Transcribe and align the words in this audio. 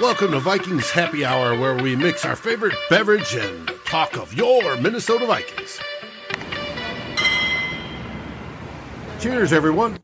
Welcome 0.00 0.30
to 0.30 0.38
Vikings 0.38 0.92
Happy 0.92 1.24
Hour, 1.24 1.58
where 1.58 1.74
we 1.74 1.96
mix 1.96 2.24
our 2.24 2.36
favorite 2.36 2.76
beverage 2.88 3.34
and 3.34 3.68
talk 3.84 4.16
of 4.16 4.32
your 4.32 4.76
Minnesota 4.76 5.26
Vikings. 5.26 5.80
Cheers, 9.18 9.52
everyone. 9.52 9.98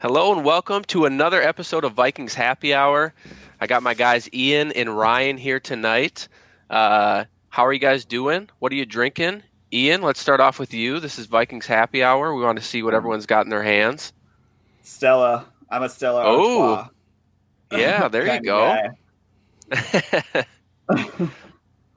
Hello 0.00 0.32
and 0.32 0.44
welcome 0.44 0.82
to 0.86 1.04
another 1.04 1.40
episode 1.40 1.84
of 1.84 1.92
Vikings 1.92 2.34
Happy 2.34 2.74
Hour. 2.74 3.14
I 3.60 3.68
got 3.68 3.84
my 3.84 3.94
guys 3.94 4.28
Ian 4.34 4.72
and 4.72 4.98
Ryan 4.98 5.36
here 5.36 5.60
tonight. 5.60 6.26
Uh, 6.68 7.26
how 7.50 7.64
are 7.64 7.72
you 7.72 7.78
guys 7.78 8.04
doing? 8.04 8.50
What 8.58 8.72
are 8.72 8.76
you 8.76 8.86
drinking? 8.86 9.44
Ian, 9.72 10.02
let's 10.02 10.18
start 10.18 10.40
off 10.40 10.58
with 10.58 10.74
you. 10.74 10.98
This 10.98 11.16
is 11.16 11.26
Vikings 11.26 11.66
Happy 11.66 12.02
Hour. 12.02 12.34
We 12.34 12.42
want 12.42 12.58
to 12.58 12.64
see 12.64 12.82
what 12.82 12.92
everyone's 12.92 13.26
got 13.26 13.46
in 13.46 13.50
their 13.50 13.62
hands. 13.62 14.12
Stella. 14.82 15.46
I'm 15.70 15.84
a 15.84 15.88
Stella. 15.88 16.24
Oh. 16.24 16.74
Artois 16.74 16.88
Yeah, 17.72 18.08
there 18.08 18.34
you 18.34 18.40
go. 18.42 18.76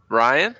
Ryan? 0.09 0.55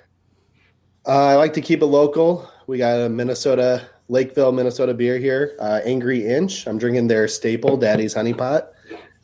Uh, 1.06 1.26
I 1.26 1.34
like 1.36 1.52
to 1.54 1.60
keep 1.60 1.80
it 1.80 1.86
local. 1.86 2.48
We 2.66 2.76
got 2.78 3.00
a 3.00 3.08
Minnesota, 3.08 3.88
Lakeville, 4.08 4.52
Minnesota 4.52 4.92
beer 4.92 5.18
here. 5.18 5.56
Uh, 5.58 5.80
Angry 5.84 6.26
Inch. 6.26 6.66
I'm 6.66 6.78
drinking 6.78 7.08
their 7.08 7.26
staple, 7.28 7.76
Daddy's 7.76 8.12
Honey 8.14 8.34
Pot. 8.34 8.72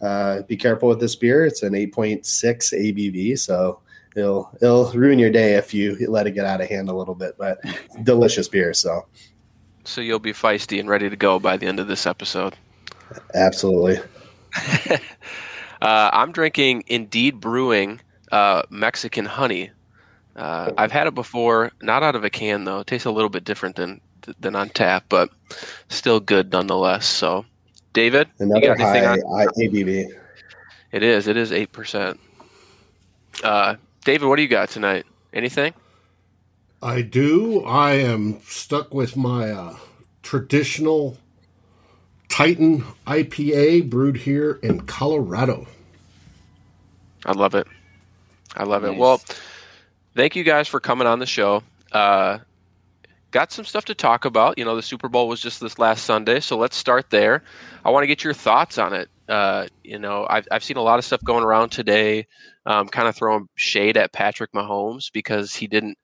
Uh, 0.01 0.43
be 0.43 0.57
careful 0.57 0.89
with 0.89 1.01
this 1.01 1.15
beer. 1.15 1.45
It's 1.45 1.63
an 1.63 1.73
8.6 1.75 2.23
ABV, 2.25 3.39
so 3.39 3.81
it'll 4.17 4.51
it'll 4.61 4.91
ruin 4.93 5.19
your 5.19 5.31
day 5.31 5.55
if 5.55 5.73
you 5.75 5.97
let 6.11 6.27
it 6.27 6.33
get 6.33 6.47
out 6.47 6.61
of 6.61 6.69
hand 6.69 6.89
a 6.89 6.95
little 6.95 7.15
bit. 7.15 7.37
But 7.39 7.59
delicious 8.03 8.49
beer. 8.49 8.73
So 8.75 9.07
So 9.85 10.01
you'll 10.01 10.19
be 10.19 10.33
feisty 10.33 10.81
and 10.81 10.89
ready 10.89 11.09
to 11.11 11.17
go 11.17 11.39
by 11.39 11.57
the 11.57 11.67
end 11.67 11.81
of 11.81 11.87
this 11.89 12.07
episode. 12.07 12.55
absolutely. 13.35 13.99
Uh, 15.85 16.09
I'm 16.15 16.33
drinking 16.33 16.85
Indeed 16.87 17.41
Brewing 17.41 18.01
uh, 18.33 18.63
Mexican 18.71 19.27
honey. 19.27 19.71
Uh, 20.35 20.73
I've 20.79 20.91
had 20.91 21.07
it 21.07 21.15
before, 21.15 21.73
not 21.83 22.03
out 22.03 22.17
of 22.17 22.25
a 22.25 22.31
can 22.31 22.65
though. 22.65 22.81
It 22.81 22.87
tastes 22.87 23.05
a 23.05 23.11
little 23.11 23.29
bit 23.29 23.45
different 23.45 23.77
than 23.77 24.01
than 24.41 24.57
on 24.57 24.71
tap, 24.71 25.05
but 25.11 25.29
still 25.91 26.21
good 26.21 26.51
nonetheless. 26.51 27.07
So, 27.07 27.45
David, 27.93 28.29
you 28.41 28.47
Another 28.47 28.75
got 28.75 28.81
anything 28.81 29.05
high 29.05 29.45
on? 29.45 29.49
ABV. 29.59 30.09
It 30.91 31.03
is. 31.03 31.29
It 31.29 31.37
is 31.37 31.53
eight 31.53 31.73
percent. 31.73 32.19
Uh, 33.43 33.77
David, 34.07 34.27
what 34.27 34.37
do 34.37 34.43
you 34.43 34.49
got 34.49 34.71
tonight? 34.71 35.05
Anything? 35.35 35.75
I 36.83 37.03
do. 37.03 37.63
I 37.65 37.93
am 37.97 38.41
stuck 38.47 38.95
with 38.95 39.19
my 39.19 39.51
uh, 39.51 39.77
traditional 40.23 41.19
Titan 42.31 42.85
IPA 43.07 43.91
brewed 43.91 44.17
here 44.17 44.59
in 44.63 44.81
Colorado. 44.87 45.67
I 47.25 47.33
love 47.33 47.55
it. 47.55 47.67
I 48.57 48.65
love 48.65 48.85
it. 48.85 48.97
Well, 48.97 49.21
thank 50.15 50.37
you 50.37 50.45
guys 50.45 50.69
for 50.69 50.81
coming 50.81 51.07
on 51.07 51.19
the 51.19 51.27
show. 51.27 51.63
Uh, 51.93 52.39
got 53.31 53.51
some 53.51 53.65
stuff 53.65 53.85
to 53.87 53.95
talk 53.95 54.25
about. 54.25 54.59
You 54.59 54.65
know, 54.65 54.77
the 54.77 54.83
Super 54.83 55.09
Bowl 55.09 55.29
was 55.29 55.41
just 55.41 55.61
this 55.61 55.79
last 55.79 56.05
Sunday, 56.05 56.41
so 56.41 56.57
let's 56.57 56.77
start 56.77 57.11
there. 57.11 57.43
I 57.85 57.91
want 57.91 58.05
to 58.05 58.07
get 58.07 58.23
your 58.23 58.35
thoughts 58.35 58.79
on 58.79 58.93
it. 58.93 59.09
Uh, 59.29 59.67
you 59.83 59.99
know, 59.99 60.27
I've, 60.29 60.47
I've 60.51 60.63
seen 60.63 60.77
a 60.77 60.83
lot 60.83 60.99
of 60.99 61.05
stuff 61.05 61.23
going 61.25 61.45
around 61.45 61.71
today, 61.71 62.27
um, 62.67 62.89
kind 62.89 63.09
of 63.09 63.17
throwing 63.17 63.49
shade 63.55 63.97
at 63.97 64.13
Patrick 64.13 64.53
Mahomes 64.53 65.11
because 65.13 65.55
he 65.55 65.67
didn't 65.67 65.99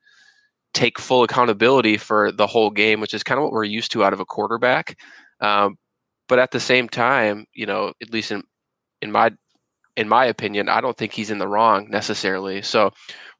take 0.73 0.99
full 0.99 1.23
accountability 1.23 1.97
for 1.97 2.33
the 2.33 2.47
whole 2.47 2.71
game, 2.71 3.01
which 3.01 3.15
is 3.15 3.23
kind 3.23 3.39
of 3.39 3.45
what 3.45 3.53
we're 3.53 3.65
used 3.65 3.93
to 3.93 4.05
out 4.05 4.13
of 4.13 4.21
a 4.21 4.25
quarterback. 4.25 4.99
Um, 5.41 5.77
but 6.29 6.39
at 6.39 6.51
the 6.53 6.61
same 6.61 6.89
time, 6.89 7.45
you 7.53 7.67
know, 7.67 7.93
at 8.01 8.11
least 8.11 8.31
in 8.31 8.43
in 9.03 9.11
my 9.11 9.33
in 10.01 10.09
my 10.09 10.25
opinion, 10.25 10.71
I 10.71 10.81
don't 10.81 10.97
think 10.97 11.13
he's 11.13 11.31
in 11.31 11.39
the 11.39 11.47
wrong 11.47 11.91
necessarily. 11.91 12.63
So, 12.63 12.91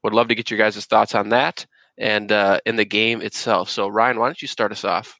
would 0.03 0.13
love 0.13 0.27
to 0.27 0.35
get 0.35 0.51
your 0.51 0.59
guys' 0.59 0.85
thoughts 0.85 1.15
on 1.15 1.29
that 1.29 1.65
and 1.97 2.31
uh, 2.31 2.59
in 2.67 2.75
the 2.75 2.85
game 2.85 3.21
itself. 3.21 3.69
So, 3.69 3.87
Ryan, 3.87 4.19
why 4.19 4.27
don't 4.27 4.41
you 4.41 4.47
start 4.47 4.71
us 4.71 4.85
off? 4.85 5.19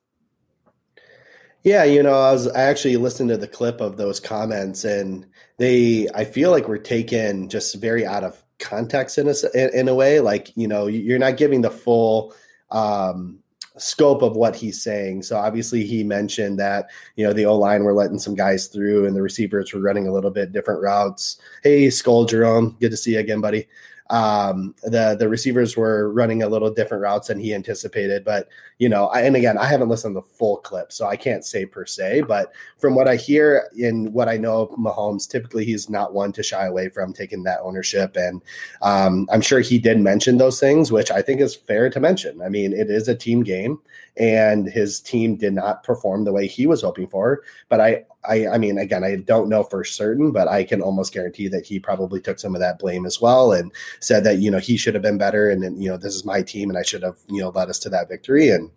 Yeah, 1.63 1.83
you 1.83 2.03
know, 2.03 2.13
I 2.13 2.31
was 2.31 2.47
I 2.47 2.61
actually 2.61 2.97
listened 2.97 3.29
to 3.29 3.37
the 3.37 3.47
clip 3.47 3.81
of 3.81 3.97
those 3.97 4.19
comments, 4.19 4.83
and 4.83 5.25
they 5.57 6.07
I 6.13 6.25
feel 6.25 6.51
like 6.51 6.67
we're 6.67 6.77
taken 6.77 7.49
just 7.49 7.81
very 7.81 8.05
out 8.05 8.23
of 8.23 8.43
context 8.59 9.17
in 9.17 9.27
a 9.27 9.33
in, 9.55 9.79
in 9.79 9.87
a 9.87 9.95
way. 9.95 10.19
Like 10.19 10.55
you 10.55 10.67
know, 10.67 10.85
you're 10.85 11.19
not 11.19 11.37
giving 11.37 11.61
the 11.61 11.71
full 11.71 12.35
um, 12.69 13.39
scope 13.77 14.21
of 14.21 14.35
what 14.35 14.55
he's 14.55 14.81
saying. 14.81 15.23
So 15.23 15.37
obviously, 15.37 15.85
he 15.85 16.03
mentioned 16.03 16.59
that 16.59 16.89
you 17.15 17.25
know 17.25 17.33
the 17.33 17.45
O 17.45 17.57
line 17.57 17.83
were 17.83 17.93
letting 17.93 18.19
some 18.19 18.35
guys 18.35 18.67
through, 18.67 19.05
and 19.05 19.15
the 19.15 19.21
receivers 19.21 19.73
were 19.73 19.81
running 19.81 20.07
a 20.07 20.13
little 20.13 20.31
bit 20.31 20.51
different 20.51 20.81
routes. 20.81 21.37
Hey, 21.63 21.89
Skull 21.89 22.25
Jerome, 22.25 22.77
good 22.79 22.91
to 22.91 22.97
see 22.97 23.13
you 23.13 23.19
again, 23.19 23.41
buddy. 23.41 23.67
Um, 24.11 24.75
the 24.83 25.15
the 25.17 25.29
receivers 25.29 25.77
were 25.77 26.11
running 26.11 26.43
a 26.43 26.49
little 26.49 26.69
different 26.69 27.01
routes 27.01 27.29
than 27.29 27.39
he 27.39 27.55
anticipated, 27.55 28.25
but 28.25 28.49
you 28.77 28.89
know, 28.89 29.07
I, 29.07 29.21
and 29.21 29.37
again, 29.37 29.57
I 29.57 29.65
haven't 29.65 29.87
listened 29.87 30.15
to 30.15 30.21
the 30.21 30.27
full 30.27 30.57
clip, 30.57 30.91
so 30.91 31.07
I 31.07 31.15
can't 31.15 31.45
say 31.45 31.65
per 31.65 31.85
se. 31.85 32.23
But 32.27 32.51
from 32.77 32.93
what 32.93 33.07
I 33.07 33.15
hear 33.15 33.69
and 33.81 34.13
what 34.13 34.27
I 34.27 34.35
know 34.35 34.63
of 34.63 34.69
Mahomes, 34.71 35.29
typically 35.29 35.63
he's 35.63 35.89
not 35.89 36.13
one 36.13 36.33
to 36.33 36.43
shy 36.43 36.65
away 36.65 36.89
from 36.89 37.13
taking 37.13 37.43
that 37.43 37.61
ownership, 37.61 38.17
and 38.17 38.41
um, 38.81 39.29
I'm 39.31 39.39
sure 39.39 39.61
he 39.61 39.79
did 39.79 39.97
mention 39.97 40.37
those 40.37 40.59
things, 40.59 40.91
which 40.91 41.09
I 41.09 41.21
think 41.21 41.39
is 41.39 41.55
fair 41.55 41.89
to 41.89 41.99
mention. 42.01 42.41
I 42.41 42.49
mean, 42.49 42.73
it 42.73 42.89
is 42.89 43.07
a 43.07 43.15
team 43.15 43.43
game, 43.43 43.79
and 44.17 44.67
his 44.67 44.99
team 44.99 45.37
did 45.37 45.53
not 45.53 45.83
perform 45.83 46.25
the 46.25 46.33
way 46.33 46.47
he 46.47 46.67
was 46.67 46.81
hoping 46.81 47.07
for. 47.07 47.43
But 47.69 47.79
I, 47.79 48.03
I, 48.27 48.47
I 48.47 48.57
mean, 48.57 48.77
again, 48.77 49.03
I 49.03 49.15
don't 49.15 49.49
know 49.49 49.63
for 49.63 49.83
certain, 49.83 50.31
but 50.31 50.47
I 50.47 50.63
can 50.63 50.81
almost 50.81 51.13
guarantee 51.13 51.47
that 51.47 51.65
he 51.65 51.79
probably 51.79 52.21
took 52.21 52.39
some 52.39 52.53
of 52.53 52.61
that 52.61 52.79
blame 52.79 53.05
as 53.05 53.19
well, 53.19 53.51
and 53.51 53.71
said 53.99 54.23
that 54.25 54.37
you 54.37 54.51
know 54.51 54.59
he 54.59 54.77
should 54.77 54.93
have 54.93 55.03
been 55.03 55.17
better, 55.17 55.49
and 55.49 55.63
then 55.63 55.81
you 55.81 55.89
know 55.89 55.97
this 55.97 56.15
is 56.15 56.25
my 56.25 56.41
team, 56.41 56.69
and 56.69 56.77
I 56.77 56.83
should 56.83 57.03
have 57.03 57.17
you 57.27 57.41
know 57.41 57.49
led 57.49 57.69
us 57.69 57.79
to 57.79 57.89
that 57.89 58.09
victory, 58.09 58.49
and 58.49 58.69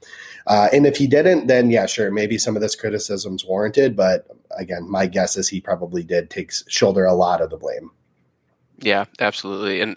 uh, 0.47 0.69
and 0.73 0.87
if 0.87 0.97
he 0.97 1.07
didn't, 1.07 1.47
then 1.47 1.71
yeah, 1.71 1.87
sure, 1.87 2.11
maybe 2.11 2.39
some 2.39 2.57
of 2.57 2.63
this 2.63 2.75
criticism's 2.75 3.45
warranted. 3.45 3.97
But 3.97 4.27
again, 4.57 4.89
my 4.89 5.07
guess 5.07 5.37
is 5.37 5.49
he 5.49 5.61
probably 5.61 6.03
did 6.03 6.31
take 6.31 6.53
shoulder 6.69 7.05
a 7.05 7.15
lot 7.15 7.41
of 7.41 7.51
the 7.51 7.57
blame. 7.57 7.91
Yeah, 8.79 9.05
absolutely. 9.21 9.81
And 9.81 9.97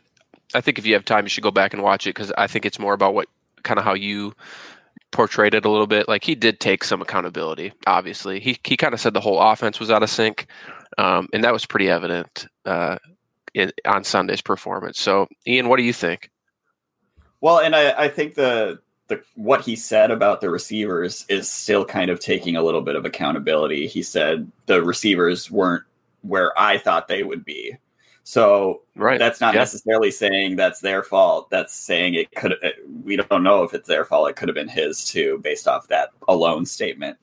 I 0.54 0.62
think 0.62 0.78
if 0.78 0.86
you 0.86 0.94
have 0.94 1.06
time, 1.06 1.26
you 1.26 1.30
should 1.30 1.44
go 1.44 1.52
back 1.52 1.74
and 1.74 1.84
watch 1.84 2.06
it 2.08 2.16
because 2.16 2.32
I 2.38 2.48
think 2.48 2.66
it's 2.66 2.80
more 2.80 2.94
about 2.94 3.14
what 3.14 3.28
kind 3.64 3.80
of 3.80 3.86
how 3.86 3.94
you 3.94 4.34
portrayed 5.12 5.54
it 5.54 5.66
a 5.66 5.70
little 5.70 5.88
bit. 5.88 6.08
Like 6.08 6.24
he 6.24 6.36
did 6.36 6.60
take 6.60 6.84
some 6.84 7.02
accountability. 7.02 7.74
Obviously, 7.86 8.40
he 8.40 8.58
he 8.64 8.78
kind 8.78 8.94
of 8.94 9.00
said 9.00 9.14
the 9.14 9.22
whole 9.22 9.40
offense 9.40 9.80
was 9.80 9.92
out 9.92 10.04
of 10.04 10.10
sync, 10.10 10.48
um, 10.98 11.28
and 11.34 11.44
that 11.44 11.54
was 11.54 11.66
pretty 11.66 11.90
evident 11.90 12.48
uh, 12.66 12.98
in, 13.54 13.72
on 13.86 14.04
Sunday's 14.04 14.42
performance. 14.42 15.00
So, 15.00 15.28
Ian, 15.46 15.70
what 15.70 15.78
do 15.78 15.84
you 15.84 15.94
think? 15.94 16.30
Well, 17.42 17.60
and 17.60 17.76
I, 17.76 18.04
I 18.04 18.10
think 18.10 18.36
the 18.36 18.80
the 19.08 19.22
what 19.36 19.62
he 19.62 19.76
said 19.76 20.12
about 20.12 20.42
the 20.42 20.50
receivers 20.50 21.26
is 21.30 21.50
still 21.50 21.86
kind 21.86 22.10
of 22.10 22.20
taking 22.20 22.56
a 22.56 22.64
little 22.64 22.82
bit 22.82 22.96
of 22.96 23.06
accountability. 23.06 23.88
He 23.88 24.04
said 24.04 24.52
the 24.66 24.84
receivers 24.84 25.50
weren't 25.50 25.84
where 26.22 26.58
I 26.60 26.78
thought 26.78 27.08
they 27.08 27.24
would 27.24 27.46
be. 27.46 27.78
So 28.28 28.82
Right. 28.98 29.18
that's 29.18 29.40
not 29.40 29.54
Yeah. 29.54 29.62
necessarily 29.62 30.12
saying 30.12 30.58
that's 30.58 30.82
their 30.82 31.02
fault. 31.02 31.50
That's 31.50 31.74
saying 31.74 32.16
it 32.16 32.30
could. 32.36 32.58
We 33.06 33.16
don't 33.16 33.42
know 33.42 33.64
if 33.64 33.74
it's 33.74 33.88
their 33.88 34.04
fault. 34.04 34.30
It 34.30 34.36
could 34.36 34.50
have 34.50 34.56
been 34.56 34.68
his 34.68 35.06
too, 35.06 35.40
based 35.42 35.66
off 35.66 35.88
that 35.88 36.10
alone 36.28 36.66
statement. 36.66 37.18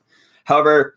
However, 0.44 0.96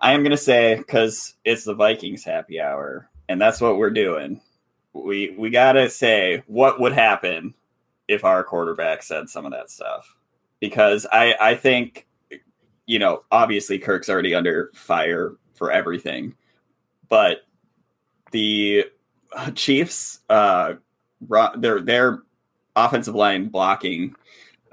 I 0.00 0.12
am 0.12 0.20
going 0.20 0.30
to 0.30 0.36
say 0.36 0.76
because 0.76 1.34
it's 1.44 1.64
the 1.64 1.74
Vikings 1.74 2.22
happy 2.22 2.60
hour, 2.60 3.10
and 3.28 3.40
that's 3.40 3.60
what 3.60 3.76
we're 3.76 3.90
doing. 3.90 4.40
We 4.92 5.34
we 5.36 5.50
got 5.50 5.72
to 5.72 5.90
say 5.90 6.44
what 6.46 6.78
would 6.78 6.92
happen 6.92 7.54
if 8.06 8.22
our 8.24 8.44
quarterback 8.44 9.02
said 9.02 9.28
some 9.28 9.44
of 9.46 9.50
that 9.50 9.68
stuff, 9.68 10.14
because 10.60 11.08
I 11.12 11.34
I 11.40 11.54
think 11.56 12.06
you 12.86 13.00
know 13.00 13.24
obviously 13.32 13.80
Kirk's 13.80 14.08
already 14.08 14.32
under 14.32 14.70
fire 14.74 15.34
for 15.54 15.72
everything, 15.72 16.36
but 17.08 17.38
the 18.30 18.84
Chiefs, 19.54 20.20
uh, 20.28 20.74
their 21.56 21.80
their 21.80 22.22
offensive 22.76 23.14
line 23.14 23.48
blocking 23.48 24.14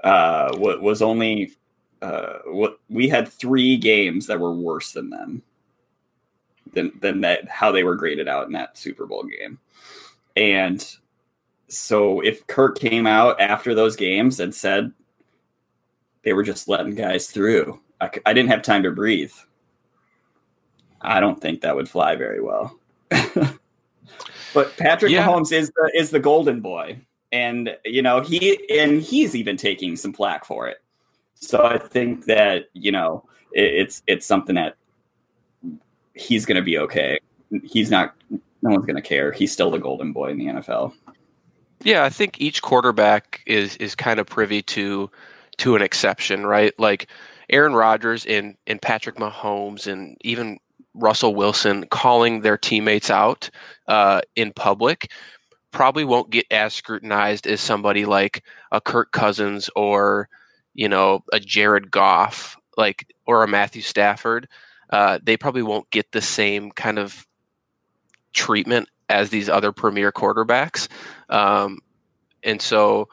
uh, 0.02 0.56
was 0.58 1.02
only 1.02 1.52
uh, 2.00 2.38
what 2.46 2.78
we 2.88 3.08
had 3.08 3.28
three 3.28 3.76
games 3.76 4.26
that 4.26 4.40
were 4.40 4.52
worse 4.52 4.92
than 4.92 5.10
them 5.10 5.42
than 6.72 6.92
than 7.00 7.20
that 7.20 7.48
how 7.48 7.70
they 7.70 7.84
were 7.84 7.96
graded 7.96 8.28
out 8.28 8.46
in 8.46 8.52
that 8.52 8.76
Super 8.76 9.06
Bowl 9.06 9.24
game, 9.24 9.58
and 10.36 10.96
so 11.68 12.20
if 12.20 12.46
Kirk 12.46 12.78
came 12.78 13.06
out 13.06 13.40
after 13.40 13.74
those 13.74 13.96
games 13.96 14.40
and 14.40 14.54
said 14.54 14.92
they 16.22 16.32
were 16.32 16.42
just 16.42 16.68
letting 16.68 16.94
guys 16.94 17.28
through, 17.28 17.80
I 18.00 18.32
didn't 18.32 18.50
have 18.50 18.62
time 18.62 18.82
to 18.82 18.90
breathe. 18.90 19.32
I 21.00 21.18
don't 21.20 21.40
think 21.40 21.60
that 21.60 21.74
would 21.74 21.88
fly 21.88 22.14
very 22.14 22.40
well. 22.40 22.78
but 24.54 24.76
Patrick 24.76 25.12
Yeah. 25.12 25.26
Mahomes 25.26 25.52
is 25.52 25.70
the 25.74 25.90
is 25.94 26.10
the 26.10 26.20
golden 26.20 26.60
boy, 26.60 26.98
and 27.30 27.76
you 27.84 28.02
know 28.02 28.20
he 28.20 28.60
and 28.70 29.02
he's 29.02 29.34
even 29.34 29.56
taking 29.56 29.96
some 29.96 30.12
flack 30.12 30.44
for 30.44 30.68
it. 30.68 30.78
So 31.34 31.64
I 31.64 31.78
think 31.78 32.26
that 32.26 32.66
you 32.72 32.92
know 32.92 33.24
it, 33.52 33.64
it's 33.64 34.02
it's 34.06 34.26
something 34.26 34.54
that 34.54 34.76
he's 36.14 36.46
going 36.46 36.56
to 36.56 36.62
be 36.62 36.78
okay. 36.78 37.18
He's 37.64 37.90
not 37.90 38.14
no 38.30 38.70
one's 38.70 38.86
going 38.86 38.96
to 38.96 39.02
care. 39.02 39.32
He's 39.32 39.52
still 39.52 39.70
the 39.70 39.78
golden 39.78 40.12
boy 40.12 40.30
in 40.30 40.38
the 40.38 40.46
NFL. 40.46 40.92
Yeah, 41.82 42.04
I 42.04 42.10
think 42.10 42.40
each 42.40 42.62
quarterback 42.62 43.42
is 43.46 43.76
is 43.76 43.94
kind 43.94 44.20
of 44.20 44.26
privy 44.26 44.62
to 44.62 45.10
to 45.58 45.76
an 45.76 45.82
exception, 45.82 46.46
right? 46.46 46.72
Like 46.78 47.08
Aaron 47.50 47.74
Rodgers 47.74 48.24
and 48.26 48.56
and 48.66 48.80
Patrick 48.80 49.16
Mahomes 49.16 49.86
and 49.86 50.16
even 50.22 50.58
Russell 50.94 51.34
Wilson 51.34 51.86
calling 51.90 52.40
their 52.40 52.58
teammates 52.58 53.10
out 53.10 53.50
uh, 53.88 54.20
in 54.36 54.52
public 54.52 55.10
probably 55.72 56.04
won't 56.04 56.30
get 56.30 56.46
as 56.50 56.74
scrutinized 56.74 57.46
as 57.46 57.60
somebody 57.60 58.04
like 58.04 58.44
a 58.70 58.80
Kirk 58.80 59.10
Cousins 59.10 59.68
or 59.74 60.28
you 60.74 60.88
know 60.88 61.24
a 61.32 61.40
Jared 61.40 61.90
Goff, 61.90 62.56
like 62.76 63.12
or 63.26 63.42
a 63.42 63.48
Matthew 63.48 63.82
Stafford. 63.82 64.46
Uh, 64.90 65.18
they 65.22 65.36
probably 65.36 65.62
won't 65.62 65.90
get 65.90 66.12
the 66.12 66.20
same 66.20 66.70
kind 66.70 66.98
of 66.98 67.26
treatment 68.34 68.88
as 69.08 69.30
these 69.30 69.48
other 69.48 69.72
premier 69.72 70.12
quarterbacks. 70.12 70.88
Um, 71.30 71.78
and 72.42 72.60
so, 72.60 73.08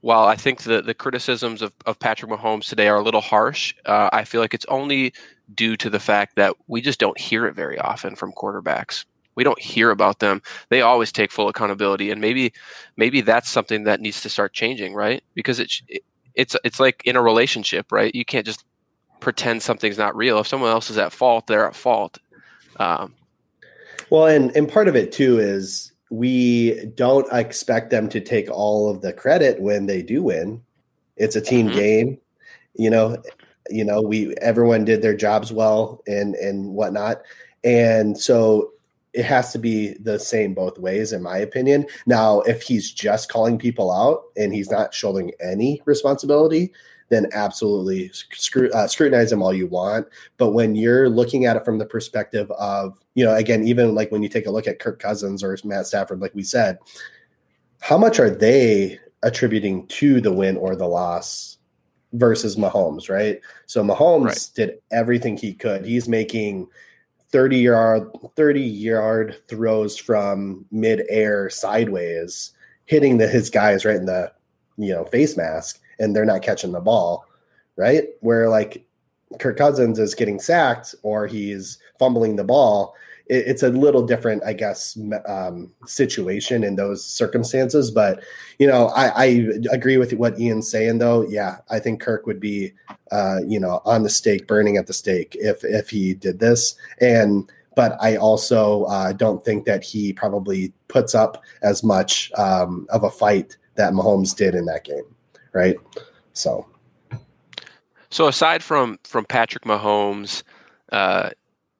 while 0.00 0.24
I 0.24 0.36
think 0.36 0.62
the, 0.62 0.80
the 0.80 0.94
criticisms 0.94 1.60
of, 1.60 1.72
of 1.84 1.98
Patrick 1.98 2.30
Mahomes 2.30 2.68
today 2.68 2.88
are 2.88 2.96
a 2.96 3.02
little 3.02 3.20
harsh, 3.20 3.74
uh, 3.84 4.08
I 4.12 4.24
feel 4.24 4.40
like 4.40 4.54
it's 4.54 4.66
only 4.66 5.12
due 5.54 5.76
to 5.76 5.90
the 5.90 6.00
fact 6.00 6.36
that 6.36 6.54
we 6.66 6.80
just 6.80 7.00
don't 7.00 7.18
hear 7.18 7.46
it 7.46 7.54
very 7.54 7.78
often 7.78 8.16
from 8.16 8.32
quarterbacks. 8.32 9.04
We 9.34 9.44
don't 9.44 9.60
hear 9.60 9.90
about 9.90 10.18
them. 10.18 10.42
They 10.70 10.80
always 10.80 11.12
take 11.12 11.30
full 11.30 11.48
accountability, 11.48 12.10
and 12.10 12.20
maybe 12.20 12.52
maybe 12.96 13.20
that's 13.20 13.50
something 13.50 13.84
that 13.84 14.00
needs 14.00 14.22
to 14.22 14.30
start 14.30 14.54
changing, 14.54 14.94
right? 14.94 15.22
Because 15.34 15.60
it's 15.60 15.82
it's 16.34 16.56
it's 16.64 16.80
like 16.80 17.02
in 17.04 17.16
a 17.16 17.22
relationship, 17.22 17.92
right? 17.92 18.14
You 18.14 18.24
can't 18.24 18.46
just 18.46 18.64
pretend 19.20 19.62
something's 19.62 19.98
not 19.98 20.16
real. 20.16 20.38
If 20.38 20.46
someone 20.46 20.70
else 20.70 20.90
is 20.90 20.98
at 20.98 21.12
fault, 21.12 21.46
they're 21.46 21.66
at 21.66 21.76
fault. 21.76 22.18
Um, 22.78 23.14
well, 24.10 24.26
and 24.26 24.54
and 24.56 24.70
part 24.70 24.88
of 24.88 24.96
it 24.96 25.12
too 25.12 25.38
is 25.38 25.92
we 26.10 26.86
don't 26.94 27.26
expect 27.32 27.90
them 27.90 28.08
to 28.10 28.20
take 28.20 28.50
all 28.50 28.88
of 28.88 29.02
the 29.02 29.12
credit 29.12 29.60
when 29.60 29.86
they 29.86 30.02
do 30.02 30.22
win. 30.22 30.62
It's 31.16 31.36
a 31.36 31.40
team 31.40 31.68
mm-hmm. 31.68 31.76
game, 31.76 32.18
you 32.74 32.90
know. 32.90 33.22
You 33.70 33.84
know, 33.84 34.00
we 34.00 34.34
everyone 34.36 34.84
did 34.84 35.02
their 35.02 35.16
jobs 35.16 35.52
well 35.52 36.02
and 36.06 36.34
and 36.36 36.70
whatnot, 36.74 37.22
and 37.64 38.18
so 38.18 38.72
it 39.12 39.24
has 39.24 39.50
to 39.52 39.58
be 39.58 39.94
the 39.94 40.18
same 40.18 40.52
both 40.52 40.78
ways, 40.78 41.12
in 41.12 41.22
my 41.22 41.38
opinion. 41.38 41.86
Now, 42.04 42.40
if 42.42 42.60
he's 42.62 42.92
just 42.92 43.30
calling 43.30 43.58
people 43.58 43.90
out 43.90 44.24
and 44.36 44.52
he's 44.52 44.70
not 44.70 44.92
shouldering 44.92 45.32
any 45.40 45.80
responsibility, 45.86 46.72
then 47.08 47.28
absolutely 47.32 48.10
scru- 48.10 48.70
uh, 48.72 48.86
scrutinize 48.86 49.30
them 49.30 49.42
all 49.42 49.54
you 49.54 49.68
want. 49.68 50.06
But 50.36 50.50
when 50.50 50.74
you're 50.74 51.08
looking 51.08 51.46
at 51.46 51.56
it 51.56 51.64
from 51.64 51.78
the 51.78 51.86
perspective 51.86 52.50
of, 52.52 53.00
you 53.14 53.24
know, 53.24 53.34
again, 53.34 53.66
even 53.66 53.94
like 53.94 54.12
when 54.12 54.22
you 54.22 54.28
take 54.28 54.46
a 54.46 54.50
look 54.50 54.66
at 54.66 54.80
Kirk 54.80 54.98
Cousins 54.98 55.42
or 55.42 55.56
Matt 55.64 55.86
Stafford, 55.86 56.20
like 56.20 56.34
we 56.34 56.42
said, 56.42 56.78
how 57.80 57.96
much 57.96 58.18
are 58.18 58.30
they 58.30 58.98
attributing 59.22 59.86
to 59.86 60.20
the 60.20 60.32
win 60.32 60.56
or 60.58 60.76
the 60.76 60.86
loss 60.86 61.55
versus 62.12 62.56
Mahomes, 62.56 63.08
right? 63.10 63.40
So 63.66 63.82
Mahomes 63.82 64.24
right. 64.24 64.50
did 64.54 64.78
everything 64.90 65.36
he 65.36 65.54
could. 65.54 65.84
He's 65.84 66.08
making 66.08 66.68
30 67.30 67.58
yard 67.58 68.10
30 68.36 68.60
yard 68.60 69.42
throws 69.48 69.96
from 69.96 70.64
mid-air 70.70 71.50
sideways 71.50 72.52
hitting 72.84 73.18
the, 73.18 73.26
his 73.26 73.50
guys 73.50 73.84
right 73.84 73.96
in 73.96 74.06
the 74.06 74.32
you 74.78 74.92
know 74.92 75.04
face 75.06 75.36
mask 75.36 75.80
and 75.98 76.14
they're 76.14 76.24
not 76.24 76.42
catching 76.42 76.72
the 76.72 76.80
ball, 76.80 77.26
right? 77.76 78.04
Where 78.20 78.48
like 78.48 78.86
Kirk 79.38 79.56
Cousins 79.56 79.98
is 79.98 80.14
getting 80.14 80.38
sacked 80.38 80.94
or 81.02 81.26
he's 81.26 81.78
fumbling 81.98 82.36
the 82.36 82.44
ball. 82.44 82.94
It, 83.28 83.44
it's 83.46 83.62
a 83.62 83.70
little 83.70 84.02
different, 84.04 84.42
I 84.44 84.52
guess, 84.52 84.98
um, 85.26 85.72
situation 85.86 86.64
in 86.64 86.76
those 86.76 87.04
circumstances. 87.04 87.90
But 87.90 88.22
you 88.58 88.66
know, 88.66 88.88
I, 88.88 89.06
I, 89.08 89.24
agree 89.70 89.96
with 89.96 90.12
what 90.14 90.38
Ian's 90.38 90.70
saying, 90.70 90.98
though. 90.98 91.26
Yeah, 91.28 91.58
I 91.70 91.78
think 91.78 92.00
Kirk 92.00 92.26
would 92.26 92.40
be, 92.40 92.72
uh, 93.12 93.38
you 93.46 93.60
know, 93.60 93.80
on 93.84 94.02
the 94.02 94.10
stake, 94.10 94.46
burning 94.46 94.76
at 94.76 94.86
the 94.86 94.92
stake 94.92 95.36
if 95.38 95.64
if 95.64 95.90
he 95.90 96.14
did 96.14 96.40
this. 96.40 96.76
And 97.00 97.50
but 97.74 97.96
I 98.00 98.16
also 98.16 98.84
uh, 98.84 99.12
don't 99.12 99.44
think 99.44 99.66
that 99.66 99.84
he 99.84 100.12
probably 100.12 100.72
puts 100.88 101.14
up 101.14 101.42
as 101.62 101.84
much 101.84 102.32
um, 102.38 102.86
of 102.90 103.04
a 103.04 103.10
fight 103.10 103.56
that 103.74 103.92
Mahomes 103.92 104.34
did 104.34 104.54
in 104.54 104.64
that 104.64 104.84
game 104.84 105.04
right? 105.56 105.76
So, 106.34 106.66
so 108.10 108.28
aside 108.28 108.62
from 108.62 108.98
from 109.04 109.24
Patrick 109.24 109.64
Mahomes, 109.64 110.42
uh, 110.92 111.30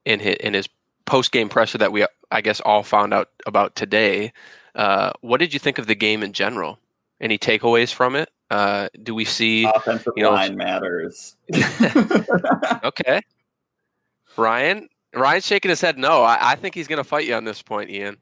in 0.04 0.18
his 0.18 0.36
in 0.36 0.54
his 0.54 0.68
post 1.06 1.32
game 1.32 1.48
presser 1.48 1.78
that 1.78 1.92
we 1.92 2.06
I 2.30 2.40
guess 2.40 2.60
all 2.60 2.82
found 2.82 3.14
out 3.14 3.30
about 3.46 3.74
today, 3.74 4.32
uh, 4.74 5.12
what 5.20 5.38
did 5.38 5.54
you 5.54 5.60
think 5.60 5.78
of 5.78 5.86
the 5.86 5.94
game 5.94 6.22
in 6.22 6.32
general? 6.32 6.78
Any 7.20 7.38
takeaways 7.38 7.92
from 7.92 8.14
it? 8.14 8.28
Uh, 8.50 8.88
do 9.02 9.14
we 9.14 9.24
see 9.24 9.64
offensive 9.64 10.12
you 10.16 10.22
know, 10.22 10.32
line 10.32 10.56
matters? 10.56 11.36
okay, 12.84 13.20
Ryan. 14.36 14.88
Ryan's 15.14 15.46
shaking 15.46 15.70
his 15.70 15.80
head. 15.80 15.96
No, 15.96 16.22
I, 16.22 16.52
I 16.52 16.54
think 16.56 16.74
he's 16.74 16.86
going 16.86 16.98
to 16.98 17.04
fight 17.04 17.26
you 17.26 17.34
on 17.34 17.44
this 17.44 17.62
point, 17.62 17.88
Ian. 17.88 18.18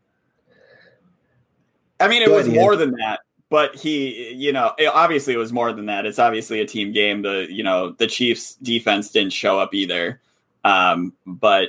I 1.98 2.06
mean, 2.06 2.22
it 2.22 2.28
Go 2.28 2.36
was 2.36 2.46
ahead, 2.46 2.60
more 2.60 2.76
than 2.76 2.92
that 2.92 3.20
but 3.54 3.76
he, 3.76 4.32
you 4.32 4.52
know, 4.52 4.72
it, 4.78 4.86
obviously 4.86 5.32
it 5.32 5.36
was 5.36 5.52
more 5.52 5.72
than 5.72 5.86
that. 5.86 6.06
It's 6.06 6.18
obviously 6.18 6.60
a 6.60 6.66
team 6.66 6.92
game. 6.92 7.22
The 7.22 7.46
you 7.48 7.62
know 7.62 7.90
the 7.92 8.08
Chiefs 8.08 8.56
defense 8.56 9.12
didn't 9.12 9.32
show 9.32 9.60
up 9.60 9.72
either, 9.72 10.20
um, 10.64 11.12
but 11.24 11.68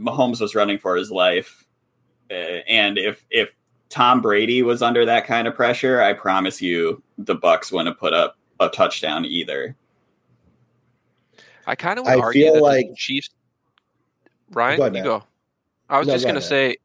Mahomes 0.00 0.40
was 0.40 0.54
running 0.54 0.78
for 0.78 0.96
his 0.96 1.10
life, 1.10 1.66
uh, 2.30 2.34
and 2.66 2.98
if 2.98 3.24
if 3.30 3.54
Tom 3.90 4.22
Brady 4.22 4.62
was 4.62 4.82
under 4.82 5.04
that 5.04 5.26
kind 5.26 5.46
of 5.46 5.54
pressure, 5.54 6.00
I 6.00 6.12
promise 6.14 6.62
you 6.62 7.02
the 7.18 7.34
Bucks 7.34 7.70
wouldn't 7.70 7.88
have 7.88 7.98
put 7.98 8.14
up 8.14 8.38
a 8.60 8.68
touchdown 8.68 9.24
either. 9.24 9.76
I 11.66 11.74
kind 11.74 11.98
of 11.98 12.06
would 12.06 12.14
I 12.14 12.20
argue 12.20 12.52
that 12.52 12.62
like... 12.62 12.88
the 12.88 12.94
Chiefs. 12.94 13.30
Ryan, 14.52 14.76
go 14.76 14.82
ahead, 14.84 14.96
you 14.96 15.02
go. 15.02 15.22
I 15.88 15.98
was 15.98 16.08
no, 16.08 16.14
just 16.14 16.24
going 16.24 16.36
to 16.36 16.40
say, 16.40 16.76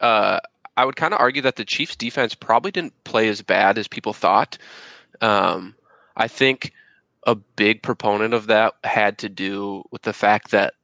uh, 0.00 0.40
I 0.76 0.84
would 0.84 0.96
kind 0.96 1.14
of 1.14 1.20
argue 1.20 1.42
that 1.42 1.56
the 1.56 1.64
Chiefs' 1.64 1.96
defense 1.96 2.34
probably 2.34 2.70
didn't 2.70 3.04
play 3.04 3.28
as 3.28 3.42
bad 3.42 3.78
as 3.78 3.88
people 3.88 4.12
thought. 4.12 4.58
Um, 5.20 5.74
I 6.16 6.28
think 6.28 6.72
a 7.26 7.34
big 7.34 7.82
proponent 7.82 8.34
of 8.34 8.46
that 8.46 8.74
had 8.84 9.18
to 9.18 9.28
do 9.28 9.84
with 9.90 10.02
the 10.02 10.12
fact 10.12 10.50
that 10.52 10.74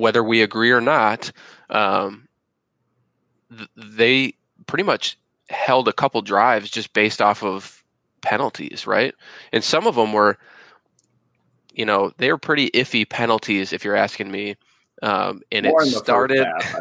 whether 0.00 0.22
we 0.22 0.42
agree 0.42 0.70
or 0.70 0.80
not, 0.80 1.30
um, 1.70 2.28
th- 3.56 3.68
they 3.76 4.34
pretty 4.66 4.84
much 4.84 5.18
held 5.48 5.88
a 5.88 5.92
couple 5.92 6.20
drives 6.22 6.70
just 6.70 6.92
based 6.92 7.22
off 7.22 7.42
of 7.42 7.84
penalties, 8.20 8.86
right? 8.86 9.14
And 9.52 9.62
some 9.62 9.86
of 9.86 9.94
them 9.94 10.12
were, 10.12 10.38
you 11.72 11.84
know, 11.84 12.12
they 12.18 12.30
were 12.30 12.38
pretty 12.38 12.70
iffy 12.70 13.08
penalties, 13.08 13.72
if 13.72 13.84
you're 13.84 13.96
asking 13.96 14.30
me. 14.30 14.56
Um, 15.02 15.42
and 15.52 15.66
More 15.66 15.82
it 15.82 15.88
started. 15.88 16.46
Half, 16.46 16.74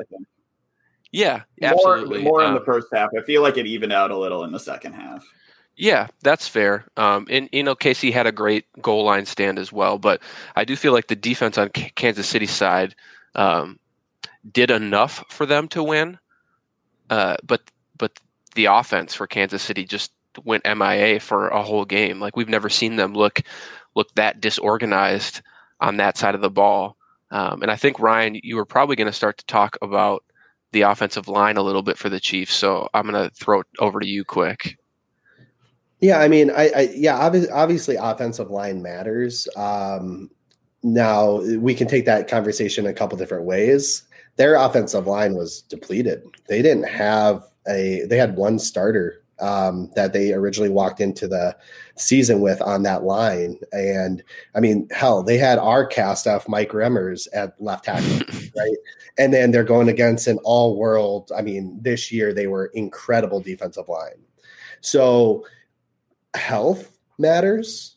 yeah, 1.12 1.44
absolutely. 1.62 2.24
More, 2.24 2.32
more 2.32 2.42
um, 2.42 2.48
in 2.50 2.54
the 2.56 2.60
um, 2.60 2.66
first 2.66 2.88
half. 2.94 3.10
I 3.18 3.22
feel 3.24 3.42
like 3.42 3.58
it 3.58 3.68
evened 3.68 3.94
out 3.94 4.12
a 4.12 4.18
little 4.18 4.44
in 4.44 4.52
the 4.52 4.60
second 4.60 4.94
half. 4.94 5.26
Yeah, 5.78 6.08
that's 6.24 6.48
fair. 6.48 6.86
Um, 6.96 7.28
and 7.30 7.50
you 7.52 7.64
know, 7.64 7.76
Casey 7.76 8.12
had 8.12 8.28
a 8.28 8.32
great 8.32 8.66
goal 8.82 9.04
line 9.04 9.26
stand 9.26 9.60
as 9.60 9.74
well, 9.74 9.98
but 9.98 10.22
I 10.56 10.64
do 10.64 10.76
feel 10.76 10.94
like 10.94 11.08
the 11.08 11.16
defense 11.16 11.58
on 11.58 11.70
K- 11.70 11.92
Kansas 11.96 12.28
City 12.28 12.46
side 12.46 12.96
um, 13.36 13.80
did 14.52 14.72
enough 14.72 15.24
for 15.30 15.46
them 15.46 15.68
to 15.70 15.84
win. 15.84 16.20
Uh, 17.10 17.38
but 17.44 17.62
but 17.98 18.20
the 18.56 18.66
offense 18.66 19.14
for 19.16 19.28
Kansas 19.28 19.64
City 19.64 19.86
just 19.86 20.12
went 20.46 20.66
MIA 20.66 21.20
for 21.20 21.50
a 21.50 21.64
whole 21.64 21.86
game. 21.86 22.20
Like 22.20 22.38
we've 22.38 22.50
never 22.50 22.70
seen 22.70 22.96
them 22.98 23.14
look 23.14 23.42
look 23.96 24.14
that 24.16 24.42
disorganized 24.42 25.42
on 25.82 25.98
that 25.98 26.18
side 26.18 26.36
of 26.36 26.42
the 26.42 26.50
ball. 26.52 26.98
Um, 27.32 27.62
and 27.64 27.72
I 27.72 27.76
think 27.78 28.00
Ryan, 28.00 28.40
you 28.44 28.56
were 28.58 28.66
probably 28.66 28.96
going 28.96 29.08
to 29.08 29.14
start 29.14 29.38
to 29.40 29.46
talk 29.46 29.78
about 29.82 30.24
the 30.72 30.82
offensive 30.84 31.28
line 31.28 31.58
a 31.58 31.64
little 31.64 31.84
bit 31.84 31.98
for 31.98 32.10
the 32.10 32.20
Chiefs. 32.20 32.54
So 32.56 32.90
I'm 32.94 33.10
going 33.10 33.30
to 33.30 33.34
throw 33.36 33.62
it 33.62 33.68
over 33.80 34.00
to 34.00 34.08
you 34.08 34.24
quick. 34.26 34.78
Yeah, 36.02 36.20
I 36.20 36.28
mean, 36.28 36.52
I, 36.52 36.70
I 36.76 36.90
yeah, 36.94 37.18
obviously, 37.18 37.50
obviously, 37.52 37.96
offensive 37.96 38.52
line 38.52 38.82
matters. 38.82 39.48
Um, 39.56 40.30
now 40.84 41.42
we 41.58 41.74
can 41.74 41.88
take 41.88 42.06
that 42.06 42.28
conversation 42.28 42.86
a 42.86 42.94
couple 42.94 43.18
different 43.18 43.46
ways. 43.46 44.04
Their 44.36 44.56
offensive 44.56 45.08
line 45.08 45.36
was 45.36 45.62
depleted. 45.64 46.22
They 46.48 46.62
didn't 46.62 46.88
have 46.90 47.44
a. 47.68 48.06
They 48.08 48.18
had 48.18 48.36
one 48.36 48.60
starter 48.60 49.24
um, 49.40 49.92
that 49.96 50.14
they 50.14 50.34
originally 50.34 50.70
walked 50.70 51.02
into 51.02 51.28
the 51.28 51.56
season 51.98 52.42
with 52.42 52.62
on 52.62 52.84
that 52.84 53.04
line. 53.04 53.58
And 53.72 54.24
I 54.54 54.60
mean, 54.60 54.88
hell, 54.92 55.24
they 55.24 55.38
had 55.38 55.58
our 55.60 55.86
cast 55.86 56.28
off 56.28 56.48
Mike 56.48 56.72
Remmers 56.72 57.28
at 57.34 57.60
left 57.62 57.86
tackle, 57.86 58.20
right? 58.58 58.78
And 59.18 59.34
then 59.34 59.52
they're 59.52 59.64
going 59.64 59.90
against 59.90 60.28
an 60.28 60.40
all 60.44 60.78
world. 60.78 61.32
I 61.36 61.42
mean, 61.42 61.78
this 61.82 62.12
year 62.12 62.34
they 62.34 62.48
were 62.48 62.68
incredible 62.74 63.40
defensive 63.40 63.90
line. 63.90 64.22
So 64.82 65.46
health 66.36 66.98
matters 67.18 67.96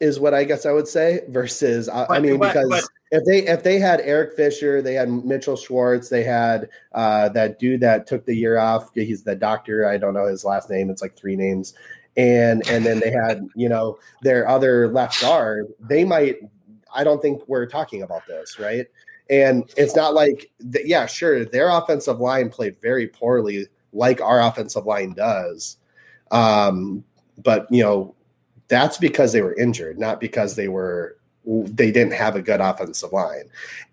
is 0.00 0.18
what 0.18 0.34
I 0.34 0.44
guess 0.44 0.66
I 0.66 0.72
would 0.72 0.88
say. 0.88 1.20
Versus, 1.28 1.88
I, 1.88 2.06
I 2.10 2.20
mean, 2.20 2.38
because 2.38 2.68
but, 2.68 2.84
if 3.12 3.24
they 3.24 3.46
if 3.46 3.62
they 3.62 3.78
had 3.78 4.00
Eric 4.00 4.34
Fisher, 4.36 4.82
they 4.82 4.94
had 4.94 5.10
Mitchell 5.10 5.56
Schwartz, 5.56 6.08
they 6.08 6.24
had 6.24 6.68
uh, 6.92 7.28
that 7.30 7.58
dude 7.58 7.80
that 7.80 8.06
took 8.06 8.26
the 8.26 8.34
year 8.34 8.58
off. 8.58 8.90
He's 8.94 9.22
the 9.22 9.36
doctor. 9.36 9.86
I 9.86 9.98
don't 9.98 10.14
know 10.14 10.26
his 10.26 10.44
last 10.44 10.68
name. 10.70 10.90
It's 10.90 11.02
like 11.02 11.16
three 11.16 11.36
names. 11.36 11.74
And 12.16 12.66
and 12.68 12.84
then 12.84 13.00
they 13.00 13.10
had 13.10 13.46
you 13.54 13.68
know 13.68 13.98
their 14.22 14.48
other 14.48 14.88
left 14.88 15.20
guard. 15.20 15.66
They 15.78 16.04
might. 16.04 16.36
I 16.94 17.04
don't 17.04 17.22
think 17.22 17.46
we're 17.46 17.66
talking 17.66 18.02
about 18.02 18.26
this, 18.26 18.58
right? 18.58 18.86
And 19.30 19.70
it's 19.78 19.96
not 19.96 20.12
like, 20.12 20.50
yeah, 20.84 21.06
sure, 21.06 21.46
their 21.46 21.70
offensive 21.70 22.20
line 22.20 22.50
played 22.50 22.76
very 22.82 23.06
poorly, 23.06 23.66
like 23.92 24.20
our 24.20 24.42
offensive 24.42 24.84
line 24.84 25.14
does. 25.14 25.78
Um, 26.30 27.04
but 27.38 27.66
you 27.70 27.82
know, 27.82 28.14
that's 28.68 28.98
because 28.98 29.32
they 29.32 29.42
were 29.42 29.54
injured, 29.54 29.98
not 29.98 30.20
because 30.20 30.56
they 30.56 30.68
were 30.68 31.16
they 31.44 31.90
didn't 31.90 32.12
have 32.12 32.36
a 32.36 32.42
good 32.42 32.60
offensive 32.60 33.12
line. 33.12 33.44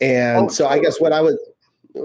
And 0.02 0.46
oh, 0.46 0.50
so 0.50 0.68
I 0.68 0.80
guess 0.80 1.00
what 1.00 1.14
I 1.14 1.22
would 1.22 1.38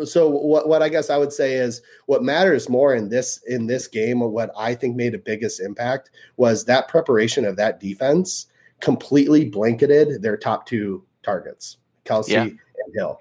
so 0.05 0.29
what, 0.29 0.69
what 0.69 0.83
I 0.83 0.89
guess 0.89 1.11
I 1.11 1.19
would 1.19 1.33
say 1.33 1.55
is 1.55 1.83
what 2.07 2.23
matters 2.23 2.69
more 2.69 2.95
in 2.95 3.09
this 3.09 3.43
in 3.47 3.67
this 3.67 3.87
game 3.87 4.23
or 4.23 4.29
what 4.29 4.51
I 4.57 4.75
think 4.75 4.97
made 4.97 5.13
the 5.13 5.19
biggest 5.19 5.61
impact 5.61 6.11
was 6.37 6.65
that 6.65 6.89
preparation 6.89 7.45
of 7.45 7.57
that 7.57 7.81
defense 7.81 8.47
completely 8.81 9.49
blanketed 9.49 10.23
their 10.23 10.37
top 10.37 10.67
two 10.67 11.05
targets, 11.23 11.79
Kelce 12.05 12.29
yeah. 12.29 12.43
and 12.43 12.59
Hill. 12.95 13.21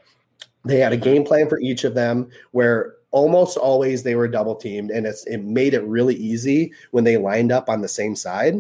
They 0.66 0.80
had 0.80 0.94
a 0.94 0.98
game 0.98 1.26
plan 1.26 1.50
for 1.50 1.60
each 1.60 1.84
of 1.84 1.94
them 1.94 2.30
where 2.52 2.96
almost 3.14 3.58
always 3.58 4.02
they 4.02 4.16
were 4.16 4.28
double 4.28 4.56
teamed 4.56 4.90
and 4.90 5.06
it's 5.06 5.24
it 5.26 5.38
made 5.38 5.74
it 5.74 5.84
really 5.84 6.16
easy 6.16 6.74
when 6.92 7.04
they 7.04 7.16
lined 7.16 7.52
up 7.52 7.70
on 7.70 7.82
the 7.82 7.88
same 7.88 8.16
side. 8.16 8.56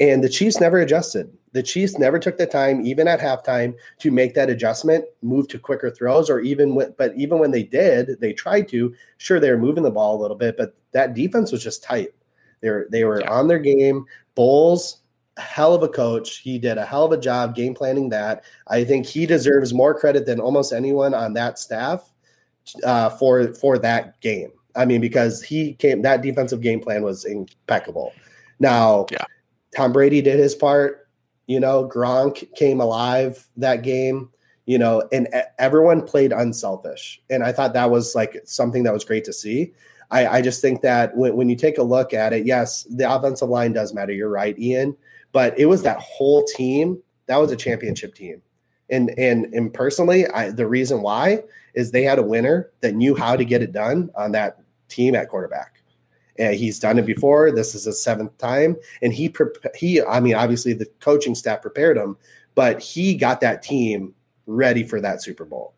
And 0.00 0.22
the 0.22 0.28
Chiefs 0.28 0.60
never 0.60 0.78
adjusted. 0.78 1.36
The 1.52 1.62
Chiefs 1.62 1.98
never 1.98 2.20
took 2.20 2.38
the 2.38 2.46
time, 2.46 2.86
even 2.86 3.08
at 3.08 3.18
halftime, 3.18 3.74
to 3.98 4.12
make 4.12 4.34
that 4.34 4.48
adjustment, 4.48 5.04
move 5.22 5.48
to 5.48 5.58
quicker 5.58 5.90
throws, 5.90 6.30
or 6.30 6.38
even 6.38 6.76
when, 6.76 6.94
but 6.96 7.12
even 7.16 7.40
when 7.40 7.50
they 7.50 7.64
did, 7.64 8.20
they 8.20 8.32
tried 8.32 8.68
to. 8.68 8.94
Sure, 9.16 9.40
they 9.40 9.50
were 9.50 9.58
moving 9.58 9.82
the 9.82 9.90
ball 9.90 10.16
a 10.16 10.22
little 10.22 10.36
bit, 10.36 10.56
but 10.56 10.76
that 10.92 11.14
defense 11.14 11.50
was 11.50 11.64
just 11.64 11.82
tight. 11.82 12.10
They 12.60 12.70
were 12.70 12.86
they 12.92 13.02
were 13.02 13.20
yeah. 13.20 13.32
on 13.32 13.48
their 13.48 13.58
game. 13.58 14.04
Bowles, 14.36 15.00
hell 15.36 15.74
of 15.74 15.82
a 15.82 15.88
coach. 15.88 16.38
He 16.38 16.60
did 16.60 16.78
a 16.78 16.86
hell 16.86 17.04
of 17.04 17.12
a 17.12 17.20
job 17.20 17.56
game 17.56 17.74
planning 17.74 18.08
that. 18.10 18.44
I 18.68 18.84
think 18.84 19.06
he 19.06 19.26
deserves 19.26 19.74
more 19.74 19.98
credit 19.98 20.26
than 20.26 20.38
almost 20.38 20.72
anyone 20.72 21.14
on 21.14 21.32
that 21.32 21.58
staff 21.58 22.08
uh, 22.84 23.10
for 23.10 23.52
for 23.54 23.78
that 23.78 24.20
game. 24.20 24.50
I 24.76 24.84
mean, 24.84 25.00
because 25.00 25.42
he 25.42 25.74
came 25.74 26.02
that 26.02 26.22
defensive 26.22 26.60
game 26.60 26.80
plan 26.80 27.02
was 27.02 27.24
impeccable. 27.24 28.12
Now, 28.58 29.06
yeah. 29.10 29.24
Tom 29.76 29.92
Brady 29.92 30.22
did 30.22 30.38
his 30.38 30.54
part. 30.54 31.08
You 31.46 31.60
know, 31.60 31.88
Gronk 31.88 32.54
came 32.54 32.80
alive 32.80 33.46
that 33.56 33.82
game. 33.82 34.30
You 34.66 34.78
know, 34.78 35.02
and 35.12 35.28
everyone 35.58 36.02
played 36.02 36.30
unselfish, 36.30 37.22
and 37.30 37.42
I 37.42 37.52
thought 37.52 37.72
that 37.72 37.90
was 37.90 38.14
like 38.14 38.38
something 38.44 38.82
that 38.82 38.92
was 38.92 39.02
great 39.02 39.24
to 39.24 39.32
see. 39.32 39.72
I, 40.10 40.26
I 40.26 40.42
just 40.42 40.60
think 40.60 40.82
that 40.82 41.16
when, 41.16 41.36
when 41.36 41.48
you 41.48 41.56
take 41.56 41.78
a 41.78 41.82
look 41.82 42.12
at 42.14 42.32
it, 42.32 42.46
yes, 42.46 42.84
the 42.84 43.10
offensive 43.10 43.48
line 43.48 43.72
does 43.72 43.94
matter. 43.94 44.12
You're 44.12 44.28
right, 44.28 44.58
Ian, 44.58 44.96
but 45.32 45.58
it 45.58 45.66
was 45.66 45.82
that 45.82 45.98
whole 46.00 46.44
team 46.44 47.02
that 47.28 47.36
was 47.36 47.52
a 47.52 47.56
championship 47.56 48.14
team. 48.14 48.42
And 48.90 49.16
and 49.18 49.52
and 49.54 49.72
personally, 49.72 50.26
I, 50.28 50.50
the 50.50 50.66
reason 50.66 51.02
why 51.02 51.44
is 51.78 51.92
they 51.92 52.02
had 52.02 52.18
a 52.18 52.22
winner 52.22 52.70
that 52.80 52.96
knew 52.96 53.14
how 53.14 53.36
to 53.36 53.44
get 53.44 53.62
it 53.62 53.70
done 53.72 54.10
on 54.16 54.32
that 54.32 54.58
team 54.88 55.14
at 55.14 55.28
quarterback. 55.28 55.80
And 56.36 56.56
he's 56.56 56.80
done 56.80 56.98
it 56.98 57.06
before. 57.06 57.52
This 57.52 57.76
is 57.76 57.84
his 57.84 58.02
seventh 58.02 58.36
time, 58.36 58.76
and 59.00 59.12
he 59.12 59.32
he. 59.76 60.02
I 60.02 60.20
mean, 60.20 60.34
obviously 60.34 60.72
the 60.72 60.86
coaching 61.00 61.34
staff 61.34 61.62
prepared 61.62 61.96
him, 61.96 62.16
but 62.54 62.80
he 62.80 63.14
got 63.14 63.40
that 63.40 63.62
team 63.62 64.14
ready 64.46 64.82
for 64.84 65.00
that 65.00 65.22
Super 65.22 65.44
Bowl, 65.44 65.74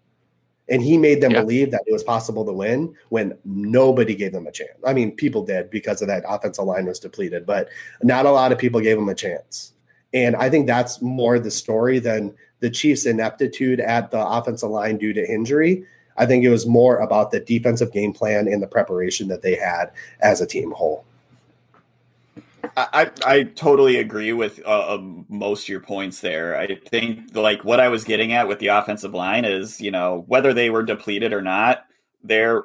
and 0.69 0.83
he 0.83 0.99
made 0.99 1.23
them 1.23 1.33
yeah. 1.33 1.40
believe 1.40 1.71
that 1.71 1.83
it 1.87 1.92
was 1.92 2.02
possible 2.02 2.45
to 2.45 2.52
win 2.52 2.95
when 3.09 3.38
nobody 3.45 4.14
gave 4.14 4.33
them 4.33 4.47
a 4.47 4.52
chance. 4.52 4.78
I 4.87 4.92
mean, 4.92 5.12
people 5.12 5.45
did 5.45 5.71
because 5.71 6.02
of 6.02 6.09
that 6.09 6.25
offensive 6.28 6.66
line 6.66 6.85
was 6.85 6.99
depleted, 6.99 7.47
but 7.47 7.69
not 8.02 8.26
a 8.26 8.30
lot 8.30 8.52
of 8.52 8.59
people 8.59 8.83
gave 8.83 8.99
him 8.99 9.09
a 9.09 9.14
chance. 9.14 9.73
And 10.12 10.37
I 10.37 10.50
think 10.50 10.66
that's 10.66 11.00
more 11.00 11.38
the 11.38 11.50
story 11.50 12.00
than 12.00 12.35
the 12.61 12.71
Chiefs' 12.71 13.07
ineptitude 13.07 13.81
at 13.81 14.11
the 14.11 14.25
offensive 14.25 14.71
line 14.71 14.99
due 14.99 15.12
to 15.12 15.33
injury. 15.33 15.85
I 16.17 16.26
think 16.26 16.45
it 16.45 16.50
was 16.50 16.67
more 16.67 16.99
about 16.99 17.31
the 17.31 17.40
defensive 17.40 17.93
game 17.93 18.12
plan 18.12 18.47
and 18.47 18.62
the 18.62 18.67
preparation 18.67 19.29
that 19.29 19.43
they 19.43 19.57
had 19.57 19.90
as 20.21 20.40
a 20.40 20.47
team 20.47 20.73
whole. 20.73 21.05
I, 22.76 23.11
I 23.25 23.43
totally 23.45 23.97
agree 23.97 24.33
with 24.33 24.61
uh, 24.67 24.95
um, 24.95 25.25
most 25.29 25.64
of 25.64 25.69
your 25.71 25.81
points 25.81 26.21
there. 26.21 26.57
I 26.57 26.76
think 26.76 27.35
like 27.35 27.64
what 27.64 27.81
I 27.81 27.88
was 27.88 28.05
getting 28.05 28.33
at 28.33 28.49
with 28.49 28.59
the 28.59 28.69
offensive 28.69 29.14
line 29.14 29.45
is, 29.45 29.81
you 29.81 29.90
know, 29.90 30.25
whether 30.29 30.52
they 30.52 30.71
were 30.71 30.83
depleted 30.83 31.33
or 31.33 31.43
not, 31.43 31.87
they're 32.23 32.64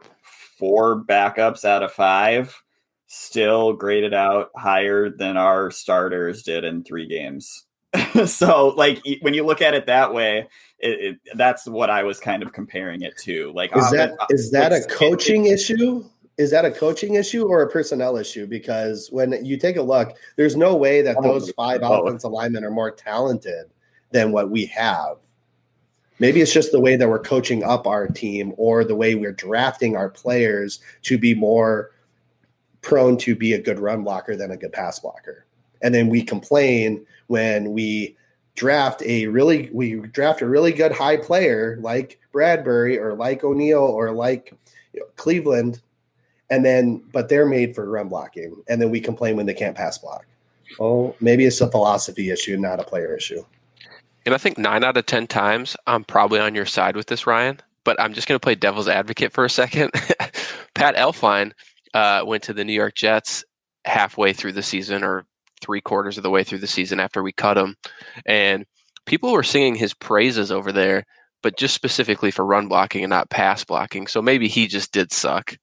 four 0.60 1.02
backups 1.02 1.66
out 1.66 1.82
of 1.82 1.92
five 1.92 2.62
still 3.08 3.74
graded 3.74 4.14
out 4.14 4.50
higher 4.56 5.10
than 5.10 5.38
our 5.38 5.72
starters 5.72 6.44
did 6.44 6.64
in 6.64 6.84
three 6.84 7.08
games. 7.08 7.66
so 8.26 8.70
like 8.70 9.02
when 9.22 9.34
you 9.34 9.46
look 9.46 9.62
at 9.62 9.74
it 9.74 9.86
that 9.88 10.14
way, 10.14 10.48
it, 10.80 10.90
it, 10.90 11.20
that's 11.36 11.68
what 11.68 11.90
I 11.90 12.04
was 12.04 12.20
kind 12.20 12.44
of 12.44 12.54
comparing 12.54 13.02
it 13.02 13.18
to. 13.20 13.52
Like, 13.54 13.76
is 13.76 13.86
ah, 13.86 13.92
that 13.92 14.14
ah, 14.20 14.28
is 14.30 14.52
that 14.52 14.72
a 14.72 14.82
coaching 14.90 15.46
it, 15.46 15.54
issue? 15.54 16.06
Is 16.38 16.52
that 16.52 16.66
a 16.66 16.72
coaching 16.72 17.16
issue 17.16 17.48
or 17.48 17.62
a 17.62 17.70
personnel 17.70 18.18
issue? 18.18 18.46
Because 18.46 19.10
when 19.10 19.46
you 19.46 19.58
take 19.58 19.78
a 19.78 19.82
look, 19.82 20.18
there's 20.36 20.58
no 20.58 20.76
way 20.76 21.02
that 21.02 21.22
those 21.22 21.50
five 21.52 21.80
offensive 21.82 22.32
linemen 22.32 22.66
are 22.66 22.72
more 22.72 22.92
talented 22.92 23.68
than 24.12 24.32
what 24.32 24.50
we 24.50 24.66
have. 24.66 25.18
Maybe 26.20 26.42
it's 26.42 26.54
just 26.54 26.72
the 26.72 26.80
way 26.80 26.96
that 26.98 27.08
we're 27.08 27.20
coaching 27.20 27.64
up 27.64 27.88
our 27.88 28.08
team 28.08 28.54
or 28.58 28.84
the 28.84 28.96
way 28.96 29.16
we're 29.16 29.34
drafting 29.34 29.96
our 29.96 30.10
players 30.10 30.80
to 31.04 31.18
be 31.18 31.34
more 31.34 31.92
prone 32.82 33.18
to 33.18 33.36
be 33.36 33.54
a 33.54 33.62
good 33.62 33.80
run 33.80 34.04
blocker 34.04 34.36
than 34.36 34.52
a 34.52 34.58
good 34.58 34.72
pass 34.72 35.00
blocker. 35.00 35.46
And 35.82 35.94
then 35.94 36.08
we 36.08 36.24
complain 36.24 37.06
when 37.28 37.72
we 37.74 38.16
draft 38.56 39.02
a 39.04 39.28
really 39.28 39.70
we 39.74 39.96
draft 39.96 40.42
a 40.42 40.48
really 40.48 40.72
good 40.72 40.92
high 40.92 41.18
player 41.18 41.78
like 41.82 42.20
Bradbury 42.32 42.98
or 42.98 43.14
like 43.14 43.44
O'Neill 43.44 43.80
or 43.80 44.12
like 44.12 44.54
you 44.94 45.02
know, 45.02 45.08
Cleveland, 45.16 45.82
and 46.50 46.66
then 46.66 47.04
but 47.12 47.30
they're 47.30 47.46
made 47.46 47.76
for 47.76 47.90
run 47.90 48.08
blocking, 48.08 48.64
and 48.68 48.82
then 48.82 48.92
we 48.92 49.00
complain 49.00 49.36
when 49.36 49.46
they 49.46 49.54
can't 49.54 49.76
pass 49.76 49.98
block. 49.98 50.26
Oh, 50.80 51.16
maybe 51.20 51.46
it's 51.46 51.62
a 51.62 51.70
philosophy 51.70 52.32
issue, 52.32 52.58
not 52.58 52.80
a 52.80 52.84
player 52.84 53.16
issue. 53.16 53.46
And 54.26 54.34
I 54.34 54.38
think 54.38 54.58
nine 54.58 54.84
out 54.84 54.98
of 54.98 55.06
ten 55.06 55.28
times 55.28 55.78
I'm 55.86 56.04
probably 56.04 56.40
on 56.40 56.56
your 56.56 56.66
side 56.66 56.96
with 56.96 57.08
this, 57.08 57.28
Ryan. 57.28 57.60
But 57.84 58.02
I'm 58.02 58.16
just 58.16 58.28
going 58.28 58.36
to 58.36 58.44
play 58.44 58.56
devil's 58.56 58.88
advocate 58.88 59.32
for 59.32 59.46
a 59.46 59.50
second. 59.50 59.92
Pat 60.74 60.96
Elflein 60.96 61.52
uh, 61.94 62.24
went 62.26 62.42
to 62.44 62.54
the 62.54 62.66
New 62.66 62.74
York 62.74 62.96
Jets 62.96 63.46
halfway 63.86 64.34
through 64.34 64.54
the 64.54 64.64
season 64.64 65.04
or 65.04 65.26
three 65.62 65.82
quarters 65.82 66.18
of 66.18 66.24
the 66.24 66.30
way 66.30 66.44
through 66.44 66.60
the 66.60 66.68
season 66.68 67.00
after 67.00 67.24
we 67.24 67.32
cut 67.32 67.58
him. 67.58 67.76
And 68.26 68.66
people 69.06 69.32
were 69.32 69.44
singing 69.44 69.76
his 69.76 69.94
praises 69.94 70.52
over 70.52 70.72
there, 70.72 71.06
but 71.44 71.58
just 71.58 71.76
specifically 71.76 72.32
for 72.32 72.46
run 72.46 72.68
blocking 72.68 73.04
and 73.04 73.10
not 73.10 73.30
pass 73.30 73.64
blocking. 73.64 74.08
So 74.08 74.22
maybe 74.22 74.48
he 74.48 74.68
just 74.68 74.92
did 74.92 75.12
suck. 75.12 75.58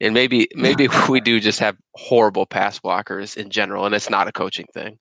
And 0.00 0.14
maybe 0.14 0.48
maybe 0.54 0.88
we 1.08 1.20
do 1.20 1.40
just 1.40 1.60
have 1.60 1.76
horrible 1.94 2.46
pass 2.46 2.78
blockers 2.80 3.36
in 3.36 3.50
general, 3.50 3.86
and 3.86 3.94
it's 3.94 4.10
not 4.10 4.28
a 4.28 4.32
coaching 4.32 4.66
thing. 4.74 4.98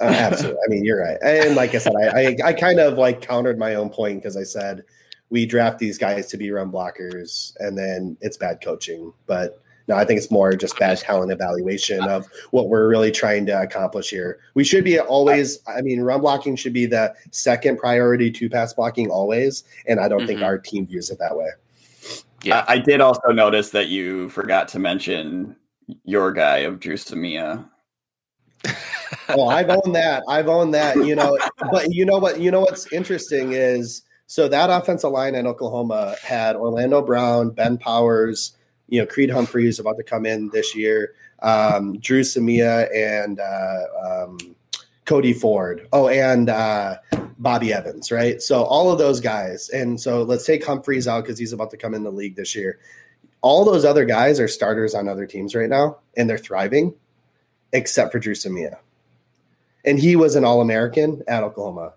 Uh, 0.00 0.04
absolutely. 0.04 0.58
I 0.66 0.68
mean, 0.68 0.84
you're 0.84 1.00
right. 1.00 1.18
And 1.22 1.54
like 1.54 1.74
I 1.74 1.78
said, 1.78 1.94
I, 1.94 2.08
I, 2.08 2.36
I 2.46 2.52
kind 2.52 2.80
of 2.80 2.98
like 2.98 3.20
countered 3.20 3.58
my 3.58 3.76
own 3.76 3.90
point 3.90 4.20
because 4.20 4.36
I 4.36 4.42
said 4.42 4.82
we 5.30 5.46
draft 5.46 5.78
these 5.78 5.98
guys 5.98 6.26
to 6.28 6.36
be 6.36 6.50
run 6.50 6.70
blockers, 6.70 7.52
and 7.58 7.78
then 7.78 8.16
it's 8.20 8.36
bad 8.36 8.60
coaching. 8.62 9.12
But 9.26 9.62
no, 9.86 9.96
I 9.96 10.04
think 10.04 10.18
it's 10.18 10.30
more 10.30 10.54
just 10.54 10.78
bad 10.78 10.98
talent 10.98 11.30
evaluation 11.30 12.02
of 12.04 12.26
what 12.50 12.68
we're 12.68 12.88
really 12.88 13.10
trying 13.10 13.44
to 13.46 13.60
accomplish 13.60 14.10
here. 14.10 14.38
We 14.54 14.64
should 14.64 14.84
be 14.84 14.98
always, 14.98 15.58
I 15.66 15.82
mean, 15.82 16.00
run 16.00 16.20
blocking 16.20 16.56
should 16.56 16.72
be 16.72 16.86
the 16.86 17.14
second 17.32 17.78
priority 17.78 18.30
to 18.30 18.48
pass 18.48 18.72
blocking 18.72 19.10
always. 19.10 19.64
And 19.86 20.00
I 20.00 20.08
don't 20.08 20.20
mm-hmm. 20.20 20.28
think 20.28 20.42
our 20.42 20.58
team 20.58 20.86
views 20.86 21.10
it 21.10 21.18
that 21.18 21.36
way. 21.36 21.48
Yeah. 22.42 22.64
I, 22.66 22.74
I, 22.74 22.78
did 22.78 23.00
also 23.00 23.28
notice 23.28 23.70
that 23.70 23.88
you 23.88 24.28
forgot 24.28 24.68
to 24.68 24.78
mention 24.78 25.56
your 26.04 26.32
guy 26.32 26.58
of 26.58 26.80
Dru 26.80 26.94
Samia. 26.94 27.66
oh, 29.30 29.48
I've 29.48 29.70
owned 29.70 29.94
that. 29.94 30.22
I've 30.28 30.48
owned 30.48 30.74
that, 30.74 30.96
you 30.96 31.14
know, 31.14 31.38
but 31.70 31.92
you 31.92 32.04
know 32.04 32.18
what, 32.18 32.40
you 32.40 32.50
know, 32.50 32.60
what's 32.60 32.90
interesting 32.92 33.52
is, 33.52 34.02
so 34.26 34.48
that 34.48 34.70
offensive 34.70 35.10
line 35.10 35.34
in 35.34 35.46
Oklahoma 35.46 36.16
had 36.22 36.56
Orlando 36.56 37.02
Brown, 37.02 37.50
Ben 37.50 37.76
Powers, 37.76 38.56
you 38.88 39.00
know, 39.00 39.06
Creed 39.06 39.30
Humphreys 39.30 39.78
about 39.78 39.96
to 39.96 40.02
come 40.04 40.26
in 40.26 40.50
this 40.52 40.74
year, 40.74 41.14
um, 41.42 41.98
Dru 41.98 42.20
Samia 42.22 42.88
and 42.94 43.40
uh, 43.40 44.24
um, 44.24 44.38
Cody 45.04 45.32
Ford. 45.32 45.86
Oh, 45.92 46.08
and 46.08 46.48
uh, 46.48 46.96
Bobby 47.38 47.72
Evans, 47.72 48.10
right? 48.12 48.40
So 48.40 48.62
all 48.64 48.90
of 48.90 48.98
those 48.98 49.20
guys. 49.20 49.68
And 49.70 50.00
so 50.00 50.22
let's 50.22 50.46
take 50.46 50.64
Humphreys 50.64 51.08
out 51.08 51.24
because 51.24 51.38
he's 51.38 51.52
about 51.52 51.70
to 51.72 51.76
come 51.76 51.94
in 51.94 52.02
the 52.04 52.10
league 52.12 52.36
this 52.36 52.54
year. 52.54 52.78
All 53.42 53.64
those 53.64 53.84
other 53.84 54.04
guys 54.04 54.40
are 54.40 54.48
starters 54.48 54.94
on 54.94 55.08
other 55.08 55.26
teams 55.26 55.54
right 55.54 55.68
now, 55.68 55.98
and 56.16 56.30
they're 56.30 56.38
thriving, 56.38 56.94
except 57.72 58.12
for 58.12 58.18
Dru 58.18 58.34
Samia. 58.34 58.76
and 59.84 59.98
he 59.98 60.16
was 60.16 60.36
an 60.36 60.44
All 60.44 60.60
American 60.60 61.22
at 61.28 61.42
Oklahoma. 61.42 61.92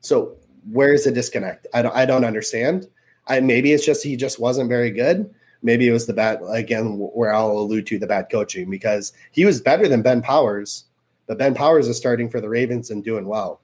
So 0.00 0.36
where's 0.70 1.04
the 1.04 1.10
disconnect? 1.10 1.66
I 1.74 1.82
don't 1.82 1.94
I 1.94 2.04
don't 2.04 2.24
understand. 2.24 2.86
I 3.26 3.40
maybe 3.40 3.72
it's 3.72 3.84
just 3.86 4.02
he 4.04 4.16
just 4.16 4.38
wasn't 4.38 4.68
very 4.68 4.90
good. 4.90 5.34
Maybe 5.64 5.88
it 5.88 5.92
was 5.92 6.06
the 6.06 6.12
bad 6.12 6.40
again 6.50 6.98
where 6.98 7.32
I'll 7.32 7.50
allude 7.50 7.86
to 7.86 7.98
the 7.98 8.06
bad 8.06 8.28
coaching 8.30 8.70
because 8.70 9.14
he 9.32 9.46
was 9.46 9.62
better 9.62 9.88
than 9.88 10.02
Ben 10.02 10.20
Powers, 10.20 10.84
but 11.26 11.38
Ben 11.38 11.54
Powers 11.54 11.88
is 11.88 11.96
starting 11.96 12.28
for 12.28 12.40
the 12.40 12.50
Ravens 12.50 12.90
and 12.90 13.02
doing 13.02 13.26
well. 13.26 13.62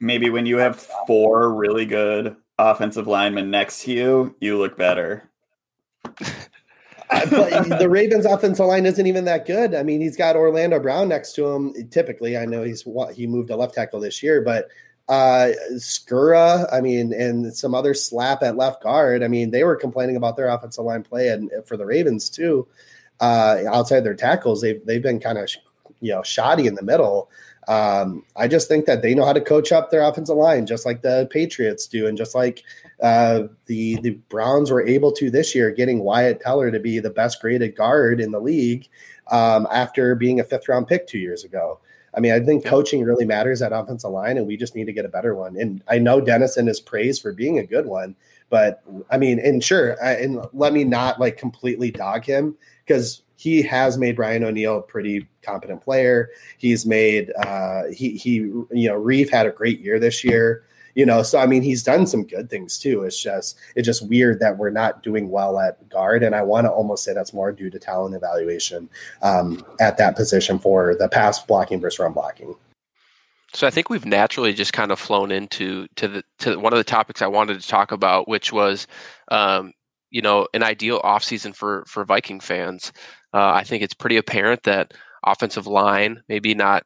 Maybe 0.00 0.30
when 0.30 0.46
you 0.46 0.56
have 0.56 0.80
four 1.06 1.54
really 1.54 1.84
good 1.84 2.34
offensive 2.58 3.06
linemen 3.06 3.50
next 3.50 3.82
to 3.84 3.92
you, 3.92 4.34
you 4.40 4.58
look 4.58 4.78
better. 4.78 5.30
Uh, 7.08 7.24
but 7.30 7.78
the 7.78 7.88
Ravens' 7.88 8.26
offensive 8.26 8.66
line 8.66 8.86
isn't 8.86 9.06
even 9.06 9.24
that 9.26 9.46
good. 9.46 9.74
I 9.74 9.82
mean, 9.82 10.00
he's 10.00 10.16
got 10.16 10.36
Orlando 10.36 10.80
Brown 10.80 11.08
next 11.08 11.34
to 11.34 11.46
him. 11.46 11.88
Typically, 11.90 12.36
I 12.36 12.46
know 12.46 12.62
he's 12.62 12.84
he 13.14 13.26
moved 13.26 13.48
to 13.48 13.56
left 13.56 13.74
tackle 13.74 14.00
this 14.00 14.22
year, 14.22 14.42
but 14.42 14.68
uh 15.08 15.50
Skura, 15.74 16.66
I 16.72 16.80
mean, 16.80 17.12
and 17.12 17.54
some 17.54 17.74
other 17.74 17.94
slap 17.94 18.42
at 18.42 18.56
left 18.56 18.82
guard. 18.82 19.22
I 19.22 19.28
mean, 19.28 19.50
they 19.50 19.64
were 19.64 19.76
complaining 19.76 20.16
about 20.16 20.36
their 20.36 20.48
offensive 20.48 20.84
line 20.84 21.02
play 21.02 21.28
and 21.28 21.50
for 21.66 21.76
the 21.76 21.86
Ravens 21.86 22.28
too. 22.28 22.66
Uh 23.20 23.58
outside 23.68 24.00
their 24.00 24.14
tackles, 24.14 24.60
they've 24.60 24.84
they've 24.84 25.02
been 25.02 25.20
kind 25.20 25.38
of 25.38 25.48
you 26.00 26.12
know 26.12 26.22
shoddy 26.22 26.66
in 26.66 26.74
the 26.74 26.82
middle. 26.82 27.30
Um, 27.68 28.24
I 28.36 28.46
just 28.46 28.68
think 28.68 28.86
that 28.86 29.02
they 29.02 29.14
know 29.14 29.24
how 29.24 29.32
to 29.32 29.40
coach 29.40 29.72
up 29.72 29.90
their 29.90 30.02
offensive 30.02 30.36
line, 30.36 30.66
just 30.66 30.86
like 30.86 31.02
the 31.02 31.28
Patriots 31.32 31.86
do, 31.86 32.06
and 32.06 32.16
just 32.16 32.34
like 32.34 32.62
uh, 33.02 33.44
the 33.66 33.96
the 33.96 34.10
Browns 34.28 34.70
were 34.70 34.86
able 34.86 35.12
to 35.12 35.30
this 35.30 35.54
year, 35.54 35.70
getting 35.70 36.00
Wyatt 36.00 36.40
Teller 36.40 36.70
to 36.70 36.78
be 36.78 37.00
the 37.00 37.10
best 37.10 37.40
graded 37.40 37.76
guard 37.76 38.20
in 38.20 38.30
the 38.30 38.40
league 38.40 38.88
um, 39.28 39.66
after 39.70 40.14
being 40.14 40.38
a 40.38 40.44
fifth 40.44 40.68
round 40.68 40.86
pick 40.86 41.06
two 41.06 41.18
years 41.18 41.44
ago. 41.44 41.80
I 42.16 42.20
mean, 42.20 42.32
I 42.32 42.40
think 42.40 42.64
coaching 42.64 43.04
really 43.04 43.26
matters 43.26 43.60
at 43.60 43.72
offensive 43.72 44.10
line, 44.10 44.38
and 44.38 44.46
we 44.46 44.56
just 44.56 44.74
need 44.74 44.86
to 44.86 44.92
get 44.92 45.04
a 45.04 45.08
better 45.08 45.34
one. 45.34 45.56
And 45.56 45.82
I 45.86 45.98
know 45.98 46.20
Dennison 46.20 46.66
is 46.66 46.80
praised 46.80 47.20
for 47.20 47.32
being 47.32 47.58
a 47.58 47.66
good 47.66 47.86
one, 47.86 48.16
but 48.48 48.82
I 49.10 49.18
mean, 49.18 49.38
and 49.38 49.62
sure, 49.62 50.02
I, 50.02 50.12
and 50.12 50.44
let 50.52 50.72
me 50.72 50.84
not 50.84 51.20
like 51.20 51.36
completely 51.36 51.90
dog 51.90 52.24
him 52.24 52.56
because 52.86 53.22
he 53.36 53.60
has 53.62 53.98
made 53.98 54.16
Brian 54.16 54.44
O'Neill 54.44 54.78
a 54.78 54.82
pretty 54.82 55.28
competent 55.42 55.82
player. 55.82 56.30
He's 56.56 56.86
made 56.86 57.32
uh, 57.38 57.84
he 57.92 58.16
he 58.16 58.34
you 58.34 58.68
know 58.70 58.98
Reiff 59.00 59.30
had 59.30 59.46
a 59.46 59.50
great 59.50 59.80
year 59.80 59.98
this 59.98 60.24
year 60.24 60.64
you 60.96 61.06
know 61.06 61.22
so 61.22 61.38
i 61.38 61.46
mean 61.46 61.62
he's 61.62 61.84
done 61.84 62.06
some 62.06 62.26
good 62.26 62.50
things 62.50 62.78
too. 62.78 63.04
It's 63.04 63.22
just 63.22 63.56
it's 63.76 63.86
just 63.86 64.08
weird 64.08 64.40
that 64.40 64.58
we're 64.58 64.70
not 64.70 65.04
doing 65.04 65.30
well 65.30 65.60
at 65.60 65.88
guard. 65.88 66.24
And 66.24 66.34
i 66.34 66.42
want 66.42 66.64
to 66.64 66.72
almost 66.72 67.04
say 67.04 67.14
that's 67.14 67.32
more 67.32 67.52
due 67.52 67.70
to 67.70 67.78
talent 67.78 68.16
evaluation 68.16 68.88
um, 69.22 69.64
at 69.78 69.98
that 69.98 70.16
position 70.16 70.58
for 70.58 70.96
the 70.98 71.08
pass 71.08 71.38
blocking 71.44 71.80
versus 71.80 72.00
run 72.00 72.12
blocking. 72.12 72.56
So 73.52 73.66
I 73.66 73.70
think 73.70 73.88
we've 73.88 74.04
naturally 74.04 74.52
just 74.52 74.72
kind 74.72 74.90
of 74.90 74.98
flown 74.98 75.30
into 75.30 75.86
to 75.96 76.08
the 76.08 76.24
to 76.40 76.58
one 76.58 76.72
of 76.72 76.78
the 76.78 76.84
topics 76.84 77.22
I 77.22 77.26
wanted 77.26 77.60
to 77.60 77.68
talk 77.68 77.92
about, 77.92 78.28
which 78.28 78.52
was, 78.52 78.86
um, 79.30 79.72
you 80.10 80.20
know, 80.20 80.48
an 80.54 80.62
ideal 80.62 81.00
offseason 81.02 81.54
for 81.54 81.84
for 81.86 82.04
Viking 82.04 82.40
fans. 82.40 82.92
Uh, 83.32 83.52
I 83.52 83.64
think 83.64 83.82
it's 83.82 83.94
pretty 83.94 84.16
apparent 84.16 84.62
that 84.64 84.94
offensive 85.24 85.66
line, 85.66 86.22
maybe 86.28 86.54
not 86.54 86.84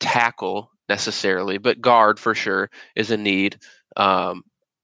tackle 0.00 0.70
necessarily, 0.88 1.58
but 1.58 1.80
guard 1.80 2.18
for 2.18 2.34
sure 2.34 2.70
is 2.94 3.10
a 3.10 3.16
need. 3.16 3.58
Um, 3.96 4.42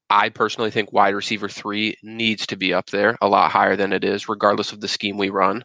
I 0.09 0.29
personally 0.29 0.71
think 0.71 0.93
wide 0.93 1.15
receiver 1.15 1.49
three 1.49 1.97
needs 2.03 2.47
to 2.49 2.57
be 2.57 2.75
up 2.75 2.91
there 2.91 3.17
a 3.21 3.29
lot 3.29 3.51
higher 3.51 3.77
than 3.77 3.93
it 3.93 4.05
is, 4.05 4.29
regardless 4.29 4.73
of 4.73 4.81
the 4.81 4.89
scheme 4.89 5.17
we 5.17 5.31
run. 5.31 5.65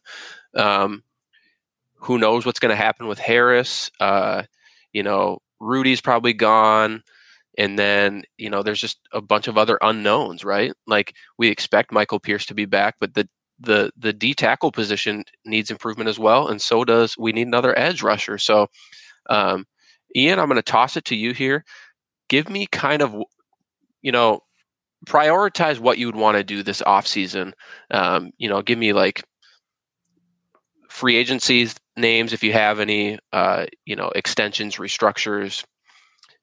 Um, 0.56 1.04
who 1.96 2.20
knows 2.20 2.46
what's 2.46 2.60
going 2.60 2.70
to 2.70 2.76
happen 2.76 3.08
with 3.08 3.18
Harris? 3.18 3.90
Uh, 4.00 4.44
you 4.94 5.02
know, 5.02 5.40
Rudy's 5.60 6.02
probably 6.02 6.34
gone. 6.34 7.04
And 7.58 7.80
then, 7.80 8.24
you 8.38 8.50
know, 8.50 8.62
there's 8.62 8.82
just 8.82 9.00
a 9.14 9.22
bunch 9.22 9.48
of 9.48 9.58
other 9.58 9.78
unknowns, 9.82 10.44
right? 10.44 10.74
Like 10.86 11.16
we 11.38 11.48
expect 11.48 11.92
Michael 11.92 12.20
Pierce 12.20 12.46
to 12.48 12.54
be 12.54 12.66
back, 12.66 12.96
but 13.00 13.14
the 13.14 13.28
the 13.60 13.92
the 13.98 14.12
D 14.14 14.34
tackle 14.34 14.72
position 14.72 15.24
needs 15.46 15.72
improvement 15.72 16.10
as 16.10 16.20
well, 16.20 16.50
and 16.50 16.62
so 16.62 16.84
does 16.84 17.16
we 17.18 17.32
need 17.32 17.48
another 17.48 17.78
edge 17.80 18.04
rusher. 18.04 18.38
So 18.38 18.68
um, 19.30 19.66
Ian, 20.16 20.40
I'm 20.40 20.48
going 20.48 20.56
to 20.56 20.62
toss 20.62 20.98
it 20.98 21.06
to 21.06 21.16
you 21.16 21.34
here. 21.34 21.64
Give 22.30 22.50
me 22.50 22.68
kind 22.68 23.02
of, 23.02 23.16
you 24.02 24.12
know, 24.12 24.42
prioritize 25.06 25.80
what 25.80 25.98
you 25.98 26.08
would 26.08 26.16
want 26.16 26.38
to 26.38 26.44
do 26.44 26.64
this 26.64 26.82
off 26.82 27.06
season. 27.06 27.54
Um, 27.92 28.32
you 28.38 28.50
know, 28.50 28.62
give 28.62 28.80
me 28.80 28.94
like 28.94 29.24
free 30.90 31.16
agencies 31.16 31.76
names 31.98 32.34
if 32.34 32.44
you 32.44 32.54
have 32.54 32.80
any, 32.80 33.20
uh, 33.34 33.66
you 33.86 33.96
know, 33.96 34.12
extensions, 34.16 34.78
restructures, 34.78 35.64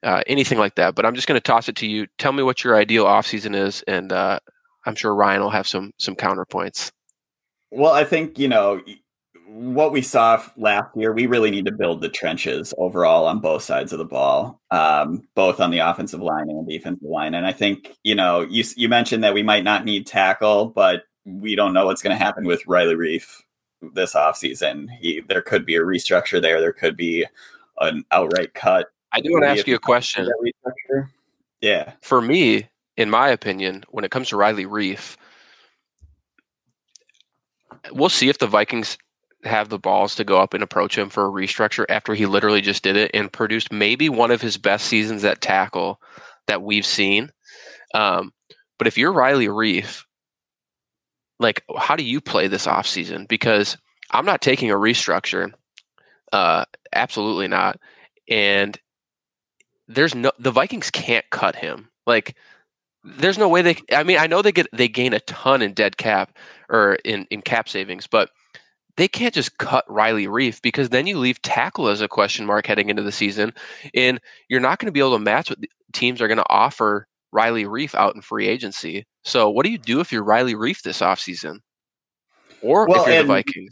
uh, 0.03 0.21
anything 0.27 0.57
like 0.57 0.75
that. 0.75 0.95
But 0.95 1.05
I'm 1.05 1.15
just 1.15 1.27
going 1.27 1.39
to 1.39 1.41
toss 1.41 1.67
it 1.67 1.75
to 1.77 1.87
you. 1.87 2.07
Tell 2.17 2.31
me 2.31 2.43
what 2.43 2.63
your 2.63 2.75
ideal 2.75 3.05
off 3.05 3.27
season 3.27 3.55
is, 3.55 3.83
and 3.87 4.11
uh, 4.11 4.39
I'm 4.85 4.95
sure 4.95 5.15
Ryan 5.15 5.41
will 5.41 5.49
have 5.49 5.67
some 5.67 5.91
some 5.97 6.15
counterpoints. 6.15 6.91
Well, 7.71 7.93
I 7.93 8.03
think 8.03 8.37
you 8.37 8.47
know 8.47 8.81
what 9.53 9.91
we 9.91 10.01
saw 10.01 10.43
last 10.57 10.95
year, 10.95 11.13
we 11.13 11.27
really 11.27 11.51
need 11.51 11.65
to 11.65 11.71
build 11.71 12.01
the 12.01 12.09
trenches 12.09 12.73
overall 12.77 13.27
on 13.27 13.39
both 13.39 13.61
sides 13.61 13.93
of 13.93 13.99
the 13.99 14.05
ball, 14.05 14.59
um, 14.71 15.27
both 15.35 15.59
on 15.59 15.69
the 15.69 15.77
offensive 15.77 16.21
line 16.21 16.49
and 16.49 16.67
the 16.67 16.77
defensive 16.77 17.07
line. 17.07 17.35
And 17.35 17.45
I 17.45 17.53
think 17.53 17.95
you 18.03 18.15
know 18.15 18.41
you 18.41 18.63
you 18.75 18.89
mentioned 18.89 19.23
that 19.23 19.35
we 19.35 19.43
might 19.43 19.63
not 19.63 19.85
need 19.85 20.07
tackle, 20.07 20.67
but 20.67 21.03
we 21.25 21.55
don't 21.55 21.73
know 21.73 21.85
what's 21.85 22.01
going 22.01 22.17
to 22.17 22.23
happen 22.23 22.45
with 22.45 22.65
Riley 22.65 22.95
Reiff 22.95 23.41
this 23.93 24.13
offseason. 24.15 24.89
He 24.99 25.21
there 25.29 25.43
could 25.43 25.65
be 25.65 25.75
a 25.75 25.81
restructure 25.81 26.41
there. 26.41 26.59
There 26.59 26.73
could 26.73 26.97
be 26.97 27.25
an 27.79 28.03
outright 28.11 28.55
cut. 28.55 28.87
I 29.11 29.21
do 29.21 29.31
want 29.31 29.43
to 29.43 29.49
ask 29.49 29.67
you 29.67 29.75
a 29.75 29.79
question. 29.79 30.27
Yeah. 31.61 31.93
For 32.01 32.21
me, 32.21 32.67
in 32.97 33.09
my 33.11 33.29
opinion, 33.29 33.83
when 33.89 34.03
it 34.03 34.09
comes 34.09 34.29
to 34.29 34.37
Riley 34.37 34.65
Reiff, 34.65 35.15
we'll 37.91 38.09
see 38.09 38.29
if 38.29 38.39
the 38.39 38.47
Vikings 38.47 38.97
have 39.43 39.69
the 39.69 39.79
balls 39.79 40.15
to 40.15 40.23
go 40.23 40.39
up 40.39 40.53
and 40.53 40.63
approach 40.63 40.97
him 40.97 41.09
for 41.09 41.25
a 41.25 41.31
restructure 41.31 41.85
after 41.89 42.13
he 42.13 42.25
literally 42.25 42.61
just 42.61 42.83
did 42.83 42.95
it 42.95 43.11
and 43.13 43.31
produced 43.31 43.71
maybe 43.71 44.09
one 44.09 44.31
of 44.31 44.41
his 44.41 44.57
best 44.57 44.85
seasons 44.85 45.23
at 45.23 45.41
tackle 45.41 45.99
that 46.47 46.61
we've 46.61 46.85
seen. 46.85 47.31
Um, 47.93 48.31
but 48.77 48.87
if 48.87 48.97
you're 48.97 49.13
Riley 49.13 49.47
Reiff, 49.47 50.03
like, 51.39 51.63
how 51.77 51.95
do 51.95 52.03
you 52.03 52.21
play 52.21 52.47
this 52.47 52.65
offseason? 52.67 53.27
Because 53.27 53.77
I'm 54.11 54.25
not 54.25 54.41
taking 54.41 54.71
a 54.71 54.75
restructure. 54.75 55.51
Uh, 56.31 56.65
absolutely 56.93 57.47
not. 57.47 57.79
And 58.29 58.77
there's 59.87 60.15
no, 60.15 60.31
the 60.39 60.51
Vikings 60.51 60.89
can't 60.89 61.25
cut 61.29 61.55
him. 61.55 61.89
Like, 62.07 62.35
there's 63.03 63.37
no 63.37 63.49
way 63.49 63.61
they, 63.61 63.77
I 63.91 64.03
mean, 64.03 64.17
I 64.17 64.27
know 64.27 64.41
they 64.41 64.53
get, 64.53 64.67
they 64.71 64.87
gain 64.87 65.13
a 65.13 65.19
ton 65.21 65.61
in 65.61 65.73
dead 65.73 65.97
cap 65.97 66.37
or 66.69 66.95
in, 67.03 67.27
in 67.29 67.41
cap 67.41 67.67
savings, 67.67 68.07
but 68.07 68.29
they 68.97 69.07
can't 69.07 69.33
just 69.33 69.57
cut 69.57 69.85
Riley 69.87 70.27
Reiff 70.27 70.61
because 70.61 70.89
then 70.89 71.07
you 71.07 71.17
leave 71.17 71.41
tackle 71.41 71.87
as 71.87 72.01
a 72.01 72.07
question 72.07 72.45
mark 72.45 72.67
heading 72.67 72.89
into 72.89 73.01
the 73.01 73.11
season, 73.11 73.53
and 73.93 74.19
you're 74.49 74.59
not 74.59 74.79
going 74.79 74.87
to 74.87 74.91
be 74.91 74.99
able 74.99 75.17
to 75.17 75.23
match 75.23 75.49
what 75.49 75.59
teams 75.93 76.21
are 76.21 76.27
going 76.27 76.37
to 76.37 76.49
offer 76.49 77.07
Riley 77.31 77.65
Reiff 77.65 77.95
out 77.95 78.15
in 78.15 78.21
free 78.21 78.47
agency. 78.47 79.05
So, 79.23 79.49
what 79.49 79.65
do 79.65 79.71
you 79.71 79.77
do 79.77 79.99
if 79.99 80.11
you're 80.11 80.23
Riley 80.23 80.55
Reiff 80.55 80.81
this 80.81 81.01
offseason? 81.01 81.59
Or 82.61 82.87
well, 82.87 83.01
if 83.01 83.07
you're 83.07 83.19
and, 83.19 83.29
the 83.29 83.33
Vikings? 83.33 83.71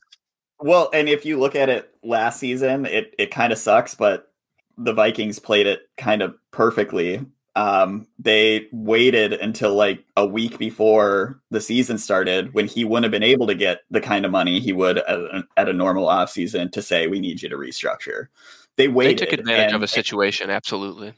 Well, 0.60 0.90
and 0.94 1.08
if 1.08 1.26
you 1.26 1.40
look 1.40 1.56
at 1.56 1.70
it 1.70 1.94
last 2.04 2.40
season, 2.40 2.86
it, 2.86 3.14
it 3.18 3.32
kind 3.32 3.54
of 3.54 3.60
sucks, 3.60 3.96
but 3.96 4.32
the 4.78 4.94
Vikings 4.94 5.40
played 5.40 5.68
it 5.68 5.82
kind 5.98 6.22
of 6.22 6.36
perfectly 6.52 7.26
um, 7.56 8.08
they 8.18 8.68
waited 8.72 9.34
until 9.34 9.76
like 9.76 10.06
a 10.16 10.26
week 10.26 10.58
before 10.58 11.42
the 11.50 11.60
season 11.60 11.98
started 11.98 12.54
when 12.54 12.68
he 12.68 12.86
wouldn't 12.86 13.04
have 13.04 13.12
been 13.12 13.24
able 13.24 13.48
to 13.48 13.56
get 13.56 13.82
the 13.90 14.00
kind 14.00 14.26
of 14.26 14.32
money 14.32 14.60
he 14.60 14.72
would 14.72 15.00
at 15.00 15.20
a, 15.20 15.44
at 15.58 15.70
a 15.70 15.74
normal 15.74 16.08
offseason 16.08 16.72
to 16.72 16.82
say, 16.82 17.08
we 17.08 17.20
need 17.20 17.42
you 17.42 17.50
to 17.50 17.58
restructure. 17.58 18.28
They 18.78 18.88
waited. 18.88 19.20
They 19.20 19.26
took 19.26 19.40
advantage 19.40 19.68
and, 19.68 19.76
of 19.76 19.84
a 19.84 19.88
situation, 19.88 20.50
absolutely. 20.50 21.14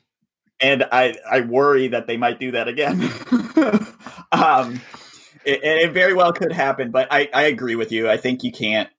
And 0.60 0.86
I, 0.92 1.16
I 1.30 1.42
worry 1.42 1.90
that 1.90 2.08
they 2.08 2.18
might 2.18 2.40
do 2.40 2.52
that 2.52 2.68
again. 2.68 3.02
um, 4.32 4.82
it, 5.46 5.64
it 5.64 5.92
very 5.92 6.14
well 6.14 6.34
could 6.34 6.52
happen, 6.52 6.90
but 6.90 7.08
I, 7.12 7.30
I 7.34 7.44
agree 7.44 7.76
with 7.76 7.92
you. 7.92 8.10
I 8.10 8.18
think 8.18 8.44
you 8.44 8.52
can't 8.52 8.90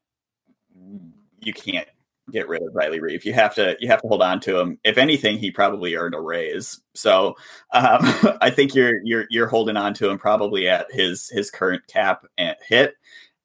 you 1.40 1.52
can't 1.52 1.86
get 2.30 2.48
rid 2.48 2.62
of 2.62 2.74
Riley 2.74 3.00
Reiff. 3.00 3.24
You 3.24 3.32
have 3.34 3.54
to 3.56 3.76
you 3.80 3.88
have 3.88 4.02
to 4.02 4.08
hold 4.08 4.22
on 4.22 4.40
to 4.40 4.58
him. 4.58 4.78
If 4.84 4.98
anything, 4.98 5.38
he 5.38 5.50
probably 5.50 5.94
earned 5.94 6.14
a 6.14 6.20
raise. 6.20 6.80
So 6.94 7.36
um, 7.72 7.98
I 8.40 8.50
think 8.50 8.74
you're 8.74 9.02
you're 9.04 9.26
you're 9.30 9.48
holding 9.48 9.76
on 9.76 9.94
to 9.94 10.08
him 10.08 10.18
probably 10.18 10.68
at 10.68 10.86
his 10.90 11.28
his 11.28 11.50
current 11.50 11.86
cap 11.86 12.26
and 12.38 12.56
hit. 12.66 12.94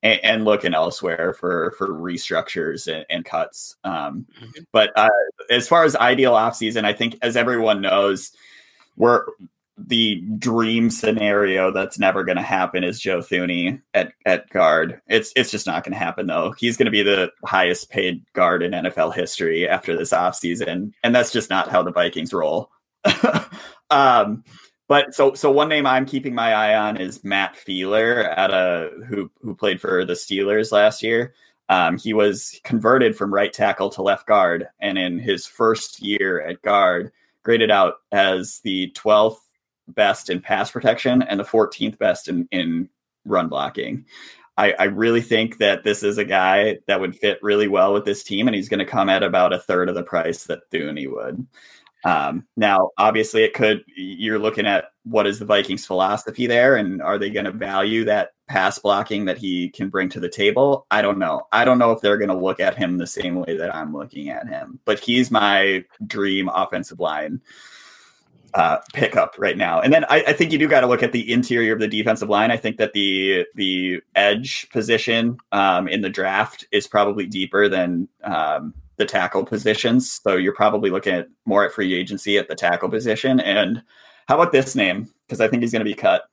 And, 0.02 0.24
and 0.24 0.46
looking 0.46 0.74
elsewhere 0.74 1.34
for 1.34 1.74
for 1.78 1.90
restructures 1.90 2.88
and, 2.88 3.06
and 3.10 3.26
cuts. 3.26 3.76
Um, 3.84 4.26
mm-hmm. 4.42 4.62
But 4.72 4.92
uh, 4.96 5.10
as 5.50 5.68
far 5.68 5.84
as 5.84 5.94
ideal 5.98 6.32
offseason, 6.36 6.86
I 6.86 6.94
think 6.94 7.18
as 7.22 7.36
everyone 7.36 7.82
knows, 7.82 8.32
we're 8.96 9.26
the 9.88 10.22
dream 10.38 10.90
scenario 10.90 11.72
that's 11.72 12.00
never 12.00 12.24
going 12.24 12.38
to 12.38 12.44
happen 12.44 12.84
is 12.84 13.00
Joe 13.00 13.20
Thuney 13.20 13.82
at, 13.94 14.14
at 14.26 14.50
guard. 14.50 15.02
It's 15.08 15.32
it's 15.36 15.52
just 15.52 15.68
not 15.68 15.84
going 15.84 15.94
to 15.94 16.00
happen 16.00 16.28
though. 16.28 16.54
He's 16.58 16.78
going 16.78 16.86
to 16.86 16.92
be 16.92 17.04
the 17.04 17.32
highest 17.46 17.90
paid 17.90 18.24
guard 18.34 18.64
in 18.64 18.72
NFL 18.72 19.14
history 19.16 19.68
after 19.68 19.98
this 19.98 20.12
offseason. 20.12 20.94
and 21.04 21.16
that's 21.16 21.32
just 21.32 21.50
not 21.50 21.70
how 21.70 21.84
the 21.84 21.92
Vikings 21.92 22.34
roll. 22.34 22.72
um, 23.90 24.44
but 24.88 25.14
so 25.14 25.34
so 25.36 25.52
one 25.52 25.70
name 25.70 25.86
I'm 25.86 26.06
keeping 26.06 26.34
my 26.34 26.54
eye 26.54 26.76
on 26.76 26.98
is 26.98 27.24
Matt 27.24 27.56
Feiler 27.56 28.26
at 28.38 28.52
a 28.52 28.90
who 29.08 29.32
who 29.42 29.56
played 29.56 29.80
for 29.80 30.04
the 30.04 30.14
Steelers 30.14 30.72
last 30.72 31.04
year. 31.04 31.34
Um, 31.70 32.00
he 32.00 32.14
was 32.14 32.60
converted 32.64 33.16
from 33.16 33.32
right 33.32 33.54
tackle 33.54 33.92
to 33.92 34.02
left 34.02 34.26
guard, 34.26 34.68
and 34.80 34.98
in 34.98 35.20
his 35.20 35.46
first 35.46 36.02
year 36.02 36.42
at 36.42 36.64
guard, 36.64 37.12
graded 37.44 37.70
out 37.70 37.98
as 38.12 38.62
the 38.64 38.92
12th 38.96 39.38
best 39.94 40.30
in 40.30 40.42
pass 40.42 40.72
protection 40.72 41.22
and 41.22 41.40
the 41.40 41.46
14th 41.46 41.98
best 41.98 42.28
in, 42.28 42.48
in 42.52 42.90
run 43.26 43.48
blocking. 43.48 44.06
I, 44.58 44.74
I 44.78 44.84
really 44.86 45.22
think 45.22 45.58
that 45.60 45.86
this 45.86 46.04
is 46.04 46.18
a 46.18 46.26
guy 46.26 46.80
that 46.88 47.00
would 47.00 47.16
fit 47.16 47.40
really 47.42 47.70
well 47.70 47.94
with 47.94 48.04
this 48.04 48.24
team, 48.24 48.48
and 48.48 48.56
he's 48.56 48.68
going 48.68 48.80
to 48.80 48.86
come 48.86 49.08
at 49.08 49.24
about 49.24 49.54
a 49.54 49.60
third 49.60 49.88
of 49.88 49.96
the 49.96 50.04
price 50.04 50.44
that 50.46 50.70
Thuney 50.70 51.10
would. 51.10 51.48
Um, 52.04 52.46
now, 52.58 52.90
obviously, 52.98 53.44
it 53.44 53.54
could. 53.54 53.84
You're 53.96 54.40
looking 54.40 54.66
at 54.66 54.92
what 55.04 55.28
is 55.28 55.40
the 55.40 55.46
Vikings' 55.46 55.86
philosophy 55.86 56.46
there, 56.46 56.76
and 56.76 57.02
are 57.02 57.18
they 57.18 57.30
going 57.30 57.46
to 57.46 57.52
value 57.52 58.04
that 58.06 58.32
pass 58.50 58.80
blocking 58.80 59.26
that 59.26 59.38
he 59.38 59.70
can 59.70 59.88
bring 59.88 60.10
to 60.10 60.20
the 60.20 60.30
table? 60.30 60.86
I 60.92 61.02
don't 61.02 61.20
know. 61.20 61.44
I 61.54 61.64
don't 61.64 61.80
know 61.80 61.92
if 61.92 62.02
they're 62.02 62.18
going 62.18 62.30
to 62.30 62.36
look 62.36 62.60
at 62.60 62.78
him 62.78 62.98
the 62.98 63.08
same 63.08 63.36
way 63.36 63.58
that 63.58 63.74
I'm 63.74 63.94
looking 63.94 64.30
at 64.30 64.48
him. 64.48 64.80
But 64.84 65.00
he's 65.00 65.32
my 65.32 65.86
dream 66.06 66.50
offensive 66.50 67.00
line 67.00 67.42
uh, 68.54 68.78
pickup 68.94 69.36
right 69.38 69.58
now. 69.58 69.80
And 69.80 69.94
then 69.94 70.06
I, 70.06 70.24
I 70.28 70.34
think 70.34 70.52
you 70.52 70.58
do 70.58 70.68
got 70.68 70.82
to 70.82 70.88
look 70.88 71.04
at 71.04 71.12
the 71.12 71.32
interior 71.32 71.74
of 71.74 71.80
the 71.80 71.88
defensive 71.88 72.30
line. 72.30 72.52
I 72.52 72.58
think 72.58 72.78
that 72.78 72.94
the 72.94 73.46
the 73.56 74.02
edge 74.16 74.70
position 74.70 75.38
um, 75.52 75.88
in 75.88 76.02
the 76.02 76.10
draft 76.10 76.66
is 76.72 76.88
probably 76.88 77.26
deeper 77.26 77.68
than 77.68 78.08
um, 78.24 78.74
the 78.98 79.06
tackle 79.06 79.46
positions. 79.46 80.10
So 80.10 80.36
you're 80.36 80.54
probably 80.54 80.90
looking 80.90 81.14
at 81.14 81.30
more 81.46 81.66
at 81.66 81.72
free 81.72 81.94
agency 81.94 82.38
at 82.38 82.48
the 82.48 82.56
tackle 82.56 82.90
position. 82.90 83.40
And 83.40 83.82
how 84.28 84.36
about 84.36 84.52
this 84.52 84.76
name? 84.76 85.10
Because 85.26 85.42
I 85.42 85.48
think 85.48 85.64
he's 85.64 85.72
going 85.72 85.86
to 85.86 85.90
be 85.90 85.96
cut. 85.96 86.24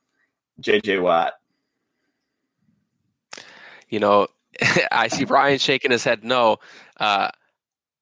JJ 0.61 1.01
Watt. 1.01 1.33
You 3.89 3.99
know, 3.99 4.27
I 4.91 5.07
see 5.07 5.23
Brian 5.23 5.59
shaking 5.59 5.91
his 5.91 6.03
head 6.03 6.23
no. 6.23 6.57
Uh, 6.97 7.29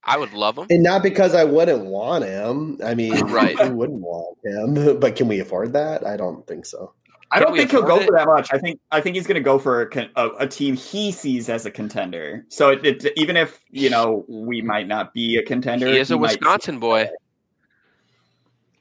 I 0.05 0.17
would 0.17 0.33
love 0.33 0.57
him. 0.57 0.67
And 0.69 0.83
not 0.83 1.01
because 1.03 1.33
I 1.33 1.43
wouldn't 1.43 1.85
want 1.85 2.23
him. 2.23 2.79
I 2.83 2.93
mean, 2.95 3.19
right. 3.25 3.59
who 3.59 3.71
wouldn't 3.71 4.01
want 4.01 4.37
him? 4.43 4.99
But 4.99 5.15
can 5.15 5.27
we 5.27 5.39
afford 5.39 5.73
that? 5.73 6.05
I 6.05 6.15
don't 6.15 6.45
think 6.47 6.65
so. 6.65 6.93
I 7.31 7.39
don't 7.39 7.55
think 7.55 7.71
he'll 7.71 7.81
go 7.81 7.99
it? 7.99 8.05
for 8.05 8.11
that 8.13 8.27
much. 8.27 8.53
I 8.53 8.59
think 8.59 8.79
I 8.91 9.01
think 9.01 9.15
he's 9.15 9.27
going 9.27 9.35
to 9.35 9.41
go 9.41 9.57
for 9.57 9.81
a, 9.81 10.09
a, 10.15 10.29
a, 10.41 10.47
team 10.47 10.75
he 10.75 11.11
sees 11.11 11.49
as 11.49 11.65
a 11.65 11.71
contender. 11.71 12.45
So 12.49 12.69
it, 12.69 12.85
it, 12.85 13.13
even 13.17 13.35
if 13.35 13.61
you 13.71 13.89
know 13.89 14.23
we 14.29 14.61
might 14.61 14.87
not 14.87 15.13
be 15.13 15.35
a 15.35 15.43
contender, 15.43 15.87
he 15.87 15.97
is 15.97 16.11
a 16.11 16.17
Wisconsin 16.17 16.79
boy. 16.79 17.09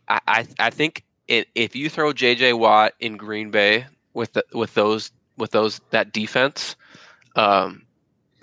I, 0.08 0.20
I, 0.28 0.46
I 0.60 0.70
think 0.70 1.04
it, 1.26 1.48
if 1.54 1.74
you 1.74 1.88
throw 1.88 2.12
JJ 2.12 2.58
Watt 2.58 2.92
in 3.00 3.16
Green 3.16 3.50
Bay 3.50 3.86
with 4.12 4.34
the, 4.34 4.44
with 4.52 4.74
those 4.74 5.10
with 5.36 5.50
those 5.50 5.80
that 5.90 6.12
defense, 6.12 6.76
um, 7.36 7.83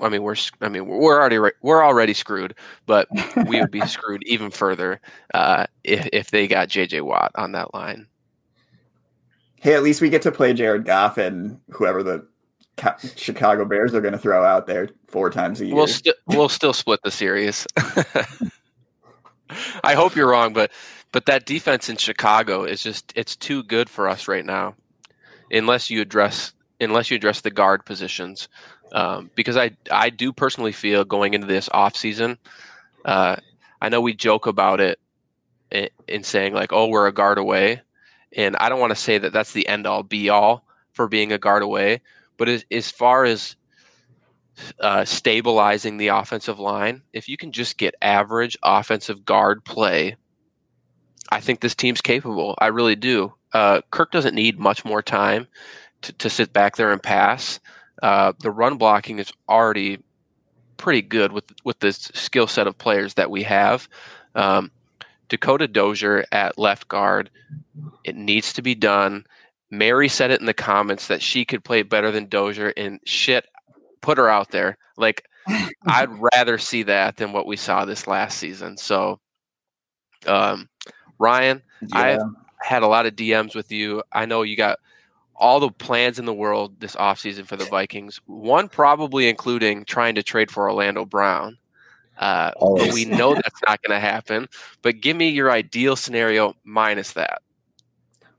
I 0.02 0.10
mean 0.10 0.24
we're 0.24 0.36
I 0.60 0.70
mean 0.70 0.88
we're 0.88 1.20
already 1.20 1.54
we're 1.62 1.86
already 1.86 2.14
screwed, 2.14 2.56
but 2.86 3.08
we 3.48 3.62
would 3.62 3.72
be 3.72 3.86
screwed 3.88 4.24
even 4.26 4.52
further 4.52 5.00
uh, 5.34 5.68
if 5.84 6.10
if 6.12 6.32
they 6.32 6.48
got 6.48 6.68
JJ 6.68 7.04
Watt 7.04 7.32
on 7.36 7.54
that 7.54 7.74
line 7.74 8.08
hey, 9.62 9.76
at 9.76 9.84
least 9.84 10.02
we 10.02 10.10
get 10.10 10.24
to 10.24 10.32
play 10.32 10.54
Jared 10.54 10.86
Goff 10.86 11.18
and 11.18 11.60
whoever 11.70 12.04
the 12.04 12.28
Chicago 13.16 13.64
Bears 13.64 13.94
are 13.94 14.02
going 14.02 14.14
to 14.14 14.18
throw 14.18 14.44
out 14.44 14.68
there 14.68 14.90
four 15.08 15.30
times 15.30 15.62
a 15.62 15.66
year. 15.66 15.76
We'll, 15.76 15.88
st- 15.88 16.16
we'll 16.28 16.50
still 16.50 16.74
split 16.74 17.00
the 17.04 17.12
series. 17.12 17.66
I 19.84 19.94
hope 19.94 20.16
you're 20.16 20.30
wrong, 20.30 20.54
but 20.54 20.72
but 21.12 21.26
that 21.26 21.46
defense 21.46 21.90
in 21.90 21.98
Chicago 21.98 22.64
is 22.64 22.82
just 22.82 23.12
it's 23.16 23.36
too 23.36 23.64
good 23.64 23.90
for 23.90 24.08
us 24.08 24.30
right 24.30 24.46
now, 24.46 24.76
unless 25.52 25.90
you 25.90 26.02
address 26.02 26.54
unless 26.80 27.12
you 27.12 27.18
address 27.18 27.42
the 27.42 27.52
guard 27.52 27.86
positions. 27.86 28.48
Um, 28.92 29.32
because 29.36 29.58
I 29.58 29.72
I 29.90 30.10
do 30.10 30.34
personally 30.34 30.74
feel 30.74 31.06
going 31.06 31.34
into 31.34 31.48
this 31.48 31.70
off 31.74 31.96
season, 31.96 32.38
uh, 33.06 33.38
I 33.82 33.90
know 33.90 34.02
we 34.02 34.14
joke 34.14 34.48
about 34.48 34.82
it 34.82 35.00
in, 35.72 35.90
in 36.08 36.24
saying 36.24 36.54
like, 36.54 36.74
oh, 36.74 36.88
we're 36.88 37.08
a 37.08 37.14
guard 37.14 37.38
away, 37.38 37.82
and 38.36 38.56
I 38.58 38.70
don't 38.70 38.80
want 38.80 38.92
to 38.92 39.02
say 39.02 39.18
that 39.18 39.34
that's 39.34 39.54
the 39.54 39.68
end 39.68 39.88
all 39.88 40.04
be 40.04 40.30
all 40.30 40.66
for 40.94 41.08
being 41.08 41.32
a 41.32 41.38
guard 41.38 41.64
away, 41.64 42.02
but 42.38 42.50
as, 42.50 42.66
as 42.70 42.92
far 42.92 43.24
as 43.24 43.56
uh, 44.80 45.06
stabilizing 45.06 45.98
the 45.98 46.10
offensive 46.10 46.60
line, 46.60 47.02
if 47.14 47.30
you 47.30 47.38
can 47.38 47.52
just 47.52 47.78
get 47.78 47.96
average 48.02 48.58
offensive 48.62 49.26
guard 49.26 49.64
play, 49.64 50.16
I 51.32 51.40
think 51.40 51.62
this 51.62 51.76
team's 51.76 52.02
capable. 52.02 52.56
I 52.60 52.68
really 52.68 52.96
do. 52.96 53.34
Uh, 53.54 53.82
Kirk 53.92 54.12
doesn't 54.12 54.36
need 54.36 54.60
much 54.60 54.84
more 54.84 55.02
time 55.02 55.48
to, 56.02 56.14
to 56.14 56.30
sit 56.30 56.52
back 56.52 56.76
there 56.76 56.92
and 56.92 57.02
pass. 57.02 57.60
Uh, 58.02 58.34
the 58.40 58.52
run 58.52 58.78
blocking 58.78 59.20
is 59.20 59.32
already 59.48 60.00
pretty 60.78 61.02
good 61.02 61.32
with 61.32 61.46
with 61.64 61.80
the 61.80 61.94
skill 61.94 62.48
set 62.48 62.68
of 62.68 62.78
players 62.78 63.14
that 63.14 63.30
we 63.30 63.44
have. 63.44 63.88
Um, 64.36 64.72
Dakota 65.30 65.68
Dozier 65.68 66.26
at 66.32 66.58
left 66.58 66.88
guard. 66.88 67.30
It 68.04 68.16
needs 68.16 68.52
to 68.54 68.62
be 68.62 68.76
done. 68.76 69.26
Mary 69.70 70.10
said 70.10 70.32
it 70.32 70.42
in 70.42 70.46
the 70.46 70.54
comments 70.54 71.08
that 71.08 71.22
she 71.22 71.46
could 71.46 71.64
play 71.64 71.84
better 71.84 72.12
than 72.12 72.28
Dozier, 72.28 72.74
and 72.76 73.00
shit, 73.06 73.46
put 74.02 74.18
her 74.18 74.28
out 74.28 74.52
there. 74.52 74.78
Like, 74.98 75.24
I'd 75.88 76.10
rather 76.34 76.58
see 76.58 76.84
that 76.84 77.16
than 77.16 77.32
what 77.32 77.48
we 77.48 77.56
saw 77.56 77.86
this 77.86 78.08
last 78.08 78.38
season. 78.38 78.76
So, 78.76 79.22
um, 80.28 80.68
Ryan, 81.18 81.62
yeah. 81.82 81.98
I 81.98 82.20
had 82.62 82.84
a 82.84 82.88
lot 82.88 83.06
of 83.06 83.16
DMs 83.16 83.56
with 83.56 83.72
you. 83.72 84.04
I 84.12 84.26
know 84.26 84.42
you 84.42 84.58
got 84.58 84.80
all 85.42 85.60
the 85.60 85.72
plans 85.72 86.20
in 86.20 86.26
the 86.26 86.34
world 86.34 86.80
this 86.80 86.96
offseason 86.96 87.46
for 87.48 87.58
the 87.58 87.66
Vikings. 87.66 88.22
One 88.28 88.70
probably 88.70 89.28
including 89.28 89.84
trying 89.86 90.16
to 90.16 90.24
trade 90.24 90.52
for 90.52 90.70
Orlando 90.70 91.04
Brown. 91.04 91.58
Uh, 92.20 92.52
but 92.60 92.94
we 92.94 93.06
know 93.06 93.34
that's 93.36 93.60
not 93.68 93.82
going 93.82 94.00
to 94.00 94.00
happen. 94.00 94.48
But 94.84 95.02
give 95.02 95.18
me 95.18 95.30
your 95.30 95.52
ideal 95.52 95.96
scenario 95.96 96.56
minus 96.64 97.14
that. 97.14 97.42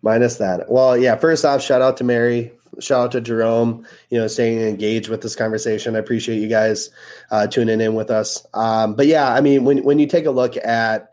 Minus 0.00 0.36
that. 0.36 0.70
Well, 0.70 0.96
yeah. 0.96 1.16
First 1.16 1.44
off, 1.44 1.60
shout 1.60 1.82
out 1.82 1.96
to 1.96 2.04
Mary. 2.04 2.52
Shout 2.78 3.06
out 3.06 3.12
to 3.12 3.20
Jerome. 3.20 3.84
You 4.10 4.18
know, 4.18 4.28
staying 4.28 4.60
engaged 4.60 5.08
with 5.08 5.22
this 5.22 5.34
conversation. 5.34 5.96
I 5.96 5.98
appreciate 5.98 6.38
you 6.38 6.48
guys 6.48 6.88
uh, 7.32 7.48
tuning 7.48 7.80
in 7.80 7.94
with 7.94 8.10
us. 8.10 8.46
Um, 8.54 8.94
but 8.94 9.08
yeah, 9.08 9.34
I 9.34 9.40
mean, 9.40 9.64
when 9.64 9.82
when 9.82 9.98
you 9.98 10.06
take 10.06 10.26
a 10.26 10.30
look 10.30 10.56
at 10.56 11.10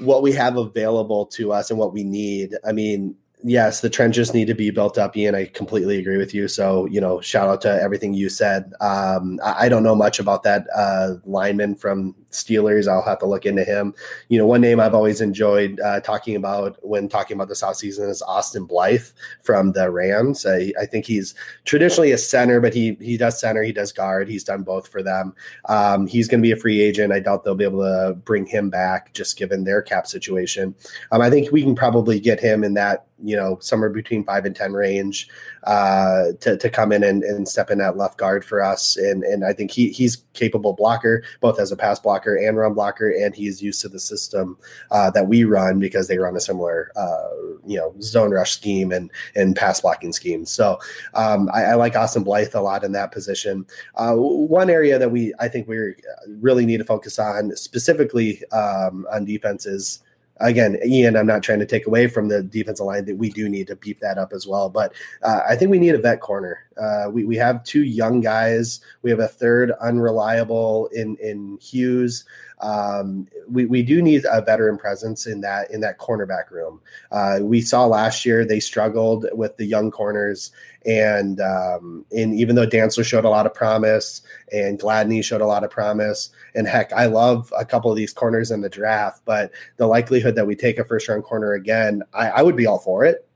what 0.00 0.22
we 0.22 0.32
have 0.32 0.56
available 0.56 1.26
to 1.26 1.52
us 1.52 1.70
and 1.70 1.78
what 1.78 1.92
we 1.92 2.02
need, 2.02 2.54
I 2.66 2.72
mean, 2.72 3.16
yes, 3.44 3.80
the 3.80 3.90
trenches 3.90 4.32
need 4.32 4.46
to 4.46 4.54
be 4.54 4.70
built 4.70 4.98
up, 4.98 5.16
Ian. 5.16 5.34
I 5.34 5.46
completely 5.46 5.98
agree 5.98 6.16
with 6.16 6.34
you. 6.34 6.48
So, 6.48 6.86
you 6.86 7.00
know, 7.00 7.20
shout 7.20 7.48
out 7.48 7.60
to 7.62 7.80
everything 7.80 8.14
you 8.14 8.28
said. 8.28 8.72
Um, 8.80 9.38
I, 9.44 9.66
I, 9.66 9.68
don't 9.68 9.82
know 9.82 9.94
much 9.94 10.18
about 10.18 10.42
that 10.44 10.66
uh, 10.74 11.16
lineman 11.24 11.76
from 11.76 12.14
Steelers. 12.34 12.88
I'll 12.88 13.02
have 13.02 13.18
to 13.20 13.26
look 13.26 13.46
into 13.46 13.64
him. 13.64 13.94
You 14.28 14.38
know, 14.38 14.46
one 14.46 14.60
name 14.60 14.80
I've 14.80 14.94
always 14.94 15.20
enjoyed 15.20 15.80
uh, 15.80 16.00
talking 16.00 16.36
about 16.36 16.78
when 16.82 17.08
talking 17.08 17.36
about 17.36 17.48
this 17.48 17.60
South 17.60 17.76
season 17.76 18.08
is 18.08 18.22
Austin 18.22 18.64
Blythe 18.64 19.06
from 19.42 19.72
the 19.72 19.90
Rams. 19.90 20.44
I, 20.46 20.72
I, 20.80 20.86
think 20.86 21.06
he's 21.06 21.34
traditionally 21.64 22.12
a 22.12 22.18
center, 22.18 22.60
but 22.60 22.74
he 22.74 22.96
he 23.00 23.16
does 23.16 23.40
center, 23.40 23.62
he 23.62 23.72
does 23.72 23.92
guard. 23.92 24.28
He's 24.28 24.44
done 24.44 24.62
both 24.62 24.88
for 24.88 25.02
them. 25.02 25.34
Um, 25.68 26.06
he's 26.06 26.28
going 26.28 26.40
to 26.40 26.46
be 26.46 26.52
a 26.52 26.56
free 26.56 26.80
agent. 26.80 27.12
I 27.12 27.20
doubt 27.20 27.44
they'll 27.44 27.54
be 27.54 27.64
able 27.64 27.82
to 27.82 28.14
bring 28.14 28.46
him 28.46 28.70
back 28.70 29.12
just 29.14 29.36
given 29.36 29.64
their 29.64 29.82
cap 29.82 30.06
situation. 30.06 30.74
Um, 31.12 31.20
I 31.20 31.30
think 31.30 31.50
we 31.52 31.62
can 31.62 31.74
probably 31.74 32.20
get 32.20 32.40
him 32.40 32.64
in 32.64 32.74
that 32.74 33.06
you 33.22 33.36
know 33.36 33.58
somewhere 33.60 33.90
between 33.90 34.24
five 34.24 34.44
and 34.44 34.54
ten 34.54 34.72
range 34.72 35.28
uh, 35.64 36.32
to 36.40 36.56
to 36.56 36.70
come 36.70 36.92
in 36.92 37.02
and, 37.02 37.22
and 37.24 37.48
step 37.48 37.70
in 37.70 37.78
that 37.78 37.96
left 37.96 38.18
guard 38.18 38.44
for 38.44 38.62
us. 38.62 38.96
And 38.96 39.24
and 39.24 39.44
I 39.44 39.52
think 39.52 39.70
he 39.70 39.90
he's 39.90 40.16
capable 40.34 40.72
blocker 40.72 41.22
both 41.40 41.58
as 41.58 41.72
a 41.72 41.76
pass 41.76 41.98
blocker 41.98 42.36
and 42.36 42.56
run 42.56 42.74
blocker, 42.74 43.10
and 43.10 43.34
he's 43.34 43.62
used 43.62 43.80
to 43.82 43.88
the 43.88 44.00
system 44.00 44.58
uh, 44.90 45.10
that 45.10 45.28
we 45.28 45.44
run 45.44 45.78
because 45.78 46.08
they 46.08 46.18
run 46.18 46.36
a 46.36 46.40
similar 46.40 46.90
uh, 46.96 47.28
you 47.66 47.76
know 47.78 47.94
zone 48.00 48.30
rush 48.30 48.52
scheme 48.52 48.92
and 48.92 49.10
and 49.34 49.56
pass 49.56 49.80
blocking 49.80 50.12
scheme. 50.12 50.44
So 50.44 50.78
um, 51.14 51.48
I, 51.52 51.64
I, 51.64 51.74
like 51.74 51.96
Austin 51.96 52.24
Blythe 52.24 52.54
a 52.54 52.60
lot 52.60 52.84
in 52.84 52.92
that 52.92 53.12
position. 53.12 53.66
Uh, 53.96 54.14
one 54.14 54.70
area 54.70 54.98
that 54.98 55.10
we 55.10 55.32
I 55.40 55.48
think 55.48 55.68
we 55.68 55.94
really 56.40 56.66
need 56.66 56.78
to 56.78 56.84
focus 56.84 57.18
on 57.18 57.56
specifically 57.56 58.42
um, 58.52 59.06
on 59.12 59.24
defense 59.24 59.66
is 59.66 60.00
again, 60.38 60.78
Ian, 60.84 61.16
I'm 61.16 61.26
not 61.26 61.42
trying 61.42 61.60
to 61.60 61.66
take 61.66 61.86
away 61.86 62.06
from 62.06 62.28
the 62.28 62.42
defensive 62.42 62.86
line 62.86 63.04
that 63.06 63.16
we 63.16 63.30
do 63.30 63.48
need 63.48 63.66
to 63.68 63.76
beef 63.76 64.00
that 64.00 64.18
up 64.18 64.32
as 64.32 64.46
well. 64.46 64.68
But 64.68 64.92
uh, 65.22 65.40
I 65.48 65.56
think 65.56 65.70
we 65.70 65.78
need 65.78 65.94
a 65.94 65.98
vet 65.98 66.20
corner. 66.20 66.58
Uh, 66.80 67.08
we 67.10 67.24
we 67.24 67.36
have 67.36 67.62
two 67.64 67.84
young 67.84 68.20
guys. 68.20 68.80
We 69.02 69.10
have 69.10 69.20
a 69.20 69.28
third 69.28 69.72
unreliable 69.80 70.88
in 70.88 71.16
in 71.16 71.58
Hughes. 71.60 72.24
Um, 72.60 73.26
we, 73.48 73.66
we 73.66 73.82
do 73.82 74.00
need 74.00 74.24
a 74.30 74.40
veteran 74.40 74.78
presence 74.78 75.26
in 75.26 75.40
that 75.42 75.70
in 75.70 75.80
that 75.80 75.98
cornerback 75.98 76.50
room. 76.50 76.80
Uh, 77.10 77.40
we 77.42 77.60
saw 77.60 77.84
last 77.86 78.24
year 78.24 78.44
they 78.44 78.60
struggled 78.60 79.26
with 79.32 79.56
the 79.56 79.66
young 79.66 79.90
corners, 79.90 80.50
and 80.86 81.40
um, 81.40 82.04
and 82.16 82.38
even 82.38 82.56
though 82.56 82.66
Dantzler 82.66 83.04
showed 83.04 83.24
a 83.24 83.30
lot 83.30 83.46
of 83.46 83.54
promise 83.54 84.22
and 84.52 84.78
Gladney 84.78 85.24
showed 85.24 85.40
a 85.40 85.46
lot 85.46 85.64
of 85.64 85.70
promise, 85.70 86.30
and 86.54 86.66
heck, 86.66 86.92
I 86.92 87.06
love 87.06 87.52
a 87.58 87.64
couple 87.64 87.90
of 87.90 87.96
these 87.96 88.12
corners 88.12 88.50
in 88.50 88.60
the 88.60 88.68
draft, 88.68 89.22
but 89.24 89.50
the 89.76 89.86
likelihood 89.86 90.34
that 90.36 90.46
we 90.46 90.56
take 90.56 90.78
a 90.78 90.84
first 90.84 91.08
round 91.08 91.24
corner 91.24 91.52
again, 91.52 92.02
I, 92.12 92.30
I 92.30 92.42
would 92.42 92.56
be 92.56 92.66
all 92.66 92.78
for 92.78 93.04
it 93.04 93.26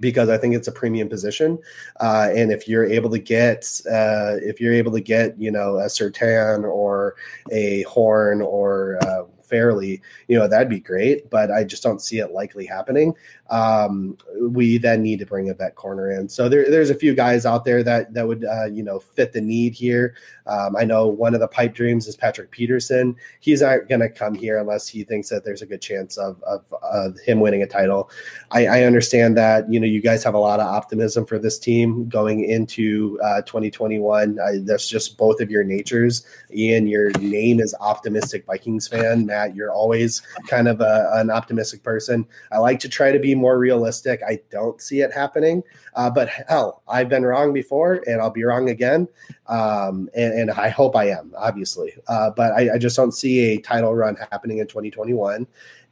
because 0.00 0.28
I 0.28 0.38
think 0.38 0.54
it's 0.54 0.68
a 0.68 0.72
premium 0.72 1.08
position. 1.08 1.58
Uh, 2.00 2.28
and 2.34 2.50
if 2.50 2.68
you're 2.68 2.84
able 2.84 3.10
to 3.10 3.18
get, 3.18 3.64
uh, 3.90 4.36
if 4.42 4.60
you're 4.60 4.74
able 4.74 4.92
to 4.92 5.00
get, 5.00 5.38
you 5.38 5.50
know, 5.50 5.76
a 5.76 5.86
Surtain 5.86 6.64
or 6.64 7.14
a 7.52 7.82
Horn 7.82 8.42
or 8.42 8.98
uh, 9.02 9.24
Farley, 9.42 10.02
you 10.28 10.38
know, 10.38 10.48
that'd 10.48 10.68
be 10.68 10.80
great. 10.80 11.30
But 11.30 11.50
I 11.50 11.64
just 11.64 11.82
don't 11.82 12.02
see 12.02 12.18
it 12.18 12.32
likely 12.32 12.66
happening 12.66 13.14
um, 13.50 14.16
we 14.40 14.78
then 14.78 15.02
need 15.02 15.18
to 15.18 15.26
bring 15.26 15.50
a 15.50 15.54
vet 15.54 15.74
corner 15.74 16.10
in. 16.10 16.28
So 16.28 16.48
there, 16.48 16.70
there's 16.70 16.90
a 16.90 16.94
few 16.94 17.14
guys 17.14 17.44
out 17.44 17.64
there 17.64 17.82
that 17.82 18.14
that 18.14 18.26
would 18.26 18.44
uh, 18.44 18.66
you 18.66 18.82
know 18.82 18.98
fit 18.98 19.32
the 19.32 19.40
need 19.40 19.74
here. 19.74 20.14
Um, 20.46 20.76
I 20.76 20.84
know 20.84 21.06
one 21.06 21.34
of 21.34 21.40
the 21.40 21.48
pipe 21.48 21.74
dreams 21.74 22.06
is 22.06 22.16
Patrick 22.16 22.50
Peterson. 22.50 23.16
He's 23.40 23.62
not 23.62 23.88
going 23.88 24.00
to 24.00 24.08
come 24.08 24.34
here 24.34 24.58
unless 24.58 24.86
he 24.86 25.04
thinks 25.04 25.28
that 25.30 25.44
there's 25.44 25.62
a 25.62 25.66
good 25.66 25.82
chance 25.82 26.16
of 26.16 26.42
of, 26.42 26.72
of 26.82 27.18
him 27.20 27.40
winning 27.40 27.62
a 27.62 27.66
title. 27.66 28.10
I, 28.50 28.66
I, 28.66 28.82
understand 28.84 29.36
that 29.36 29.70
you 29.70 29.78
know 29.78 29.86
you 29.86 30.00
guys 30.00 30.24
have 30.24 30.34
a 30.34 30.38
lot 30.38 30.60
of 30.60 30.66
optimism 30.66 31.26
for 31.26 31.38
this 31.38 31.58
team 31.58 32.08
going 32.08 32.44
into 32.44 33.18
uh, 33.22 33.42
2021. 33.42 34.38
I, 34.40 34.58
that's 34.62 34.88
just 34.88 35.18
both 35.18 35.40
of 35.40 35.50
your 35.50 35.64
natures. 35.64 36.26
Ian, 36.54 36.86
your 36.86 37.10
name 37.12 37.60
is 37.60 37.74
optimistic 37.80 38.46
Vikings 38.46 38.88
fan. 38.88 39.26
Matt, 39.26 39.54
you're 39.54 39.72
always 39.72 40.22
kind 40.46 40.68
of 40.68 40.80
a, 40.80 41.10
an 41.14 41.30
optimistic 41.30 41.82
person. 41.82 42.26
I 42.52 42.58
like 42.58 42.80
to 42.80 42.88
try 42.88 43.12
to 43.12 43.18
be 43.18 43.33
more 43.34 43.58
realistic. 43.58 44.20
I 44.26 44.40
don't 44.50 44.80
see 44.80 45.00
it 45.00 45.12
happening. 45.12 45.62
Uh, 45.94 46.10
but 46.10 46.28
hell, 46.28 46.82
I've 46.88 47.08
been 47.08 47.24
wrong 47.24 47.52
before 47.52 48.02
and 48.06 48.20
I'll 48.20 48.30
be 48.30 48.44
wrong 48.44 48.68
again. 48.70 49.08
Um, 49.46 50.08
and, 50.14 50.32
and, 50.32 50.50
I 50.50 50.68
hope 50.68 50.96
I 50.96 51.10
am, 51.10 51.32
obviously. 51.36 51.92
Uh, 52.08 52.30
but 52.30 52.52
I, 52.52 52.74
I, 52.74 52.78
just 52.78 52.96
don't 52.96 53.12
see 53.12 53.40
a 53.52 53.58
title 53.60 53.94
run 53.94 54.16
happening 54.30 54.58
in 54.58 54.66
2021. 54.66 55.46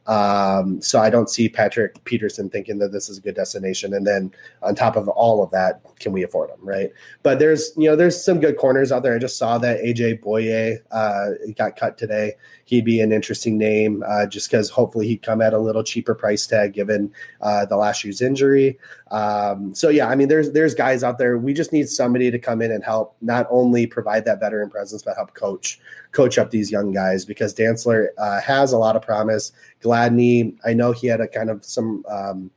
Um, 0.05 0.81
so 0.81 0.99
I 0.99 1.09
don't 1.09 1.29
see 1.29 1.47
Patrick 1.47 2.03
Peterson 2.03 2.49
thinking 2.49 2.77
that 2.79 2.91
this 2.91 3.09
is 3.09 3.17
a 3.17 3.21
good 3.21 3.35
destination. 3.35 3.93
And 3.93 4.05
then 4.05 4.33
on 4.61 4.75
top 4.75 4.95
of 4.95 5.07
all 5.07 5.41
of 5.43 5.51
that, 5.51 5.81
can 5.99 6.11
we 6.11 6.23
afford 6.23 6.49
him? 6.49 6.59
Right. 6.61 6.91
But 7.21 7.39
there's, 7.39 7.71
you 7.77 7.89
know, 7.89 7.95
there's 7.95 8.21
some 8.21 8.39
good 8.39 8.57
corners 8.57 8.91
out 8.91 9.03
there. 9.03 9.15
I 9.15 9.19
just 9.19 9.37
saw 9.37 9.57
that 9.59 9.79
AJ 9.79 10.21
Bouye 10.21 10.79
uh, 10.91 11.29
got 11.55 11.77
cut 11.77 11.97
today. 11.97 12.33
He'd 12.73 12.85
be 12.85 13.01
an 13.01 13.11
interesting 13.11 13.59
name 13.59 14.03
uh, 14.07 14.25
just 14.25 14.49
because 14.49 14.71
hopefully 14.71 15.07
he'd 15.07 15.21
come 15.21 15.41
at 15.41 15.53
a 15.53 15.59
little 15.59 15.83
cheaper 15.83 16.15
price 16.15 16.47
tag 16.47 16.73
given 16.73 17.13
uh, 17.39 17.65
the 17.65 17.77
last 17.77 18.03
year's 18.03 18.19
injury. 18.19 18.79
Um, 19.11 19.75
so 19.75 19.89
yeah, 19.89 20.09
I 20.09 20.15
mean, 20.15 20.27
there's 20.27 20.53
there's 20.53 20.73
guys 20.73 21.03
out 21.03 21.19
there. 21.19 21.37
We 21.37 21.53
just 21.53 21.71
need 21.71 21.87
somebody 21.87 22.31
to 22.31 22.39
come 22.39 22.63
in 22.63 22.71
and 22.71 22.83
help 22.83 23.15
not 23.21 23.45
only 23.51 23.85
provide 23.85 24.25
that 24.25 24.39
veteran 24.39 24.71
presence, 24.71 25.03
but 25.03 25.15
help 25.15 25.35
coach 25.35 25.79
coach 26.13 26.39
up 26.39 26.49
these 26.49 26.71
young 26.71 26.91
guys 26.91 27.25
because 27.25 27.53
Dantzler 27.53 28.07
uh, 28.17 28.41
has 28.41 28.71
a 28.71 28.77
lot 28.79 28.95
of 28.95 29.03
promise. 29.03 29.51
Gladney, 29.83 30.57
I 30.65 30.73
know 30.73 30.93
he 30.93 31.05
had 31.05 31.21
a 31.21 31.27
kind 31.27 31.51
of 31.51 31.63
some, 31.63 32.03
um, 32.09 32.49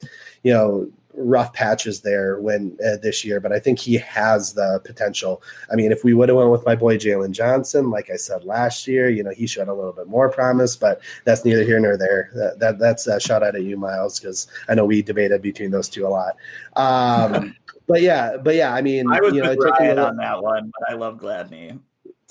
you 0.45 0.53
know, 0.55 0.89
rough 1.17 1.53
patches 1.53 2.01
there 2.01 2.41
when 2.41 2.77
uh, 2.85 2.97
this 3.03 3.25
year, 3.25 3.41
but 3.41 3.53
I 3.53 3.59
think 3.59 3.79
he 3.79 3.95
has 3.99 4.53
the 4.53 4.81
potential. 4.85 5.43
I 5.71 5.75
mean, 5.75 5.93
if 5.93 6.05
we 6.05 6.15
would 6.15 6.29
have 6.29 6.37
went 6.37 6.51
with 6.51 6.65
my 6.67 6.77
boy 6.77 6.97
Jaylon 6.99 7.31
Johnson, 7.31 7.91
like 7.91 8.11
I 8.11 8.17
said 8.17 8.45
last 8.45 8.87
year, 8.87 9.09
you 9.09 9.23
know, 9.23 9.31
he 9.31 9.47
showed 9.47 9.69
a 9.69 9.75
little 9.75 9.93
bit 9.93 10.07
more 10.07 10.31
promise, 10.31 10.77
but 10.77 11.01
that's 11.25 11.45
neither 11.45 11.65
here 11.65 11.81
nor 11.81 11.97
there. 11.97 12.31
That, 12.35 12.59
that 12.61 12.79
that's 12.79 13.07
a 13.07 13.19
shout 13.21 13.43
out 13.43 13.57
at 13.57 13.63
you, 13.63 13.77
Miles, 13.77 14.21
because 14.21 14.47
I 14.69 14.75
know 14.75 14.85
we 14.85 15.03
debated 15.03 15.43
between 15.43 15.71
those 15.71 15.89
two 15.89 16.07
a 16.07 16.09
lot. 16.09 16.37
Um, 16.77 17.57
but 17.87 18.03
yeah, 18.03 18.37
but 18.37 18.55
yeah, 18.55 18.75
I 18.75 18.83
mean, 18.83 19.11
I 19.11 19.21
was 19.21 19.35
you 19.35 19.43
know, 19.43 19.55
Ryan 19.55 19.99
on 19.99 20.17
that 20.17 20.43
one, 20.43 20.71
but 20.79 20.91
I 20.91 20.95
love 20.95 21.19
Gladney 21.19 21.79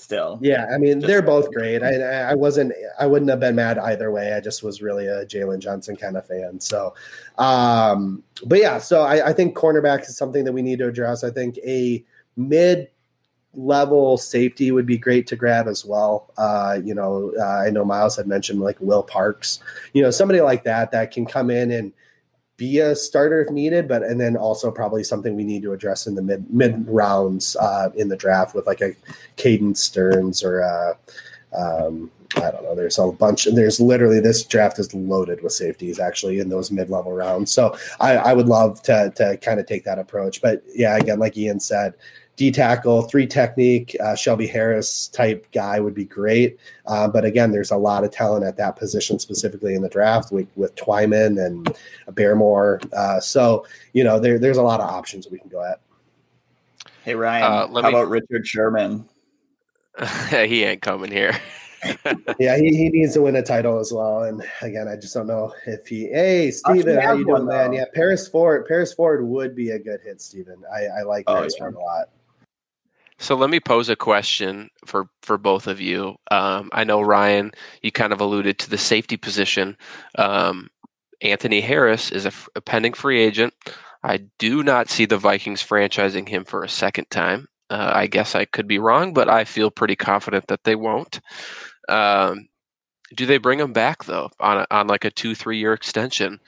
still. 0.06 0.38
Yeah, 0.40 0.66
I 0.72 0.78
mean 0.78 1.00
they're 1.00 1.20
both 1.20 1.50
great. 1.52 1.82
I 1.82 2.30
I 2.30 2.34
wasn't 2.34 2.72
I 3.00 3.06
wouldn't 3.06 3.28
have 3.28 3.40
been 3.40 3.56
mad 3.56 3.76
either 3.76 4.12
way. 4.12 4.34
I 4.34 4.40
just 4.40 4.62
was 4.62 4.80
really 4.80 5.08
a 5.08 5.26
Jaylon 5.26 5.58
Johnson 5.58 5.96
kind 5.96 6.16
of 6.16 6.24
fan. 6.24 6.60
So, 6.60 6.94
um, 7.38 8.22
but 8.44 8.60
yeah, 8.60 8.78
so 8.78 9.02
I, 9.02 9.30
I 9.30 9.32
think 9.32 9.56
cornerback 9.56 10.02
is 10.02 10.16
something 10.16 10.44
that 10.44 10.52
we 10.52 10.62
need 10.62 10.78
to 10.78 10.86
address. 10.86 11.24
I 11.24 11.30
think 11.30 11.58
a 11.58 12.04
mid 12.36 12.88
level 13.52 14.16
safety 14.16 14.70
would 14.70 14.86
be 14.86 14.96
great 14.96 15.26
to 15.26 15.34
grab 15.34 15.66
as 15.66 15.84
well. 15.84 16.32
Uh, 16.38 16.78
you 16.84 16.94
know, 16.94 17.32
uh, 17.40 17.64
I 17.66 17.70
know 17.70 17.84
Miles 17.84 18.16
had 18.16 18.28
mentioned 18.28 18.60
like 18.60 18.76
Will 18.80 19.02
Parks. 19.02 19.58
You 19.92 20.02
know, 20.02 20.12
somebody 20.12 20.40
like 20.40 20.62
that 20.64 20.92
that 20.92 21.10
can 21.10 21.26
come 21.26 21.50
in 21.50 21.72
and 21.72 21.92
be 22.56 22.78
a 22.78 22.96
starter 22.96 23.42
if 23.42 23.50
needed, 23.50 23.88
but 23.88 24.02
and 24.02 24.20
then 24.20 24.36
also 24.36 24.70
probably 24.70 25.04
something 25.04 25.36
we 25.36 25.44
need 25.44 25.62
to 25.62 25.72
address 25.72 26.06
in 26.06 26.14
the 26.14 26.22
mid 26.22 26.48
mid 26.52 26.86
rounds 26.88 27.56
uh, 27.56 27.90
in 27.96 28.08
the 28.08 28.16
draft 28.16 28.54
with 28.54 28.66
like 28.66 28.80
a 28.80 28.94
Caden 29.36 29.76
Sterns 29.76 30.42
or 30.42 30.62
uh, 30.62 30.94
um, 31.56 32.10
I 32.36 32.50
don't 32.50 32.64
know. 32.64 32.74
There's 32.74 32.98
a 32.98 33.06
bunch, 33.12 33.46
and 33.46 33.56
there's 33.56 33.80
literally 33.80 34.20
this 34.20 34.44
draft 34.44 34.78
is 34.78 34.92
loaded 34.94 35.42
with 35.42 35.52
safeties 35.52 35.98
actually 35.98 36.38
in 36.38 36.48
those 36.48 36.70
mid 36.70 36.90
level 36.90 37.12
rounds. 37.12 37.52
So 37.52 37.76
I, 38.00 38.16
I 38.16 38.32
would 38.32 38.48
love 38.48 38.82
to 38.82 39.12
to 39.16 39.36
kind 39.38 39.60
of 39.60 39.66
take 39.66 39.84
that 39.84 39.98
approach. 39.98 40.42
But 40.42 40.62
yeah, 40.74 40.96
again, 40.96 41.18
like 41.18 41.36
Ian 41.36 41.60
said, 41.60 41.94
D 42.36 42.50
tackle, 42.50 43.02
three 43.02 43.26
technique, 43.26 43.96
uh, 43.98 44.14
Shelby 44.14 44.46
Harris 44.46 45.08
type 45.08 45.46
guy 45.52 45.80
would 45.80 45.94
be 45.94 46.04
great. 46.04 46.58
Uh, 46.84 47.08
but 47.08 47.24
again, 47.24 47.50
there's 47.50 47.70
a 47.70 47.76
lot 47.76 48.04
of 48.04 48.10
talent 48.10 48.44
at 48.44 48.58
that 48.58 48.76
position, 48.76 49.18
specifically 49.18 49.74
in 49.74 49.80
the 49.80 49.88
draft 49.88 50.30
with, 50.30 50.46
with 50.54 50.74
Twyman 50.76 51.44
and 51.44 51.74
Barmore. 52.10 52.92
Uh, 52.92 53.20
so, 53.20 53.66
you 53.94 54.04
know, 54.04 54.20
there, 54.20 54.38
there's 54.38 54.58
a 54.58 54.62
lot 54.62 54.80
of 54.80 54.88
options 54.88 55.24
that 55.24 55.32
we 55.32 55.38
can 55.38 55.48
go 55.48 55.64
at. 55.64 55.80
Hey, 57.04 57.14
Ryan, 57.14 57.42
uh, 57.42 57.80
how 57.80 57.88
me... 57.88 57.88
about 57.88 58.08
Richard 58.10 58.46
Sherman? 58.46 59.08
he 60.28 60.64
ain't 60.64 60.82
coming 60.82 61.10
here. 61.10 61.38
yeah, 62.38 62.56
he, 62.56 62.76
he 62.76 62.88
needs 62.90 63.14
to 63.14 63.22
win 63.22 63.36
a 63.36 63.42
title 63.42 63.78
as 63.78 63.92
well. 63.92 64.24
And 64.24 64.42
again, 64.60 64.88
I 64.88 64.96
just 64.96 65.14
don't 65.14 65.26
know 65.26 65.54
if 65.66 65.86
he. 65.86 66.08
Hey, 66.08 66.50
Steven, 66.50 67.00
how 67.00 67.12
you 67.12 67.24
doing, 67.24 67.46
man? 67.46 67.72
Yeah, 67.72 67.84
Paris 67.94 68.28
Ford. 68.28 68.66
Paris 68.66 68.92
Ford 68.92 69.26
would 69.26 69.54
be 69.54 69.70
a 69.70 69.78
good 69.78 70.00
hit, 70.02 70.20
Steven. 70.20 70.62
I, 70.74 70.86
I 70.86 71.02
like 71.02 71.24
oh, 71.28 71.34
Paris 71.36 71.54
yeah. 71.56 71.64
Ford 71.64 71.74
a 71.76 71.78
lot. 71.78 72.08
So 73.18 73.34
let 73.34 73.48
me 73.48 73.60
pose 73.60 73.88
a 73.88 73.96
question 73.96 74.70
for 74.84 75.08
for 75.22 75.38
both 75.38 75.66
of 75.66 75.80
you. 75.80 76.16
Um, 76.30 76.68
I 76.72 76.84
know 76.84 77.00
Ryan, 77.00 77.52
you 77.82 77.90
kind 77.90 78.12
of 78.12 78.20
alluded 78.20 78.58
to 78.58 78.70
the 78.70 78.78
safety 78.78 79.16
position. 79.16 79.76
Um, 80.16 80.68
Anthony 81.22 81.62
Harris 81.62 82.10
is 82.12 82.26
a, 82.26 82.32
a, 82.54 82.60
pending 82.60 82.92
free 82.92 83.22
agent. 83.22 83.54
I 84.02 84.18
do 84.38 84.62
not 84.62 84.90
see 84.90 85.06
the 85.06 85.16
Vikings 85.16 85.62
franchising 85.62 86.28
him 86.28 86.44
for 86.44 86.62
a 86.62 86.68
second 86.68 87.08
time. 87.10 87.48
Uh, 87.70 87.90
I 87.94 88.06
guess 88.06 88.34
I 88.34 88.44
could 88.44 88.68
be 88.68 88.78
wrong, 88.78 89.14
but 89.14 89.28
I 89.28 89.44
feel 89.44 89.70
pretty 89.70 89.96
confident 89.96 90.46
that 90.48 90.64
they 90.64 90.76
won't. 90.76 91.20
Um, 91.88 92.48
do 93.14 93.24
they 93.24 93.38
bring 93.38 93.60
him 93.60 93.72
back 93.72 94.04
though 94.04 94.30
on 94.40 94.58
a, 94.58 94.66
on 94.70 94.88
like 94.88 95.04
a 95.04 95.10
two 95.10 95.34
three 95.34 95.58
year 95.58 95.72
extension? 95.72 96.40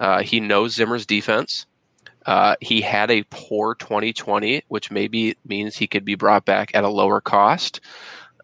Uh, 0.00 0.22
he 0.22 0.40
knows 0.40 0.74
Zimmer's 0.74 1.06
defense. 1.06 1.66
Uh, 2.26 2.56
he 2.60 2.80
had 2.80 3.10
a 3.10 3.24
poor 3.30 3.74
2020, 3.74 4.62
which 4.68 4.90
maybe 4.90 5.36
means 5.44 5.76
he 5.76 5.86
could 5.86 6.04
be 6.04 6.14
brought 6.14 6.44
back 6.44 6.70
at 6.74 6.84
a 6.84 6.88
lower 6.88 7.20
cost. 7.20 7.80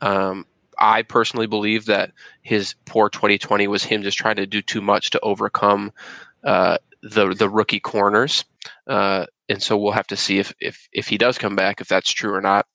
Um, 0.01 0.47
I 0.79 1.03
personally 1.03 1.47
believe 1.47 1.87
that 1.87 2.13
his 2.43 2.75
poor 2.87 3.11
2020 3.11 3.69
was 3.69 3.85
him 3.85 4.03
just 4.03 4.19
trying 4.19 4.37
to 4.37 4.47
do 4.47 4.63
too 4.63 4.81
much 4.81 5.11
to 5.11 5.21
overcome 5.21 5.93
uh, 6.45 6.79
the 7.03 7.35
the 7.35 7.49
rookie 7.49 7.81
corners, 7.81 8.45
uh, 8.87 9.27
and 9.49 9.63
so 9.63 9.77
we'll 9.77 9.93
have 9.93 10.07
to 10.09 10.17
see 10.17 10.39
if 10.39 10.55
if 10.61 10.89
if 10.93 11.09
he 11.09 11.19
does 11.19 11.39
come 11.39 11.55
back, 11.55 11.81
if 11.81 11.89
that's 11.89 12.11
true 12.11 12.35
or 12.35 12.41
not. 12.41 12.67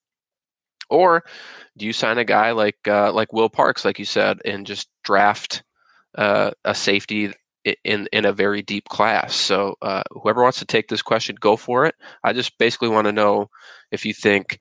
Or 0.90 1.24
do 1.78 1.86
you 1.86 1.94
sign 1.94 2.20
a 2.20 2.26
guy 2.26 2.52
like 2.52 2.88
uh, 2.88 3.12
like 3.12 3.34
Will 3.34 3.50
Parks, 3.50 3.86
like 3.86 3.98
you 3.98 4.06
said, 4.06 4.40
and 4.46 4.68
just 4.68 4.88
draft 5.04 5.64
uh, 6.16 6.52
a 6.64 6.76
safety 6.76 7.34
in 7.84 8.08
in 8.12 8.26
a 8.26 8.34
very 8.34 8.62
deep 8.62 8.88
class. 8.90 9.36
So 9.36 9.76
uh, 9.82 10.04
whoever 10.12 10.44
wants 10.44 10.60
to 10.60 10.66
take 10.66 10.88
this 10.88 11.02
question, 11.02 11.36
go 11.40 11.56
for 11.56 11.86
it. 11.86 11.96
I 12.24 12.34
just 12.34 12.58
basically 12.58 12.90
want 12.90 13.06
to 13.06 13.12
know 13.12 13.50
if 13.92 14.06
you 14.06 14.14
think 14.14 14.60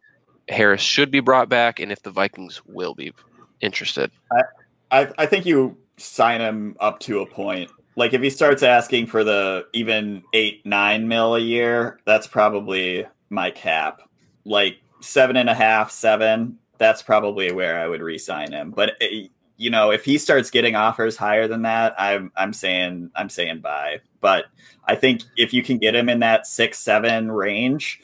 Harris 0.48 0.80
should 0.80 1.10
be 1.10 1.20
brought 1.20 1.48
back 1.48 1.80
and 1.80 1.92
if 1.92 2.02
the 2.02 2.10
Vikings 2.10 2.62
will 2.66 2.94
be 2.94 3.12
interested. 3.60 4.10
I 4.32 4.42
I, 4.90 5.12
I 5.18 5.26
think 5.26 5.46
you 5.46 5.76
sign 5.96 6.40
him 6.40 6.76
up 6.80 7.00
to 7.00 7.20
a 7.20 7.26
point. 7.26 7.70
Like 7.96 8.12
if 8.12 8.22
he 8.22 8.30
starts 8.30 8.62
asking 8.62 9.06
for 9.06 9.22
the 9.22 9.66
even 9.72 10.22
eight 10.32 10.64
nine 10.66 11.08
mil 11.08 11.36
a 11.36 11.40
year, 11.40 12.00
that's 12.04 12.26
probably 12.26 13.06
my 13.30 13.50
cap. 13.50 14.00
Like 14.44 14.78
seven 15.00 15.36
and 15.36 15.48
a 15.48 15.54
half, 15.54 15.90
seven. 15.90 16.58
That's 16.78 17.02
probably 17.02 17.52
where 17.52 17.78
I 17.78 17.86
would 17.86 18.00
re-sign 18.00 18.50
him. 18.52 18.72
But 18.72 18.94
eh, 19.00 19.28
you 19.56 19.70
know, 19.70 19.90
if 19.90 20.04
he 20.04 20.18
starts 20.18 20.50
getting 20.50 20.74
offers 20.74 21.16
higher 21.16 21.46
than 21.46 21.62
that, 21.62 21.94
I'm 21.98 22.32
I'm 22.36 22.52
saying 22.52 23.10
I'm 23.14 23.28
saying 23.28 23.60
buy. 23.60 24.00
But 24.20 24.46
I 24.86 24.94
think 24.94 25.22
if 25.36 25.52
you 25.52 25.62
can 25.62 25.78
get 25.78 25.94
him 25.94 26.08
in 26.08 26.20
that 26.20 26.46
six 26.46 26.78
seven 26.78 27.30
range, 27.30 28.00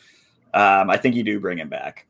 Um, 0.54 0.90
I 0.90 0.96
think 0.96 1.14
you 1.14 1.22
do 1.22 1.40
bring 1.40 1.58
him 1.58 1.68
back. 1.68 2.06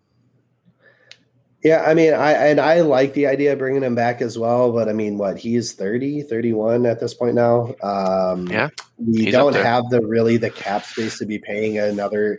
Yeah, 1.63 1.85
I 1.87 1.93
mean, 1.93 2.15
I 2.15 2.33
and 2.33 2.59
I 2.59 2.81
like 2.81 3.13
the 3.13 3.27
idea 3.27 3.53
of 3.53 3.59
bringing 3.59 3.83
him 3.83 3.95
back 3.95 4.23
as 4.23 4.39
well, 4.39 4.73
but 4.73 4.89
I 4.89 4.95
mean, 4.95 5.19
what 5.19 5.37
he's 5.39 5.75
30, 5.75 6.23
31 6.23 6.87
at 6.87 7.01
this 7.01 7.13
point 7.13 7.35
now. 7.35 7.75
Um, 7.83 8.47
yeah, 8.47 8.71
we 8.97 9.31
don't 9.31 9.55
have 9.55 9.85
the 9.91 10.01
really 10.01 10.39
the 10.39 10.49
cap 10.49 10.87
space 10.87 11.19
to 11.19 11.27
be 11.27 11.39
paying 11.39 11.79
another. 11.79 12.39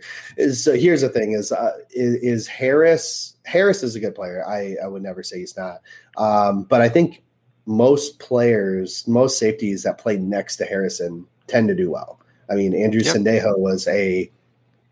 So 0.52 0.74
here's 0.74 1.02
the 1.02 1.08
thing: 1.08 1.32
is 1.32 1.52
uh, 1.52 1.70
is, 1.92 2.16
is, 2.16 2.46
Harris 2.48 3.36
Harris 3.44 3.84
is 3.84 3.94
a 3.94 4.00
good 4.00 4.16
player. 4.16 4.44
I 4.44 4.74
I 4.82 4.88
would 4.88 5.04
never 5.04 5.22
say 5.22 5.38
he's 5.38 5.56
not, 5.56 5.82
um, 6.16 6.64
but 6.64 6.80
I 6.80 6.88
think 6.88 7.22
most 7.66 8.18
players, 8.18 9.06
most 9.06 9.38
safeties 9.38 9.82
that 9.84 9.98
play 9.98 10.16
next 10.16 10.56
to 10.56 10.64
Harrison 10.64 11.26
tend 11.46 11.68
to 11.68 11.74
do 11.74 11.90
well. 11.90 12.20
I 12.50 12.54
mean, 12.54 12.74
Andrew 12.74 13.00
yep. 13.02 13.14
Sendejo 13.14 13.58
was 13.58 13.86
a 13.88 14.30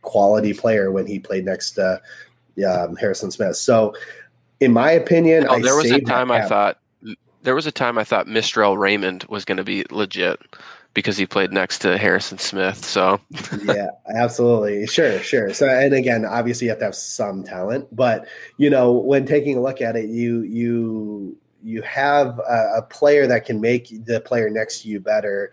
quality 0.02 0.54
player 0.54 0.90
when 0.90 1.06
he 1.06 1.18
played 1.18 1.44
next 1.44 1.72
to 1.72 2.00
um, 2.66 2.96
Harrison 2.96 3.30
Smith. 3.30 3.56
So 3.56 3.94
in 4.60 4.72
my 4.72 4.92
opinion, 4.92 5.46
oh, 5.48 5.60
there 5.60 5.76
was 5.76 5.90
a 5.90 6.00
time 6.00 6.30
I 6.30 6.42
thought 6.42 6.78
there 7.42 7.54
was 7.54 7.66
a 7.66 7.72
time 7.72 7.98
I 7.98 8.04
thought 8.04 8.28
Mistral 8.28 8.76
Raymond 8.76 9.24
was 9.28 9.44
going 9.44 9.56
to 9.56 9.64
be 9.64 9.84
legit 9.90 10.38
because 10.94 11.16
he 11.16 11.26
played 11.26 11.52
next 11.52 11.78
to 11.80 11.96
Harrison 11.96 12.38
Smith. 12.38 12.84
So 12.84 13.20
yeah, 13.64 13.88
absolutely, 14.14 14.86
sure, 14.86 15.18
sure. 15.20 15.52
So 15.54 15.68
and 15.68 15.94
again, 15.94 16.24
obviously 16.24 16.66
you 16.66 16.70
have 16.70 16.78
to 16.80 16.86
have 16.86 16.94
some 16.94 17.44
talent, 17.44 17.94
but 17.94 18.26
you 18.56 18.70
know 18.70 18.92
when 18.92 19.26
taking 19.26 19.56
a 19.56 19.62
look 19.62 19.80
at 19.80 19.96
it, 19.96 20.08
you 20.08 20.42
you 20.42 21.36
you 21.62 21.82
have 21.82 22.38
a, 22.38 22.78
a 22.78 22.82
player 22.82 23.26
that 23.26 23.44
can 23.44 23.60
make 23.60 24.04
the 24.06 24.20
player 24.20 24.48
next 24.50 24.82
to 24.82 24.88
you 24.88 25.00
better 25.00 25.50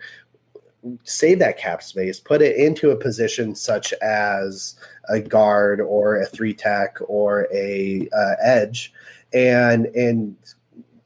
save 1.04 1.38
that 1.40 1.58
cap 1.58 1.82
space, 1.82 2.20
put 2.20 2.40
it 2.42 2.56
into 2.56 2.90
a 2.90 2.96
position 2.96 3.54
such 3.54 3.92
as 3.94 4.76
a 5.08 5.20
guard 5.20 5.80
or 5.80 6.16
a 6.16 6.26
three 6.26 6.54
tech 6.54 6.98
or 7.08 7.48
a 7.52 8.08
uh, 8.16 8.34
edge, 8.42 8.92
and 9.32 9.86
and 9.86 10.36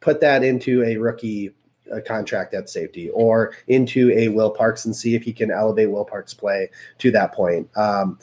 put 0.01 0.21
that 0.21 0.43
into 0.43 0.83
a 0.85 0.97
rookie 0.97 1.53
uh, 1.93 2.01
contract 2.07 2.55
at 2.55 2.69
safety 2.69 3.11
or 3.11 3.55
into 3.69 4.11
a 4.13 4.29
Will 4.29 4.51
Parks 4.51 4.85
and 4.85 4.95
see 4.95 5.15
if 5.15 5.23
he 5.23 5.33
can 5.33 5.51
elevate 5.51 5.91
Will 5.91 6.05
Parks' 6.05 6.35
play 6.35 6.71
to 6.99 7.11
that 7.11 7.33
point. 7.33 7.69
Um, 7.77 8.19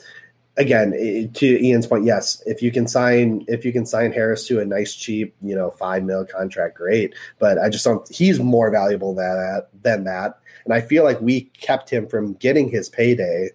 again, 0.56 1.30
to 1.34 1.64
Ian's 1.64 1.86
point, 1.86 2.04
yes, 2.04 2.42
if 2.46 2.62
you 2.62 2.70
can 2.70 2.86
sign 2.86 3.44
if 3.48 3.64
you 3.64 3.72
can 3.72 3.86
sign 3.86 4.12
Harris 4.12 4.46
to 4.48 4.60
a 4.60 4.64
nice 4.64 4.94
cheap, 4.94 5.34
you 5.42 5.54
know, 5.54 5.70
five 5.70 6.04
mil 6.04 6.26
contract, 6.26 6.76
great. 6.76 7.14
But 7.38 7.58
I 7.58 7.68
just 7.68 7.84
don't. 7.84 8.06
He's 8.14 8.38
more 8.38 8.70
valuable 8.70 9.14
than 9.14 9.36
that 9.36 9.68
than 9.82 10.04
that, 10.04 10.38
and 10.64 10.74
I 10.74 10.80
feel 10.80 11.04
like 11.04 11.20
we 11.20 11.42
kept 11.42 11.90
him 11.90 12.06
from 12.06 12.34
getting 12.34 12.68
his 12.68 12.88
payday 12.88 13.50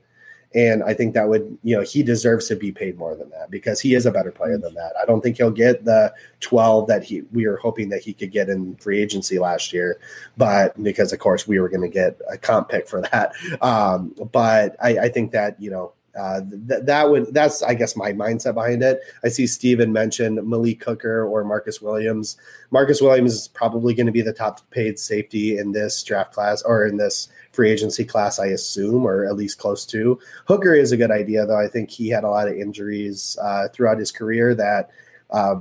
and 0.55 0.83
I 0.83 0.93
think 0.93 1.13
that 1.13 1.27
would, 1.27 1.57
you 1.63 1.75
know, 1.75 1.83
he 1.83 2.01
deserves 2.01 2.47
to 2.47 2.55
be 2.55 2.71
paid 2.71 2.97
more 2.97 3.13
than 3.13 3.29
that 3.31 3.51
because 3.51 3.81
he 3.81 3.93
is 3.93 4.05
a 4.05 4.11
better 4.11 4.31
player 4.31 4.57
than 4.57 4.73
that. 4.75 4.93
I 4.99 5.05
don't 5.05 5.19
think 5.19 5.35
he'll 5.35 5.51
get 5.51 5.83
the 5.83 6.13
12 6.39 6.87
that 6.87 7.03
he 7.03 7.23
we 7.33 7.45
were 7.45 7.57
hoping 7.57 7.89
that 7.89 8.01
he 8.01 8.13
could 8.13 8.31
get 8.31 8.47
in 8.47 8.75
free 8.77 9.01
agency 9.01 9.37
last 9.37 9.73
year, 9.73 9.99
but 10.37 10.81
because 10.81 11.11
of 11.11 11.19
course 11.19 11.45
we 11.45 11.59
were 11.59 11.67
going 11.67 11.81
to 11.81 11.89
get 11.89 12.19
a 12.31 12.37
comp 12.37 12.69
pick 12.69 12.87
for 12.87 13.01
that. 13.01 13.33
Um, 13.61 14.15
but 14.31 14.77
I, 14.81 14.97
I 14.97 15.09
think 15.09 15.31
that 15.31 15.61
you 15.61 15.71
know 15.71 15.91
uh, 16.17 16.39
th- 16.67 16.83
that 16.83 17.09
would 17.09 17.33
that's 17.33 17.61
I 17.61 17.73
guess 17.73 17.95
my 17.97 18.13
mindset 18.13 18.53
behind 18.53 18.81
it. 18.81 19.01
I 19.23 19.29
see 19.29 19.47
Steven 19.47 19.91
mention 19.91 20.39
Malik 20.47 20.83
Hooker 20.83 21.25
or 21.25 21.43
Marcus 21.43 21.81
Williams. 21.81 22.37
Marcus 22.71 23.01
Williams 23.01 23.33
is 23.33 23.47
probably 23.49 23.93
going 23.93 24.05
to 24.05 24.11
be 24.11 24.21
the 24.21 24.33
top 24.33 24.61
paid 24.71 24.99
safety 24.99 25.57
in 25.57 25.73
this 25.73 26.01
draft 26.03 26.33
class 26.33 26.61
or 26.61 26.85
in 26.85 26.97
this 26.97 27.27
free 27.55 27.71
agency 27.71 28.03
class, 28.03 28.39
I 28.39 28.47
assume, 28.47 29.05
or 29.05 29.25
at 29.25 29.35
least 29.35 29.57
close 29.57 29.85
to. 29.87 30.19
Hooker 30.47 30.73
is 30.73 30.91
a 30.91 30.97
good 30.97 31.11
idea, 31.11 31.45
though. 31.45 31.59
I 31.59 31.67
think 31.67 31.89
he 31.89 32.09
had 32.09 32.23
a 32.23 32.29
lot 32.29 32.47
of 32.47 32.55
injuries 32.55 33.37
uh, 33.41 33.69
throughout 33.69 33.97
his 33.97 34.11
career 34.11 34.53
that 34.55 34.89
uh, 35.31 35.55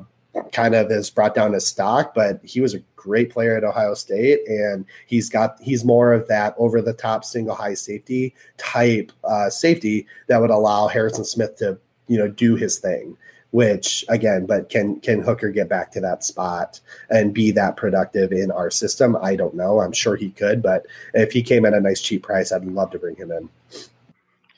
kind 0.52 0.74
of 0.74 0.90
has 0.90 1.10
brought 1.10 1.34
down 1.34 1.52
his 1.52 1.66
stock, 1.66 2.14
but 2.14 2.40
he 2.42 2.60
was 2.60 2.74
a 2.74 2.80
great 2.96 3.30
player 3.30 3.56
at 3.56 3.64
Ohio 3.64 3.94
State, 3.94 4.40
and 4.48 4.84
he's 5.06 5.28
got 5.28 5.56
he's 5.60 5.84
more 5.84 6.12
of 6.12 6.26
that 6.28 6.54
over 6.58 6.80
the 6.80 6.92
top 6.92 7.24
single 7.24 7.54
high 7.54 7.74
safety 7.74 8.34
type 8.56 9.12
uh, 9.24 9.50
safety 9.50 10.06
that 10.28 10.40
would 10.40 10.50
allow 10.50 10.88
Harrison 10.88 11.24
Smith 11.24 11.56
to 11.56 11.78
you 12.08 12.18
know 12.18 12.28
do 12.28 12.56
his 12.56 12.78
thing. 12.78 13.16
Which 13.54 14.04
again, 14.08 14.46
but 14.46 14.68
can 14.68 14.98
can 14.98 15.22
Hooker 15.22 15.50
get 15.50 15.68
back 15.68 15.92
to 15.92 16.00
that 16.00 16.24
spot 16.24 16.80
and 17.08 17.32
be 17.32 17.52
that 17.52 17.76
productive 17.76 18.32
in 18.32 18.50
our 18.50 18.68
system? 18.68 19.16
I 19.22 19.36
don't 19.36 19.54
know. 19.54 19.78
I'm 19.78 19.92
sure 19.92 20.16
he 20.16 20.30
could, 20.30 20.60
but 20.60 20.86
if 21.12 21.30
he 21.30 21.40
came 21.40 21.64
at 21.64 21.72
a 21.72 21.80
nice 21.80 22.00
cheap 22.00 22.24
price, 22.24 22.50
I'd 22.50 22.64
love 22.64 22.90
to 22.90 22.98
bring 22.98 23.14
him 23.14 23.30
in. 23.30 23.48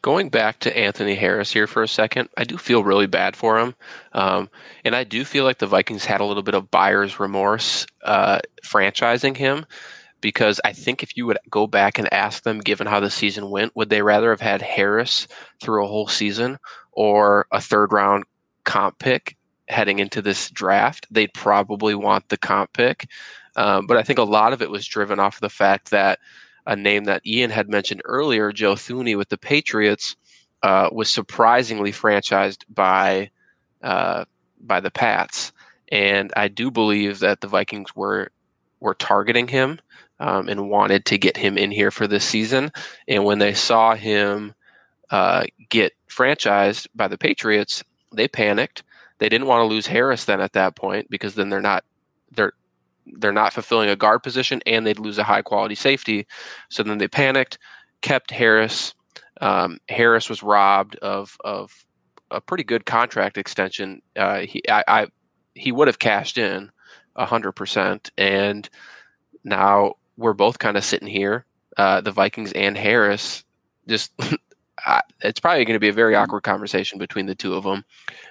Going 0.01 0.31
back 0.31 0.61
to 0.61 0.75
Anthony 0.75 1.15
Harris 1.15 1.53
here 1.53 1.67
for 1.67 1.83
a 1.83 1.89
second, 1.89 2.31
I 2.39 2.45
do 2.45 2.57
feel 2.57 2.85
really 2.85 3.07
bad 3.07 3.37
for 3.37 3.59
him. 3.59 3.75
Um, 4.15 4.49
and 4.83 4.97
I 4.97 5.05
do 5.05 5.27
feel 5.27 5.45
like 5.45 5.59
the 5.59 5.67
Vikings 5.67 6.07
had 6.07 6.23
a 6.23 6.25
little 6.25 6.43
bit 6.43 6.55
of 6.55 6.71
buyer's 6.71 7.21
remorse 7.21 7.87
uh, 8.03 8.39
franchising 8.65 9.37
him 9.37 9.67
because 10.23 10.59
I 10.65 10.73
think 10.73 11.03
if 11.03 11.19
you 11.19 11.27
would 11.27 11.39
go 11.51 11.67
back 11.67 11.99
and 11.99 12.11
ask 12.15 12.45
them, 12.45 12.61
given 12.61 12.87
how 12.87 13.01
the 13.01 13.11
season 13.11 13.51
went, 13.51 13.77
would 13.77 13.91
they 13.91 14.01
rather 14.01 14.31
have 14.31 14.41
had 14.41 14.63
Harris 14.63 15.29
through 15.61 15.85
a 15.85 15.89
whole 15.89 16.09
season 16.09 16.57
or 16.93 17.47
a 17.53 17.61
third 17.61 17.93
round 17.93 18.25
comp 18.67 18.99
pick 18.99 19.37
heading 19.69 19.99
into 19.99 20.21
this 20.21 20.51
draft? 20.51 21.07
They'd 21.11 21.33
probably 21.33 21.95
want 21.95 22.29
the 22.29 22.37
comp 22.37 22.75
pick. 22.75 23.09
Um, 23.57 23.87
but 23.87 23.97
I 23.97 24.03
think 24.03 24.19
a 24.19 24.25
lot 24.25 24.53
of 24.53 24.61
it 24.61 24.71
was 24.71 24.87
driven 24.87 25.19
off 25.19 25.37
of 25.37 25.41
the 25.41 25.49
fact 25.49 25.91
that 25.91 26.19
a 26.67 26.77
name 26.77 27.05
that 27.05 27.27
Ian 27.27 27.51
had 27.51 27.71
mentioned 27.71 28.03
earlier, 28.05 28.53
Joe 28.53 28.75
Thuney 28.75 29.17
with 29.17 29.31
the 29.31 29.39
Patriots, 29.39 30.17
uh, 30.63 30.89
was 30.93 31.11
surprisingly 31.11 31.93
franchised 31.93 32.65
by 32.69 33.31
uh, 33.83 34.25
by 34.61 34.81
the 34.81 34.91
Pats, 34.91 35.53
and 35.93 36.33
I 36.37 36.49
do 36.49 36.71
believe 36.71 37.21
that 37.21 37.41
the 37.41 37.47
Vikings 37.47 37.95
were 37.95 38.31
were 38.81 38.95
targeting 38.95 39.49
him 39.49 39.79
um, 40.19 40.49
and 40.49 40.69
wanted 40.69 41.05
to 41.07 41.19
get 41.19 41.37
him 41.37 41.57
in 41.57 41.71
here 41.71 41.91
for 41.91 42.07
this 42.07 42.25
season. 42.25 42.73
And 43.07 43.25
when 43.25 43.39
they 43.39 43.55
saw 43.55 43.95
him 43.95 44.55
uh, 45.11 45.45
get 45.69 45.93
franchised 46.09 46.89
by 46.95 47.09
the 47.09 47.19
Patriots, 47.19 47.85
they 48.17 48.29
panicked. 48.29 48.83
They 49.19 49.29
didn't 49.29 49.47
want 49.47 49.61
to 49.61 49.75
lose 49.75 49.87
Harris 49.87 50.25
then 50.25 50.41
at 50.41 50.53
that 50.53 50.77
point 50.77 51.09
because 51.11 51.35
then 51.35 51.49
they're 51.49 51.61
not 51.61 51.85
they're 52.33 52.53
they're 53.07 53.33
not 53.33 53.53
fulfilling 53.53 53.89
a 53.89 53.97
guard 53.97 54.23
position 54.23 54.61
and 54.67 54.87
they'd 54.87 54.99
lose 54.99 55.19
a 55.19 55.25
high 55.25 55.43
quality 55.43 55.75
safety. 55.75 56.27
So 56.71 56.83
then 56.83 56.99
they 56.99 57.09
panicked, 57.09 57.59
kept 58.01 58.31
Harris. 58.31 58.95
Um, 59.41 59.79
Harris 59.89 60.29
was 60.29 60.43
robbed 60.43 60.97
of 60.97 61.37
of 61.45 61.73
a 62.31 62.41
pretty 62.41 62.65
good 62.65 62.87
contract 62.87 63.39
extension. 63.39 64.03
Uh, 64.17 64.41
he 64.41 64.63
I, 64.69 64.85
I, 64.89 65.07
he 65.55 65.73
would 65.73 65.89
have 65.89 65.99
cashed 65.99 66.39
in 66.39 66.71
hundred 67.17 67.53
percent, 67.53 68.11
and 68.19 68.69
now 69.45 69.95
we're 70.17 70.35
both 70.35 70.59
kind 70.59 70.77
of 70.77 70.85
sitting 70.85 71.09
here, 71.09 71.47
uh, 71.77 72.01
the 72.01 72.11
Vikings 72.11 72.53
and 72.53 72.77
Harris. 72.77 73.45
Just 73.89 74.13
it's 75.21 75.41
probably 75.41 75.65
going 75.65 75.75
to 75.75 75.81
be 75.81 75.89
a 75.89 75.93
very 75.93 76.15
awkward 76.15 76.43
conversation 76.43 76.99
between 76.99 77.27
the 77.27 77.35
two 77.35 77.55
of 77.55 77.65
them 77.65 77.85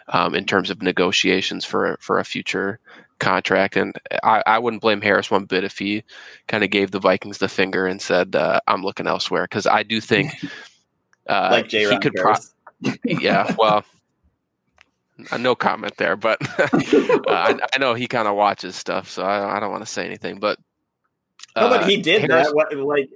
um, 0.10 0.36
in 0.36 0.46
terms 0.46 0.70
of 0.70 0.82
negotiations 0.82 1.65
for 1.65 1.98
for 2.00 2.20
a 2.20 2.26
future 2.26 2.80
contract. 3.20 3.76
And 3.76 3.96
I, 4.24 4.44
I 4.46 4.60
wouldn't 4.60 4.82
blame 4.82 5.02
Harris 5.02 5.32
one 5.32 5.46
bit 5.46 5.63
if 5.63 5.78
he 5.78 6.04
kind 6.48 6.63
of 6.63 6.70
gave 6.70 6.91
the 6.91 7.00
Vikings 7.00 7.38
the 7.38 7.48
finger 7.48 7.88
and 7.88 8.02
said, 8.02 8.36
uh, 8.36 8.60
"I'm 8.68 8.84
looking 8.84 9.08
elsewhere." 9.08 9.44
Because 9.44 9.68
I 9.68 9.84
do 9.84 10.00
think 10.00 10.32
uh, 11.28 11.50
like 11.52 11.72
he 11.72 12.00
could. 12.00 12.13
Pro- 12.15 12.36
yeah, 13.06 13.56
well, 13.58 13.84
no 15.39 15.56
comment 15.56 15.96
there, 15.98 16.15
but 16.15 16.38
uh, 16.60 16.68
I, 17.28 17.58
I, 17.74 17.78
know 17.80 17.94
he 17.94 18.06
kind 18.06 18.28
of 18.28 18.36
watches 18.36 18.76
stuff, 18.76 19.10
so 19.10 19.24
I, 19.24 19.58
I 19.58 19.60
don't 19.60 19.72
want 19.72 19.86
to 19.86 19.91
say 19.91 20.06
anything. 20.06 20.39
But 20.39 20.60
no, 21.56 21.70
but 21.70 21.88
he 21.89 22.00
uh, 22.00 22.04
did 22.04 22.22
Harris, 22.30 22.48
that. 22.48 22.56
What, 22.56 22.76
like 22.78 23.10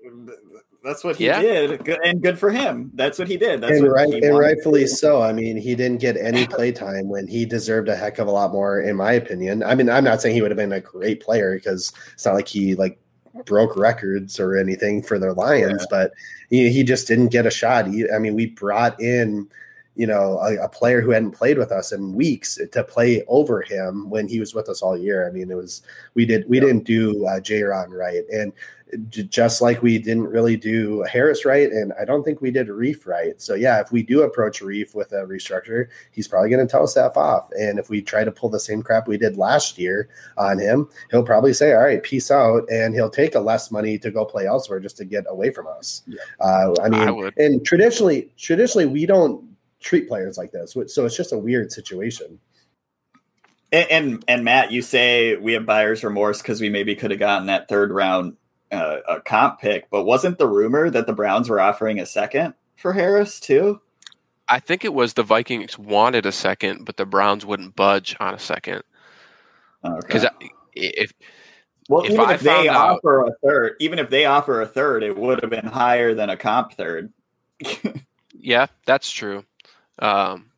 that's 0.84 1.04
what 1.04 1.18
he 1.18 1.26
yeah. 1.26 1.42
did, 1.42 1.88
and 2.06 2.22
good 2.22 2.40
for 2.40 2.50
him. 2.50 2.92
That's 2.94 3.20
what 3.20 3.28
he 3.28 3.36
did. 3.36 3.62
That's 3.62 3.80
and, 3.80 3.92
right, 3.92 4.14
and 4.14 4.38
rightfully 4.38 4.88
so. 4.88 5.22
I 5.22 5.34
mean, 5.34 5.58
he 5.58 5.76
didn't 5.76 6.00
get 6.00 6.16
any 6.16 6.48
play 6.48 6.72
time 6.72 7.10
when 7.10 7.28
he 7.28 7.46
deserved 7.46 7.90
a 7.90 7.96
heck 7.96 8.18
of 8.18 8.28
a 8.28 8.32
lot 8.32 8.54
more, 8.54 8.80
in 8.80 8.96
my 8.96 9.12
opinion. 9.12 9.62
I 9.64 9.76
mean, 9.76 9.90
I'm 9.90 10.06
not 10.06 10.22
saying 10.22 10.36
he 10.36 10.42
would 10.42 10.52
have 10.52 10.58
been 10.58 10.72
a 10.72 10.80
great 10.80 11.22
player 11.22 11.56
because 11.56 11.92
it's 12.14 12.26
not 12.26 12.36
like 12.36 12.48
he 12.48 12.76
like 12.76 12.98
broke 13.46 13.76
records 13.76 14.40
or 14.40 14.58
anything 14.58 15.04
for 15.04 15.20
the 15.20 15.34
Lions, 15.34 15.82
yeah. 15.82 15.88
but 15.90 16.12
he, 16.50 16.72
he 16.72 16.84
just 16.84 17.08
didn't 17.08 17.28
get 17.28 17.46
a 17.46 17.52
shot. 17.52 17.88
He, 17.88 18.10
I 18.10 18.18
mean, 18.18 18.36
we 18.36 18.46
brought 18.46 19.00
in 19.02 19.50
you 20.00 20.08
know, 20.08 20.40
a, 20.40 20.56
a, 20.64 20.70
player 20.70 21.02
who 21.02 21.10
hadn't 21.10 21.32
played 21.32 21.58
with 21.58 21.74
us 21.74 21.92
in 21.92 22.14
weeks 22.14 22.58
to 22.72 22.84
play 22.86 23.22
over 23.28 23.62
him 23.62 24.10
when 24.10 24.30
he 24.30 24.40
was 24.40 24.56
with 24.56 24.70
us 24.70 24.82
all 24.82 24.98
year. 24.98 25.28
I 25.28 25.32
mean, 25.32 25.52
it 25.52 25.56
was 25.56 25.82
we 26.14 26.26
did 26.26 26.48
we 26.48 26.62
didn't 26.62 26.86
do 26.86 27.26
uh, 27.26 27.42
Jayron 27.42 27.90
right, 27.90 28.24
and 28.32 28.54
just 29.10 29.62
like 29.62 29.82
we 29.82 30.00
didn't 30.00 30.28
really 30.28 30.58
do 30.58 31.04
Harris 31.04 31.46
right, 31.46 31.72
and 31.72 31.94
I 32.00 32.06
don't 32.06 32.24
think 32.24 32.42
we 32.42 32.52
did 32.52 32.68
Reiff 32.68 33.06
right. 33.06 33.40
So 33.42 33.54
yeah, 33.54 33.80
if 33.80 33.92
we 33.92 34.04
do 34.04 34.24
approach 34.24 34.62
Reiff 34.62 34.96
with 34.96 35.12
a 35.12 35.26
restructure, 35.26 35.88
he's 36.12 36.28
probably 36.28 36.50
going 36.50 36.66
to 36.66 36.72
tell 36.72 36.84
us 36.84 36.96
that 36.96 37.16
off. 37.16 37.50
And 37.52 37.78
if 37.80 37.90
we 37.90 38.02
try 38.02 38.24
to 38.24 38.32
pull 38.32 38.50
the 38.50 38.60
same 38.60 38.82
crap 38.82 39.08
we 39.08 39.18
did 39.18 39.38
last 39.38 39.78
year 39.78 40.10
on 40.38 40.58
him, 40.60 40.90
he'll 41.12 41.24
probably 41.24 41.54
say, 41.54 41.74
"All 41.74 41.84
right, 41.84 42.02
peace 42.02 42.32
out," 42.32 42.64
and 42.72 42.94
he'll 42.94 43.10
take 43.10 43.36
a 43.36 43.40
less 43.40 43.72
money 43.72 44.00
to 44.00 44.12
go 44.12 44.26
play 44.26 44.48
elsewhere 44.48 44.80
just 44.80 44.98
to 44.98 45.06
get 45.06 45.26
away 45.28 45.52
from 45.52 45.68
us. 45.68 46.04
Yeah. 46.08 46.18
Uh, 46.40 46.74
I 46.82 46.90
mean, 46.90 47.02
I 47.02 47.32
and 47.38 47.64
traditionally, 47.66 48.32
traditionally 48.38 48.88
we 48.88 49.06
don't 49.06 49.44
treat 49.80 50.08
players 50.08 50.38
like 50.38 50.52
this. 50.52 50.74
So 50.74 51.06
it's 51.06 51.16
just 51.16 51.34
a 51.34 51.38
weird 51.38 51.72
situation. 51.72 52.40
And 53.72 53.92
and, 53.92 54.26
and 54.28 54.44
Matt, 54.44 54.72
you 54.72 54.82
say 54.82 55.36
we 55.36 55.54
have 55.54 55.66
buyer's 55.66 56.04
remorse 56.04 56.42
because 56.42 56.60
we 56.60 56.70
maybe 56.70 56.96
could 56.96 57.12
have 57.12 57.20
gotten 57.20 57.48
that 57.48 57.70
third 57.70 57.92
round 57.92 58.36
uh, 58.72 58.98
a 59.08 59.22
comp 59.22 59.60
pick, 59.60 59.90
but 59.90 60.04
wasn't 60.04 60.38
the 60.38 60.48
rumor 60.48 60.90
that 60.90 61.08
the 61.08 61.14
Browns 61.14 61.50
were 61.50 61.60
offering 61.60 62.00
a 62.00 62.06
second 62.06 62.54
for 62.76 62.94
Harris 62.94 63.40
too? 63.40 63.82
I 64.48 64.60
think 64.60 64.84
it 64.84 64.94
was 64.94 65.14
the 65.14 65.24
Vikings 65.24 65.78
wanted 65.78 66.26
a 66.26 66.32
second, 66.32 66.86
but 66.86 66.98
the 66.98 67.06
Browns 67.06 67.46
wouldn't 67.46 67.76
budge 67.76 68.16
on 68.20 68.34
a 68.34 68.40
second. 68.40 68.84
Because 69.84 70.26
okay. 70.26 70.52
if 70.74 71.14
well, 71.88 72.04
if 72.04 72.12
even 72.12 72.26
I 72.26 72.34
if 72.34 72.42
they 72.42 72.68
out, 72.68 72.98
offer 72.98 73.26
a 73.26 73.32
third, 73.44 73.76
even 73.80 74.00
if 74.00 74.10
they 74.10 74.26
offer 74.26 74.62
a 74.62 74.68
third, 74.68 75.04
it 75.04 75.18
would 75.18 75.42
have 75.42 75.50
been 75.50 75.66
higher 75.66 76.14
than 76.14 76.30
a 76.30 76.38
comp 76.38 76.74
third. 76.74 77.12
yeah, 78.34 78.68
that's 78.86 79.10
true. 79.10 79.44
Um, 80.00 80.49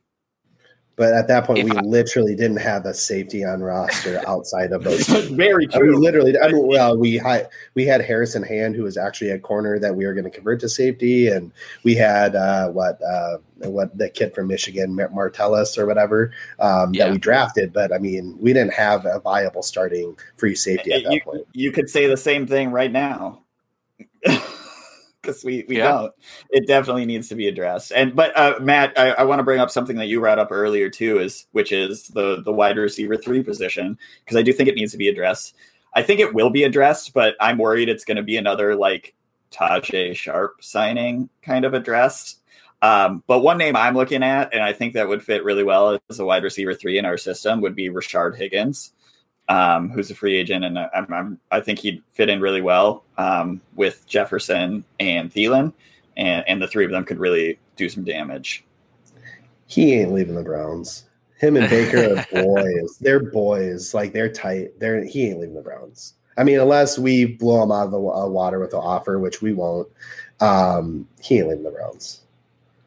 but 0.96 1.14
at 1.14 1.28
that 1.30 1.46
point, 1.46 1.64
we 1.64 1.76
I, 1.76 1.82
literally 1.82 2.36
didn't 2.36 2.58
have 2.58 2.86
a 2.86 2.94
safety 2.94 3.44
on 3.44 3.62
roster 3.62 4.22
outside 4.28 4.72
of 4.72 4.84
those. 4.84 5.08
Very 5.30 5.66
true. 5.66 5.90
I 5.90 5.92
mean, 5.92 6.02
literally, 6.02 6.38
I 6.38 6.52
mean, 6.52 6.68
well, 6.68 6.98
we 6.98 7.16
had 7.16 7.50
we 7.76 7.86
had 7.86 8.02
Harrison 8.02 8.44
Hand, 8.44 8.76
who 8.76 8.84
was 8.84 8.98
actually 8.98 9.32
a 9.32 9.40
corner 9.40 9.80
that 9.80 9.96
we 9.96 10.06
were 10.06 10.14
going 10.14 10.26
to 10.26 10.30
convert 10.30 10.60
to 10.62 10.70
safety, 10.70 11.28
and 11.28 11.52
we 11.84 11.96
had 11.96 12.36
uh, 12.36 12.70
what 12.70 13.02
uh, 13.02 13.38
what 13.60 13.98
the 13.98 14.10
kid 14.10 14.36
from 14.36 14.48
Michigan, 14.48 14.96
Martellus 14.96 15.78
or 15.78 15.86
whatever, 15.86 16.34
um, 16.60 16.94
yeah. 16.94 17.06
that 17.06 17.14
we 17.14 17.18
drafted. 17.18 17.72
But 17.72 17.94
I 17.94 17.98
mean, 17.98 18.38
we 18.40 18.54
didn't 18.54 18.74
have 18.74 19.06
a 19.06 19.20
viable 19.20 19.64
starting 19.64 20.18
free 20.36 20.56
safety 20.56 20.92
at 20.92 21.04
that 21.04 21.14
you, 21.14 21.22
point. 21.22 21.48
You 21.54 21.72
could 21.72 21.90
say 21.90 22.08
the 22.08 22.18
same 22.18 22.46
thing 22.46 22.72
right 22.72 22.92
now. 22.92 23.42
because 25.22 25.44
we, 25.44 25.66
we 25.68 25.78
yeah. 25.78 25.92
don't. 25.92 26.14
It 26.50 26.68
definitely 26.68 27.06
needs 27.06 27.30
to 27.30 27.36
be 27.36 27.48
addressed. 27.48 27.92
And 27.92 28.16
but 28.16 28.36
uh, 28.38 28.60
Matt, 28.60 28.98
I, 28.98 29.12
I 29.12 29.24
want 29.24 29.40
to 29.40 29.44
bring 29.44 29.60
up 29.60 29.72
something 29.72 29.98
that 29.98 30.08
you 30.08 30.20
brought 30.20 30.40
up 30.40 30.52
earlier 30.52 30.90
too, 30.90 31.20
is 31.20 31.46
which 31.52 31.72
is 31.72 32.08
the 32.10 32.42
the 32.42 32.52
wide 32.52 32.78
receiver 32.78 33.18
three 33.18 33.44
position 33.44 33.98
because 34.24 34.38
I 34.38 34.42
do 34.42 34.54
think 34.54 34.70
it 34.70 34.76
needs 34.76 34.92
to 34.94 34.98
be 34.98 35.10
addressed. 35.10 35.56
I 35.94 36.04
think 36.04 36.20
it 36.20 36.34
will 36.34 36.50
be 36.50 36.64
addressed, 36.64 37.14
but 37.14 37.36
I'm 37.40 37.58
worried 37.58 37.90
it's 37.90 38.06
going 38.06 38.18
to 38.18 38.24
be 38.24 38.38
another 38.38 38.76
like 38.76 39.14
Tajae 39.52 40.16
Sharpe 40.16 40.64
signing 40.64 41.30
kind 41.42 41.66
of 41.66 41.74
addressed. 41.74 42.40
Um, 42.82 43.24
but 43.28 43.40
one 43.40 43.60
name 43.60 43.76
I'm 43.76 43.94
looking 43.94 44.24
at, 44.24 44.54
and 44.54 44.64
I 44.64 44.74
think 44.74 44.94
that 44.94 45.08
would 45.08 45.22
fit 45.22 45.44
really 45.44 45.64
well 45.64 46.00
as 46.10 46.20
a 46.20 46.26
wide 46.26 46.44
receiver 46.44 46.74
three 46.74 46.98
in 46.98 47.06
our 47.06 47.18
system, 47.18 47.62
would 47.62 47.76
be 47.76 47.90
Rashard 47.90 48.36
Higgins 48.36 48.94
um, 49.52 49.90
who's 49.90 50.10
a 50.10 50.16
free 50.16 50.38
agent, 50.38 50.64
and 50.64 50.80
I'm, 50.80 51.14
I'm, 51.14 51.40
i 51.52 51.60
think 51.60 51.80
he'd 51.80 52.02
fit 52.14 52.30
in 52.30 52.40
really 52.40 52.62
well 52.62 53.04
um, 53.18 53.60
with 53.76 54.08
Jefferson 54.08 54.86
and 54.98 55.32
Thielen, 55.32 55.74
and, 56.16 56.46
and 56.48 56.62
the 56.62 56.70
three 56.70 56.86
of 56.86 56.92
them 56.92 57.04
could 57.04 57.20
really 57.20 57.60
do 57.76 57.90
some 57.90 58.06
damage. 58.06 58.64
He 59.68 59.94
ain't 59.94 60.14
leaving 60.14 60.36
the 60.36 60.44
Browns. 60.44 61.04
Him 61.38 61.58
and 61.58 61.70
Baker 61.70 62.18
are 62.18 62.26
boys. 62.44 62.98
They're 63.02 63.20
boys. 63.20 63.94
Like 63.94 64.14
they're 64.14 64.32
tight. 64.32 64.80
They're 64.80 65.04
he 65.04 65.28
ain't 65.28 65.40
leaving 65.42 65.56
the 65.56 65.62
Browns. 65.62 66.14
I 66.38 66.46
mean, 66.46 66.58
unless 66.58 66.98
we 66.98 67.26
blow 67.26 67.62
him 67.62 67.74
out 67.74 67.88
of 67.88 67.92
the 67.92 68.00
uh, 68.00 68.28
water 68.28 68.60
with 68.60 68.74
an 68.74 68.80
offer, 68.80 69.20
which 69.20 69.42
we 69.42 69.52
won't. 69.52 69.90
Um, 70.40 71.08
he 71.22 71.40
ain't 71.40 71.50
leaving 71.50 71.64
the 71.64 71.72
Browns. 71.72 72.22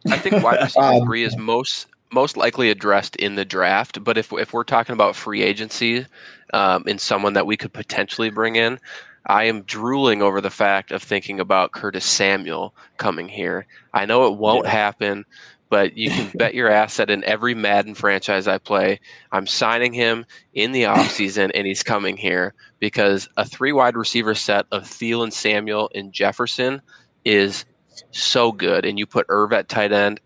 I 0.06 0.16
think 0.16 0.42
wide 0.42 0.60
receiver 0.62 0.84
um, 0.86 1.04
three 1.04 1.24
is 1.24 1.36
most 1.36 1.88
most 2.14 2.36
likely 2.36 2.70
addressed 2.70 3.16
in 3.16 3.34
the 3.34 3.44
draft. 3.44 4.02
But 4.02 4.16
if 4.16 4.32
if 4.32 4.52
we're 4.52 4.64
talking 4.64 4.94
about 4.94 5.16
free 5.16 5.42
agency 5.42 6.06
um, 6.52 6.84
in 6.86 6.98
someone 6.98 7.34
that 7.34 7.46
we 7.46 7.56
could 7.56 7.72
potentially 7.72 8.30
bring 8.30 8.56
in, 8.56 8.78
I 9.26 9.44
am 9.44 9.62
drooling 9.62 10.22
over 10.22 10.40
the 10.40 10.50
fact 10.50 10.92
of 10.92 11.02
thinking 11.02 11.40
about 11.40 11.72
Curtis 11.72 12.04
Samuel 12.04 12.74
coming 12.96 13.28
here. 13.28 13.66
I 13.92 14.06
know 14.06 14.26
it 14.26 14.38
won't 14.38 14.66
yeah. 14.66 14.72
happen, 14.72 15.24
but 15.70 15.96
you 15.96 16.10
can 16.10 16.30
bet 16.34 16.54
your 16.54 16.70
ass 16.70 16.98
that 16.98 17.10
in 17.10 17.24
every 17.24 17.54
Madden 17.54 17.94
franchise 17.94 18.46
I 18.46 18.58
play, 18.58 19.00
I'm 19.32 19.46
signing 19.46 19.92
him 19.92 20.26
in 20.52 20.72
the 20.72 20.82
offseason 20.84 21.50
and 21.54 21.66
he's 21.66 21.82
coming 21.82 22.16
here 22.16 22.54
because 22.80 23.28
a 23.36 23.46
three 23.46 23.72
wide 23.72 23.96
receiver 23.96 24.34
set 24.34 24.66
of 24.70 24.84
Thielen, 24.84 25.32
Samuel, 25.32 25.90
and 25.94 26.12
Jefferson 26.12 26.82
is 27.24 27.64
so 28.10 28.52
good. 28.52 28.84
And 28.84 28.98
you 28.98 29.06
put 29.06 29.26
Irv 29.28 29.52
at 29.52 29.68
tight 29.68 29.92
end. 29.92 30.20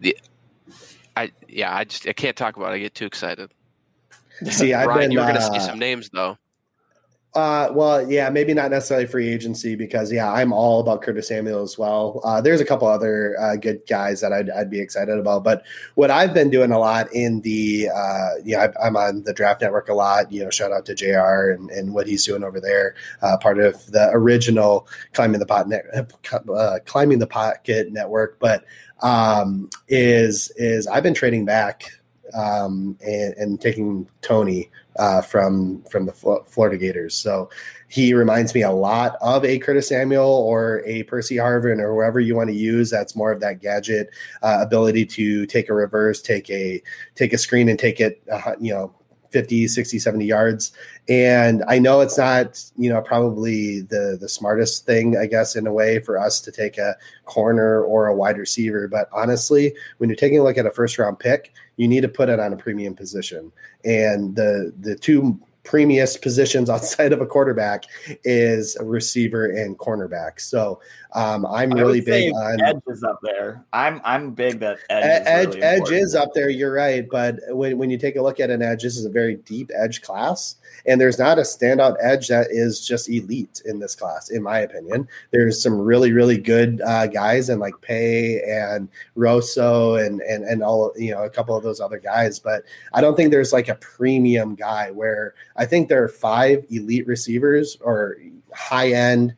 The, 0.00 0.16
I 1.18 1.32
yeah, 1.48 1.74
I 1.74 1.84
just 1.84 2.06
I 2.06 2.12
can't 2.12 2.36
talk 2.36 2.56
about 2.56 2.72
it. 2.72 2.76
I 2.76 2.78
get 2.78 2.94
too 2.94 3.06
excited. 3.06 3.50
See, 4.44 4.72
I've 4.72 4.86
Ryan, 4.86 5.00
been, 5.00 5.10
you 5.10 5.18
were 5.18 5.24
going 5.24 5.34
to 5.34 5.40
uh, 5.40 5.52
see 5.52 5.58
some 5.58 5.80
names 5.80 6.10
though. 6.12 6.38
Uh, 7.34 7.68
well, 7.72 8.10
yeah, 8.10 8.30
maybe 8.30 8.54
not 8.54 8.70
necessarily 8.70 9.06
free 9.06 9.28
agency 9.28 9.76
because 9.76 10.10
yeah, 10.10 10.32
I'm 10.32 10.52
all 10.52 10.80
about 10.80 11.02
Curtis 11.02 11.28
Samuel 11.28 11.62
as 11.62 11.76
well. 11.76 12.22
Uh, 12.24 12.40
there's 12.40 12.60
a 12.60 12.64
couple 12.64 12.88
other 12.88 13.36
uh, 13.38 13.56
good 13.56 13.82
guys 13.86 14.22
that 14.22 14.32
I'd, 14.32 14.48
I'd 14.50 14.70
be 14.70 14.80
excited 14.80 15.18
about, 15.18 15.44
but 15.44 15.62
what 15.94 16.10
I've 16.10 16.32
been 16.32 16.48
doing 16.48 16.72
a 16.72 16.78
lot 16.78 17.12
in 17.12 17.42
the 17.42 17.90
uh, 17.94 18.30
yeah, 18.44 18.68
I, 18.82 18.86
am 18.86 18.96
on 18.96 19.22
the 19.24 19.34
Draft 19.34 19.60
Network 19.60 19.90
a 19.90 19.94
lot. 19.94 20.32
You 20.32 20.44
know, 20.44 20.50
shout 20.50 20.72
out 20.72 20.86
to 20.86 20.94
Jr. 20.94 21.50
and, 21.50 21.70
and 21.70 21.92
what 21.92 22.06
he's 22.06 22.24
doing 22.24 22.42
over 22.42 22.60
there. 22.60 22.94
Uh, 23.20 23.36
part 23.36 23.58
of 23.58 23.86
the 23.92 24.08
original 24.12 24.88
climbing 25.12 25.38
the 25.38 25.46
pot 25.46 25.68
net, 25.68 25.84
uh, 26.32 26.78
climbing 26.86 27.18
the 27.18 27.26
pocket 27.26 27.92
network, 27.92 28.38
but 28.38 28.64
um, 29.02 29.68
is 29.86 30.50
is 30.56 30.86
I've 30.86 31.02
been 31.02 31.14
trading 31.14 31.44
back 31.44 31.97
um, 32.34 32.96
and, 33.04 33.34
and, 33.34 33.60
taking 33.60 34.08
Toney 34.20 34.70
uh, 34.98 35.22
from 35.22 35.82
from 35.84 36.06
the 36.06 36.12
Florida 36.12 36.76
Gators. 36.76 37.14
So 37.14 37.48
he 37.88 38.12
reminds 38.14 38.54
me 38.54 38.62
a 38.62 38.70
lot 38.70 39.16
of 39.20 39.44
a 39.44 39.58
Curtis 39.58 39.88
Samuel 39.88 40.28
or 40.28 40.82
a 40.86 41.04
Percy 41.04 41.36
Harvin 41.36 41.80
or 41.80 41.94
whoever 41.94 42.20
you 42.20 42.36
want 42.36 42.50
to 42.50 42.56
use. 42.56 42.90
That's 42.90 43.16
more 43.16 43.32
of 43.32 43.40
that 43.40 43.60
gadget 43.60 44.10
uh, 44.42 44.58
ability 44.60 45.06
to 45.06 45.46
take 45.46 45.68
a 45.68 45.74
reverse, 45.74 46.20
take 46.20 46.50
a 46.50 46.82
take 47.14 47.32
a 47.32 47.38
screen, 47.38 47.68
and 47.68 47.78
take 47.78 48.00
it. 48.00 48.22
Uh, 48.30 48.54
you 48.60 48.72
know. 48.72 48.94
50 49.30 49.68
60 49.68 49.98
70 49.98 50.24
yards 50.24 50.72
and 51.08 51.62
i 51.68 51.78
know 51.78 52.00
it's 52.00 52.16
not 52.16 52.64
you 52.78 52.88
know 52.88 53.02
probably 53.02 53.82
the 53.82 54.16
the 54.18 54.26
smartest 54.26 54.86
thing 54.86 55.18
i 55.18 55.26
guess 55.26 55.54
in 55.54 55.66
a 55.66 55.72
way 55.72 55.98
for 55.98 56.18
us 56.18 56.40
to 56.40 56.50
take 56.50 56.78
a 56.78 56.96
corner 57.26 57.82
or 57.82 58.06
a 58.06 58.16
wide 58.16 58.38
receiver 58.38 58.88
but 58.88 59.06
honestly 59.12 59.74
when 59.98 60.08
you're 60.08 60.16
taking 60.16 60.38
a 60.38 60.42
look 60.42 60.56
at 60.56 60.64
a 60.64 60.70
first 60.70 60.98
round 60.98 61.18
pick 61.18 61.52
you 61.78 61.88
need 61.88 62.02
to 62.02 62.08
put 62.08 62.28
it 62.28 62.38
on 62.38 62.52
a 62.52 62.56
premium 62.56 62.94
position. 62.94 63.50
And 63.84 64.36
the 64.36 64.74
the 64.80 64.94
two 64.94 65.40
premiest 65.64 66.22
positions 66.22 66.70
outside 66.74 67.12
of 67.12 67.20
a 67.20 67.26
quarterback 67.26 67.84
is 68.24 68.76
a 68.76 68.84
receiver 68.84 69.46
and 69.46 69.78
cornerback. 69.78 70.40
So 70.40 70.80
um, 71.14 71.46
I'm 71.46 71.70
really 71.70 72.00
big 72.00 72.34
on 72.34 72.60
edge 72.62 72.82
is 72.88 73.02
up 73.04 73.20
there. 73.22 73.64
I'm 73.72 74.00
I'm 74.04 74.32
big 74.32 74.60
that 74.60 74.78
edge. 74.90 75.22
Edge, 75.26 75.48
is, 75.48 75.54
really 75.54 75.66
edge 75.66 75.90
is 75.90 76.14
up 76.14 76.34
there. 76.34 76.50
You're 76.50 76.72
right, 76.72 77.06
but 77.08 77.36
when 77.50 77.78
when 77.78 77.90
you 77.90 77.96
take 77.96 78.16
a 78.16 78.22
look 78.22 78.40
at 78.40 78.50
an 78.50 78.60
edge, 78.60 78.82
this 78.82 78.96
is 78.96 79.06
a 79.06 79.10
very 79.10 79.36
deep 79.36 79.70
edge 79.74 80.02
class. 80.02 80.56
And 80.86 81.00
there's 81.00 81.18
not 81.18 81.38
a 81.38 81.42
standout 81.42 81.96
edge 82.00 82.28
that 82.28 82.48
is 82.50 82.86
just 82.86 83.08
elite 83.08 83.62
in 83.64 83.78
this 83.78 83.94
class, 83.94 84.30
in 84.30 84.42
my 84.42 84.60
opinion. 84.60 85.08
There's 85.30 85.62
some 85.62 85.78
really, 85.78 86.12
really 86.12 86.38
good 86.38 86.80
uh, 86.82 87.06
guys 87.06 87.48
and 87.48 87.60
like 87.60 87.80
Paye 87.80 88.42
and 88.42 88.88
Rousseau 89.14 89.96
and 89.96 90.20
and 90.22 90.44
and 90.44 90.62
all 90.62 90.92
you 90.96 91.12
know 91.12 91.24
a 91.24 91.30
couple 91.30 91.56
of 91.56 91.62
those 91.62 91.80
other 91.80 91.98
guys, 91.98 92.38
but 92.38 92.64
I 92.92 93.00
don't 93.00 93.16
think 93.16 93.30
there's 93.30 93.52
like 93.52 93.68
a 93.68 93.74
premium 93.76 94.54
guy 94.54 94.90
where 94.90 95.34
I 95.56 95.66
think 95.66 95.88
there 95.88 96.02
are 96.02 96.08
five 96.08 96.64
elite 96.70 97.06
receivers 97.06 97.76
or 97.80 98.16
high 98.52 98.92
end 98.92 99.34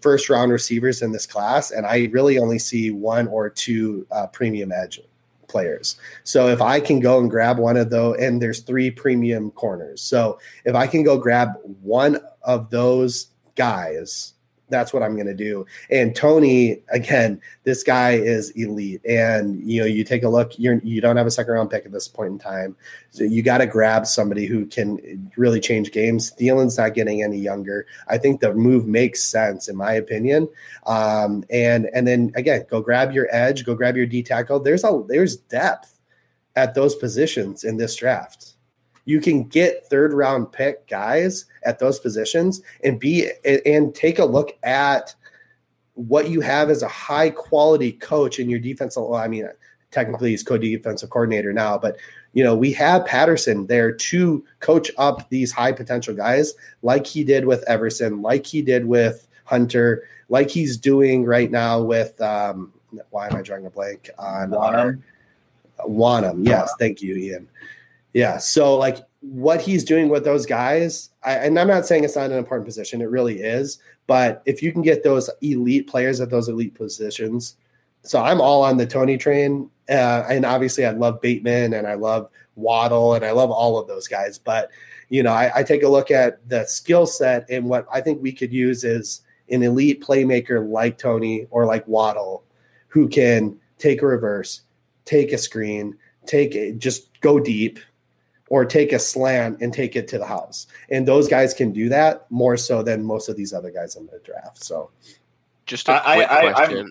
first 0.00 0.28
round 0.28 0.52
receivers 0.52 1.02
in 1.02 1.12
this 1.12 1.26
class, 1.26 1.70
and 1.70 1.86
I 1.86 2.08
really 2.12 2.38
only 2.38 2.58
see 2.58 2.90
one 2.90 3.28
or 3.28 3.50
two 3.50 4.06
uh, 4.10 4.26
premium 4.28 4.72
edge 4.72 5.00
players. 5.48 5.96
So 6.24 6.48
if 6.48 6.60
I 6.62 6.80
can 6.80 7.00
go 7.00 7.18
and 7.18 7.30
grab 7.30 7.58
one 7.58 7.76
of 7.76 7.90
those, 7.90 8.18
and 8.18 8.40
there's 8.40 8.60
three 8.60 8.90
premium 8.90 9.50
corners. 9.50 10.00
So 10.00 10.38
if 10.64 10.74
I 10.74 10.86
can 10.86 11.02
go 11.02 11.18
grab 11.18 11.50
one 11.82 12.18
of 12.42 12.70
those 12.70 13.28
guys 13.56 14.34
that's 14.68 14.92
what 14.92 15.02
I'm 15.02 15.14
going 15.14 15.26
to 15.26 15.34
do. 15.34 15.66
And 15.90 16.14
Toney, 16.14 16.82
again, 16.90 17.40
this 17.64 17.82
guy 17.82 18.12
is 18.12 18.50
elite. 18.50 19.00
And 19.04 19.68
you 19.68 19.80
know, 19.80 19.86
you 19.86 20.04
take 20.04 20.22
a 20.22 20.28
look, 20.28 20.58
you're 20.58 20.80
you 20.84 21.00
don't 21.00 21.16
have 21.16 21.26
a 21.26 21.30
second 21.30 21.54
round 21.54 21.70
pick 21.70 21.86
at 21.86 21.92
this 21.92 22.08
point 22.08 22.32
in 22.32 22.38
time, 22.38 22.76
so 23.10 23.24
you 23.24 23.42
got 23.42 23.58
to 23.58 23.66
grab 23.66 24.06
somebody 24.06 24.46
who 24.46 24.66
can 24.66 25.30
really 25.36 25.60
change 25.60 25.92
games. 25.92 26.32
Thielen's 26.38 26.78
not 26.78 26.94
getting 26.94 27.22
any 27.22 27.38
younger. 27.38 27.86
I 28.08 28.18
think 28.18 28.40
the 28.40 28.54
move 28.54 28.86
makes 28.86 29.22
sense 29.22 29.68
in 29.68 29.76
my 29.76 29.92
opinion. 29.92 30.48
Um, 30.86 31.44
and 31.50 31.88
and 31.94 32.06
then 32.06 32.32
again, 32.34 32.66
go 32.70 32.80
grab 32.80 33.12
your 33.12 33.28
edge, 33.30 33.64
go 33.64 33.74
grab 33.74 33.96
your 33.96 34.06
D 34.06 34.22
tackle. 34.22 34.60
There's 34.60 34.84
a 34.84 35.02
there's 35.08 35.36
depth 35.36 35.98
at 36.56 36.74
those 36.74 36.96
positions 36.96 37.64
in 37.64 37.76
this 37.76 37.94
draft 37.96 38.54
you 39.08 39.22
can 39.22 39.42
get 39.44 39.86
third 39.86 40.12
round 40.12 40.52
pick 40.52 40.86
guys 40.86 41.46
at 41.64 41.78
those 41.78 41.98
positions 41.98 42.60
and 42.84 43.00
be 43.00 43.30
and 43.42 43.94
take 43.94 44.18
a 44.18 44.24
look 44.24 44.58
at 44.64 45.14
what 45.94 46.28
you 46.28 46.42
have 46.42 46.68
as 46.68 46.82
a 46.82 46.88
high 46.88 47.30
quality 47.30 47.90
coach 47.90 48.38
in 48.38 48.50
your 48.50 48.58
defensive. 48.58 49.04
Well, 49.04 49.18
I 49.18 49.26
mean, 49.26 49.48
technically 49.90 50.30
he's 50.30 50.42
co-defensive 50.42 51.08
coordinator 51.08 51.54
now, 51.54 51.78
but 51.78 51.96
you 52.34 52.44
know 52.44 52.54
we 52.54 52.70
have 52.74 53.06
Patterson 53.06 53.66
there 53.66 53.92
to 53.92 54.44
coach 54.60 54.90
up 54.98 55.30
these 55.30 55.52
high 55.52 55.72
potential 55.72 56.14
guys, 56.14 56.52
like 56.82 57.06
he 57.06 57.24
did 57.24 57.46
with 57.46 57.64
Everson, 57.66 58.20
like 58.20 58.44
he 58.44 58.60
did 58.60 58.84
with 58.84 59.26
Hunter, 59.44 60.04
like 60.28 60.50
he's 60.50 60.76
doing 60.76 61.24
right 61.24 61.50
now 61.50 61.80
with 61.80 62.20
um, 62.20 62.74
why 63.08 63.28
am 63.28 63.36
I 63.36 63.40
drawing 63.40 63.64
a 63.64 63.70
blank 63.70 64.10
on 64.18 64.50
Wonnum. 64.50 65.02
Wonnum. 65.80 66.46
Yes, 66.46 66.70
thank 66.78 67.00
you, 67.00 67.16
Ian. 67.16 67.48
Yeah, 68.14 68.38
so 68.38 68.76
like 68.76 68.98
what 69.20 69.60
he's 69.60 69.84
doing 69.84 70.08
with 70.08 70.24
those 70.24 70.46
guys, 70.46 71.10
I, 71.22 71.34
and 71.34 71.58
I'm 71.58 71.68
not 71.68 71.86
saying 71.86 72.04
it's 72.04 72.16
not 72.16 72.30
an 72.30 72.38
important 72.38 72.66
position, 72.66 73.00
it 73.00 73.10
really 73.10 73.40
is. 73.40 73.78
But 74.06 74.42
if 74.46 74.62
you 74.62 74.72
can 74.72 74.82
get 74.82 75.04
those 75.04 75.28
elite 75.42 75.86
players 75.86 76.20
at 76.20 76.30
those 76.30 76.48
elite 76.48 76.74
positions, 76.74 77.56
so 78.02 78.22
I'm 78.22 78.40
all 78.40 78.62
on 78.62 78.76
the 78.76 78.86
Toney 78.86 79.18
train, 79.18 79.70
uh, 79.88 80.24
and 80.28 80.44
obviously 80.44 80.86
I 80.86 80.90
love 80.90 81.20
Bateman 81.20 81.74
and 81.74 81.86
I 81.86 81.94
love 81.94 82.30
Waddle 82.56 83.14
and 83.14 83.24
I 83.24 83.32
love 83.32 83.50
all 83.50 83.78
of 83.78 83.86
those 83.86 84.08
guys. 84.08 84.38
But 84.38 84.70
you 85.08 85.22
know, 85.22 85.32
I, 85.32 85.50
I 85.56 85.62
take 85.62 85.82
a 85.82 85.88
look 85.88 86.10
at 86.10 86.46
the 86.48 86.64
skill 86.66 87.06
set 87.06 87.46
and 87.48 87.66
what 87.66 87.86
I 87.92 88.00
think 88.00 88.22
we 88.22 88.32
could 88.32 88.52
use 88.52 88.84
is 88.84 89.22
an 89.50 89.62
elite 89.62 90.02
playmaker 90.02 90.68
like 90.68 90.98
Toney 90.98 91.46
or 91.50 91.64
like 91.64 91.86
Waddle, 91.88 92.44
who 92.88 93.08
can 93.08 93.58
take 93.78 94.02
a 94.02 94.06
reverse, 94.06 94.62
take 95.04 95.32
a 95.32 95.38
screen, 95.38 95.96
take 96.26 96.54
it, 96.54 96.78
just 96.78 97.20
go 97.20 97.40
deep, 97.40 97.78
or 98.50 98.64
take 98.64 98.92
a 98.92 98.98
slant 98.98 99.60
and 99.60 99.72
take 99.72 99.94
it 99.96 100.08
to 100.08 100.18
the 100.18 100.26
house. 100.26 100.66
And 100.90 101.06
those 101.06 101.28
guys 101.28 101.54
can 101.54 101.72
do 101.72 101.88
that 101.90 102.26
more 102.30 102.56
so 102.56 102.82
than 102.82 103.04
most 103.04 103.28
of 103.28 103.36
these 103.36 103.52
other 103.52 103.70
guys 103.70 103.96
in 103.96 104.06
the 104.06 104.18
draft. 104.24 104.62
So, 104.64 104.90
just 105.66 105.88
a 105.88 105.92
I- 106.08 106.14
quick 106.16 106.30
I- 106.30 106.48
I- 106.48 106.52
question. 106.52 106.90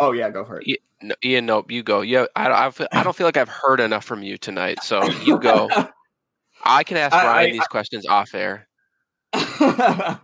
Oh 0.00 0.12
yeah, 0.12 0.30
go 0.30 0.44
for 0.44 0.60
it. 0.60 0.66
Yeah, 0.68 0.76
no, 1.02 1.14
Ian, 1.24 1.46
nope, 1.46 1.70
you 1.72 1.82
go. 1.82 2.02
Yeah, 2.02 2.26
I, 2.36 2.50
I've, 2.50 2.80
I 2.92 3.02
don't 3.02 3.16
feel 3.16 3.26
like 3.26 3.36
I've 3.36 3.48
heard 3.48 3.80
enough 3.80 4.04
from 4.04 4.22
you 4.22 4.38
tonight, 4.38 4.78
so 4.82 5.04
you 5.24 5.38
go. 5.38 5.68
I 6.64 6.84
can 6.84 6.96
ask 6.96 7.14
I- 7.14 7.24
Ryan 7.26 7.48
I- 7.50 7.52
these 7.52 7.66
questions 7.66 8.06
off 8.06 8.34
air. 8.34 8.68
I, 9.32 10.18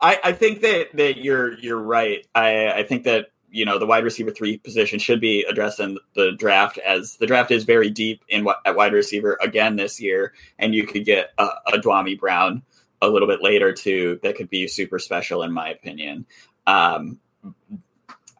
I 0.00 0.32
think 0.32 0.60
that, 0.60 0.88
that 0.94 1.18
you're 1.18 1.58
you're 1.58 1.80
right. 1.80 2.26
I, 2.34 2.68
I 2.70 2.82
think 2.84 3.04
that 3.04 3.28
you 3.54 3.64
know 3.64 3.78
the 3.78 3.86
wide 3.86 4.02
receiver 4.02 4.32
three 4.32 4.58
position 4.58 4.98
should 4.98 5.20
be 5.20 5.44
addressed 5.44 5.78
in 5.78 5.96
the 6.14 6.32
draft 6.32 6.76
as 6.78 7.16
the 7.18 7.26
draft 7.26 7.52
is 7.52 7.62
very 7.64 7.88
deep 7.88 8.22
in 8.28 8.40
wi- 8.40 8.58
at 8.66 8.74
wide 8.74 8.92
receiver 8.92 9.38
again 9.40 9.76
this 9.76 10.00
year, 10.00 10.34
and 10.58 10.74
you 10.74 10.86
could 10.86 11.04
get 11.04 11.30
a, 11.38 11.48
a 11.72 11.78
Dyami 11.78 12.18
Brown 12.18 12.62
a 13.00 13.08
little 13.08 13.28
bit 13.28 13.42
later 13.42 13.72
too 13.72 14.18
that 14.22 14.34
could 14.34 14.50
be 14.50 14.66
super 14.66 14.98
special 14.98 15.44
in 15.44 15.52
my 15.52 15.68
opinion. 15.68 16.26
Um, 16.66 17.20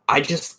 I 0.08 0.20
just 0.20 0.58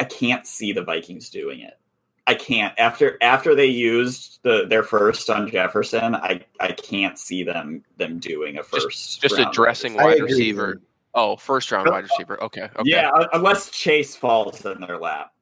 I 0.00 0.04
can't 0.04 0.46
see 0.46 0.72
the 0.72 0.82
Vikings 0.82 1.30
doing 1.30 1.60
it. 1.60 1.78
I 2.26 2.34
can't 2.34 2.74
after 2.78 3.16
after 3.22 3.54
they 3.54 3.66
used 3.66 4.40
the 4.42 4.66
their 4.68 4.82
first 4.82 5.30
on 5.30 5.48
Jefferson. 5.48 6.16
I 6.16 6.44
I 6.58 6.72
can't 6.72 7.20
see 7.20 7.44
them 7.44 7.84
them 7.98 8.18
doing 8.18 8.58
a 8.58 8.64
first 8.64 9.22
Just 9.22 9.36
round 9.38 9.50
addressing 9.50 9.94
wide 9.94 10.22
receiver. 10.22 10.80
Oh, 11.16 11.34
first 11.36 11.72
round 11.72 11.88
wide 11.88 12.04
receiver. 12.04 12.40
Okay, 12.42 12.62
okay. 12.62 12.82
Yeah, 12.84 13.10
unless 13.32 13.70
Chase 13.70 14.14
falls 14.14 14.64
in 14.64 14.80
their 14.82 14.98
lap. 14.98 15.32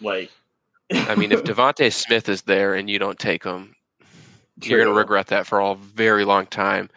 Like, 0.00 0.30
I 0.92 1.14
mean, 1.14 1.32
if 1.32 1.42
DeVonta 1.44 1.92
Smith 1.92 2.28
is 2.28 2.42
there 2.42 2.74
and 2.74 2.88
you 2.88 2.98
don't 2.98 3.18
take 3.18 3.42
him, 3.42 3.74
you're 4.62 4.78
going 4.78 4.94
to 4.94 4.98
regret 4.98 5.28
that 5.28 5.46
for 5.46 5.60
a 5.60 5.74
very 5.74 6.24
long 6.24 6.46
time. 6.46 6.90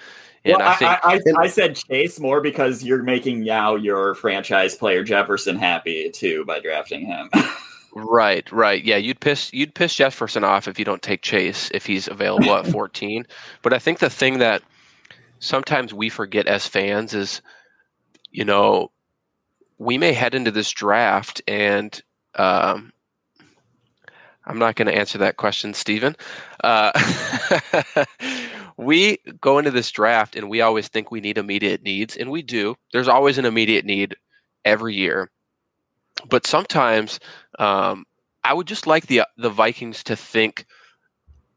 And 0.46 0.58
well, 0.58 0.68
I 0.68 0.72
I, 0.72 1.20
think 1.20 1.38
I, 1.38 1.42
I, 1.42 1.44
I 1.46 1.48
said 1.48 1.78
Chase 1.78 2.20
more 2.20 2.42
because 2.42 2.84
you're 2.84 3.04
making 3.04 3.46
now 3.46 3.76
your 3.76 4.16
franchise 4.16 4.76
player 4.76 5.04
Jefferson 5.04 5.56
happy 5.56 6.10
too 6.12 6.44
by 6.46 6.60
drafting 6.60 7.06
him. 7.06 7.30
Right, 7.96 8.52
right. 8.52 8.84
Yeah, 8.84 8.98
you'd 8.98 9.20
piss 9.20 9.54
you'd 9.54 9.76
piss 9.76 9.96
Jefferson 9.96 10.44
off 10.44 10.68
if 10.68 10.80
you 10.80 10.86
don't 10.86 11.02
take 11.02 11.22
Chase 11.22 11.70
if 11.74 11.86
he's 11.86 12.08
available 12.08 12.56
at 12.56 12.68
14. 12.72 13.26
But 13.62 13.72
I 13.72 13.80
think 13.80 14.00
the 14.00 14.10
thing 14.10 14.40
that 14.40 14.64
sometimes 15.40 15.94
we 15.94 16.10
forget 16.10 16.48
as 16.48 16.68
fans 16.68 17.14
is 17.14 17.42
you 18.34 18.44
know, 18.44 18.92
we 19.78 19.98
may 19.98 20.12
head 20.14 20.36
into 20.36 20.52
this 20.52 20.72
draft 20.72 21.42
and 21.48 22.02
um 22.36 22.92
I'm 24.46 24.60
not 24.60 24.76
going 24.76 24.88
to 24.88 24.98
answer 24.98 25.20
that 25.20 25.38
question, 25.38 25.74
Stephen. 25.74 26.16
Uh, 26.64 26.92
we 28.78 29.20
go 29.40 29.58
into 29.58 29.72
this 29.72 29.90
draft 29.92 30.36
and 30.36 30.50
we 30.50 30.62
always 30.62 30.90
think 30.90 31.12
we 31.12 31.22
need 31.22 31.38
immediate 31.38 31.82
needs, 31.82 32.18
and 32.18 32.30
we 32.30 32.42
do. 32.42 32.76
There's 32.92 33.08
always 33.08 33.38
an 33.38 33.46
immediate 33.46 33.86
need 33.86 34.16
every 34.66 34.96
year. 34.96 35.32
But 36.30 36.46
sometimes 36.46 37.20
um, 37.58 38.06
I 38.44 38.54
would 38.54 38.68
just 38.68 38.86
like 38.88 39.08
the 39.08 39.24
the 39.38 39.50
Vikings 39.50 40.04
to 40.06 40.16
think 40.16 40.66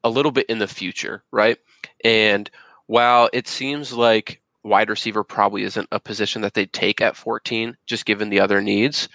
a 0.05 0.11
little 0.11 0.33
bit 0.33 0.47
in 0.47 0.59
the 0.59 0.69
future, 0.69 1.25
right? 1.33 1.59
And 2.05 2.49
while 2.87 3.29
it 3.33 3.49
seems 3.49 3.93
like 3.93 4.41
wide 4.67 4.91
receiver 4.91 5.25
probably 5.25 5.63
isn't 5.63 5.89
a 5.93 6.01
position 6.01 6.43
that 6.43 6.55
they 6.55 6.67
take 6.67 7.01
at 7.01 7.17
14, 7.17 7.77
just 7.87 8.05
given 8.05 8.29
the 8.29 8.41
other 8.41 8.61
needs, 8.61 9.09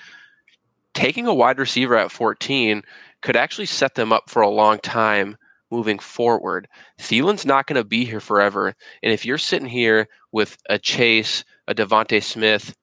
taking 0.94 1.28
a 1.28 1.34
wide 1.34 1.60
receiver 1.60 1.96
at 1.96 2.12
14 2.12 2.82
could 3.22 3.36
actually 3.36 3.66
set 3.66 3.96
them 3.96 4.12
up 4.12 4.30
for 4.30 4.42
a 4.42 4.50
long 4.50 4.80
time 4.80 5.38
moving 5.70 6.00
forward. 6.00 6.68
Thielen's 7.00 7.46
not 7.46 7.68
going 7.68 7.82
to 7.82 7.88
be 7.88 8.04
here 8.04 8.20
forever, 8.20 8.74
and 9.04 9.14
if 9.14 9.26
you're 9.26 9.38
sitting 9.38 9.68
here 9.68 10.08
with 10.32 10.58
a 10.70 10.80
Chase, 10.80 11.44
a 11.68 11.76
DeVonta 11.76 12.24
Smith, 12.24 12.76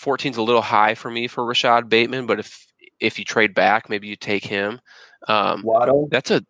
14's 0.00 0.36
a 0.36 0.42
little 0.42 0.62
high 0.62 0.94
for 0.94 1.10
me 1.10 1.26
for 1.26 1.44
Rashod 1.44 1.88
Bateman, 1.88 2.26
but 2.26 2.38
if 2.38 2.66
if 3.00 3.18
you 3.18 3.24
trade 3.24 3.54
back, 3.54 3.88
maybe 3.88 4.08
you 4.08 4.16
take 4.16 4.44
him. 4.44 4.80
Um, 5.28 5.62
Waddle. 5.62 6.08
that's 6.10 6.30
a 6.30 6.44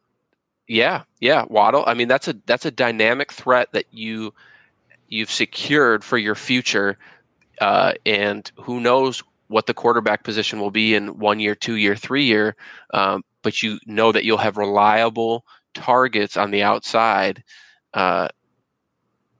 yeah, 0.66 1.02
yeah, 1.20 1.44
Waddle. 1.48 1.84
I 1.86 1.94
mean, 1.94 2.08
that's 2.08 2.28
a 2.28 2.34
that's 2.46 2.66
a 2.66 2.70
dynamic 2.70 3.32
threat 3.32 3.68
that 3.72 3.86
you 3.90 4.34
you've 5.08 5.30
secured 5.30 6.04
for 6.04 6.18
your 6.18 6.34
future, 6.34 6.98
uh, 7.60 7.92
and 8.06 8.50
who 8.56 8.80
knows 8.80 9.22
what 9.48 9.66
the 9.66 9.74
quarterback 9.74 10.24
position 10.24 10.60
will 10.60 10.70
be 10.70 10.94
in 10.94 11.18
one 11.18 11.40
year, 11.40 11.54
two 11.54 11.74
year, 11.74 11.96
three 11.96 12.24
year. 12.24 12.54
Um, 12.92 13.24
but 13.42 13.62
you 13.62 13.78
know 13.86 14.12
that 14.12 14.24
you'll 14.24 14.36
have 14.38 14.56
reliable 14.56 15.44
targets 15.74 16.36
on 16.36 16.50
the 16.50 16.62
outside 16.62 17.42
uh, 17.94 18.28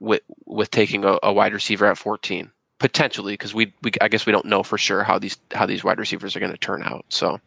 with 0.01 0.23
with 0.47 0.71
taking 0.71 1.05
a, 1.05 1.19
a 1.23 1.33
wide 1.33 1.53
receiver 1.53 1.87
at 1.87 1.99
fourteen 1.99 2.51
potentially 2.79 3.33
because 3.33 3.55
we, 3.55 3.73
we 3.83 3.91
I 4.01 4.09
guess 4.09 4.27
we 4.27 4.33
don't 4.33 4.47
know 4.47 4.63
for 4.63 4.79
sure 4.79 5.03
how 5.03 5.19
these 5.19 5.37
how 5.53 5.67
these 5.67 5.85
wide 5.85 5.99
receivers 5.99 6.37
are 6.37 6.41
going 6.41 6.53
to 6.53 6.59
turn 6.59 6.83
out. 6.83 7.05
So 7.09 7.41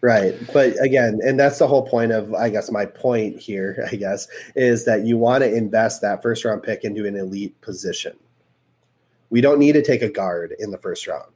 Right. 0.00 0.34
But 0.52 0.74
again, 0.82 1.18
and 1.24 1.38
that's 1.40 1.58
the 1.58 1.66
whole 1.66 1.86
point 1.86 2.12
of, 2.12 2.32
I 2.34 2.50
guess, 2.50 2.70
my 2.70 2.86
point 2.86 3.38
here, 3.38 3.86
I 3.90 3.96
guess, 3.96 4.28
is 4.54 4.84
that 4.84 5.04
you 5.04 5.16
want 5.16 5.42
to 5.42 5.52
invest 5.52 6.00
that 6.02 6.22
first 6.22 6.44
round 6.44 6.62
pick 6.62 6.84
into 6.84 7.06
an 7.06 7.16
elite 7.16 7.60
position. 7.60 8.16
We 9.30 9.40
don't 9.40 9.58
need 9.58 9.72
to 9.72 9.82
take 9.82 10.02
a 10.02 10.08
guard 10.08 10.54
in 10.58 10.70
the 10.70 10.78
first 10.78 11.06
round. 11.06 11.32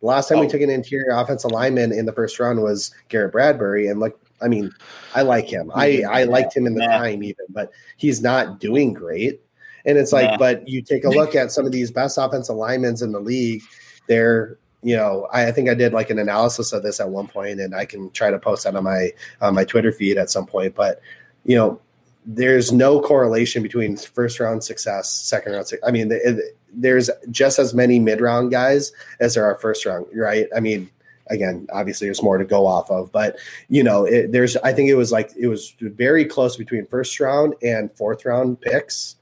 The 0.00 0.06
last 0.06 0.28
time 0.28 0.38
we 0.38 0.46
Oh. 0.46 0.50
took 0.50 0.60
an 0.60 0.70
interior 0.70 1.10
offensive 1.10 1.50
lineman 1.50 1.92
in 1.92 2.06
the 2.06 2.12
first 2.12 2.38
round 2.38 2.62
was 2.62 2.92
Garrett 3.08 3.32
Bradbury. 3.32 3.88
And 3.88 3.98
like, 3.98 4.14
I 4.40 4.48
mean, 4.48 4.70
I 5.14 5.22
like 5.22 5.48
him. 5.48 5.72
I, 5.74 6.02
I 6.08 6.24
liked 6.24 6.56
him 6.56 6.66
in 6.66 6.74
the 6.74 6.86
Nah. 6.86 6.98
time 6.98 7.22
even, 7.24 7.46
but 7.48 7.72
he's 7.96 8.22
not 8.22 8.60
doing 8.60 8.92
great. 8.92 9.40
And 9.84 9.98
it's 9.98 10.12
like, 10.12 10.30
Nah. 10.30 10.36
but 10.36 10.68
you 10.68 10.82
take 10.82 11.04
a 11.04 11.08
look 11.08 11.34
at 11.34 11.50
some 11.50 11.64
of 11.66 11.72
these 11.72 11.90
best 11.90 12.18
offensive 12.18 12.56
linemen 12.56 12.96
in 13.02 13.12
the 13.12 13.20
league, 13.20 13.62
they're 14.06 14.58
you 14.82 14.96
know, 14.96 15.26
I, 15.32 15.48
I 15.48 15.52
think 15.52 15.68
I 15.68 15.74
did 15.74 15.92
like 15.92 16.10
an 16.10 16.18
analysis 16.18 16.72
of 16.72 16.82
this 16.82 17.00
at 17.00 17.08
one 17.08 17.26
point, 17.26 17.60
and 17.60 17.74
I 17.74 17.84
can 17.84 18.10
try 18.10 18.30
to 18.30 18.38
post 18.38 18.64
that 18.64 18.76
on 18.76 18.84
my 18.84 19.12
on 19.40 19.54
my 19.54 19.64
Twitter 19.64 19.92
feed 19.92 20.18
at 20.18 20.30
some 20.30 20.46
point. 20.46 20.74
But 20.74 21.00
you 21.44 21.56
know, 21.56 21.80
there's 22.24 22.72
no 22.72 23.00
correlation 23.00 23.62
between 23.62 23.96
first 23.96 24.40
round 24.40 24.64
success, 24.64 25.10
second 25.10 25.52
round. 25.52 25.70
I 25.86 25.90
mean, 25.90 26.08
the, 26.08 26.52
there's 26.72 27.08
just 27.30 27.58
as 27.58 27.72
many 27.72 27.98
mid 27.98 28.20
round 28.20 28.50
guys 28.50 28.92
as 29.20 29.34
there 29.34 29.44
are 29.44 29.56
first 29.56 29.86
round, 29.86 30.06
right? 30.14 30.46
I 30.54 30.60
mean, 30.60 30.90
again, 31.28 31.66
obviously 31.72 32.06
there's 32.06 32.22
more 32.22 32.38
to 32.38 32.44
go 32.44 32.66
off 32.66 32.90
of, 32.90 33.10
but 33.12 33.36
you 33.68 33.82
know, 33.82 34.04
it, 34.04 34.32
there's 34.32 34.56
I 34.58 34.72
think 34.72 34.90
it 34.90 34.94
was 34.94 35.12
like 35.12 35.30
it 35.38 35.46
was 35.46 35.74
very 35.80 36.24
close 36.24 36.56
between 36.56 36.86
first 36.86 37.18
round 37.20 37.54
and 37.62 37.92
fourth 37.96 38.24
round 38.24 38.60
picks 38.60 39.16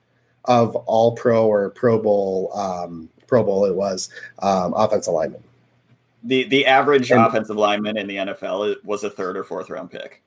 of 0.47 0.77
all 0.77 1.13
pro 1.13 1.47
or 1.47 1.71
Pro 1.71 2.01
Bowl. 2.01 2.51
Um, 2.55 3.09
Pro 3.35 3.43
Bowl 3.43 3.65
it 3.65 3.75
was 3.75 4.11
um, 4.41 4.73
offensive 4.77 5.13
lineman. 5.13 5.43
The 6.23 6.45
the 6.45 6.67
average 6.67 7.11
And- 7.11 7.21
offensive 7.21 7.57
lineman 7.57 7.97
in 7.97 8.07
the 8.07 8.17
NFL 8.17 8.71
is- 8.71 8.85
was 8.85 9.03
a 9.03 9.11
third 9.11 9.37
or 9.37 9.43
fourth 9.43 9.71
round 9.71 9.91
pick. 9.91 10.23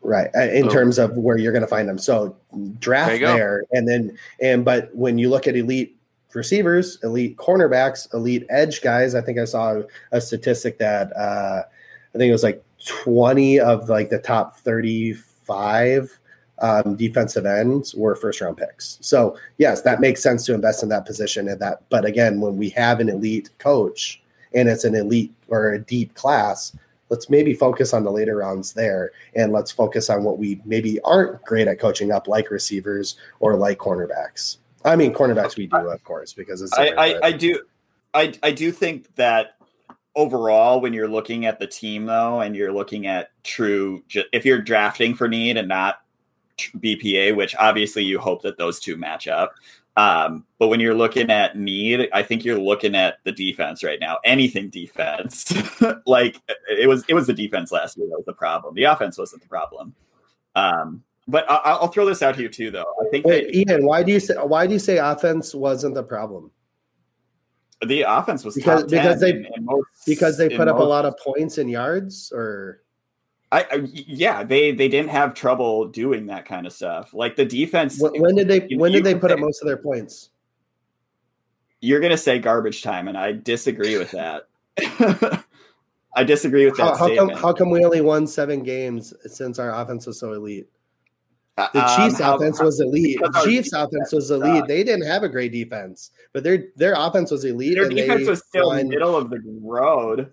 right 0.00 0.30
uh, 0.34 0.40
in 0.50 0.64
Oh. 0.66 0.68
terms 0.70 0.98
of 0.98 1.14
where 1.16 1.36
you're 1.36 1.52
going 1.52 1.62
to 1.62 1.68
find 1.68 1.88
them 1.88 1.98
so 1.98 2.34
draft 2.80 3.12
you 3.12 3.18
go. 3.20 3.34
there 3.36 3.62
and 3.70 3.86
then 3.86 4.16
and 4.40 4.64
but 4.64 4.88
when 4.96 5.16
you 5.18 5.28
look 5.30 5.46
at 5.46 5.54
elite 5.56 5.94
receivers 6.34 6.98
elite 7.04 7.36
cornerbacks 7.36 8.12
elite 8.12 8.44
edge 8.50 8.80
guys 8.82 9.14
i 9.14 9.20
think 9.20 9.38
i 9.38 9.44
saw 9.44 9.80
a 10.10 10.20
statistic 10.20 10.76
that 10.78 11.14
uh 11.16 11.62
i 12.14 12.18
think 12.18 12.28
it 12.30 12.32
was 12.32 12.42
like 12.42 12.60
20 12.86 13.60
of 13.60 13.88
like 13.88 14.08
the 14.10 14.18
top 14.18 14.56
35 14.58 16.18
um, 16.62 16.96
defensive 16.96 17.44
ends 17.44 17.94
were 17.94 18.16
first 18.16 18.40
round 18.40 18.56
picks. 18.56 18.98
So 19.00 19.36
yes 19.58 19.82
that 19.82 20.00
makes 20.00 20.22
sense 20.22 20.46
to 20.46 20.54
invest 20.54 20.82
in 20.82 20.88
that 20.88 21.04
position 21.04 21.48
and 21.48 21.60
that 21.60 21.82
but 21.90 22.04
again 22.04 22.40
when 22.40 22.56
we 22.56 22.70
have 22.70 23.00
an 23.00 23.08
elite 23.08 23.50
coach 23.58 24.22
and 24.54 24.68
it's 24.68 24.84
an 24.84 24.94
elite 24.94 25.32
or 25.48 25.72
a 25.72 25.78
deep 25.78 26.14
class 26.14 26.74
let's 27.10 27.28
maybe 27.28 27.52
focus 27.52 27.92
on 27.92 28.04
the 28.04 28.10
later 28.10 28.36
rounds 28.36 28.72
there 28.72 29.10
and 29.36 29.52
let's 29.52 29.70
focus 29.70 30.08
on 30.08 30.24
what 30.24 30.38
we 30.38 30.60
maybe 30.64 30.98
aren't 31.00 31.42
great 31.44 31.68
at 31.68 31.78
coaching 31.78 32.10
up 32.10 32.26
like 32.26 32.50
receivers 32.50 33.16
or 33.40 33.56
like 33.56 33.78
cornerbacks. 33.78 34.56
I 34.84 34.96
mean 34.96 35.12
cornerbacks 35.12 35.56
we 35.56 35.66
do 35.66 35.76
of 35.76 36.02
course 36.04 36.32
because 36.32 36.62
it's 36.62 36.72
I, 36.72 36.88
I, 36.88 37.26
I 37.26 37.32
do 37.32 37.60
I 38.14 38.32
I 38.42 38.52
do 38.52 38.72
think 38.72 39.14
that 39.16 39.56
overall, 40.14 40.80
when 40.80 40.92
you're 40.92 41.08
looking 41.08 41.46
at 41.46 41.58
the 41.58 41.66
team 41.66 42.06
though, 42.06 42.40
and 42.40 42.54
you're 42.54 42.72
looking 42.72 43.06
at 43.06 43.30
true, 43.44 44.02
if 44.32 44.44
you're 44.44 44.60
drafting 44.60 45.14
for 45.14 45.28
need 45.28 45.56
and 45.56 45.68
not 45.68 46.01
BPA, 46.72 47.34
which 47.34 47.56
obviously 47.58 48.04
you 48.04 48.18
hope 48.18 48.42
that 48.42 48.58
those 48.58 48.78
two 48.78 48.96
match 48.96 49.26
up. 49.26 49.54
Um, 49.96 50.46
but 50.58 50.68
when 50.68 50.80
you're 50.80 50.94
looking 50.94 51.30
at 51.30 51.58
need, 51.58 52.08
I 52.12 52.22
think 52.22 52.44
you're 52.44 52.58
looking 52.58 52.94
at 52.94 53.18
the 53.24 53.32
defense 53.32 53.84
right 53.84 54.00
now. 54.00 54.18
Anything 54.24 54.70
defense, 54.70 55.52
like 56.06 56.40
it 56.68 56.88
was, 56.88 57.04
it 57.08 57.14
was 57.14 57.26
the 57.26 57.34
defense 57.34 57.72
last 57.72 57.98
year 57.98 58.06
that 58.08 58.16
was 58.16 58.24
the 58.24 58.32
problem. 58.32 58.74
The 58.74 58.84
offense 58.84 59.18
wasn't 59.18 59.42
the 59.42 59.48
problem. 59.48 59.94
Um, 60.54 61.02
but 61.28 61.48
I, 61.48 61.78
will 61.80 61.88
throw 61.88 62.04
this 62.04 62.22
out 62.22 62.34
to 62.36 62.42
you 62.42 62.48
too, 62.48 62.70
though. 62.70 62.94
I 63.00 63.08
think 63.10 63.24
Wait, 63.24 63.46
that, 63.46 63.72
Ian, 63.72 63.86
why 63.86 64.02
do 64.02 64.12
you 64.12 64.20
say 64.20 64.34
why 64.34 64.66
do 64.66 64.72
you 64.72 64.78
say 64.78 64.98
offense 64.98 65.54
wasn't 65.54 65.94
the 65.94 66.02
problem? 66.02 66.50
The 67.86 68.02
offense 68.02 68.44
was 68.44 68.54
because 68.54 68.84
because 68.84 69.20
they 69.20 69.30
in, 69.30 69.46
in 69.56 69.64
most, 69.64 69.86
because 70.06 70.36
they 70.36 70.48
put 70.48 70.68
up 70.68 70.76
most, 70.76 70.84
a 70.84 70.88
lot 70.88 71.04
of 71.04 71.16
points 71.18 71.58
and 71.58 71.70
yards, 71.70 72.32
or 72.34 72.82
I, 73.52 73.66
I, 73.70 73.74
yeah 73.92 74.42
they 74.42 74.72
they 74.72 74.88
didn't 74.88 75.10
have 75.10 75.34
trouble 75.34 75.86
doing 75.86 76.26
that 76.26 76.46
kind 76.46 76.66
of 76.66 76.72
stuff. 76.72 77.12
Like 77.12 77.36
the 77.36 77.44
defense. 77.44 78.00
When, 78.00 78.18
when 78.20 78.34
did 78.34 78.48
they 78.48 78.74
when 78.76 78.92
did 78.92 79.04
they 79.04 79.14
put 79.14 79.28
say, 79.30 79.34
up 79.34 79.40
most 79.40 79.60
of 79.60 79.66
their 79.66 79.76
points? 79.76 80.30
You're 81.80 82.00
gonna 82.00 82.16
say 82.16 82.38
garbage 82.38 82.82
time, 82.82 83.08
and 83.08 83.18
I 83.18 83.32
disagree 83.32 83.98
with 83.98 84.12
that. 84.12 84.48
I 86.14 86.24
disagree 86.24 86.64
with 86.64 86.78
that. 86.78 86.96
How, 86.96 87.08
how 87.08 87.14
come 87.14 87.28
how 87.28 87.52
come 87.52 87.70
we 87.70 87.84
only 87.84 88.00
won 88.00 88.26
seven 88.26 88.62
games 88.62 89.12
since 89.26 89.58
our 89.58 89.70
offense 89.70 90.06
was 90.06 90.18
so 90.18 90.32
elite? 90.32 90.68
The 91.56 91.86
um, 91.86 91.96
Chiefs' 91.96 92.22
um, 92.22 92.36
offense 92.36 92.58
was 92.58 92.80
elite. 92.80 93.18
The 93.20 93.42
Chiefs' 93.44 93.74
offense 93.74 94.12
was 94.12 94.30
elite. 94.30 94.64
They 94.66 94.82
didn't 94.82 95.06
have 95.06 95.24
a 95.24 95.28
great 95.28 95.52
defense, 95.52 96.10
but 96.32 96.42
their 96.42 96.68
their 96.76 96.94
offense 96.96 97.30
was 97.30 97.44
elite. 97.44 97.74
Their 97.74 97.90
defense 97.90 98.26
was 98.26 98.42
still 98.46 98.68
won. 98.68 98.88
middle 98.88 99.14
of 99.14 99.28
the 99.28 99.42
road. 99.60 100.32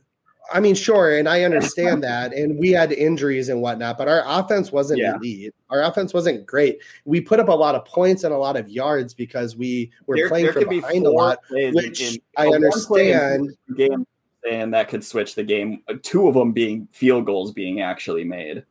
I 0.51 0.59
mean, 0.59 0.75
sure, 0.75 1.17
and 1.17 1.27
I 1.27 1.43
understand 1.43 2.03
that, 2.05 2.33
and 2.33 2.57
we 2.57 2.71
had 2.71 2.91
injuries 2.91 3.49
and 3.49 3.61
whatnot, 3.61 3.97
but 3.97 4.07
our 4.07 4.23
offense 4.25 4.71
wasn't 4.71 4.99
yeah. 4.99 5.15
elite. 5.15 5.53
Our 5.69 5.83
offense 5.83 6.13
wasn't 6.13 6.45
great. 6.45 6.79
We 7.05 7.21
put 7.21 7.39
up 7.39 7.49
a 7.49 7.53
lot 7.53 7.75
of 7.75 7.85
points 7.85 8.23
and 8.23 8.33
a 8.33 8.37
lot 8.37 8.57
of 8.57 8.69
yards 8.69 9.13
because 9.13 9.55
we 9.55 9.91
were 10.07 10.15
there, 10.15 10.27
playing 10.27 10.45
there 10.45 10.53
from 10.53 10.69
behind 10.69 11.05
a 11.05 11.11
lot, 11.11 11.39
which 11.49 12.01
in, 12.01 12.13
in, 12.15 12.21
I 12.37 12.47
understand. 12.47 13.55
Game 13.75 14.05
and 14.49 14.73
that 14.73 14.89
could 14.89 15.03
switch 15.03 15.35
the 15.35 15.43
game. 15.43 15.81
Uh, 15.87 15.95
two 16.01 16.27
of 16.27 16.33
them 16.33 16.51
being 16.51 16.87
field 16.91 17.25
goals 17.25 17.51
being 17.51 17.81
actually 17.81 18.23
made. 18.23 18.63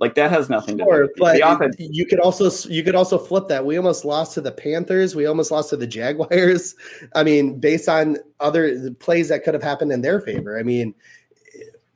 Like 0.00 0.14
that 0.16 0.30
has 0.30 0.50
nothing 0.50 0.78
sure, 0.78 1.02
to 1.02 1.06
do. 1.06 1.12
But 1.18 1.36
the 1.36 1.48
offense. 1.48 1.76
you 1.78 2.04
could 2.04 2.18
also 2.18 2.50
you 2.68 2.82
could 2.82 2.96
also 2.96 3.16
flip 3.16 3.46
that. 3.48 3.64
We 3.64 3.76
almost 3.76 4.04
lost 4.04 4.34
to 4.34 4.40
the 4.40 4.50
Panthers. 4.50 5.14
We 5.14 5.26
almost 5.26 5.50
lost 5.50 5.70
to 5.70 5.76
the 5.76 5.86
Jaguars. 5.86 6.74
I 7.14 7.22
mean, 7.22 7.60
based 7.60 7.88
on 7.88 8.18
other 8.40 8.90
plays 8.94 9.28
that 9.28 9.44
could 9.44 9.54
have 9.54 9.62
happened 9.62 9.92
in 9.92 10.02
their 10.02 10.20
favor. 10.20 10.58
I 10.58 10.62
mean, 10.62 10.94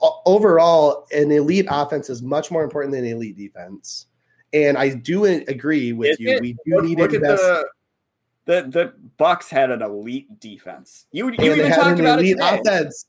overall, 0.00 1.06
an 1.12 1.30
elite 1.30 1.66
offense 1.68 2.10
is 2.10 2.22
much 2.22 2.50
more 2.50 2.62
important 2.62 2.94
than 2.94 3.04
an 3.04 3.12
elite 3.12 3.36
defense. 3.36 4.06
And 4.52 4.78
I 4.78 4.90
do 4.90 5.24
agree 5.24 5.92
with 5.92 6.12
is 6.12 6.20
you. 6.20 6.30
It? 6.30 6.40
We 6.40 6.52
do 6.64 6.76
look, 6.76 6.84
need 6.84 6.98
to 6.98 7.04
invest. 7.04 7.42
The, 7.42 7.64
the 8.46 8.62
the 8.70 8.92
Bucks 9.18 9.50
had 9.50 9.70
an 9.70 9.82
elite 9.82 10.40
defense. 10.40 11.06
You 11.12 11.30
you 11.38 11.54
even 11.54 11.70
talked 11.70 12.00
about 12.00 12.20
elite 12.20 12.36
it 12.38 12.40
today. 12.40 12.60
offense. 12.60 13.06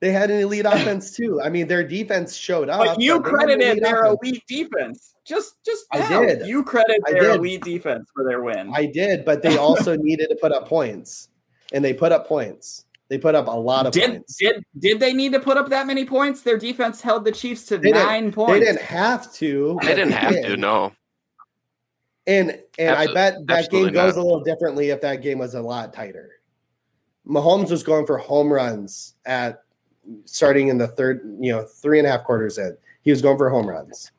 They 0.00 0.12
had 0.12 0.30
an 0.30 0.40
elite 0.40 0.66
offense 0.68 1.16
too. 1.16 1.40
I 1.40 1.48
mean, 1.48 1.66
their 1.66 1.82
defense 1.82 2.36
showed 2.36 2.68
up. 2.68 2.84
But 2.84 3.00
you 3.00 3.20
but 3.20 3.30
credited 3.30 3.82
their 3.82 4.04
offense. 4.04 4.18
elite 4.22 4.42
defense. 4.46 5.14
Just, 5.24 5.64
just 5.64 5.86
I 5.90 6.06
did. 6.06 6.46
You 6.46 6.62
credit 6.62 7.00
their 7.06 7.30
elite 7.30 7.62
defense 7.62 8.10
for 8.14 8.24
their 8.24 8.42
win. 8.42 8.70
I 8.74 8.84
did, 8.84 9.24
but 9.24 9.40
they 9.40 9.56
also 9.58 9.96
needed 9.96 10.28
to 10.28 10.36
put 10.36 10.52
up 10.52 10.68
points, 10.68 11.30
and 11.72 11.82
they 11.82 11.94
put 11.94 12.12
up 12.12 12.28
points. 12.28 12.83
They 13.08 13.18
put 13.18 13.34
up 13.34 13.48
a 13.48 13.50
lot 13.50 13.86
of 13.86 13.92
did, 13.92 14.10
points. 14.10 14.36
Did 14.36 14.64
did 14.78 15.00
they 15.00 15.12
need 15.12 15.32
to 15.32 15.40
put 15.40 15.56
up 15.56 15.68
that 15.68 15.86
many 15.86 16.04
points? 16.04 16.42
Their 16.42 16.56
defense 16.56 17.00
held 17.00 17.24
the 17.24 17.32
Chiefs 17.32 17.66
to 17.66 17.78
they 17.78 17.90
nine 17.90 18.32
points. 18.32 18.52
They 18.52 18.60
didn't 18.60 18.82
have 18.82 19.32
to. 19.34 19.78
They 19.82 19.94
didn't 19.94 20.12
have 20.12 20.32
did. 20.32 20.46
to. 20.46 20.56
No. 20.56 20.92
And 22.26 22.50
and 22.78 22.96
Absol- 22.96 23.10
I 23.10 23.12
bet 23.14 23.46
that 23.46 23.70
game 23.70 23.92
goes 23.92 24.16
not. 24.16 24.22
a 24.22 24.24
little 24.24 24.42
differently 24.42 24.90
if 24.90 25.00
that 25.02 25.20
game 25.20 25.38
was 25.38 25.54
a 25.54 25.60
lot 25.60 25.92
tighter. 25.92 26.30
Mahomes 27.28 27.70
was 27.70 27.82
going 27.82 28.06
for 28.06 28.16
home 28.18 28.52
runs 28.52 29.14
at 29.26 29.62
starting 30.24 30.68
in 30.68 30.78
the 30.78 30.88
third, 30.88 31.20
you 31.40 31.52
know, 31.52 31.62
three 31.62 31.98
and 31.98 32.06
a 32.06 32.10
half 32.10 32.24
quarters 32.24 32.58
in. 32.58 32.76
He 33.02 33.10
was 33.10 33.20
going 33.20 33.36
for 33.36 33.50
home 33.50 33.68
runs. 33.68 34.10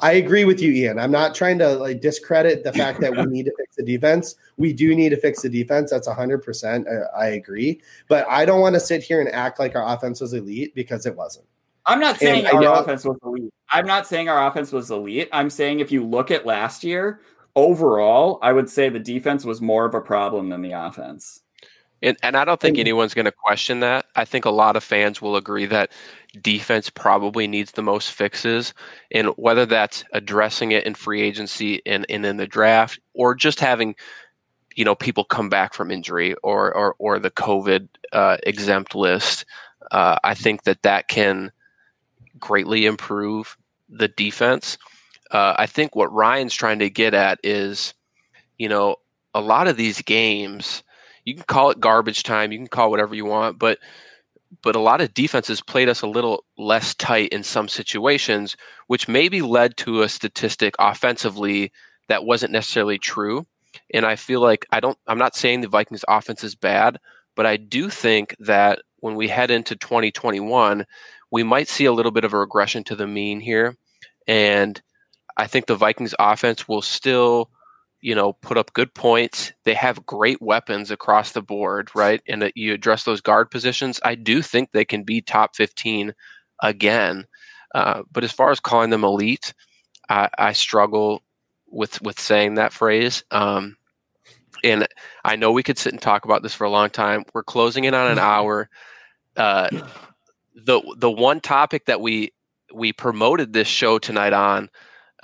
I 0.00 0.12
agree 0.12 0.44
with 0.44 0.60
you, 0.60 0.72
Ian. 0.72 0.98
I'm 0.98 1.10
not 1.10 1.34
trying 1.34 1.58
to 1.58 1.70
like 1.76 2.00
discredit 2.00 2.64
the 2.64 2.72
fact 2.72 3.00
that 3.00 3.16
we 3.16 3.22
need 3.26 3.44
to 3.44 3.52
fix 3.56 3.76
the 3.76 3.82
defense. 3.82 4.34
We 4.56 4.72
do 4.72 4.94
need 4.94 5.10
to 5.10 5.16
fix 5.16 5.42
the 5.42 5.48
defense. 5.48 5.90
That's 5.90 6.08
100%. 6.08 6.86
I, 6.86 6.94
uh, 6.94 7.06
I 7.16 7.26
agree. 7.28 7.80
But 8.08 8.26
I 8.28 8.44
don't 8.44 8.60
want 8.60 8.74
to 8.74 8.80
sit 8.80 9.02
here 9.02 9.20
and 9.20 9.30
act 9.30 9.58
like 9.58 9.74
our 9.74 9.94
offense 9.94 10.20
was 10.20 10.32
elite 10.32 10.74
because 10.74 11.06
it 11.06 11.16
wasn't. 11.16 11.46
I'm 11.86 12.00
not 12.00 12.18
saying 12.18 12.46
and 12.46 12.66
our 12.66 12.82
offense 12.82 13.04
was 13.04 13.16
elite. 13.22 13.52
I'm 13.70 13.86
not 13.86 14.06
saying 14.06 14.28
our 14.28 14.46
offense 14.46 14.72
was 14.72 14.90
elite. 14.90 15.28
I'm 15.32 15.50
saying 15.50 15.80
if 15.80 15.92
you 15.92 16.04
look 16.04 16.30
at 16.30 16.44
last 16.44 16.82
year, 16.84 17.20
overall, 17.54 18.38
I 18.42 18.52
would 18.52 18.68
say 18.68 18.88
the 18.88 18.98
defense 18.98 19.44
was 19.44 19.60
more 19.60 19.86
of 19.86 19.94
a 19.94 20.00
problem 20.00 20.48
than 20.50 20.62
the 20.62 20.72
offense. 20.72 21.42
And, 22.02 22.16
and 22.22 22.36
I 22.36 22.44
don't 22.44 22.60
think 22.60 22.78
anyone's 22.78 23.14
going 23.14 23.24
to 23.24 23.32
question 23.32 23.80
that. 23.80 24.06
I 24.16 24.24
think 24.24 24.44
a 24.44 24.50
lot 24.50 24.76
of 24.76 24.84
fans 24.84 25.22
will 25.22 25.36
agree 25.36 25.64
that 25.66 25.90
defense 26.42 26.90
probably 26.90 27.46
needs 27.46 27.72
the 27.72 27.82
most 27.82 28.10
fixes. 28.10 28.74
And 29.10 29.28
whether 29.36 29.66
that's 29.66 30.04
addressing 30.12 30.72
it 30.72 30.84
in 30.84 30.94
free 30.94 31.22
agency 31.22 31.82
and, 31.86 32.06
and 32.08 32.24
in 32.24 32.36
the 32.36 32.46
draft 32.46 33.00
or 33.14 33.34
just 33.34 33.60
having, 33.60 33.96
you 34.74 34.84
know, 34.84 34.94
people 34.94 35.24
come 35.24 35.48
back 35.48 35.74
from 35.74 35.90
injury 35.90 36.34
or, 36.42 36.74
or, 36.74 36.94
or 36.98 37.18
the 37.18 37.30
COVID 37.30 37.88
uh, 38.12 38.36
exempt 38.42 38.94
list, 38.94 39.44
uh, 39.90 40.16
I 40.22 40.34
think 40.34 40.64
that 40.64 40.82
that 40.82 41.08
can 41.08 41.52
greatly 42.38 42.86
improve 42.86 43.56
the 43.88 44.08
defense. 44.08 44.78
Uh, 45.30 45.54
I 45.58 45.66
think 45.66 45.96
what 45.96 46.12
Ryan's 46.12 46.54
trying 46.54 46.80
to 46.80 46.90
get 46.90 47.14
at 47.14 47.40
is, 47.42 47.94
you 48.58 48.68
know, 48.68 48.96
a 49.34 49.40
lot 49.40 49.68
of 49.68 49.76
these 49.76 50.02
games– 50.02 50.82
you 51.26 51.34
can 51.34 51.42
call 51.42 51.70
it 51.70 51.80
garbage 51.80 52.22
time, 52.22 52.52
you 52.52 52.58
can 52.58 52.68
call 52.68 52.88
whatever 52.88 53.14
you 53.14 53.26
want, 53.26 53.58
but 53.58 53.78
but 54.62 54.76
a 54.76 54.80
lot 54.80 55.00
of 55.00 55.14
defenses 55.14 55.60
played 55.60 55.88
us 55.88 56.02
a 56.02 56.06
little 56.06 56.44
less 56.56 56.94
tight 56.94 57.30
in 57.30 57.42
some 57.42 57.68
situations, 57.68 58.56
which 58.86 59.08
maybe 59.08 59.42
led 59.42 59.76
to 59.78 60.02
a 60.02 60.08
statistic 60.08 60.74
offensively 60.78 61.72
that 62.08 62.24
wasn't 62.24 62.52
necessarily 62.52 62.98
true. 62.98 63.46
And 63.92 64.06
I 64.06 64.16
feel 64.16 64.40
like 64.40 64.66
I 64.70 64.80
don't 64.80 64.98
I'm 65.06 65.18
not 65.18 65.36
saying 65.36 65.60
the 65.60 65.68
Vikings 65.68 66.04
offense 66.08 66.42
is 66.44 66.54
bad, 66.54 66.98
but 67.34 67.46
I 67.46 67.56
do 67.56 67.90
think 67.90 68.34
that 68.38 68.80
when 69.00 69.14
we 69.14 69.28
head 69.28 69.50
into 69.50 69.76
2021, 69.76 70.86
we 71.30 71.42
might 71.42 71.68
see 71.68 71.84
a 71.84 71.92
little 71.92 72.12
bit 72.12 72.24
of 72.24 72.32
a 72.32 72.38
regression 72.38 72.84
to 72.84 72.96
the 72.96 73.06
mean 73.06 73.40
here. 73.40 73.76
And 74.26 74.80
I 75.36 75.46
think 75.46 75.66
the 75.66 75.76
Vikings 75.76 76.14
offense 76.18 76.66
will 76.66 76.82
still 76.82 77.50
you 78.06 78.14
know, 78.14 78.34
put 78.34 78.56
up 78.56 78.72
good 78.72 78.94
points. 78.94 79.52
They 79.64 79.74
have 79.74 80.06
great 80.06 80.40
weapons 80.40 80.92
across 80.92 81.32
the 81.32 81.42
board, 81.42 81.90
right? 81.92 82.22
And 82.28 82.40
that 82.40 82.56
you 82.56 82.72
address 82.72 83.02
those 83.02 83.20
guard 83.20 83.50
positions, 83.50 83.98
I 84.04 84.14
do 84.14 84.42
think 84.42 84.70
they 84.70 84.84
can 84.84 85.02
be 85.02 85.20
top 85.20 85.56
15 85.56 86.14
again. 86.62 87.26
Uh, 87.74 88.04
but 88.12 88.22
as 88.22 88.30
far 88.30 88.52
as 88.52 88.60
calling 88.60 88.90
them 88.90 89.02
elite, 89.02 89.52
I, 90.08 90.28
I 90.38 90.52
struggle 90.52 91.24
with 91.66 92.00
with 92.00 92.20
saying 92.20 92.54
that 92.54 92.72
phrase. 92.72 93.24
Um, 93.32 93.76
and 94.62 94.86
I 95.24 95.34
know 95.34 95.50
we 95.50 95.64
could 95.64 95.76
sit 95.76 95.92
and 95.92 96.00
talk 96.00 96.24
about 96.24 96.44
this 96.44 96.54
for 96.54 96.62
a 96.62 96.70
long 96.70 96.90
time. 96.90 97.24
We're 97.34 97.42
closing 97.42 97.82
in 97.82 97.94
on 97.94 98.12
an 98.12 98.20
hour. 98.20 98.68
Uh, 99.36 99.68
the 100.54 100.80
the 100.96 101.10
one 101.10 101.40
topic 101.40 101.86
that 101.86 102.00
we 102.00 102.32
we 102.72 102.92
promoted 102.92 103.52
this 103.52 103.66
show 103.66 103.98
tonight 103.98 104.32
on 104.32 104.70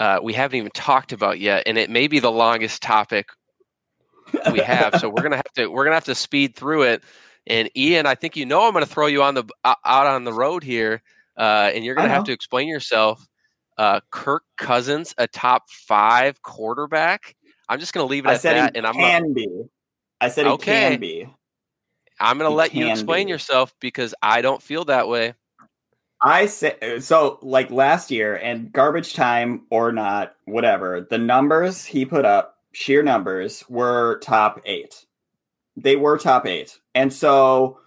uh, 0.03 0.19
we 0.21 0.33
haven't 0.33 0.59
even 0.59 0.71
talked 0.75 1.13
about 1.13 1.39
yet, 1.39 1.63
and 1.65 1.79
it 1.79 1.89
may 1.89 2.09
be 2.09 2.19
the 2.19 2.31
longest 2.31 2.83
topic 2.83 3.29
we 4.51 4.59
have. 4.59 4.97
so 4.99 5.09
we're 5.09 5.23
gonna 5.23 5.37
have 5.37 5.53
to 5.55 5.69
we're 5.69 5.85
gonna 5.85 5.95
have 5.95 6.07
to 6.07 6.17
speed 6.17 6.57
through 6.57 6.83
it. 6.83 7.05
And 7.47 7.71
Ian, 7.77 8.05
I 8.07 8.17
think 8.17 8.35
you 8.35 8.45
know 8.45 8.67
I'm 8.67 8.73
gonna 8.73 8.85
throw 8.85 9.07
you 9.07 9.23
on 9.23 9.35
the 9.35 9.45
out 9.65 9.79
on 9.85 10.25
the 10.25 10.33
road 10.33 10.65
here, 10.65 11.03
uh, 11.37 11.71
and 11.73 11.85
you're 11.85 11.95
gonna 11.95 12.09
have 12.09 12.25
to 12.25 12.33
explain 12.33 12.67
yourself. 12.67 13.25
Uh, 13.79 14.01
Kirk 14.11 14.43
Cousins, 14.59 15.15
a 15.19 15.29
top 15.29 15.71
five 15.71 16.43
quarterback. 16.43 17.37
I'm 17.69 17.79
just 17.79 17.95
gonna 17.95 18.07
leave 18.07 18.27
it 18.27 18.31
I 18.31 18.35
at 18.35 18.43
that. 18.43 18.77
and 18.77 18.85
I'm 18.85 18.95
can 18.95 19.23
gonna, 19.23 19.35
be. 19.35 19.49
I 20.21 20.31
said 20.31 20.47
he 20.47 20.53
okay. 20.55 20.91
can 20.91 21.01
be. 21.01 21.29
I'm 22.19 22.39
gonna 22.39 22.51
he 22.51 22.57
let 22.57 22.75
you 22.75 22.89
explain 22.89 23.27
be. 23.29 23.31
yourself 23.31 23.73
because 23.79 24.17
I 24.21 24.43
don't 24.43 24.61
feel 24.61 24.85
that 24.87 25.07
way. 25.07 25.35
I 26.23 26.47
say 26.47 27.01
so 27.01 27.39
like 27.43 27.71
last 27.71 28.11
year 28.11 28.37
and 28.37 28.73
garbage 28.73 29.15
time 29.15 29.63
or 29.71 29.91
not, 29.93 30.37
whatever. 30.45 31.07
The 31.09 31.19
numbers 31.19 31.85
he 31.85 32.05
put 32.05 32.25
up, 32.25 32.59
sheer 32.73 33.03
numbers, 33.03 33.65
were 33.69 34.21
top 34.21 34.61
eight. 34.65 35.05
They 35.77 35.97
were 35.97 36.19
top 36.19 36.47
eight. 36.47 36.79
And 36.95 37.13
so 37.13 37.79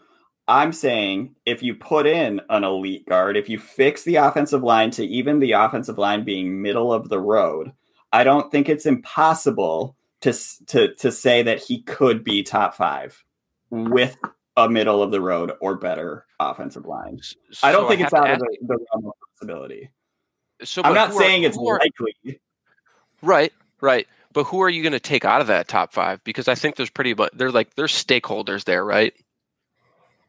I'm 0.48 0.74
saying 0.74 1.36
if 1.46 1.64
you 1.64 1.76
put 1.76 2.06
in 2.06 2.42
an 2.50 2.64
elite 2.64 3.08
guard, 3.08 3.38
if 3.38 3.48
you 3.48 3.58
fix 3.58 4.04
the 4.04 4.18
offensive 4.18 4.64
line 4.64 4.92
to 4.92 5.06
even 5.06 5.40
the 5.40 5.54
offensive 5.54 5.98
line 5.98 6.24
being 6.26 6.62
middle 6.62 6.92
of 6.92 7.08
the 7.10 7.20
road, 7.20 7.72
I 8.12 8.24
don't 8.24 8.52
think 8.52 8.68
it's 8.68 8.86
impossible 8.86 9.96
to 10.22 10.34
to 10.68 10.94
to 10.96 11.12
say 11.12 11.42
that 11.44 11.60
he 11.60 11.84
could 11.84 12.24
be 12.24 12.44
top 12.44 12.76
five 12.76 13.24
with 13.70 14.18
a 14.58 14.70
middle 14.70 15.02
of 15.02 15.12
the 15.12 15.22
road 15.22 15.54
or 15.60 15.76
better 15.76 16.26
offensive 16.40 16.86
line. 16.86 17.20
So 17.52 17.68
I 17.68 17.72
don't 17.72 17.88
think 17.88 18.02
I 18.02 18.06
it's 18.06 18.14
out 18.14 18.30
of 18.30 18.40
the, 18.40 18.58
the 18.62 18.78
realm 18.78 19.06
of 19.08 19.14
possibility. 19.34 19.90
So 20.64 20.82
I'm 20.84 20.94
not 20.94 21.14
saying 21.14 21.44
are, 21.44 21.48
it's 21.48 21.58
likely. 21.58 22.40
Right, 23.22 23.52
right. 23.82 24.08
But 24.32 24.46
who 24.46 24.62
are 24.62 24.70
you 24.70 24.82
going 24.82 24.94
to 24.94 25.00
take 25.00 25.26
out 25.26 25.42
of 25.42 25.48
that 25.48 25.68
top 25.68 25.94
five? 25.94 26.24
Because 26.24 26.48
I 26.48 26.56
think 26.56 26.76
there's 26.76 26.90
pretty, 26.90 27.14
but 27.14 27.38
they're 27.38 27.52
like 27.52 27.76
there's 27.76 27.94
stakeholders 27.94 28.64
there, 28.64 28.84
right? 28.84 29.14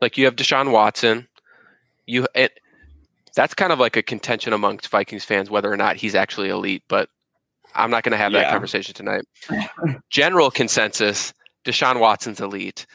Like 0.00 0.18
you 0.18 0.24
have 0.24 0.36
Deshaun 0.36 0.72
Watson, 0.72 1.26
you 2.06 2.26
it, 2.34 2.58
that's 3.34 3.54
kind 3.54 3.72
of 3.72 3.78
like 3.78 3.96
a 3.96 4.02
contention 4.02 4.52
amongst 4.52 4.88
Vikings 4.88 5.24
fans 5.24 5.50
whether 5.50 5.72
or 5.72 5.76
not 5.76 5.96
he's 5.96 6.14
actually 6.14 6.48
elite. 6.48 6.82
But 6.88 7.08
I'm 7.74 7.90
not 7.90 8.02
going 8.02 8.12
to 8.12 8.18
have 8.18 8.32
yeah. 8.32 8.42
that 8.42 8.50
conversation 8.50 8.94
tonight. 8.94 9.24
General 10.10 10.50
consensus: 10.50 11.32
Deshaun 11.64 12.00
Watson's 12.00 12.40
elite. 12.40 12.86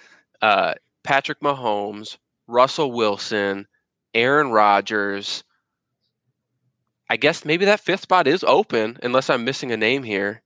Uh, 0.41 0.73
Patrick 1.03 1.39
Mahomes, 1.41 2.17
Russell 2.47 2.91
Wilson, 2.91 3.67
Aaron 4.13 4.51
Rodgers. 4.51 5.43
I 7.09 7.17
guess 7.17 7.43
maybe 7.43 7.65
that 7.65 7.79
fifth 7.79 8.01
spot 8.01 8.27
is 8.27 8.43
open, 8.43 8.97
unless 9.03 9.29
I'm 9.29 9.43
missing 9.43 9.71
a 9.71 9.77
name 9.77 10.03
here. 10.03 10.41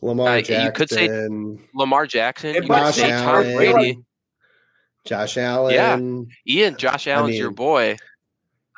Lamar 0.00 0.28
uh, 0.28 0.40
Jackson. 0.40 0.64
You 0.64 0.72
could 0.72 0.90
say 0.90 1.28
Lamar 1.74 2.06
Jackson. 2.06 2.54
You 2.54 2.62
could 2.62 2.94
say 2.94 3.10
Tom 3.10 3.42
Brady. 3.54 3.98
Josh 5.04 5.36
Allen. 5.38 5.74
Yeah, 5.74 5.98
Ian. 6.46 6.76
Josh 6.76 7.06
Allen's 7.06 7.28
I 7.28 7.30
mean, 7.32 7.40
your 7.40 7.50
boy. 7.50 7.96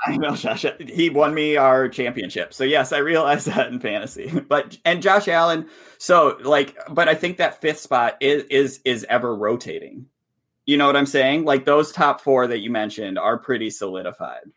I 0.06 0.16
know 0.16 0.34
Josh. 0.34 0.64
He 0.80 1.10
won 1.10 1.34
me 1.34 1.56
our 1.56 1.88
championship. 1.88 2.54
So 2.54 2.64
yes, 2.64 2.92
I 2.92 2.98
realize 2.98 3.44
that 3.46 3.68
in 3.68 3.80
fantasy. 3.80 4.30
But 4.48 4.78
and 4.84 5.02
Josh 5.02 5.28
Allen. 5.28 5.68
So 5.98 6.38
like, 6.42 6.76
but 6.88 7.08
I 7.08 7.14
think 7.14 7.38
that 7.38 7.60
fifth 7.60 7.80
spot 7.80 8.16
is 8.20 8.44
is 8.44 8.80
is 8.84 9.04
ever 9.08 9.34
rotating. 9.34 10.06
You 10.70 10.76
know 10.76 10.86
what 10.86 10.94
I'm 10.96 11.04
saying? 11.04 11.46
Like 11.46 11.64
those 11.64 11.90
top 11.90 12.20
four 12.20 12.46
that 12.46 12.60
you 12.60 12.70
mentioned 12.70 13.18
are 13.18 13.36
pretty 13.36 13.70
solidified. 13.70 14.52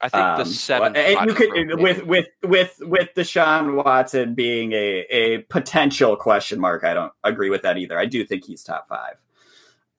I 0.00 0.08
think 0.08 0.24
um, 0.24 0.38
the 0.38 0.46
seven. 0.46 0.96
And 0.96 1.28
you 1.28 1.34
could 1.34 1.50
with 1.82 2.02
with 2.04 2.28
with 2.42 2.74
with 2.80 3.10
Deshaun 3.14 3.84
Watson 3.84 4.32
being 4.32 4.72
a 4.72 5.04
a 5.10 5.38
potential 5.50 6.16
question 6.16 6.58
mark. 6.58 6.82
I 6.82 6.94
don't 6.94 7.12
agree 7.24 7.50
with 7.50 7.60
that 7.60 7.76
either. 7.76 7.98
I 7.98 8.06
do 8.06 8.24
think 8.24 8.46
he's 8.46 8.64
top 8.64 8.88
five. 8.88 9.16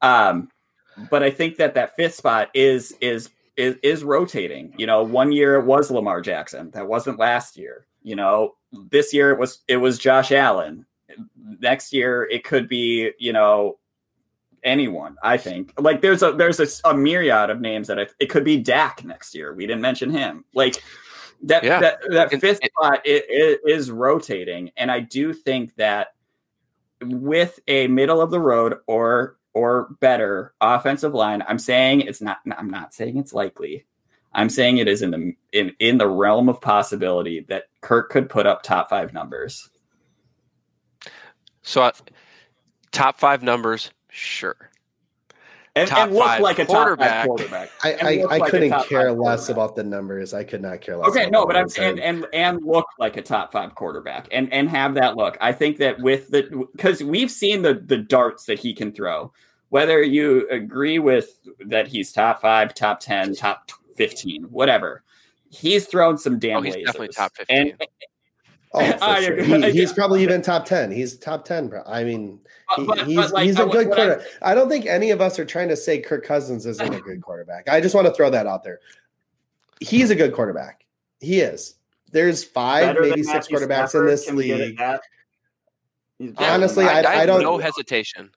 Um, 0.02 0.50
but 1.12 1.22
I 1.22 1.30
think 1.30 1.58
that 1.58 1.76
that 1.76 1.96
fifth 1.96 2.16
spot 2.16 2.50
is 2.56 2.96
is 3.00 3.30
is 3.56 3.76
is 3.84 4.04
rotating. 4.04 4.74
You 4.80 4.88
know, 4.88 5.04
one 5.04 5.32
year 5.32 5.58
it 5.58 5.66
was 5.66 5.92
Lamar 5.92 6.22
Jackson. 6.22 6.72
That 6.72 6.88
wasn't 6.88 7.20
last 7.20 7.56
year. 7.56 7.86
You 8.02 8.16
know, 8.16 8.56
this 8.90 9.14
year 9.14 9.30
it 9.30 9.38
was 9.38 9.60
it 9.68 9.78
was 9.78 10.00
Josh 10.00 10.32
Allen. 10.32 10.88
Next 11.60 11.94
year 11.94 12.24
it 12.32 12.44
could 12.44 12.68
be 12.68 13.12
you 13.20 13.32
know 13.32 13.78
anyone. 14.66 15.16
I 15.24 15.38
think 15.38 15.74
like 15.80 16.02
there's 16.02 16.24
a 16.24 16.34
there's 16.34 16.60
a, 16.60 16.90
a 16.90 16.94
myriad 16.94 17.50
of 17.50 17.62
names 17.62 17.88
that 17.88 18.00
I, 18.00 18.08
it 18.20 18.30
could 18.30 18.44
be 18.44 18.58
Dak 18.58 19.06
next 19.06 19.34
year. 19.36 19.54
We 19.54 19.66
didn't 19.66 19.82
mention 19.82 20.10
him. 20.10 20.44
Like 20.54 20.84
that 21.44 21.64
yeah. 21.64 21.80
that, 21.80 22.00
that 22.10 22.30
fifth 22.32 22.60
it, 22.62 22.72
spot 22.72 23.02
it, 23.06 23.26
it 23.30 23.62
is 23.66 23.92
rotating, 23.92 24.72
and 24.76 24.92
I 24.92 25.00
do 25.00 25.34
think 25.34 25.76
that 25.76 26.16
with 27.02 27.60
a 27.68 27.88
middle 27.88 28.22
of 28.22 28.32
the 28.32 28.40
road 28.40 28.76
or 28.88 29.38
or 29.54 29.96
better 30.02 30.54
offensive 30.60 31.14
line, 31.14 31.44
I'm 31.48 31.60
saying 31.60 32.02
it's 32.02 32.22
not. 32.22 32.40
I'm 32.58 32.70
not 32.70 32.94
saying 32.94 33.18
it's 33.18 33.34
likely. 33.34 33.86
I'm 34.34 34.50
saying 34.50 34.78
it 34.78 34.88
is 34.88 35.02
in 35.02 35.12
the 35.12 35.34
in 35.54 35.74
in 35.80 35.98
the 35.98 36.08
realm 36.08 36.50
of 36.50 36.60
possibility 36.60 37.46
that 37.48 37.66
Kirk 37.82 38.10
could 38.10 38.30
put 38.30 38.46
up 38.46 38.64
top 38.64 38.90
five 38.90 39.14
numbers. 39.14 39.70
So, 41.62 41.84
uh, 41.84 41.92
top 42.92 43.20
five 43.20 43.42
numbers 43.42 43.92
Sure. 44.16 44.72
And, 45.76 45.92
and 45.92 46.14
look 46.14 46.40
like 46.40 46.58
a 46.58 46.66
quarterback. 46.66 47.26
quarterback. 47.28 47.70
I, 47.84 47.94
I, 47.94 48.24
I 48.30 48.38
like 48.38 48.50
couldn't 48.50 48.88
care 48.88 49.12
less 49.12 49.50
about 49.50 49.76
the 49.76 49.84
numbers. 49.84 50.34
I 50.34 50.46
could 50.46 50.62
not 50.62 50.80
care 50.80 50.96
less. 50.96 51.10
Okay, 51.10 51.30
no, 51.30 51.46
but 51.46 51.58
I'm 51.58 51.68
and, 51.78 52.00
and 52.00 52.26
and 52.32 52.64
look 52.64 52.88
like 52.98 53.18
a 53.18 53.22
top 53.22 53.52
five 53.52 53.76
quarterback 53.76 54.30
and 54.32 54.52
and 54.54 54.70
have 54.70 54.94
that 54.94 55.18
look. 55.18 55.38
I 55.42 55.52
think 55.52 55.76
that 55.80 56.00
with 56.00 56.30
the 56.30 56.66
because 56.72 57.04
we've 57.04 57.30
seen 57.30 57.62
the 57.62 57.74
the 57.74 57.98
darts 57.98 58.46
that 58.46 58.58
he 58.58 58.74
can 58.74 58.94
throw. 58.94 59.34
Whether 59.68 60.02
you 60.02 60.48
agree 60.50 61.00
with 61.00 61.38
that 61.66 61.88
he's 61.88 62.14
top 62.14 62.40
five, 62.40 62.74
top 62.74 63.02
ten, 63.02 63.36
top 63.36 63.70
fifteen, 63.98 64.44
whatever, 64.44 65.04
he's 65.50 65.88
thrown 65.88 66.18
some 66.18 66.40
damn. 66.40 66.60
Oh, 66.60 66.62
he's 66.62 66.76
lasers. 66.76 66.86
definitely 66.86 67.08
top 67.10 67.36
fifteen. 67.36 67.76
And, 67.82 67.88
Oh, 68.76 69.22
sure. 69.22 69.42
he, 69.42 69.72
he's 69.72 69.94
probably 69.94 70.22
even 70.24 70.42
top 70.42 70.66
ten. 70.66 70.92
He's 70.92 71.18
top 71.18 71.46
ten. 71.46 71.68
Bro. 71.68 71.84
I 71.86 72.04
mean, 72.04 72.40
he, 72.76 72.84
but, 72.84 73.06
he's 73.06 73.16
but 73.16 73.32
like, 73.32 73.46
he's 73.46 73.60
a 73.60 73.66
good 73.66 73.92
quarterback. 73.92 74.26
I, 74.42 74.52
I, 74.52 74.56
don't 74.56 74.70
think 74.70 74.86
any 74.86 75.12
of 75.12 75.22
us 75.22 75.40
are 75.40 75.46
trying 75.46 75.70
to 75.70 75.76
say 75.76 76.00
Kirk 76.00 76.26
Cousins 76.26 76.66
isn't 76.66 76.94
a 76.94 77.00
good 77.00 77.22
quarterback. 77.22 77.70
I 77.70 77.80
just 77.82 77.96
want 77.96 78.08
to 78.08 78.14
throw 78.14 78.30
that 78.30 78.48
out 78.48 78.64
there. 78.64 78.80
He's 79.80 80.10
a 80.10 80.16
good 80.16 80.34
quarterback. 80.34 80.86
He 81.20 81.40
is. 81.40 81.76
There's 82.12 82.44
five, 82.44 82.96
maybe 83.00 83.24
six 83.24 83.48
quarterbacks 83.48 83.90
Stafford, 83.90 84.04
in 84.04 84.08
this 84.08 84.32
league. 84.32 84.80
Honestly, 86.38 86.86
I, 86.86 87.02
I, 87.02 87.22
I 87.22 87.26
don't. 87.26 87.42
No 87.42 87.58
hesitation 87.58 88.32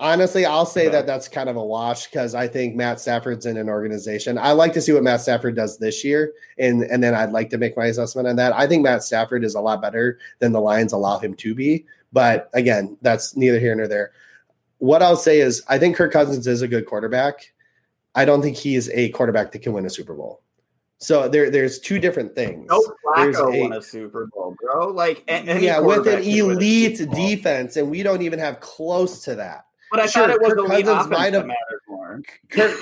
honestly, 0.00 0.44
I'll 0.44 0.66
say 0.66 0.88
that 0.88 1.06
that's 1.06 1.28
kind 1.28 1.48
of 1.48 1.56
a 1.56 1.64
wash 1.64 2.06
because 2.06 2.34
I 2.34 2.48
think 2.48 2.74
Matt 2.74 2.98
Stafford's 2.98 3.46
in 3.46 3.56
an 3.56 3.68
organization. 3.68 4.38
I 4.38 4.52
like 4.52 4.72
to 4.72 4.80
see 4.80 4.92
what 4.92 5.04
Matt 5.04 5.20
Stafford 5.20 5.54
does 5.54 5.78
this 5.78 6.02
year, 6.02 6.32
and 6.58 6.82
and 6.82 7.04
then 7.04 7.14
I'd 7.14 7.30
like 7.30 7.50
to 7.50 7.58
make 7.58 7.76
my 7.76 7.86
assessment 7.86 8.26
on 8.26 8.36
that. 8.36 8.52
I 8.54 8.66
think 8.66 8.82
Matt 8.82 9.04
Stafford 9.04 9.44
is 9.44 9.54
a 9.54 9.60
lot 9.60 9.80
better 9.80 10.18
than 10.40 10.52
the 10.52 10.60
Lions 10.60 10.92
allow 10.92 11.18
him 11.18 11.34
to 11.34 11.54
be, 11.54 11.84
but 12.12 12.50
again, 12.54 12.96
that's 13.02 13.36
neither 13.36 13.60
here 13.60 13.74
nor 13.74 13.86
there. 13.86 14.10
What 14.78 15.02
I'll 15.02 15.16
say 15.16 15.40
is, 15.40 15.62
I 15.68 15.78
think 15.78 15.94
Kirk 15.94 16.12
Cousins 16.12 16.46
is 16.46 16.62
a 16.62 16.68
good 16.68 16.86
quarterback. 16.86 17.52
I 18.14 18.24
don't 18.24 18.42
think 18.42 18.56
he 18.56 18.74
is 18.74 18.90
a 18.94 19.10
quarterback 19.10 19.52
that 19.52 19.60
can 19.60 19.74
win 19.74 19.86
a 19.86 19.90
Super 19.90 20.14
Bowl. 20.14 20.42
So 20.98 21.28
there, 21.28 21.50
there's 21.50 21.78
two 21.78 21.98
different 21.98 22.34
things. 22.34 22.68
No 22.68 22.82
Flacco 23.06 23.54
a, 23.54 23.60
won 23.62 23.72
a 23.72 23.82
Super 23.82 24.26
Bowl, 24.34 24.54
bro. 24.60 24.88
Like, 24.88 25.24
yeah, 25.28 25.78
with 25.78 26.06
an 26.06 26.22
elite 26.22 26.98
defense, 27.12 27.76
and 27.76 27.90
we 27.90 28.02
don't 28.02 28.20
even 28.22 28.38
have 28.38 28.60
close 28.60 29.24
to 29.24 29.34
that. 29.36 29.66
But 29.90 30.00
I 30.00 30.06
sure, 30.06 30.22
thought 30.22 30.30
it 30.30 30.40
was 30.40 30.50
Kirk 30.50 30.56
the 30.56 30.62
lead 30.62 30.84
Cousins 30.86 31.06
offense 31.06 31.32
that 31.32 31.46
mattered 31.46 31.80
more. 31.88 32.22
Kirk, 32.50 32.78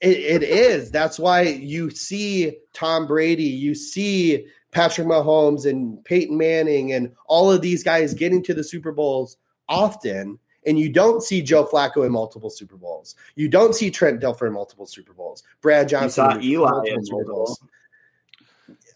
it, 0.00 0.18
it 0.18 0.42
is. 0.42 0.90
That's 0.90 1.18
why 1.18 1.42
you 1.42 1.90
see 1.90 2.58
Tom 2.72 3.06
Brady, 3.06 3.44
you 3.44 3.74
see 3.74 4.46
Patrick 4.72 5.06
Mahomes 5.06 5.66
and 5.66 6.04
Peyton 6.04 6.36
Manning 6.36 6.92
and 6.92 7.12
all 7.26 7.50
of 7.50 7.60
these 7.62 7.82
guys 7.84 8.14
getting 8.14 8.42
to 8.44 8.54
the 8.54 8.64
Super 8.64 8.92
Bowls 8.92 9.36
often. 9.68 10.38
And 10.64 10.78
you 10.78 10.88
don't 10.88 11.22
see 11.22 11.42
Joe 11.42 11.64
Flacco 11.66 12.06
in 12.06 12.12
multiple 12.12 12.48
Super 12.48 12.76
Bowls. 12.76 13.16
You 13.34 13.48
don't 13.48 13.74
see 13.74 13.90
Trent 13.90 14.20
Dilfer 14.20 14.46
in 14.46 14.52
multiple 14.52 14.86
Super 14.86 15.12
Bowls. 15.12 15.42
Brad 15.60 15.88
Johnson 15.88 16.40
in 16.40 16.60
multiple 16.60 17.04
Super 17.04 17.24
Bowls. 17.24 17.60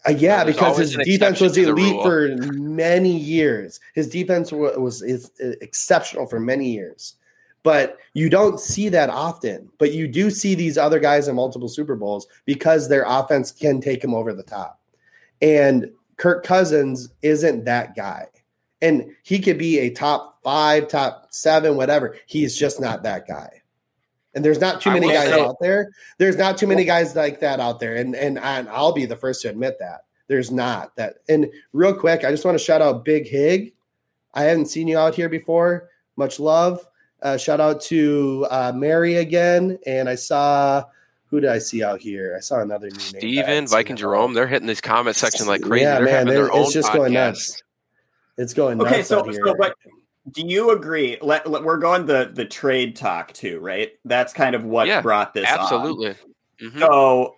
Uh, 0.07 0.11
yeah, 0.11 0.43
because 0.43 0.77
his 0.77 0.95
defense 0.95 1.41
was 1.41 1.57
elite 1.57 2.01
for 2.01 2.35
many 2.53 3.15
years. 3.15 3.79
His 3.93 4.07
defense 4.07 4.51
was, 4.51 4.77
was 4.77 5.01
is 5.01 5.31
exceptional 5.39 6.27
for 6.27 6.39
many 6.39 6.71
years. 6.71 7.15
But 7.63 7.97
you 8.13 8.29
don't 8.29 8.59
see 8.59 8.87
that 8.89 9.09
often. 9.09 9.69
But 9.77 9.91
you 9.91 10.07
do 10.07 10.29
see 10.29 10.55
these 10.55 10.77
other 10.77 10.99
guys 10.99 11.27
in 11.27 11.35
multiple 11.35 11.67
Super 11.67 11.95
Bowls 11.95 12.27
because 12.45 12.87
their 12.87 13.03
offense 13.05 13.51
can 13.51 13.81
take 13.81 14.01
them 14.01 14.13
over 14.13 14.33
the 14.33 14.43
top. 14.43 14.79
And 15.41 15.91
Kirk 16.15 16.45
Cousins 16.45 17.09
isn't 17.21 17.65
that 17.65 17.95
guy. 17.95 18.27
And 18.81 19.11
he 19.23 19.39
could 19.39 19.57
be 19.57 19.79
a 19.79 19.89
top 19.89 20.39
five, 20.43 20.87
top 20.87 21.27
seven, 21.31 21.75
whatever. 21.75 22.15
He's 22.27 22.55
just 22.55 22.79
not 22.79 23.03
that 23.03 23.27
guy. 23.27 23.56
And 24.37 24.45
there's 24.45 24.61
not 24.61 24.81
too 24.81 24.91
many 24.91 25.07
guys 25.07 25.29
say, 25.29 25.41
out 25.41 25.55
there. 25.59 25.89
There's 26.19 26.37
not 26.37 26.59
too 26.59 26.67
many 26.67 26.85
guys 26.85 27.15
like 27.15 27.39
that 27.39 27.59
out 27.59 27.79
there. 27.79 27.95
And, 27.95 28.15
and 28.15 28.37
and 28.37 28.69
I'll 28.69 28.93
be 28.93 29.07
the 29.07 29.15
first 29.15 29.41
to 29.41 29.49
admit 29.49 29.77
that. 29.79 30.01
There's 30.27 30.51
not 30.51 30.95
that. 30.95 31.15
And 31.27 31.49
real 31.73 31.95
quick, 31.95 32.23
I 32.23 32.29
just 32.29 32.45
want 32.45 32.55
to 32.55 32.63
shout 32.63 32.79
out 32.79 33.03
Big 33.03 33.27
Hig. 33.27 33.73
I 34.35 34.43
haven't 34.43 34.67
seen 34.67 34.87
you 34.87 34.99
out 34.99 35.15
here 35.15 35.27
before. 35.27 35.89
Much 36.17 36.39
love. 36.39 36.85
Uh, 37.19 37.35
shout 37.37 37.59
out 37.59 37.81
to 37.81 38.45
uh, 38.51 38.71
Mary 38.75 39.15
again. 39.15 39.79
And 39.87 40.07
I 40.07 40.13
saw 40.13 40.83
who 41.31 41.39
did 41.39 41.49
I 41.49 41.57
see 41.57 41.83
out 41.83 41.99
here? 41.99 42.35
I 42.37 42.39
saw 42.39 42.61
another 42.61 42.91
new 42.91 42.97
name. 42.97 42.99
Steven, 42.99 43.67
Viking 43.67 43.95
Jerome. 43.95 44.35
They're 44.35 44.45
hitting 44.45 44.67
this 44.67 44.81
comment 44.81 45.15
section 45.15 45.47
like 45.47 45.63
crazy. 45.63 45.85
Yeah, 45.85 45.95
they're 45.95 46.05
man, 46.05 46.27
having 46.27 46.33
their 46.35 46.49
it's 46.53 46.73
just 46.73 46.89
podcast. 46.89 46.93
going 46.95 47.13
nuts. 47.13 47.63
It's 48.37 48.53
going 48.53 48.77
nuts. 48.77 48.91
Okay, 48.91 49.01
so, 49.01 49.31
so 49.31 49.55
but 49.57 49.73
do 50.31 50.41
you 50.45 50.71
agree? 50.71 51.17
Let, 51.21 51.49
let, 51.49 51.63
we're 51.63 51.77
going 51.77 52.05
the 52.05 52.31
the 52.33 52.45
trade 52.45 52.95
talk 52.95 53.33
too, 53.33 53.59
right? 53.59 53.91
That's 54.05 54.33
kind 54.33 54.55
of 54.55 54.65
what 54.65 54.87
yeah, 54.87 55.01
brought 55.01 55.33
this. 55.33 55.47
Absolutely. 55.47 56.15
Mm-hmm. 56.61 56.79
So, 56.79 57.35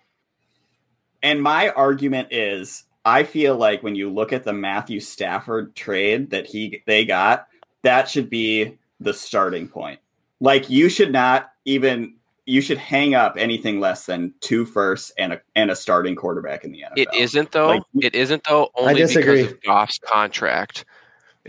and 1.22 1.42
my 1.42 1.68
argument 1.70 2.28
is, 2.32 2.84
I 3.04 3.22
feel 3.22 3.56
like 3.56 3.82
when 3.82 3.94
you 3.94 4.10
look 4.10 4.32
at 4.32 4.44
the 4.44 4.52
Matthew 4.52 5.00
Stafford 5.00 5.74
trade 5.74 6.30
that 6.30 6.46
he 6.46 6.82
they 6.86 7.04
got, 7.04 7.46
that 7.82 8.08
should 8.08 8.30
be 8.30 8.78
the 8.98 9.14
starting 9.14 9.68
point. 9.68 10.00
Like 10.40 10.70
you 10.70 10.88
should 10.88 11.12
not 11.12 11.50
even 11.64 12.14
you 12.46 12.60
should 12.60 12.78
hang 12.78 13.14
up 13.14 13.36
anything 13.38 13.78
less 13.78 14.06
than 14.06 14.34
two 14.40 14.64
firsts 14.64 15.12
and 15.16 15.34
a 15.34 15.40
and 15.54 15.70
a 15.70 15.76
starting 15.76 16.16
quarterback 16.16 16.64
in 16.64 16.72
the 16.72 16.80
NFL. 16.80 16.92
It 16.96 17.08
isn't 17.14 17.52
though. 17.52 17.68
Like, 17.68 17.82
it 18.02 18.14
isn't 18.14 18.42
though. 18.44 18.70
Only 18.74 19.06
because 19.06 19.52
of 19.52 19.62
Goff's 19.62 19.98
contract. 19.98 20.84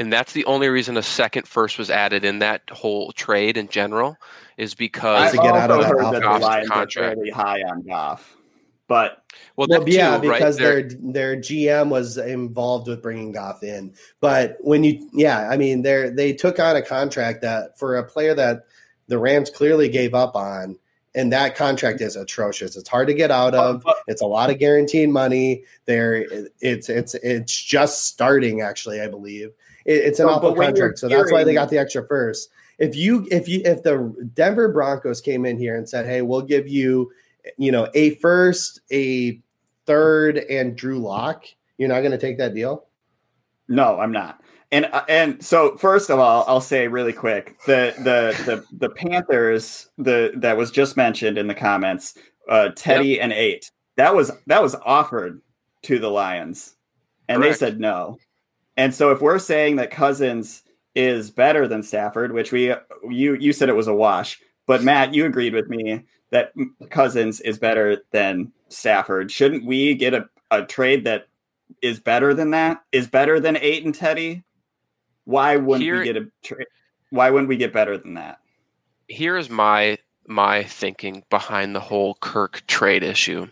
And 0.01 0.11
that's 0.11 0.33
the 0.33 0.43
only 0.45 0.67
reason 0.67 0.97
a 0.97 1.03
second 1.03 1.47
first 1.47 1.77
was 1.77 1.91
added 1.91 2.25
in 2.25 2.39
that 2.39 2.63
whole 2.71 3.11
trade 3.11 3.55
in 3.55 3.67
general 3.67 4.17
is 4.57 4.73
because 4.73 5.31
to 5.31 5.37
get 5.37 5.55
out 5.55 5.69
of 5.69 5.77
also 5.77 5.89
heard 5.89 6.05
that 6.05 6.13
the 6.13 6.19
Goff's 6.21 6.43
Lions 6.43 6.69
are 6.69 6.73
contract. 6.73 7.15
fairly 7.15 7.29
high 7.29 7.61
on 7.61 7.83
Goff, 7.83 8.35
but 8.87 9.23
well, 9.55 9.67
Well, 9.69 9.87
yeah, 9.87 10.17
too, 10.17 10.31
because 10.31 10.57
They're- 10.57 10.81
their 10.83 11.35
their 11.35 11.35
GM 11.37 11.89
was 11.89 12.17
involved 12.17 12.87
with 12.87 13.01
bringing 13.03 13.31
Goff 13.31 13.61
in. 13.63 13.93
But 14.21 14.57
when 14.61 14.83
you, 14.83 15.07
yeah, 15.13 15.47
I 15.49 15.55
mean, 15.55 15.83
they 15.83 16.09
they 16.09 16.33
took 16.33 16.59
on 16.59 16.75
a 16.75 16.81
contract 16.81 17.41
that 17.43 17.77
for 17.77 17.97
a 17.97 18.03
player 18.03 18.33
that 18.33 18.63
the 19.07 19.19
Rams 19.19 19.49
clearly 19.51 19.87
gave 19.87 20.13
up 20.15 20.35
on, 20.35 20.77
and 21.13 21.31
that 21.31 21.55
contract 21.55 22.01
is 22.01 22.15
atrocious. 22.15 22.75
It's 22.75 22.89
hard 22.89 23.07
to 23.07 23.13
get 23.13 23.29
out 23.29 23.53
of. 23.53 23.85
It's 24.07 24.21
a 24.21 24.25
lot 24.25 24.49
of 24.49 24.57
guaranteed 24.57 25.09
money. 25.09 25.63
There, 25.85 26.25
it's 26.59 26.89
it's 26.89 27.13
it's 27.15 27.55
just 27.55 28.05
starting. 28.07 28.61
Actually, 28.61 28.99
I 29.01 29.07
believe 29.07 29.51
it, 29.85 29.93
it's 29.93 30.19
an 30.19 30.27
awful 30.27 30.49
but 30.49 30.57
when 30.57 30.75
you're 30.75 30.89
contract. 30.89 30.99
So 30.99 31.07
that's 31.07 31.31
why 31.31 31.43
they 31.43 31.53
got 31.53 31.69
the 31.69 31.77
extra 31.77 32.05
first. 32.05 32.49
If 32.79 32.95
you 32.95 33.27
if 33.31 33.47
you 33.47 33.61
if 33.65 33.83
the 33.83 34.13
Denver 34.33 34.69
Broncos 34.69 35.21
came 35.21 35.45
in 35.45 35.57
here 35.57 35.75
and 35.75 35.87
said, 35.87 36.05
"Hey, 36.05 36.21
we'll 36.21 36.41
give 36.41 36.67
you, 36.67 37.11
you 37.57 37.71
know, 37.71 37.87
a 37.93 38.15
first, 38.15 38.81
a 38.91 39.39
third, 39.85 40.37
and 40.37 40.75
Drew 40.75 40.99
Lock," 40.99 41.45
you're 41.77 41.89
not 41.89 41.99
going 41.99 42.11
to 42.11 42.17
take 42.17 42.37
that 42.39 42.53
deal. 42.53 42.87
No, 43.67 43.99
I'm 43.99 44.11
not. 44.11 44.41
And 44.71 44.85
uh, 44.85 45.03
and 45.07 45.43
so 45.43 45.77
first 45.77 46.09
of 46.09 46.17
all, 46.17 46.43
I'll 46.47 46.61
say 46.61 46.87
really 46.87 47.13
quick 47.13 47.57
the 47.65 47.93
the 47.97 48.35
the 48.45 48.87
the 48.87 48.89
Panthers 48.89 49.89
the 49.97 50.31
that 50.37 50.57
was 50.57 50.71
just 50.71 50.97
mentioned 50.97 51.37
in 51.37 51.47
the 51.47 51.53
comments, 51.53 52.15
uh, 52.49 52.69
Teddy 52.75 53.19
and 53.19 53.31
eight 53.31 53.69
that 53.97 54.15
was 54.15 54.31
that 54.47 54.61
was 54.61 54.75
offered 54.85 55.41
to 55.83 55.99
the 55.99 56.09
Lions, 56.09 56.75
and 57.27 57.41
Correct. 57.41 57.59
they 57.59 57.65
said 57.65 57.79
no. 57.79 58.17
And 58.77 58.93
so 58.93 59.11
if 59.11 59.21
we're 59.21 59.39
saying 59.39 59.77
that 59.77 59.91
Cousins 59.91 60.63
is 60.95 61.31
better 61.31 61.67
than 61.67 61.83
Stafford, 61.83 62.31
which 62.31 62.51
we 62.51 62.73
you 63.09 63.35
you 63.35 63.53
said 63.53 63.69
it 63.69 63.75
was 63.75 63.87
a 63.87 63.93
wash, 63.93 64.39
but 64.65 64.83
Matt, 64.83 65.13
you 65.13 65.25
agreed 65.25 65.53
with 65.53 65.69
me 65.69 66.03
that 66.31 66.53
Cousins 66.89 67.41
is 67.41 67.59
better 67.59 67.97
than 68.11 68.51
Stafford. 68.69 69.31
Shouldn't 69.31 69.65
we 69.65 69.95
get 69.95 70.13
a, 70.13 70.29
a 70.49 70.63
trade 70.63 71.05
that 71.05 71.27
is 71.81 71.99
better 71.99 72.33
than 72.33 72.51
that? 72.51 72.83
Is 72.91 73.07
better 73.07 73.39
than 73.39 73.57
eight 73.57 73.85
and 73.85 73.93
Teddy? 73.93 74.43
Why 75.25 75.57
wouldn't 75.57 75.83
Here- 75.83 75.99
we 75.99 76.05
get 76.05 76.17
a 76.17 76.27
trade? 76.43 76.67
Why 77.09 77.29
wouldn't 77.29 77.49
we 77.49 77.57
get 77.57 77.73
better 77.73 77.97
than 77.97 78.13
that? 78.13 78.39
here's 79.11 79.49
my 79.49 79.97
my 80.27 80.63
thinking 80.63 81.23
behind 81.29 81.75
the 81.75 81.79
whole 81.79 82.15
Kirk 82.21 82.63
trade 82.67 83.03
issue. 83.03 83.47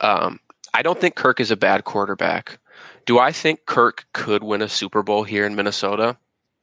Um, 0.00 0.38
I 0.74 0.82
don't 0.82 1.00
think 1.00 1.14
Kirk 1.14 1.40
is 1.40 1.50
a 1.50 1.56
bad 1.56 1.84
quarterback. 1.84 2.58
Do 3.04 3.18
I 3.18 3.32
think 3.32 3.66
Kirk 3.66 4.06
could 4.12 4.42
win 4.42 4.62
a 4.62 4.68
Super 4.68 5.02
Bowl 5.02 5.24
here 5.24 5.44
in 5.46 5.54
Minnesota? 5.54 6.16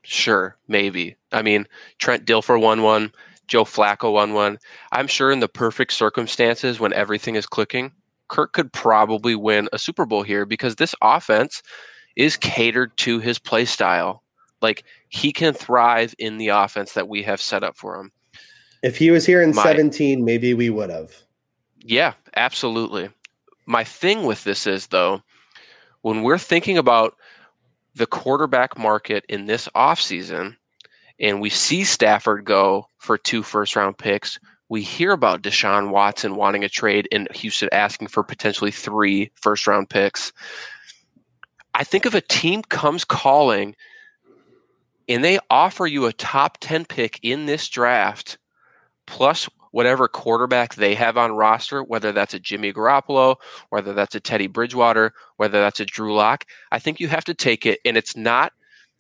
Sure, 0.04 0.58
maybe. 0.68 1.16
I 1.32 1.42
mean, 1.42 1.68
Trent 1.98 2.26
Dilfer 2.26 2.60
won 2.60 2.82
one, 2.82 3.12
Joe 3.48 3.66
Flacco 3.66 4.14
won 4.14 4.34
one. 4.34 4.58
I'm 4.92 5.08
sure 5.08 5.32
in 5.32 5.40
the 5.40 5.50
perfect 5.50 5.94
circumstances 5.94 6.80
when 6.80 6.94
everything 6.94 7.36
is 7.36 7.46
clicking, 7.46 7.92
Kirk 8.30 8.54
could 8.54 8.72
probably 8.72 9.36
win 9.36 9.68
a 9.74 9.80
Super 9.80 10.06
Bowl 10.06 10.24
here 10.24 10.46
because 10.46 10.76
this 10.76 10.96
offense 11.02 11.62
is 12.16 12.38
catered 12.38 12.96
to 12.98 13.20
his 13.20 13.40
play 13.40 13.66
style. 13.66 14.24
Like 14.62 14.84
he 15.10 15.32
can 15.32 15.54
thrive 15.54 16.14
in 16.20 16.38
the 16.38 16.50
offense 16.50 16.94
that 16.94 17.08
we 17.08 17.24
have 17.24 17.42
set 17.42 17.64
up 17.64 17.76
for 17.76 18.00
him. 18.00 18.12
If 18.84 18.98
he 18.98 19.12
was 19.12 19.26
here 19.26 19.42
in 19.42 19.54
My- 19.54 19.64
17, 19.64 20.24
maybe 20.24 20.54
we 20.54 20.70
would 20.70 20.90
have. 20.90 21.14
Yeah, 21.80 22.14
absolutely. 22.36 23.10
My 23.66 23.84
thing 23.84 24.24
with 24.24 24.44
this 24.44 24.68
is 24.68 24.88
though, 24.88 25.22
when 26.02 26.24
we're 26.24 26.38
thinking 26.38 26.78
about 26.78 27.16
the 27.96 28.06
quarterback 28.06 28.78
market 28.78 29.26
in 29.30 29.46
this 29.46 29.68
offseason 29.76 30.56
and 31.20 31.42
we 31.42 31.50
see 31.50 31.84
Stafford 31.84 32.46
go 32.46 32.88
for 32.98 33.18
two 33.18 33.44
first 33.44 33.76
round 33.76 33.98
picks, 33.98 34.40
we 34.70 34.82
hear 34.82 35.12
about 35.12 35.42
Deshaun 35.42 35.90
Watson 35.90 36.36
wanting 36.36 36.64
a 36.64 36.70
trade 36.70 37.08
and 37.12 37.28
Houston 37.36 37.70
asking 37.72 38.08
for 38.08 38.24
potentially 38.24 38.72
three 38.72 39.32
first 39.36 39.68
round 39.68 39.90
picks. 39.90 40.32
I 41.74 41.84
think 41.84 42.06
if 42.06 42.14
a 42.14 42.22
team 42.22 42.62
comes 42.62 43.04
calling 43.04 43.76
and 45.08 45.24
they 45.24 45.40
offer 45.50 45.88
you 45.88 46.06
a 46.06 46.14
top 46.14 46.58
10 46.62 46.86
pick 46.86 47.20
in 47.24 47.48
this 47.48 47.68
draft 47.68 48.38
plus 49.08 49.50
whatever 49.72 50.08
quarterback 50.08 50.76
they 50.76 50.96
have 50.96 51.18
on 51.18 51.32
roster, 51.32 51.84
whether 51.84 52.12
that's 52.12 52.34
a 52.34 52.40
Jimmy 52.40 52.74
Garoppolo, 52.74 53.36
whether 53.70 53.94
that's 53.94 54.16
a 54.16 54.20
Teddy 54.20 54.48
Bridgewater, 54.48 55.14
whether 55.38 55.60
that's 55.60 55.80
a 55.80 55.86
Drew 55.86 56.14
Lock, 56.16 56.46
I 56.72 56.80
think 56.80 57.00
you 57.00 57.08
have 57.08 57.26
to 57.26 57.34
take 57.34 57.66
it. 57.66 57.80
And 57.86 57.98
it's 57.98 58.16
not, 58.16 58.54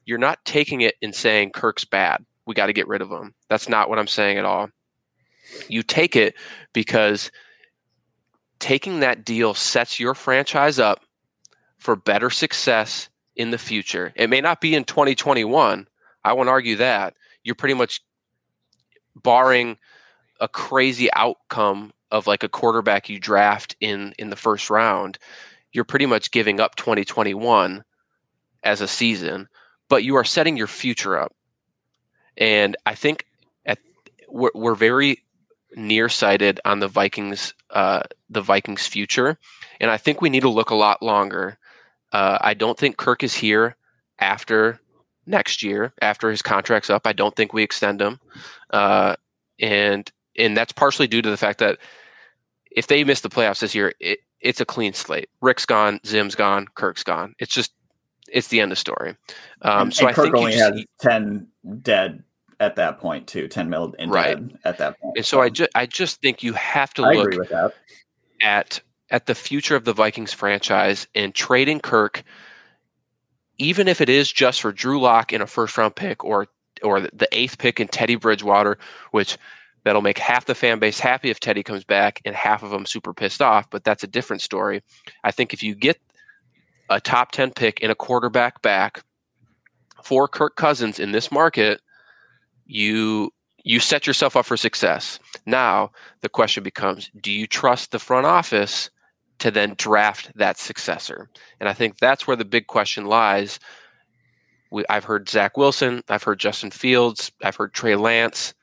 you're 0.05 0.17
not 0.17 0.43
taking 0.45 0.82
it 0.82 0.95
and 1.01 1.13
saying 1.13 1.51
Kirk's 1.51 1.86
bad. 1.86 2.26
We 2.45 2.55
got 2.55 2.67
to 2.67 2.74
get 2.74 2.88
rid 2.88 3.01
of 3.01 3.09
him. 3.09 3.34
That's 3.47 3.70
not 3.70 3.89
what 3.89 3.99
I'm 3.99 4.07
saying 4.07 4.38
at 4.38 4.45
all. 4.45 4.70
You 5.67 5.84
take 5.84 6.15
it 6.15 6.36
because 6.74 7.32
taking 8.59 8.99
that 8.99 9.26
deal 9.26 9.53
sets 9.53 9.99
your 9.99 10.13
franchise 10.13 10.80
up 10.80 11.01
for 11.78 11.95
better 11.95 12.30
success 12.30 13.09
in 13.36 13.51
the 13.51 13.57
future. 13.57 14.11
It 14.15 14.30
may 14.30 14.41
not 14.41 14.61
be 14.61 14.76
in 14.76 14.84
2021. 14.84 15.88
I 16.24 16.34
won't 16.34 16.49
argue 16.49 16.76
that. 16.76 17.15
You're 17.43 17.55
pretty 17.55 17.74
much 17.74 18.01
barring 19.15 19.78
a 20.40 20.48
crazy 20.48 21.10
outcome 21.14 21.94
of 22.12 22.28
like 22.28 22.44
a 22.44 22.50
quarterback 22.50 23.10
you 23.10 23.20
draft 23.20 23.76
in 23.80 24.14
in 24.18 24.30
the 24.30 24.36
first 24.36 24.70
round, 24.70 25.20
you're 25.72 25.84
pretty 25.84 26.06
much 26.06 26.32
giving 26.32 26.60
up 26.60 26.76
2021 26.76 27.84
as 28.64 28.82
a 28.82 28.88
season, 28.88 29.48
but 29.88 30.04
you 30.04 30.16
are 30.16 30.24
setting 30.24 30.58
your 30.58 30.68
future 30.68 31.18
up. 31.18 31.34
And 32.38 32.76
I 32.86 32.96
think 32.96 33.26
at 33.66 33.80
we're, 34.28 34.52
we're 34.56 34.76
very 34.76 35.24
nearsighted 35.76 36.60
on 36.66 36.80
the 36.80 36.88
Vikings 36.88 37.54
uh, 37.70 38.04
the 38.30 38.42
Vikings 38.42 38.88
future, 38.88 39.38
and 39.80 39.92
I 39.92 39.98
think 39.98 40.22
we 40.22 40.30
need 40.30 40.42
to 40.42 40.50
look 40.50 40.72
a 40.72 40.76
lot 40.76 41.04
longer. 41.04 41.58
Uh, 42.12 42.40
I 42.42 42.56
don't 42.56 42.78
think 42.78 42.98
Kirk 42.98 43.24
is 43.24 43.36
here 43.36 43.76
after 44.18 44.80
next 45.28 45.62
year 45.62 45.94
after 46.02 46.32
his 46.32 46.42
contract's 46.42 46.90
up. 46.90 47.06
I 47.06 47.14
don't 47.14 47.36
think 47.36 47.54
we 47.54 47.62
extend 47.62 48.02
him, 48.02 48.20
uh, 48.72 49.16
and 49.60 50.12
and 50.40 50.56
that's 50.58 50.72
partially 50.72 51.08
due 51.08 51.22
to 51.22 51.30
the 51.30 51.38
fact 51.38 51.60
that 51.60 51.78
if 52.72 52.88
they 52.88 53.04
miss 53.04 53.22
the 53.22 53.30
playoffs 53.30 53.60
this 53.60 53.76
year, 53.76 53.94
it, 54.00 54.20
it's 54.42 54.62
a 54.62 54.66
clean 54.66 54.94
slate. 54.94 55.30
Rick's 55.42 55.66
gone, 55.66 56.00
Zim's 56.06 56.36
gone, 56.36 56.66
Kirk's 56.76 57.04
gone. 57.04 57.36
It's 57.40 57.54
just 57.54 57.74
it's 58.32 58.48
the 58.50 58.62
end 58.62 58.72
of 58.72 58.78
story. 58.78 59.16
Um, 59.64 59.82
and, 59.88 59.94
so 59.94 60.02
and 60.08 60.10
I 60.10 60.14
Kirk 60.14 60.26
think 60.26 60.36
only 60.36 60.52
just- 60.54 60.74
has 60.74 60.86
ten 61.00 61.48
dead 61.82 62.24
at 62.60 62.76
that 62.76 63.00
point 63.00 63.28
too. 63.28 63.48
Ten 63.48 63.70
mil 63.70 63.94
in 64.00 64.10
Right. 64.10 64.36
dead 64.36 64.58
at 64.66 64.78
that 64.80 65.00
point. 65.00 65.18
and 65.18 65.26
so 65.26 65.42
I 65.42 65.50
just 65.50 65.70
I 65.76 65.86
just 65.86 66.22
think 66.22 66.44
you 66.44 66.54
have 66.54 66.94
to 66.96 67.04
I 67.04 67.14
look 67.14 67.28
agree 67.28 67.40
with 67.40 67.50
that. 67.50 67.74
at 68.42 68.82
at 69.12 69.26
the 69.26 69.34
future 69.36 69.76
of 69.76 69.86
the 69.86 69.94
Vikings 69.94 70.32
franchise 70.34 71.08
and 71.16 71.34
trading 71.34 71.80
Kirk, 71.80 72.24
even 73.58 73.88
if 73.88 74.02
it 74.02 74.10
is 74.10 74.32
just 74.32 74.62
for 74.62 74.72
Drew 74.72 75.02
Lock 75.02 75.34
in 75.34 75.42
a 75.42 75.48
first 75.48 75.78
round 75.78 75.96
pick 75.96 76.24
or 76.24 76.48
or 76.84 77.02
the 77.02 77.28
eighth 77.34 77.58
pick 77.58 77.80
in 77.80 77.88
Teddy 77.88 78.16
Bridgewater, 78.16 78.78
which 79.12 79.38
that'll 79.84 80.02
make 80.02 80.18
half 80.18 80.46
the 80.46 80.56
fan 80.56 80.80
base 80.80 81.00
happy 81.00 81.30
if 81.30 81.40
Teddy 81.40 81.64
comes 81.64 81.84
back 81.84 82.22
and 82.26 82.36
half 82.36 82.64
of 82.64 82.72
them 82.72 82.86
super 82.86 83.14
pissed 83.14 83.42
off, 83.42 83.70
but 83.70 83.84
that's 83.84 84.04
a 84.04 84.08
different 84.08 84.42
story. 84.42 84.82
I 85.24 85.32
think 85.32 85.54
if 85.54 85.64
you 85.64 85.76
get 85.76 86.00
a 86.90 87.00
top 87.00 87.32
10 87.32 87.52
pick 87.52 87.82
and 87.82 87.92
a 87.92 87.96
quarterback 87.96 88.62
back 88.62 89.04
for 90.04 90.28
Kirk 90.28 90.56
Cousins 90.56 91.00
in 91.00 91.12
this 91.12 91.32
market, 91.32 91.82
you 92.66 93.32
you 93.64 93.80
set 93.80 94.08
yourself 94.08 94.36
up 94.38 94.46
for 94.46 94.56
success. 94.56 95.20
Now, 95.46 95.92
the 96.22 96.30
question 96.30 96.64
becomes, 96.64 97.12
do 97.22 97.30
you 97.30 97.46
trust 97.46 97.92
the 97.92 98.00
front 98.00 98.26
office 98.26 98.90
to 99.40 99.52
then 99.52 99.76
draft 99.78 100.32
that 100.36 100.58
successor? 100.58 101.30
And 101.60 101.68
I 101.68 101.74
think 101.74 101.98
that's 101.98 102.26
where 102.26 102.38
the 102.38 102.46
big 102.46 102.68
question 102.68 103.06
lies. 103.06 103.60
We, 104.72 104.86
I've 104.90 105.04
heard 105.04 105.28
Zach 105.28 105.58
Wilson, 105.58 106.02
I've 106.10 106.24
heard 106.24 106.40
Justin 106.40 106.72
Fields, 106.72 107.32
I've 107.44 107.58
heard 107.58 107.74
Trey 107.74 107.96
Lance. 107.96 108.54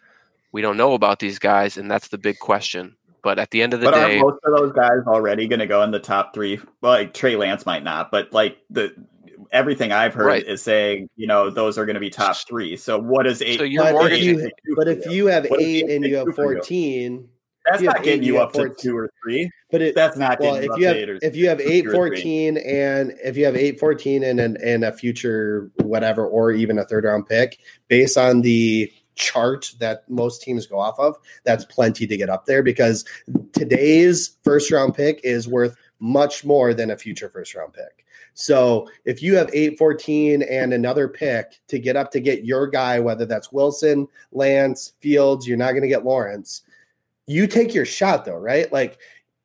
We 0.56 0.62
don't 0.62 0.78
know 0.78 0.94
about 0.94 1.18
these 1.18 1.38
guys, 1.38 1.76
and 1.76 1.90
that's 1.90 2.08
the 2.08 2.16
big 2.16 2.38
question. 2.38 2.96
But 3.22 3.38
at 3.38 3.50
the 3.50 3.60
end 3.60 3.74
of 3.74 3.80
the 3.80 3.84
But 3.84 3.94
day, 3.94 4.18
aren't 4.18 4.20
most 4.20 4.38
of 4.42 4.56
those 4.56 4.72
guys 4.72 5.00
already 5.06 5.46
going 5.46 5.58
to 5.58 5.66
go 5.66 5.82
in 5.82 5.90
the 5.90 6.00
top 6.00 6.32
three? 6.32 6.58
Well, 6.80 6.92
like 6.92 7.12
Trey 7.12 7.36
Lance 7.36 7.66
might 7.66 7.84
not, 7.84 8.10
but 8.10 8.32
like 8.32 8.56
the 8.70 8.94
everything 9.52 9.92
I've 9.92 10.14
heard 10.14 10.24
Right. 10.24 10.46
is 10.46 10.62
saying, 10.62 11.10
you 11.14 11.26
know, 11.26 11.50
those 11.50 11.76
are 11.76 11.84
going 11.84 11.92
to 11.92 12.00
be 12.00 12.08
top 12.08 12.38
three. 12.48 12.74
So 12.78 12.98
what 12.98 13.26
is 13.26 13.42
eight? 13.42 13.58
So 13.58 13.64
you're 13.64 13.82
But 13.84 13.94
what 13.96 14.00
mortgaging- 14.04 14.38
is 14.38 14.44
if 14.46 14.52
you, 14.64 14.76
but 14.76 14.88
if 14.88 15.04
you 15.04 15.26
have 15.26 15.44
What 15.50 15.60
is 15.60 15.66
eight 15.66 15.90
and 15.90 16.06
you 16.06 16.16
have 16.16 16.34
for 16.34 16.52
you? 16.54 16.58
14, 16.60 17.28
that's 17.66 17.82
not 17.82 17.96
getting 18.02 18.22
eight, 18.22 18.26
you 18.26 18.34
you 18.36 18.40
up 18.40 18.56
have 18.56 18.74
to 18.76 18.82
two 18.82 18.96
or 18.96 19.10
three. 19.22 19.50
but 19.70 19.82
it, 19.82 19.94
That's 19.94 20.16
not 20.16 20.40
well, 20.40 20.54
getting 20.54 20.70
if 20.72 20.78
you 20.78 20.84
you 20.84 20.88
up 20.88 20.96
have 20.96 20.96
to 20.96 21.02
eight 21.02 21.10
or 21.10 21.18
if 21.20 21.36
you 21.36 21.48
have 21.50 21.60
eight 21.60 21.82
two 21.82 21.88
or 21.88 21.90
three. 21.90 21.98
fourteen 21.98 22.56
and 22.56 23.12
if 23.22 23.36
you 23.36 23.44
have 23.44 23.56
eight 23.56 23.78
fourteen 23.78 24.22
and 24.24 24.40
an, 24.40 24.56
and 24.64 24.84
a 24.86 24.92
future 24.92 25.70
whatever 25.82 26.26
or 26.26 26.50
even 26.52 26.78
a 26.78 26.84
third 26.86 27.04
round 27.04 27.26
pick 27.28 27.58
based 27.88 28.16
on 28.16 28.40
the 28.40 28.90
chart 29.16 29.72
that 29.80 30.08
most 30.08 30.42
teams 30.42 30.66
go 30.66 30.78
off 30.78 30.98
of, 30.98 31.16
that's 31.44 31.64
plenty 31.64 32.06
to 32.06 32.16
get 32.16 32.30
up 32.30 32.46
there 32.46 32.62
because 32.62 33.04
today's 33.52 34.36
first 34.44 34.70
round 34.70 34.94
pick 34.94 35.20
is 35.24 35.48
worth 35.48 35.76
much 35.98 36.44
more 36.44 36.74
than 36.74 36.90
a 36.90 36.96
future 36.96 37.28
first 37.28 37.54
round 37.54 37.72
pick. 37.72 38.06
So 38.34 38.86
if 39.06 39.22
you 39.22 39.34
have 39.36 39.48
814 39.52 40.42
and 40.42 40.74
another 40.74 41.08
pick 41.08 41.58
to 41.68 41.78
get 41.78 41.96
up 41.96 42.10
to 42.12 42.20
get 42.20 42.44
your 42.44 42.66
guy, 42.66 43.00
whether 43.00 43.24
that's 43.24 43.50
Wilson, 43.50 44.06
Lance, 44.30 44.92
Fields, 45.00 45.48
you're 45.48 45.56
not 45.56 45.72
going 45.72 45.82
to 45.82 45.88
get 45.88 46.04
Lawrence. 46.04 46.62
You 47.26 47.46
take 47.46 47.74
your 47.74 47.86
shot 47.86 48.24
though, 48.24 48.36
right? 48.36 48.70
Like 48.70 48.98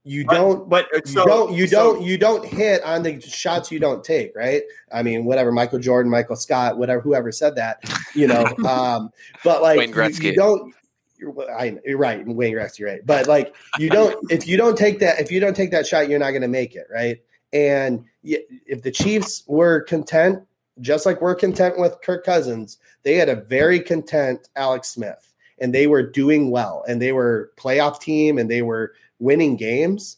you 0.04 0.24
don't 0.24 0.68
but, 0.68 0.88
but 0.92 1.08
so, 1.08 1.22
you 1.22 1.28
don't 1.28 1.54
you 1.54 1.68
so, 1.68 1.94
don't 1.94 2.04
you 2.04 2.18
don't 2.18 2.46
hit 2.46 2.84
on 2.84 3.04
the 3.04 3.20
shots 3.22 3.72
you 3.72 3.80
don't 3.80 4.04
take 4.04 4.36
right? 4.36 4.64
I 4.92 5.04
mean 5.04 5.26
whatever 5.26 5.52
michael 5.52 5.80
jordan 5.80 6.12
michael 6.12 6.36
scott 6.36 6.78
whatever 6.78 7.02
whoever 7.02 7.32
said 7.32 7.56
that 7.56 7.84
you 8.16 8.28
know 8.28 8.44
um 8.68 9.12
but 9.44 9.62
like 9.62 9.96
you, 9.96 10.30
you, 10.30 10.36
don't 10.36 10.74
you're, 11.18 11.52
I, 11.52 11.78
you're 11.86 11.98
right 11.98 12.26
wayne 12.26 12.56
gretzky 12.56 12.86
right 12.86 13.02
but 13.06 13.28
like 13.28 13.56
you 13.78 13.90
don't 13.90 14.32
if 14.32 14.48
you 14.48 14.58
don't 14.58 14.78
take 14.78 15.00
that 15.00 15.20
if 15.20 15.32
you 15.32 15.40
don't 15.40 15.56
take 15.56 15.72
that 15.72 15.86
shot 15.86 16.10
you're 16.10 16.20
not 16.20 16.32
going 16.32 16.42
to 16.42 16.48
make 16.48 16.76
it 16.76 16.88
right? 16.92 17.22
And 17.54 18.06
if 18.24 18.82
the 18.82 18.92
chiefs 18.92 19.44
were 19.46 19.82
content 19.82 20.40
just 20.80 21.06
like 21.06 21.22
we're 21.22 21.36
content 21.36 21.78
with 21.78 22.02
kirk 22.02 22.26
cousins 22.26 22.78
they 23.04 23.16
had 23.16 23.30
a 23.30 23.36
very 23.36 23.80
content 23.80 24.48
alex 24.56 24.90
smith 24.90 25.34
and 25.60 25.74
they 25.74 25.86
were 25.86 26.02
doing 26.02 26.50
well 26.50 26.84
and 26.88 27.02
they 27.02 27.12
were 27.12 27.52
playoff 27.58 28.00
team 28.00 28.38
and 28.38 28.50
they 28.50 28.62
were 28.62 28.94
winning 29.22 29.56
games, 29.56 30.18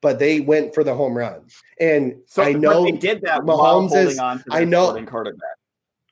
but 0.00 0.18
they 0.18 0.40
went 0.40 0.74
for 0.74 0.82
the 0.82 0.94
home 0.94 1.16
run. 1.16 1.42
And 1.78 2.16
so 2.26 2.42
I 2.42 2.52
know 2.52 2.84
they 2.84 2.92
did 2.92 3.22
that. 3.22 3.42
Mahomes 3.42 3.94
is. 3.94 4.18
I 4.50 4.64
know. 4.64 5.04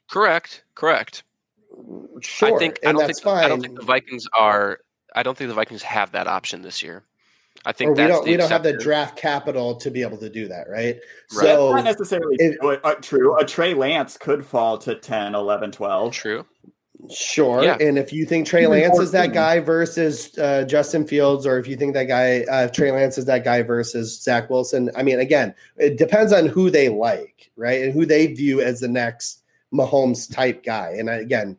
Correct. 0.09 0.65
Correct. 0.75 1.25
Sure. 2.21 2.55
I 2.55 2.59
think. 2.59 2.79
I 2.87 2.93
don't 2.93 3.07
think. 3.07 3.21
Fine. 3.21 3.45
I 3.45 3.49
don't 3.49 3.61
think 3.61 3.79
the 3.79 3.85
Vikings 3.85 4.27
are. 4.39 4.81
I 5.17 5.23
don't 5.23 5.37
think 5.37 5.49
the 5.49 5.55
Vikings 5.55 5.83
have 5.83 6.13
that 6.13 6.27
option 6.29 6.63
this 6.63 6.83
year. 6.83 7.03
I 7.67 7.73
think 7.73 7.97
we 7.97 8.07
don't 8.07 8.25
we 8.25 8.37
don't 8.37 8.51
have 8.51 8.63
the 8.63 8.75
draft 8.75 9.17
capital 9.17 9.75
to 9.77 9.91
be 9.91 10.03
able 10.03 10.19
to 10.19 10.31
do 10.31 10.47
that, 10.49 10.69
right? 10.69 10.97
right. 10.97 11.01
So 11.31 11.73
That's 11.73 11.85
not 11.85 11.85
necessarily 11.85 12.37
it, 12.39 12.59
true. 12.61 12.77
Uh, 12.85 12.95
true. 12.97 13.37
A 13.39 13.45
Trey 13.45 13.75
Lance 13.75 14.17
could 14.17 14.47
fall 14.47 14.79
to 14.79 14.95
10, 14.95 15.35
11, 15.35 15.73
12. 15.73 16.13
True. 16.13 16.47
Sure. 17.11 17.63
Yeah. 17.63 17.77
And 17.81 17.99
if 17.99 18.13
you 18.13 18.27
think 18.27 18.47
Trey 18.47 18.67
Lance 18.67 18.99
is 18.99 19.13
that 19.13 19.33
guy 19.33 19.61
versus 19.61 20.37
uh, 20.39 20.65
Justin 20.65 21.07
Fields, 21.07 21.47
or 21.47 21.59
if 21.59 21.67
you 21.67 21.77
think 21.77 21.95
that 21.95 22.05
guy, 22.05 22.45
uh, 22.51 22.69
Trey 22.69 22.91
Lance 22.91 23.19
is 23.19 23.25
that 23.27 23.45
guy 23.45 23.63
versus 23.63 24.21
Zach 24.21 24.51
Wilson, 24.51 24.91
I 24.97 25.03
mean, 25.03 25.19
again, 25.19 25.55
it 25.77 25.97
depends 25.97 26.33
on 26.33 26.47
who 26.47 26.71
they 26.71 26.89
like, 26.89 27.51
right? 27.57 27.83
And 27.83 27.93
who 27.93 28.07
they 28.07 28.27
view 28.29 28.61
as 28.61 28.81
the 28.81 28.89
next 28.89 29.43
Mahomes 29.73 30.33
type 30.33 30.65
guy. 30.65 30.95
And 30.99 31.09
again, 31.09 31.59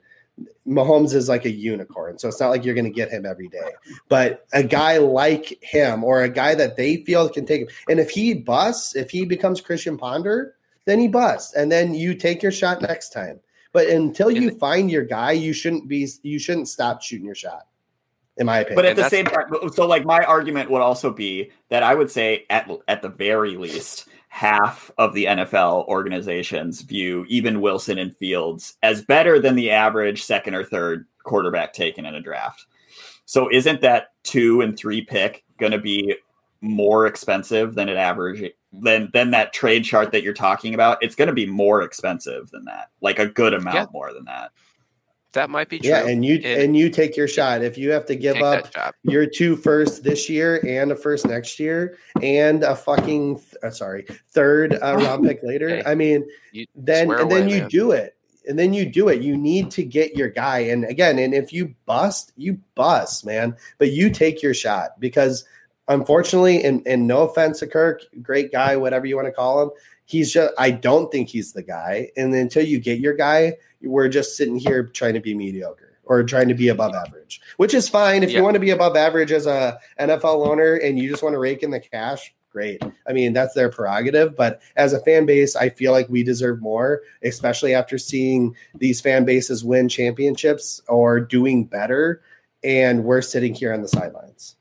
Mahomes 0.67 1.13
is 1.13 1.27
like 1.27 1.45
a 1.45 1.51
unicorn. 1.51 2.19
So 2.19 2.27
it's 2.27 2.39
not 2.39 2.49
like 2.49 2.63
you're 2.63 2.75
going 2.75 2.85
to 2.85 2.91
get 2.91 3.09
him 3.09 3.25
every 3.25 3.47
day. 3.47 3.71
But 4.07 4.45
a 4.53 4.63
guy 4.63 4.97
like 4.97 5.57
him 5.63 6.03
or 6.03 6.21
a 6.21 6.29
guy 6.29 6.55
that 6.55 6.77
they 6.77 6.97
feel 6.97 7.27
can 7.29 7.45
take 7.45 7.61
him. 7.61 7.67
And 7.89 7.99
if 7.99 8.11
he 8.11 8.33
busts, 8.33 8.95
if 8.95 9.09
he 9.09 9.25
becomes 9.25 9.61
Christian 9.61 9.97
Ponder, 9.97 10.55
then 10.85 10.99
he 10.99 11.07
busts. 11.07 11.53
And 11.53 11.71
then 11.71 11.93
you 11.93 12.13
take 12.13 12.43
your 12.43 12.51
shot 12.51 12.81
next 12.81 13.09
time. 13.09 13.39
But 13.71 13.87
until 13.87 14.31
you 14.31 14.51
find 14.51 14.89
your 14.89 15.05
guy, 15.05 15.33
you 15.33 15.53
shouldn't 15.53 15.87
be 15.87 16.07
you 16.23 16.39
shouldn't 16.39 16.67
stop 16.67 17.01
shooting 17.01 17.25
your 17.25 17.35
shot. 17.35 17.67
In 18.37 18.45
my 18.45 18.59
opinion. 18.59 18.77
But 18.77 18.85
at 18.85 18.95
the 18.95 19.09
same 19.09 19.25
time, 19.25 19.51
so 19.73 19.85
like 19.85 20.05
my 20.05 20.23
argument 20.23 20.71
would 20.71 20.81
also 20.81 21.11
be 21.11 21.51
that 21.67 21.83
I 21.83 21.93
would 21.93 22.09
say 22.09 22.45
at 22.49 22.69
at 22.87 23.01
the 23.01 23.09
very 23.09 23.57
least 23.57 24.07
half 24.29 24.89
of 24.97 25.13
the 25.13 25.25
NFL 25.25 25.87
organizations 25.87 26.81
view 26.81 27.25
even 27.27 27.61
Wilson 27.61 27.97
and 27.97 28.15
Fields 28.15 28.75
as 28.81 29.01
better 29.01 29.39
than 29.39 29.55
the 29.55 29.71
average 29.71 30.23
second 30.23 30.55
or 30.55 30.63
third 30.63 31.05
quarterback 31.23 31.73
taken 31.73 32.05
in 32.05 32.15
a 32.15 32.21
draft. 32.21 32.65
So 33.25 33.49
isn't 33.51 33.81
that 33.81 34.13
two 34.23 34.61
and 34.61 34.77
three 34.77 35.01
pick 35.01 35.43
going 35.57 35.71
to 35.71 35.77
be 35.77 36.15
more 36.61 37.07
expensive 37.07 37.75
than 37.75 37.89
an 37.89 37.97
average 37.97 38.51
than 38.71 39.09
than 39.13 39.31
that 39.31 39.53
trade 39.53 39.83
chart 39.83 40.11
that 40.11 40.23
you're 40.23 40.33
talking 40.33 40.73
about, 40.73 41.01
it's 41.01 41.15
going 41.15 41.27
to 41.27 41.33
be 41.33 41.45
more 41.45 41.81
expensive 41.81 42.49
than 42.51 42.65
that, 42.65 42.89
like 43.01 43.19
a 43.19 43.25
good 43.25 43.53
amount 43.53 43.75
yeah. 43.75 43.85
more 43.91 44.13
than 44.13 44.25
that. 44.25 44.51
That 45.33 45.51
might 45.51 45.69
be 45.69 45.77
true. 45.77 45.89
Yeah, 45.89 46.07
and 46.07 46.25
you 46.25 46.35
it, 46.35 46.63
and 46.63 46.75
you 46.75 46.89
take 46.89 47.15
your 47.15 47.27
shot. 47.27 47.61
If 47.61 47.77
you 47.77 47.91
have 47.91 48.05
to 48.07 48.15
give 48.15 48.37
up 48.37 48.67
your 49.03 49.27
two 49.27 49.55
first 49.55 50.03
this 50.03 50.27
year 50.27 50.59
and 50.65 50.91
a 50.91 50.95
first 50.95 51.27
next 51.27 51.59
year 51.59 51.97
and 52.23 52.63
a 52.63 52.75
fucking 52.75 53.39
uh, 53.61 53.69
sorry 53.69 54.07
third 54.31 54.73
uh, 54.81 54.95
round 54.97 55.27
pick 55.27 55.41
later, 55.43 55.69
hey, 55.69 55.83
I 55.85 55.93
mean, 55.93 56.27
then 56.75 57.11
and 57.11 57.21
away, 57.21 57.41
then 57.41 57.49
you 57.49 57.59
man. 57.59 57.69
do 57.69 57.91
it 57.91 58.15
and 58.49 58.57
then 58.57 58.73
you 58.73 58.89
do 58.89 59.09
it. 59.09 59.21
You 59.21 59.37
need 59.37 59.69
to 59.71 59.83
get 59.83 60.15
your 60.15 60.29
guy. 60.29 60.59
And 60.59 60.83
again, 60.83 61.19
and 61.19 61.35
if 61.35 61.53
you 61.53 61.75
bust, 61.85 62.33
you 62.35 62.59
bust, 62.73 63.23
man. 63.23 63.55
But 63.77 63.91
you 63.91 64.09
take 64.09 64.41
your 64.41 64.55
shot 64.55 64.99
because 64.99 65.45
unfortunately, 65.89 66.63
and, 66.63 66.85
and 66.87 67.05
no 67.05 67.23
offense 67.23 67.59
to 67.59 67.67
Kirk, 67.67 68.03
great 68.21 68.51
guy, 68.51 68.77
whatever 68.77 69.05
you 69.05 69.15
want 69.15 69.27
to 69.27 69.33
call 69.33 69.61
him, 69.61 69.71
he's 70.05 70.31
just 70.31 70.53
I 70.57 70.71
don't 70.71 71.11
think 71.11 71.29
he's 71.29 71.51
the 71.51 71.63
guy. 71.63 72.09
And 72.15 72.33
until 72.33 72.65
you 72.65 72.79
get 72.79 72.99
your 72.99 73.15
guy, 73.15 73.57
we're 73.81 74.09
just 74.09 74.37
sitting 74.37 74.57
here 74.57 74.83
trying 74.83 75.13
to 75.15 75.19
be 75.19 75.35
mediocre 75.35 75.97
or 76.03 76.23
trying 76.23 76.47
to 76.47 76.55
be 76.55 76.69
above 76.69 76.95
average, 76.95 77.39
which 77.57 77.73
is 77.73 77.87
fine. 77.87 78.23
If 78.23 78.31
yeah. 78.31 78.37
you 78.37 78.43
want 78.43 78.55
to 78.55 78.59
be 78.59 78.71
above 78.71 78.95
average 78.95 79.31
as 79.31 79.45
a 79.45 79.77
NFL 79.99 80.47
owner 80.47 80.75
and 80.75 80.97
you 80.97 81.09
just 81.09 81.21
want 81.21 81.33
to 81.33 81.39
rake 81.39 81.61
in 81.61 81.69
the 81.69 81.79
cash, 81.79 82.33
great. 82.51 82.81
I 83.07 83.13
mean, 83.13 83.33
that's 83.33 83.53
their 83.53 83.69
prerogative. 83.69 84.35
But 84.35 84.61
as 84.75 84.93
a 84.93 84.99
fan 85.01 85.27
base, 85.27 85.55
I 85.55 85.69
feel 85.69 85.91
like 85.91 86.09
we 86.09 86.23
deserve 86.23 86.61
more, 86.61 87.01
especially 87.23 87.75
after 87.75 87.99
seeing 87.99 88.55
these 88.75 88.99
fan 88.99 89.23
bases 89.23 89.63
win 89.63 89.87
championships 89.87 90.81
or 90.87 91.19
doing 91.19 91.65
better. 91.65 92.21
And 92.63 93.03
we're 93.03 93.21
sitting 93.21 93.53
here 93.53 93.71
on 93.71 93.83
the 93.83 93.87
sidelines. 93.87 94.55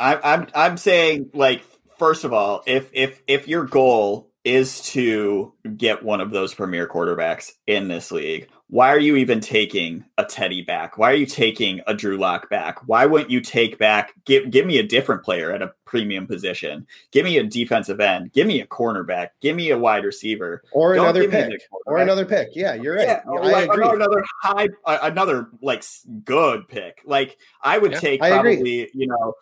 I'm 0.00 0.18
I'm 0.24 0.46
I'm 0.54 0.76
saying 0.78 1.30
like 1.34 1.62
first 1.98 2.24
of 2.24 2.32
all, 2.32 2.62
if 2.66 2.90
if 2.92 3.22
if 3.28 3.46
your 3.46 3.64
goal 3.64 4.30
is 4.42 4.80
to 4.80 5.52
get 5.76 6.02
one 6.02 6.22
of 6.22 6.30
those 6.30 6.54
premier 6.54 6.88
quarterbacks 6.88 7.52
in 7.66 7.88
this 7.88 8.10
league, 8.10 8.48
why 8.70 8.88
are 8.88 9.00
you 9.00 9.16
even 9.16 9.40
taking 9.40 10.04
a 10.16 10.24
Teddy 10.24 10.62
back? 10.62 10.96
Why 10.96 11.10
are 11.10 11.16
you 11.16 11.26
taking 11.26 11.80
a 11.88 11.94
Drew 11.94 12.16
Lock 12.16 12.48
back? 12.48 12.86
Why 12.86 13.04
wouldn't 13.04 13.30
you 13.30 13.40
take 13.40 13.78
back 13.78 14.14
give 14.24 14.50
give 14.50 14.64
me 14.64 14.78
a 14.78 14.82
different 14.84 15.24
player 15.24 15.50
at 15.50 15.60
a 15.60 15.72
premium 15.86 16.28
position? 16.28 16.86
Give 17.10 17.24
me 17.24 17.36
a 17.38 17.42
defensive 17.42 17.98
end, 17.98 18.32
give 18.32 18.46
me 18.46 18.60
a 18.60 18.66
cornerback, 18.66 19.30
give 19.40 19.56
me 19.56 19.70
a 19.70 19.78
wide 19.78 20.04
receiver. 20.04 20.62
Or 20.72 20.94
Don't 20.94 21.04
another 21.04 21.28
pick. 21.28 21.62
Or 21.84 21.98
another 21.98 22.24
pick. 22.24 22.50
Yeah, 22.54 22.74
you're 22.74 22.94
right. 22.94 23.08
Yeah, 23.08 23.22
I 23.26 23.62
agree. 23.62 23.88
Another 23.88 24.24
high 24.40 24.68
uh, 24.84 24.98
another 25.02 25.48
like 25.60 25.84
good 26.24 26.68
pick. 26.68 27.02
Like 27.04 27.38
I 27.62 27.76
would 27.76 27.92
yeah, 27.92 27.98
take 27.98 28.20
probably, 28.20 28.88
you 28.94 29.08
know, 29.08 29.34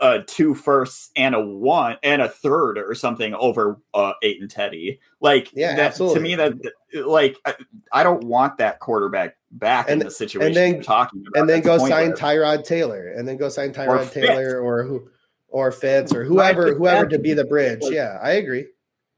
uh, 0.00 0.20
two 0.26 0.52
firsts 0.52 1.10
and 1.14 1.36
a 1.36 1.40
one 1.40 1.96
and 2.02 2.22
a 2.22 2.28
third 2.28 2.78
or 2.78 2.94
something 2.94 3.34
over 3.34 3.78
uh, 3.92 4.14
eight 4.22 4.40
and 4.40 4.50
Teddy. 4.50 4.98
Like 5.24 5.52
yeah, 5.54 5.74
that, 5.74 5.86
absolutely. 5.86 6.16
to 6.16 6.20
me 6.20 6.34
that 6.34 7.06
like 7.06 7.38
I, 7.46 7.54
I, 7.90 8.02
don't 8.02 8.24
want 8.24 8.58
that 8.58 8.78
quarterback 8.78 9.38
back 9.52 9.88
and, 9.88 10.02
in 10.02 10.06
the 10.06 10.10
situation 10.10 10.48
and 10.48 10.54
then, 10.54 10.82
talking 10.82 11.22
about. 11.26 11.40
And 11.40 11.48
then 11.48 11.62
go 11.62 11.78
sign 11.78 12.12
Tyrod 12.12 12.62
Taylor, 12.64 13.08
and 13.08 13.26
then 13.26 13.38
go 13.38 13.48
sign 13.48 13.72
Tyrod 13.72 14.12
Taylor 14.12 14.60
or 14.60 14.82
who 14.82 15.08
or 15.48 15.72
Fitz 15.72 16.14
or 16.14 16.24
whoever 16.24 16.74
whoever 16.74 17.08
to 17.08 17.18
be 17.18 17.32
the 17.32 17.44
bridge. 17.46 17.80
Yeah, 17.84 18.18
I 18.22 18.32
agree. 18.32 18.66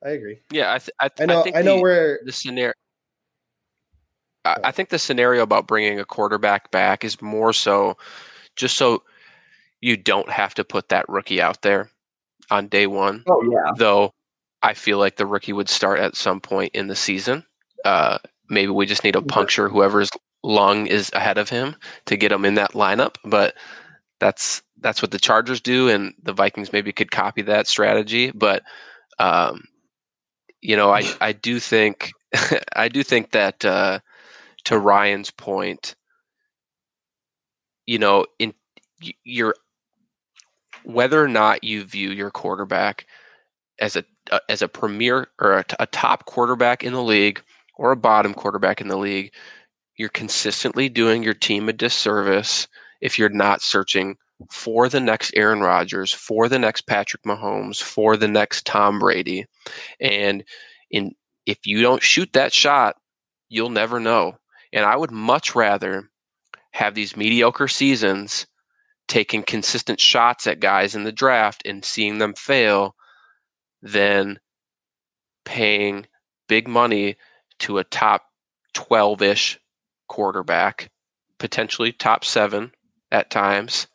I 0.05 0.11
agree. 0.11 0.39
Yeah, 0.53 0.75
I, 0.75 0.79
th- 0.79 0.91
I, 1.01 1.09
th- 1.09 1.29
I 1.29 1.33
know. 1.33 1.45
I, 1.45 1.59
I 1.59 1.63
know 1.63 1.75
the, 1.75 1.83
where 1.83 2.21
the 2.25 2.31
scenario. 2.31 2.75
I 4.45 4.71
think 4.71 4.91
the 4.91 5.01
scenario 5.01 5.43
about 5.43 5.67
bringing 5.67 5.99
a 5.99 6.05
quarterback 6.05 6.71
back 6.71 7.05
is 7.05 7.21
more 7.21 7.53
so 7.53 7.97
just 8.55 8.77
so 8.77 9.03
you 9.81 9.97
don't 9.97 10.31
have 10.31 10.55
to 10.55 10.63
put 10.63 10.89
that 10.91 11.09
rookie 11.09 11.43
out 11.43 11.63
there 11.63 11.91
on 12.53 12.69
day 12.69 12.87
one. 12.87 13.25
Oh 13.27 13.43
yeah. 13.43 13.73
Though 13.77 14.13
I 14.63 14.75
feel 14.75 14.99
like 14.99 15.17
the 15.17 15.27
rookie 15.27 15.53
would 15.53 15.69
start 15.69 16.01
at 16.01 16.17
some 16.17 16.41
point 16.41 16.75
in 16.75 16.89
the 16.89 16.97
season. 16.97 17.45
Uh, 17.85 18.19
maybe 18.49 18.71
we 18.71 18.87
just 18.87 19.05
need 19.05 19.13
to 19.13 19.23
puncture 19.23 19.69
whoever's 19.69 20.11
lung 20.43 20.87
is 20.87 21.11
ahead 21.13 21.39
of 21.39 21.49
him 21.49 21.77
to 22.07 22.17
get 22.17 22.33
him 22.33 22.45
in 22.45 22.55
that 22.55 22.73
lineup. 22.73 23.17
But 23.25 23.55
that's 24.19 24.63
that's 24.81 25.03
what 25.03 25.11
the 25.11 25.19
Chargers 25.19 25.61
do, 25.61 25.89
and 25.89 26.15
the 26.23 26.33
Vikings 26.33 26.73
maybe 26.73 26.93
could 26.93 27.11
copy 27.11 27.43
that 27.43 27.67
strategy. 27.67 28.31
But 28.31 28.63
um, 29.19 29.65
you 30.61 30.77
know, 30.77 30.91
I 30.91 31.05
I 31.21 31.33
do 31.33 31.61
think 31.61 32.11
I 32.75 32.89
do 32.89 33.03
think 33.03 33.33
that 33.33 33.65
uh, 33.65 34.01
to 34.65 34.79
Ryan's 34.79 35.31
point, 35.31 35.95
you 37.87 37.99
know, 37.99 38.27
in 38.39 38.55
your 39.25 39.55
whether 40.85 41.23
or 41.23 41.29
not 41.29 41.65
you 41.65 41.85
view 41.85 42.11
your 42.11 42.31
quarterback 42.31 43.07
as 43.81 43.97
a 43.97 44.05
uh, 44.31 44.41
as 44.49 44.63
a 44.63 44.69
premier 44.69 45.29
or 45.41 45.55
a, 45.55 45.65
a 45.81 45.87
top 45.87 46.27
quarterback 46.27 46.83
in 46.83 46.93
the 46.93 47.03
league 47.03 47.43
or 47.77 47.93
a 47.93 47.97
bottom 47.97 48.35
quarterback 48.35 48.81
in 48.81 48.89
the 48.89 48.97
league, 48.97 49.33
you're 49.97 50.09
consistently 50.09 50.89
doing 50.89 51.23
your 51.23 51.35
team 51.35 51.69
a 51.69 51.73
disservice 51.73 52.69
if 53.01 53.19
you're 53.19 53.29
not 53.29 53.63
searching 53.63 54.17
for 54.51 54.89
the 54.89 55.01
next 55.01 55.33
Aaron 55.35 55.61
Rodgers, 55.61 56.13
for 56.13 56.49
the 56.49 56.59
next 56.59 56.83
Patrick 56.83 57.23
Mahomes, 57.23 57.81
for 57.81 58.17
the 58.17 58.29
next 58.29 58.67
Tom 58.67 58.99
Brady. 58.99 59.47
And 60.01 60.45
in 60.91 61.15
if 61.47 61.59
you 61.65 61.81
don't 61.81 62.03
shoot 62.03 62.33
that 62.33 62.53
shot, 62.53 62.97
you'll 63.49 63.71
never 63.71 64.01
know. 64.01 64.37
And 64.73 64.85
I 64.85 64.97
would 64.97 65.13
much 65.13 65.55
rather 65.55 66.11
have 66.73 66.95
these 66.95 67.17
mediocre 67.17 67.69
seasons 67.69 68.47
taking 69.09 69.43
consistent 69.45 70.01
shots 70.01 70.47
at 70.47 70.59
guys 70.61 70.95
in 70.95 71.05
the 71.05 71.13
draft 71.13 71.63
and 71.65 71.85
seeing 71.85 72.19
them 72.19 72.35
fail 72.35 72.96
than 73.83 74.39
paying 75.45 76.07
big 76.49 76.69
money 76.69 77.17
to 77.61 77.79
a 77.79 77.85
top 77.85 78.23
12 78.75 79.23
ish 79.23 79.59
quarterback, 80.09 80.91
potentially 81.39 81.93
top 81.93 82.25
seven 82.25 82.73
at 83.11 83.31
times, 83.31 83.87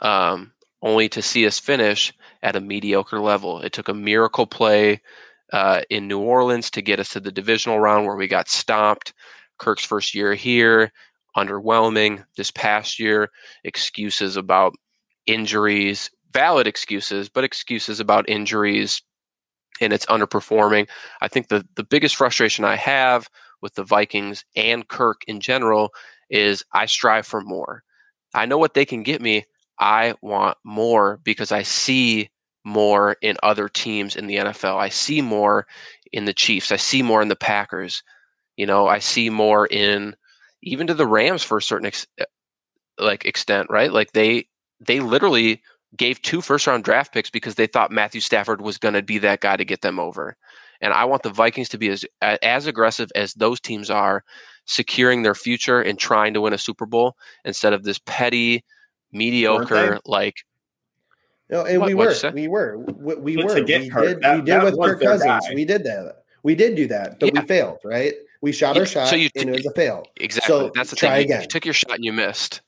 um, 0.00 0.52
only 0.82 1.08
to 1.08 1.22
see 1.22 1.46
us 1.46 1.58
finish 1.58 2.12
at 2.42 2.56
a 2.56 2.60
mediocre 2.60 3.20
level. 3.20 3.60
It 3.60 3.72
took 3.72 3.88
a 3.88 3.94
miracle 3.94 4.46
play 4.46 5.00
uh, 5.52 5.82
in 5.88 6.08
New 6.08 6.20
Orleans 6.20 6.70
to 6.70 6.82
get 6.82 7.00
us 7.00 7.10
to 7.10 7.20
the 7.20 7.32
divisional 7.32 7.78
round 7.78 8.06
where 8.06 8.16
we 8.16 8.26
got 8.28 8.48
stomped. 8.48 9.12
Kirk's 9.58 9.84
first 9.84 10.14
year 10.14 10.34
here, 10.34 10.92
underwhelming. 11.36 12.24
This 12.36 12.50
past 12.50 12.98
year, 12.98 13.30
excuses 13.62 14.36
about 14.36 14.74
injuries, 15.26 16.10
valid 16.32 16.66
excuses, 16.66 17.28
but 17.28 17.44
excuses 17.44 18.00
about 18.00 18.28
injuries, 18.28 19.00
and 19.80 19.92
it's 19.92 20.06
underperforming. 20.06 20.88
I 21.20 21.28
think 21.28 21.48
the, 21.48 21.66
the 21.74 21.84
biggest 21.84 22.16
frustration 22.16 22.64
I 22.64 22.76
have 22.76 23.28
with 23.60 23.74
the 23.74 23.84
Vikings 23.84 24.44
and 24.56 24.86
Kirk 24.88 25.22
in 25.26 25.40
general 25.40 25.90
is 26.30 26.64
I 26.72 26.86
strive 26.86 27.26
for 27.26 27.40
more. 27.40 27.82
I 28.34 28.46
know 28.46 28.58
what 28.58 28.74
they 28.74 28.84
can 28.84 29.02
get 29.02 29.20
me. 29.20 29.44
I 29.78 30.14
want 30.22 30.56
more 30.64 31.20
because 31.24 31.52
I 31.52 31.62
see 31.62 32.30
more 32.64 33.16
in 33.22 33.36
other 33.42 33.68
teams 33.68 34.16
in 34.16 34.26
the 34.26 34.36
NFL. 34.36 34.76
I 34.76 34.88
see 34.88 35.20
more 35.20 35.66
in 36.12 36.24
the 36.24 36.32
Chiefs. 36.32 36.72
I 36.72 36.76
see 36.76 37.02
more 37.02 37.22
in 37.22 37.28
the 37.28 37.36
Packers. 37.36 38.02
You 38.56 38.66
know, 38.66 38.86
I 38.86 38.98
see 39.00 39.30
more 39.30 39.66
in 39.66 40.14
even 40.62 40.86
to 40.86 40.94
the 40.94 41.06
Rams 41.06 41.42
for 41.42 41.58
a 41.58 41.62
certain 41.62 41.86
ex- 41.86 42.06
like 42.98 43.24
extent, 43.24 43.68
right? 43.70 43.92
Like 43.92 44.12
they 44.12 44.46
they 44.80 45.00
literally 45.00 45.62
gave 45.96 46.20
two 46.22 46.40
first 46.40 46.66
round 46.66 46.84
draft 46.84 47.12
picks 47.12 47.30
because 47.30 47.54
they 47.54 47.66
thought 47.66 47.90
Matthew 47.92 48.20
Stafford 48.20 48.60
was 48.60 48.78
going 48.78 48.94
to 48.94 49.02
be 49.02 49.18
that 49.18 49.40
guy 49.40 49.56
to 49.56 49.64
get 49.64 49.80
them 49.82 49.98
over. 50.00 50.36
And 50.80 50.92
I 50.92 51.04
want 51.04 51.22
the 51.22 51.30
Vikings 51.30 51.68
to 51.70 51.78
be 51.78 51.88
as 51.88 52.04
as 52.20 52.66
aggressive 52.66 53.10
as 53.14 53.32
those 53.34 53.60
teams 53.60 53.90
are, 53.90 54.24
securing 54.66 55.22
their 55.22 55.34
future 55.34 55.80
and 55.80 55.98
trying 55.98 56.34
to 56.34 56.40
win 56.40 56.52
a 56.52 56.58
Super 56.58 56.84
Bowl 56.86 57.16
instead 57.44 57.72
of 57.72 57.84
this 57.84 57.98
petty, 58.06 58.64
mediocre 59.12 59.98
like. 60.04 60.36
No, 61.50 61.64
and 61.64 61.80
What- 61.80 61.86
we 61.88 61.94
what'd 61.94 62.22
were, 62.22 62.28
you 62.30 62.34
we 62.34 62.48
were, 62.48 62.78
we, 62.78 63.36
we 63.36 63.36
were, 63.44 63.54
to 63.54 63.60
we 63.60 63.64
get 63.66 63.82
did, 63.82 64.20
that- 64.22 64.36
we 64.36 64.42
did 64.42 64.62
with 64.64 64.80
Kirk 64.80 65.00
Cousins. 65.00 65.24
guy. 65.24 65.54
We 65.54 65.64
did 65.64 65.84
that. 65.84 66.24
We 66.42 66.54
did 66.54 66.74
do 66.74 66.86
that, 66.88 67.20
but 67.20 67.34
Yeah. 67.34 67.40
we 67.42 67.46
failed, 67.46 67.78
right? 67.84 68.14
We 68.42 68.52
shot 68.52 68.74
Yeah, 68.76 68.80
our 68.82 68.86
shot, 68.86 69.08
so 69.08 69.16
you 69.16 69.30
and 69.36 69.48
it 69.50 69.52
was 69.56 69.66
a 69.66 69.72
fail. 69.72 70.04
Exactly. 70.16 70.48
So 70.54 70.70
That's 70.74 70.90
the 70.90 70.96
try 70.96 71.20
thing. 71.22 71.30
You- 71.30 71.40
You, 71.40 71.46
took 71.46 71.64
your 71.64 71.72
shot 71.74 71.92
and 71.94 72.04
you 72.04 72.12
missed. 72.12 72.60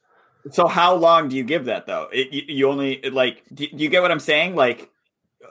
So 0.53 0.67
how 0.67 0.95
long 0.95 1.29
do 1.29 1.37
you 1.37 1.45
give 1.45 1.65
that 1.67 1.87
though? 1.87 2.09
It, 2.13 2.33
you, 2.33 2.43
you 2.47 2.69
only 2.71 3.01
like 3.11 3.43
do, 3.53 3.67
do 3.67 3.77
you 3.77 3.89
get 3.89 4.03
what 4.03 4.11
I'm 4.11 4.21
saying? 4.21 4.55
Like, 4.55 4.91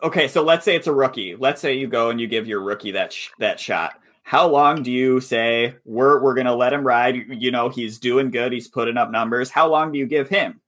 okay, 0.03 0.27
so 0.27 0.43
let's 0.43 0.63
say 0.65 0.75
it's 0.75 0.87
a 0.87 0.93
rookie. 0.93 1.35
Let's 1.35 1.61
say 1.61 1.73
you 1.73 1.87
go 1.87 2.09
and 2.09 2.19
you 2.19 2.27
give 2.27 2.47
your 2.47 2.61
rookie 2.61 2.91
that 2.91 3.11
sh- 3.13 3.29
that 3.39 3.59
shot. 3.59 3.99
How 4.23 4.47
long 4.47 4.83
do 4.83 4.91
you 4.91 5.19
say 5.21 5.75
we're 5.85 6.21
we're 6.21 6.33
gonna 6.33 6.55
let 6.55 6.73
him 6.73 6.83
ride? 6.83 7.15
You 7.29 7.51
know 7.51 7.69
he's 7.69 7.99
doing 7.99 8.31
good. 8.31 8.53
He's 8.53 8.67
putting 8.67 8.97
up 8.97 9.11
numbers. 9.11 9.49
How 9.49 9.67
long 9.67 9.91
do 9.91 9.99
you 9.99 10.05
give 10.07 10.29
him? 10.29 10.61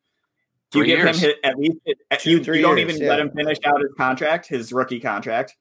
Do 0.71 0.79
you 0.79 0.83
Three 0.83 0.87
give 0.87 0.99
years. 0.99 1.23
him 1.23 1.29
his, 1.29 1.35
at 1.43 1.57
least 1.57 1.77
Two, 2.19 2.31
you, 2.31 2.43
three 2.43 2.57
you 2.57 2.61
don't 2.63 2.77
years, 2.77 2.91
even 2.91 3.01
yeah. 3.03 3.09
let 3.09 3.19
him 3.19 3.31
finish 3.31 3.57
out 3.65 3.79
his 3.79 3.91
contract, 3.97 4.47
his 4.47 4.73
rookie 4.73 4.99
contract. 4.99 5.55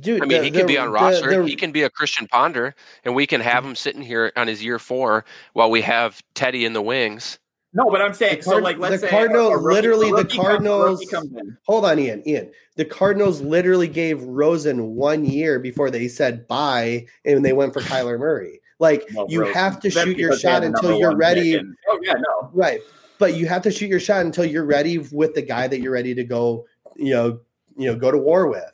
Dude, 0.00 0.22
I 0.22 0.26
mean, 0.26 0.38
the- 0.38 0.44
he 0.44 0.50
can 0.50 0.60
the- 0.60 0.66
be 0.66 0.78
on 0.78 0.88
the- 0.88 0.92
roster. 0.92 1.42
the- 1.42 1.48
he 1.48 1.56
can 1.56 1.72
be 1.72 1.82
a 1.82 1.88
Christian 1.90 2.26
Ponder, 2.28 2.74
and 3.04 3.14
we 3.14 3.26
can 3.26 3.40
have 3.40 3.62
mm-hmm. 3.62 3.70
him 3.70 3.76
sitting 3.76 4.02
here 4.02 4.30
on 4.36 4.46
his 4.46 4.62
year 4.62 4.78
four 4.78 5.24
while 5.54 5.70
we 5.70 5.80
have 5.80 6.22
Teddy 6.34 6.66
in 6.66 6.74
the 6.74 6.82
wings. 6.82 7.38
No, 7.72 7.88
but 7.90 8.02
I'm 8.02 8.14
saying 8.14 8.38
The 8.38 8.42
so. 8.42 8.56
Like, 8.58 8.78
let's 8.78 8.94
the 8.94 9.06
say 9.06 9.10
Cardinals- 9.10 9.52
a 9.52 9.56
rookie- 9.58 9.74
literally 9.76 10.06
the 10.10 10.16
rookie 10.16 10.36
comes- 10.36 10.48
a 10.48 10.52
rookie 10.52 11.06
Cardinals- 11.06 11.10
comes. 11.10 11.56
Hold 11.66 11.84
on, 11.84 11.98
Ian. 11.98 12.28
Ian, 12.28 12.50
the 12.76 12.84
Cardinals 12.84 13.40
literally 13.40 13.86
gave 13.88 14.22
Rosen 14.22 14.96
one 14.96 15.24
year 15.24 15.58
before 15.60 15.90
they 15.90 16.08
said 16.08 16.48
bye, 16.48 17.06
and 17.24 17.44
they 17.44 17.52
went 17.52 17.72
for 17.72 17.80
Kyler 17.80 18.18
Murray. 18.18 18.60
Like 18.80 19.08
you 19.28 19.40
Rosen- 19.42 19.54
have 19.54 19.78
to 19.80 19.88
that's 19.90 20.04
shoot 20.06 20.16
your 20.18 20.30
because 20.30 20.42
they 20.42 20.48
had 20.50 20.62
shot 20.62 20.64
until 20.64 20.98
you're 20.98 21.14
ready. 21.16 21.54
and- 21.54 21.76
oh 21.88 21.98
yeah, 22.02 22.14
no. 22.14 22.50
Right. 22.52 22.80
But 23.18 23.34
you 23.34 23.46
have 23.46 23.62
to 23.62 23.70
shoot 23.70 23.88
your 23.88 24.00
shot 24.00 24.24
until 24.24 24.46
you're 24.46 24.64
ready 24.64 24.98
with 25.12 25.34
the 25.34 25.42
guy 25.42 25.68
that 25.68 25.80
you're 25.80 25.92
ready 25.92 26.14
to 26.14 26.24
go, 26.24 26.64
you 26.96 27.12
know, 27.12 27.40
you 27.76 27.86
know, 27.92 27.94
go 27.94 28.10
to 28.10 28.18
war 28.18 28.48
with. 28.48 28.64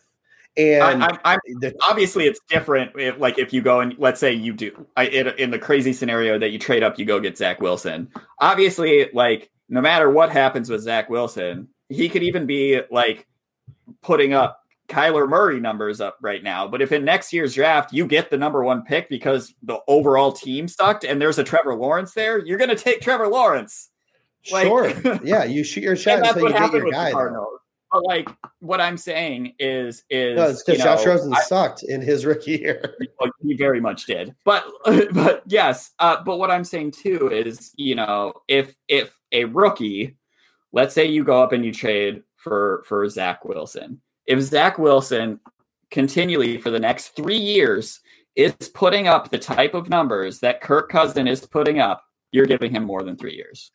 And 0.56 1.04
I, 1.04 1.08
I'm, 1.08 1.18
I'm 1.24 1.38
the, 1.60 1.74
obviously 1.82 2.24
it's 2.24 2.40
different. 2.48 2.92
If, 2.96 3.18
like 3.18 3.38
if 3.38 3.52
you 3.52 3.60
go 3.60 3.80
and 3.80 3.94
let's 3.98 4.20
say 4.20 4.32
you 4.32 4.52
do, 4.52 4.86
I, 4.96 5.06
in, 5.06 5.28
in 5.38 5.50
the 5.50 5.58
crazy 5.58 5.92
scenario 5.92 6.38
that 6.38 6.50
you 6.50 6.58
trade 6.58 6.82
up, 6.82 6.98
you 6.98 7.04
go 7.04 7.20
get 7.20 7.36
Zach 7.36 7.60
Wilson. 7.60 8.10
Obviously, 8.40 9.10
like 9.12 9.50
no 9.68 9.80
matter 9.80 10.10
what 10.10 10.30
happens 10.30 10.70
with 10.70 10.80
Zach 10.80 11.10
Wilson, 11.10 11.68
he 11.88 12.08
could 12.08 12.22
even 12.22 12.46
be 12.46 12.80
like 12.90 13.26
putting 14.00 14.32
up 14.32 14.60
Kyler 14.88 15.28
Murray 15.28 15.60
numbers 15.60 16.00
up 16.00 16.16
right 16.20 16.42
now. 16.42 16.66
But 16.68 16.80
if 16.80 16.92
in 16.92 17.04
next 17.04 17.32
year's 17.32 17.54
draft 17.54 17.92
you 17.92 18.06
get 18.06 18.30
the 18.30 18.38
number 18.38 18.62
one 18.62 18.82
pick 18.82 19.08
because 19.08 19.52
the 19.62 19.80
overall 19.88 20.32
team 20.32 20.68
sucked 20.68 21.04
and 21.04 21.20
there's 21.20 21.38
a 21.38 21.44
Trevor 21.44 21.74
Lawrence 21.74 22.12
there, 22.12 22.38
you're 22.38 22.58
going 22.58 22.70
to 22.70 22.76
take 22.76 23.00
Trevor 23.00 23.28
Lawrence. 23.28 23.90
Like- 24.50 24.66
sure. 24.66 25.20
yeah, 25.24 25.44
you 25.44 25.64
shoot 25.64 25.82
your 25.82 25.96
shot 25.96 26.14
and 26.14 26.24
that's 26.24 26.36
until 26.36 26.48
you 26.48 26.52
what 26.52 26.52
get 26.52 26.62
happened 26.62 26.78
your 26.78 26.84
with 26.86 26.94
guy. 26.94 27.10
the. 27.10 27.12
Cardinals. 27.12 27.60
But 27.92 28.04
like 28.04 28.28
what 28.60 28.80
I'm 28.80 28.96
saying 28.96 29.54
is, 29.58 30.02
is 30.10 30.36
No, 30.36 30.48
because 30.66 30.82
Josh 30.82 31.04
know, 31.04 31.12
Rosen 31.12 31.32
I- 31.34 31.40
sucked 31.42 31.82
in 31.84 32.00
his 32.00 32.24
rookie 32.26 32.58
year. 32.58 32.94
He 33.42 33.54
very 33.54 33.80
much 33.80 34.06
did. 34.06 34.34
But 34.44 34.64
but 35.12 35.42
yes, 35.46 35.92
uh, 35.98 36.22
but 36.24 36.38
what 36.38 36.50
I'm 36.50 36.64
saying 36.64 36.92
too 36.92 37.30
is, 37.30 37.72
you 37.76 37.94
know, 37.94 38.32
if 38.48 38.74
if 38.88 39.18
a 39.32 39.44
rookie, 39.44 40.16
let's 40.72 40.94
say 40.94 41.06
you 41.06 41.22
go 41.24 41.42
up 41.42 41.52
and 41.52 41.64
you 41.64 41.72
trade 41.72 42.22
for 42.36 42.82
for 42.86 43.08
Zach 43.08 43.44
Wilson, 43.44 44.00
if 44.26 44.40
Zach 44.40 44.78
Wilson 44.78 45.38
continually 45.90 46.58
for 46.58 46.70
the 46.70 46.80
next 46.80 47.10
three 47.16 47.38
years 47.38 48.00
is 48.34 48.52
putting 48.74 49.06
up 49.06 49.30
the 49.30 49.38
type 49.38 49.74
of 49.74 49.88
numbers 49.88 50.40
that 50.40 50.60
Kirk 50.60 50.90
Cousin 50.90 51.26
is 51.28 51.46
putting 51.46 51.78
up, 51.78 52.02
you're 52.32 52.44
giving 52.46 52.70
him 52.72 52.82
more 52.84 53.02
than 53.04 53.16
three 53.16 53.34
years. 53.34 53.70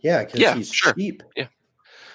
Yeah, 0.00 0.24
because 0.24 0.40
Yeah, 0.40 0.54
he's 0.54 0.72
sure. 0.72 0.92
cheap. 0.92 1.22
And, 1.36 1.48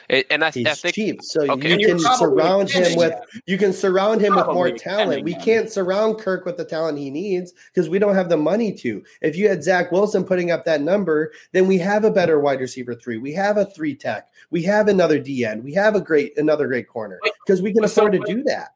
and 0.10 0.43
I, 0.43 0.47
I 0.47 0.51
He's 0.51 0.82
think 0.82 0.95
cheap. 0.95 1.22
So 1.24 1.49
Okay. 1.51 1.78
you 1.80 1.88
can 1.88 1.99
surround 1.99 2.70
him 2.70 2.84
extending 2.84 2.97
with 2.97 3.41
you 3.45 3.58
can 3.58 3.74
surround 3.74 4.22
him 4.22 4.36
with 4.36 4.47
more 4.47 4.72
talent. 4.72 5.24
We 5.24 5.36
can't 5.36 5.70
surround 5.72 6.20
Kirk 6.20 6.45
with 6.45 6.58
the 6.58 6.66
talent 6.66 6.97
he 6.97 7.10
needs 7.10 7.54
because 7.74 7.89
we 7.89 7.99
don't 7.99 8.16
have 8.16 8.30
the 8.30 8.38
money 8.38 8.72
to. 8.74 9.04
If 9.22 9.36
you 9.36 9.49
had 9.49 9.64
Zach 9.64 9.91
Wilson 9.91 10.24
putting 10.24 10.51
up 10.51 10.66
that 10.66 10.82
number, 10.82 11.32
then 11.51 11.68
we 11.68 11.78
have 11.80 12.04
a 12.04 12.12
better 12.12 12.39
wide 12.39 12.60
receiver 12.60 12.95
three. 12.95 13.18
We 13.18 13.34
have 13.34 13.58
a 13.58 13.66
three 13.66 13.95
tech. 13.95 14.30
We 14.49 14.64
have 14.64 14.88
another 14.88 15.20
D 15.20 15.45
end. 15.45 15.64
We 15.64 15.74
have 15.74 15.95
a 15.95 16.01
great 16.01 16.38
another 16.38 16.68
great 16.68 16.88
corner 16.88 17.20
because 17.45 17.62
we 17.62 17.74
can 17.74 17.88
So 17.88 18.06
afford 18.06 18.14
to 18.14 18.20
do 18.20 18.43
that. 18.43 18.70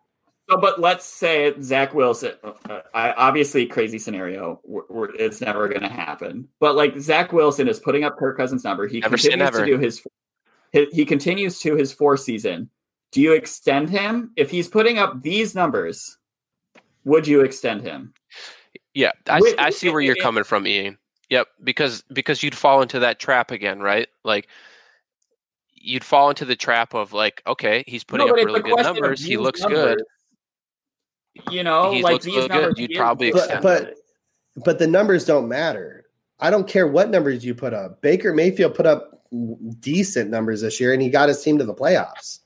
So, 0.49 0.55
but 0.55 0.79
let's 0.79 1.05
say 1.05 1.53
Zach 1.61 1.93
Wilson. 1.93 2.31
Uh, 2.41 2.79
I, 2.93 3.11
obviously, 3.11 3.65
crazy 3.65 3.99
scenario. 3.99 4.61
we 4.63 4.79
we're, 4.87 5.13
it's 5.15 5.41
never 5.41 5.67
going 5.67 5.81
to 5.81 5.89
happen. 5.89 6.47
But 6.61 6.75
like 6.75 6.97
Zach 6.99 7.33
Wilson 7.33 7.67
is 7.67 7.81
putting 7.81 8.05
up 8.05 8.17
Kirk 8.17 8.37
Cousins' 8.37 8.63
number. 8.63 8.87
He 8.87 9.01
Never 9.01 9.17
say 9.17 9.31
continues 9.31 9.57
to 9.57 9.65
do 9.65 9.77
his, 9.77 10.01
he. 10.71 10.85
He 10.91 11.05
continues 11.05 11.59
to 11.61 11.75
his 11.75 11.91
fourth 11.91 12.21
season. 12.21 12.69
Do 13.11 13.21
you 13.21 13.33
extend 13.33 13.89
him 13.89 14.31
if 14.35 14.49
he's 14.51 14.67
putting 14.67 14.97
up 14.97 15.21
these 15.21 15.55
numbers? 15.55 16.17
Would 17.05 17.25
you 17.25 17.41
extend 17.41 17.81
him? 17.81 18.13
Yeah, 18.93 19.11
I, 19.29 19.39
Wait, 19.39 19.55
I 19.59 19.69
see 19.69 19.89
where 19.89 20.01
you're 20.01 20.15
coming 20.15 20.43
from, 20.43 20.67
Ian. 20.67 20.97
Yep, 21.29 21.47
because 21.63 22.03
because 22.13 22.41
you'd 22.43 22.55
fall 22.55 22.81
into 22.81 22.99
that 22.99 23.19
trap 23.19 23.51
again, 23.51 23.79
right? 23.79 24.07
Like 24.23 24.47
you'd 25.73 26.03
fall 26.03 26.29
into 26.29 26.45
the 26.45 26.55
trap 26.55 26.93
of 26.93 27.13
like, 27.13 27.41
okay, 27.47 27.83
he's 27.87 28.03
putting 28.03 28.27
No, 28.27 28.33
up 28.33 28.37
really 28.37 28.61
good 28.61 28.77
numbers. 28.81 29.23
He 29.23 29.37
looks 29.37 29.61
numbers. 29.61 29.95
good. 29.95 30.03
You 31.53 31.63
know, 31.63 31.91
He 31.91 32.01
like 32.01 32.13
looks 32.13 32.25
these 32.25 32.35
really 32.35 32.47
good. 32.49 32.77
You'd 32.77 32.95
probably 32.95 33.31
good. 33.31 33.39
extend 33.39 33.63
But 33.63 33.95
but 34.63 34.79
the 34.79 34.87
numbers 34.87 35.25
don't 35.25 35.47
matter. 35.47 36.05
I 36.39 36.49
don't 36.49 36.67
care 36.67 36.87
what 36.87 37.09
numbers 37.09 37.45
you 37.45 37.55
put 37.55 37.73
up. 37.73 38.01
Baker 38.01 38.33
Mayfield 38.33 38.73
put 38.75 38.85
up 38.85 39.16
decent 39.79 40.29
numbers 40.29 40.61
this 40.61 40.79
year, 40.79 40.93
and 40.93 41.01
he 41.01 41.09
got 41.09 41.29
his 41.29 41.41
team 41.41 41.57
to 41.57 41.63
the 41.65 41.73
playoffs. 41.73 42.39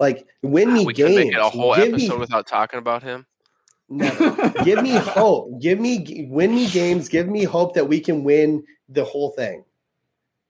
Like 0.00 0.26
win 0.42 0.72
me 0.72 0.86
we 0.86 0.94
can 0.94 1.06
games. 1.08 1.16
make 1.16 1.32
it 1.34 1.38
a 1.38 1.48
whole 1.48 1.74
Give 1.74 1.88
episode 1.94 2.14
me, 2.14 2.20
without 2.20 2.46
talking 2.46 2.78
about 2.78 3.02
him. 3.02 3.26
Never. 3.88 4.50
give 4.64 4.82
me 4.82 4.90
hope. 4.96 5.60
Give 5.60 5.80
me 5.80 6.26
win 6.30 6.54
me 6.54 6.68
games. 6.68 7.08
Give 7.08 7.28
me 7.28 7.44
hope 7.44 7.74
that 7.74 7.86
we 7.88 8.00
can 8.00 8.22
win 8.22 8.64
the 8.88 9.04
whole 9.04 9.30
thing. 9.30 9.64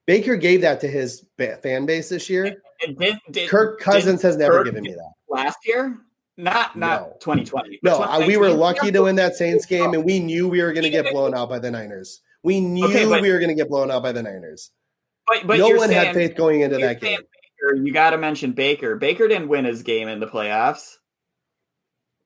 Baker 0.07 0.37
gave 0.37 0.61
that 0.63 0.81
to 0.81 0.89
his 0.89 1.23
ba- 1.37 1.57
fan 1.63 1.87
base 1.87 2.09
this 2.09 2.29
year. 2.31 2.63
And 2.87 2.97
did, 2.99 3.17
did, 3.31 3.49
Kirk 3.51 3.81
Cousins 3.81 4.23
has 4.23 4.37
never 4.37 4.59
Kirk- 4.59 4.67
given 4.67 4.83
me 4.83 4.93
that. 4.95 5.13
last 5.29 5.59
year. 5.67 5.99
Not 6.37 6.77
not 6.77 7.01
No. 7.03 7.17
2020. 7.21 7.81
No, 7.83 7.99
but 7.99 8.27
we 8.27 8.37
were 8.37 8.51
lucky 8.51 8.93
to 8.93 9.03
win 9.03 9.17
that 9.17 9.35
Saints 9.35 9.67
game, 9.67 9.93
and 9.95 10.05
we 10.05 10.21
knew 10.21 10.47
we 10.49 10.63
were 10.63 10.73
going 10.73 10.85
to 10.85 10.91
get 10.91 11.11
blown 11.11 11.35
out 11.35 11.49
by 11.49 11.59
the 11.59 11.71
Niners. 11.71 12.21
We 12.45 12.61
knew 12.61 12.85
Okay, 12.87 13.05
but- 13.07 13.23
we 13.23 13.31
were 13.33 13.39
going 13.39 13.49
to 13.49 13.55
get 13.57 13.69
blown 13.69 13.91
out 13.91 14.03
by 14.03 14.13
the 14.13 14.23
Niners. 14.23 14.71
But, 15.29 15.47
but 15.47 15.59
no 15.59 15.69
you're 15.69 15.77
one 15.79 15.91
had 15.91 16.15
faith 16.15 16.37
going 16.37 16.61
into 16.63 16.79
that 16.79 17.01
game. 17.01 17.19
Baker, 17.21 17.77
you 17.83 17.93
got 17.93 18.11
to 18.11 18.19
mention 18.19 18.53
Baker. 18.53 18.97
Baker 18.97 19.29
didn't 19.29 19.49
win 19.49 19.65
his 19.65 19.83
game 19.83 20.09
in 20.09 20.21
the 20.21 20.27
playoffs. 20.27 20.97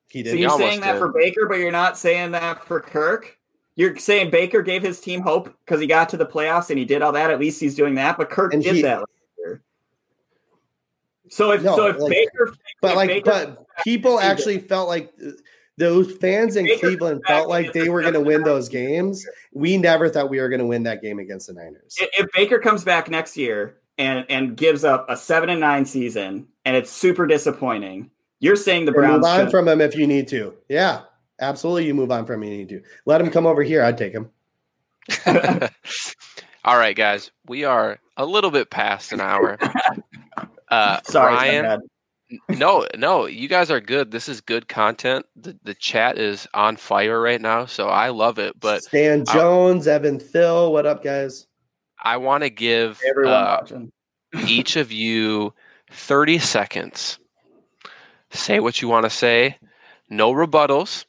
He 0.08 0.22
did. 0.22 0.30
Not. 0.30 0.32
So 0.34 0.36
you're 0.40 0.50
almost 0.50 0.70
saying 0.70 0.80
that 0.82 0.92
did. 0.92 0.98
for 0.98 1.08
Baker, 1.12 1.46
but 1.48 1.58
you're 1.58 1.72
not 1.72 1.96
saying 1.98 2.32
that 2.32 2.64
for 2.66 2.80
Kirk. 2.80 3.38
You're 3.74 3.96
saying 3.96 4.30
Baker 4.30 4.60
gave 4.62 4.82
his 4.82 5.00
team 5.00 5.22
hope 5.22 5.54
because 5.64 5.80
he 5.80 5.86
got 5.86 6.10
to 6.10 6.18
the 6.18 6.26
playoffs 6.26 6.68
and 6.68 6.78
he 6.78 6.84
did 6.84 7.00
all 7.00 7.12
that. 7.12 7.30
At 7.30 7.40
least 7.40 7.58
he's 7.60 7.74
doing 7.74 7.94
that. 7.94 8.18
But 8.18 8.28
Kirk 8.28 8.52
And 8.52 8.62
did 8.62 8.76
he- 8.76 8.82
that 8.82 8.98
last 8.98 9.08
year. 9.38 9.62
So 11.30 11.52
if 11.52 11.62
No, 11.62 11.74
so 11.76 11.86
if 11.88 11.98
like- 11.98 12.10
Baker, 12.10 12.54
But 12.82 12.90
if 12.90 12.96
like, 12.96 13.08
Baker- 13.08 13.30
but 13.30 13.66
people 13.82 14.20
actually 14.20 14.58
felt 14.58 14.88
like 14.88 15.10
uh, 15.26 15.30
those 15.78 16.12
fans 16.16 16.56
in 16.56 16.66
Baker 16.66 16.88
Cleveland 16.88 17.22
felt 17.26 17.48
like 17.48 17.72
they 17.72 17.88
were 17.88 18.02
going 18.02 18.14
to 18.14 18.20
win 18.20 18.42
those 18.42 18.68
games. 18.68 19.24
We 19.52 19.76
never 19.78 20.08
thought 20.08 20.28
we 20.30 20.40
were 20.40 20.48
going 20.48 20.60
to 20.60 20.66
win 20.66 20.82
that 20.84 21.00
game 21.02 21.18
against 21.18 21.46
the 21.46 21.54
Niners. 21.54 21.96
if 22.00 22.10
if 22.18 22.32
Baker 22.32 22.58
comes 22.58 22.84
back 22.84 23.08
next 23.10 23.36
year 23.36 23.78
and 23.98 24.26
and 24.28 24.56
gives 24.56 24.84
up 24.84 25.06
a 25.08 25.16
seven 25.16 25.48
and 25.50 25.60
nine 25.60 25.84
season 25.86 26.46
and 26.64 26.76
it's 26.76 26.90
super 26.90 27.26
disappointing, 27.26 28.10
you're 28.40 28.56
saying 28.56 28.84
the 28.84 28.92
Or 28.92 29.02
move 29.02 29.20
Browns 29.22 29.26
on 29.26 29.40
should- 29.40 29.50
from 29.50 29.68
him 29.68 29.80
if 29.80 29.96
you 29.96 30.06
need 30.06 30.28
to. 30.28 30.54
Yeah, 30.68 31.02
absolutely. 31.40 31.86
You 31.86 31.94
move 31.94 32.10
on 32.10 32.26
from 32.26 32.42
him 32.42 32.48
if 32.48 32.50
you 32.52 32.56
need 32.58 32.68
to. 32.70 32.82
Let 33.06 33.20
him 33.20 33.30
come 33.30 33.46
over 33.46 33.62
here. 33.62 33.82
I'd 33.82 33.96
take 33.98 34.12
him. 34.12 34.30
All 36.64 36.78
right, 36.78 36.94
guys, 36.94 37.30
we 37.48 37.64
are 37.64 37.98
a 38.16 38.24
little 38.24 38.50
bit 38.50 38.70
past 38.70 39.12
an 39.12 39.20
hour. 39.20 39.58
Uh, 40.70 40.98
Sorry, 41.04 41.34
Ryan. 41.34 41.80
No, 42.48 42.86
no, 42.96 43.26
you 43.26 43.48
guys 43.48 43.70
are 43.70 43.80
good. 43.80 44.10
This 44.10 44.28
is 44.28 44.40
good 44.40 44.68
content. 44.68 45.26
The 45.36 45.58
the 45.62 45.74
chat 45.74 46.18
is 46.18 46.46
on 46.54 46.76
fire 46.76 47.20
right 47.20 47.40
now, 47.40 47.66
so 47.66 47.88
I 47.88 48.08
love 48.08 48.38
it. 48.38 48.58
But 48.58 48.82
Stan 48.82 49.24
Jones, 49.24 49.86
Evan 49.86 50.18
Thill. 50.18 50.72
What 50.72 50.86
up, 50.86 51.02
guys? 51.04 51.46
I 52.02 52.16
want 52.16 52.42
to 52.42 52.50
give 52.50 53.00
Everyone 53.08 53.32
uh, 53.34 53.58
watching. 53.60 53.92
each 54.46 54.76
of 54.76 54.90
you 54.90 55.52
30 55.90 56.38
seconds. 56.38 57.18
Say 58.30 58.60
what 58.60 58.80
you 58.80 58.88
want 58.88 59.04
to 59.04 59.10
say. 59.10 59.56
No 60.08 60.32
rebuttals. 60.32 61.04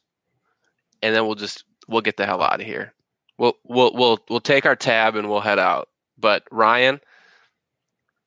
And 1.02 1.14
then 1.14 1.26
we'll 1.26 1.34
just 1.34 1.64
we'll 1.88 2.00
get 2.00 2.16
the 2.16 2.26
hell 2.26 2.42
out 2.42 2.60
of 2.60 2.66
here. 2.66 2.92
We'll 3.38 3.54
we'll 3.64 3.92
we'll 3.94 4.18
we'll 4.28 4.40
take 4.40 4.66
our 4.66 4.76
tab 4.76 5.16
and 5.16 5.28
we'll 5.28 5.40
head 5.40 5.58
out. 5.58 5.88
But 6.18 6.44
Ryan, 6.50 7.00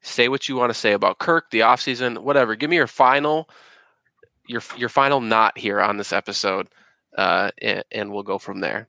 say 0.07 0.29
what 0.29 0.47
you 0.49 0.55
want 0.55 0.69
to 0.71 0.79
say 0.79 0.93
about 0.93 1.19
Kirk, 1.19 1.49
the 1.51 1.59
offseason, 1.61 2.19
whatever. 2.19 2.55
Give 2.55 2.69
me 2.69 2.75
your 2.77 2.88
final 2.88 3.49
your 4.47 4.61
your 4.77 4.89
final 4.89 5.19
knot 5.21 5.57
here 5.57 5.79
on 5.81 5.97
this 5.97 6.13
episode. 6.13 6.67
Uh 7.17 7.51
and, 7.61 7.84
and 7.91 8.11
we'll 8.11 8.23
go 8.23 8.38
from 8.38 8.59
there. 8.59 8.88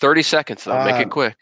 30 0.00 0.22
seconds 0.22 0.64
though. 0.64 0.84
Make 0.84 0.94
Um, 0.96 1.02
it 1.02 1.10
quick. 1.10 1.36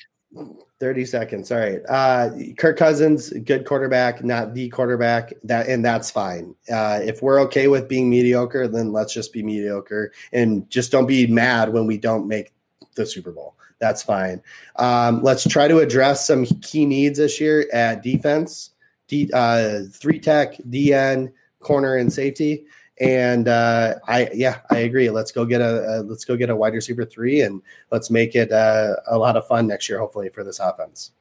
30 0.81 1.05
seconds. 1.05 1.53
All 1.53 1.59
right. 1.59 1.81
Uh, 1.89 2.31
Kirk 2.57 2.79
Cousins, 2.79 3.31
good 3.45 3.67
quarterback, 3.67 4.25
not 4.25 4.55
the 4.55 4.69
quarterback. 4.71 5.33
That 5.45 5.69
and 5.69 5.85
that's 5.85 6.11
fine. 6.11 6.55
Uh, 6.73 7.01
if 7.03 7.21
we're 7.23 7.39
okay 7.41 7.69
with 7.69 7.87
being 7.89 8.09
mediocre, 8.09 8.67
then 8.67 8.93
let's 8.93 9.13
just 9.13 9.33
be 9.33 9.43
mediocre 9.43 10.13
and 10.33 10.69
just 10.71 10.91
don't 10.91 11.07
be 11.07 11.27
mad 11.27 11.73
when 11.73 11.87
we 11.87 11.99
don't 11.99 12.27
make 12.27 12.53
the 12.95 13.05
Super 13.05 13.31
Bowl. 13.31 13.57
That's 13.81 14.03
fine. 14.03 14.43
Um, 14.77 15.23
let's 15.23 15.47
try 15.49 15.67
to 15.67 15.79
address 15.79 16.27
some 16.27 16.45
key 16.45 16.85
needs 16.85 17.19
this 17.19 17.41
year 17.41 17.67
at 17.73 18.03
defense, 18.03 18.71
D, 19.09 19.31
uh, 19.33 19.81
three 19.91 20.21
tech, 20.21 20.57
DN, 20.69 21.33
corner, 21.61 21.97
and 21.97 22.13
safety. 22.13 22.67
And 23.01 23.49
uh, 23.49 23.95
I, 24.07 24.29
yeah, 24.35 24.59
I 24.71 24.81
agree. 24.81 25.09
Let's 25.09 25.33
go 25.33 25.47
get 25.47 25.63
a, 25.63 26.01
a 26.01 26.03
let's 26.03 26.27
go 26.27 26.37
get 26.37 26.51
a 26.51 26.57
wide 26.57 26.75
receiver 26.75 27.07
three, 27.07 27.41
and 27.41 27.63
let's 27.91 28.11
make 28.11 28.35
it 28.37 28.53
uh, 28.53 28.97
a 29.09 29.17
lot 29.17 29.37
of 29.39 29.47
fun 29.47 29.67
next 29.67 29.89
year, 29.89 29.99
hopefully 29.99 30.29
for 30.29 30.45
this 30.45 30.59
offense. 30.59 31.13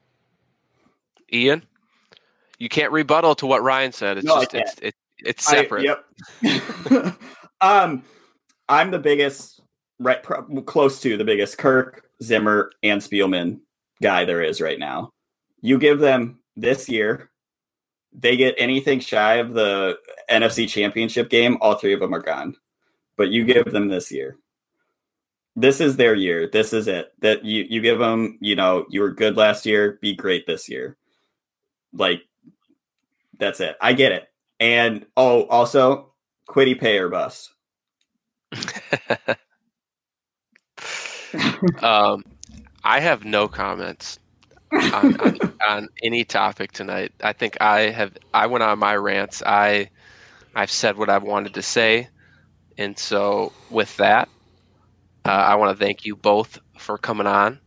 Ian, 1.31 1.63
you 2.57 2.67
can't 2.67 2.91
rebuttal 2.91 3.35
to 3.35 3.45
what 3.45 3.63
Ryan 3.63 3.93
said. 3.93 4.17
It's 4.17 4.27
No, 4.27 4.41
just 4.43 4.53
it's 4.55 4.75
it, 4.81 4.95
it's 5.19 5.47
I- 5.47 5.55
separate. 5.55 5.85
yep. 5.85 7.15
um, 7.61 8.03
I'm 8.67 8.91
the 8.91 8.99
biggest, 8.99 9.61
right, 9.99 10.21
pro- 10.21 10.43
close 10.63 10.99
to 10.99 11.15
the 11.15 11.23
biggest 11.23 11.57
Kirk, 11.57 12.08
Zimmer, 12.23 12.71
and 12.83 13.01
Spielman 13.01 13.59
guy 14.01 14.25
there 14.25 14.41
is 14.41 14.61
right 14.61 14.79
now. 14.79 15.11
You 15.61 15.77
give 15.77 15.99
them 15.99 16.39
this 16.55 16.89
year, 16.89 17.29
they 18.13 18.37
get 18.37 18.55
anything 18.57 18.99
shy 18.99 19.35
of 19.35 19.53
the 19.53 19.97
NFC 20.29 20.67
Championship 20.67 21.29
game, 21.29 21.57
all 21.61 21.75
three 21.75 21.93
of 21.93 21.99
them 21.99 22.13
are 22.13 22.21
gone. 22.21 22.55
But 23.17 23.29
you 23.29 23.45
give 23.45 23.65
them 23.65 23.89
this 23.89 24.11
year. 24.11 24.37
This 25.55 25.81
is 25.81 25.97
their 25.97 26.15
year. 26.15 26.49
This 26.49 26.71
is 26.71 26.87
it. 26.87 27.11
That 27.19 27.43
you 27.43 27.65
you 27.69 27.81
give 27.81 27.99
them, 27.99 28.37
you 28.39 28.55
know, 28.55 28.85
you 28.89 29.01
were 29.01 29.11
good 29.11 29.35
last 29.35 29.65
year, 29.65 29.99
be 30.01 30.15
great 30.15 30.47
this 30.47 30.69
year. 30.69 30.95
Like 31.91 32.21
that's 33.37 33.59
it. 33.59 33.75
I 33.81 33.93
get 33.93 34.13
it. 34.13 34.27
And 34.59 35.05
oh, 35.17 35.43
also, 35.47 36.13
Kwity 36.47 36.79
Paye 36.79 36.99
or 36.99 37.09
bust. 37.09 37.51
um, 41.81 42.23
I 42.83 42.99
have 42.99 43.25
no 43.25 43.47
comments 43.47 44.19
on, 44.91 45.15
on, 45.19 45.37
on 45.67 45.87
any 46.03 46.23
topic 46.25 46.71
tonight. 46.71 47.13
I 47.23 47.33
think 47.33 47.57
I 47.61 47.89
have. 47.91 48.17
I 48.33 48.47
went 48.47 48.63
on 48.63 48.79
my 48.79 48.95
rants. 48.95 49.43
I 49.45 49.89
I've 50.55 50.71
said 50.71 50.97
what 50.97 51.09
I've 51.09 51.23
wanted 51.23 51.53
to 51.55 51.61
say, 51.61 52.09
and 52.77 52.97
so 52.97 53.53
with 53.69 53.95
that, 53.97 54.29
uh, 55.25 55.29
I 55.31 55.55
want 55.55 55.77
to 55.77 55.83
thank 55.83 56.05
you 56.05 56.15
both 56.15 56.59
for 56.77 56.97
coming 56.97 57.27
on. 57.27 57.59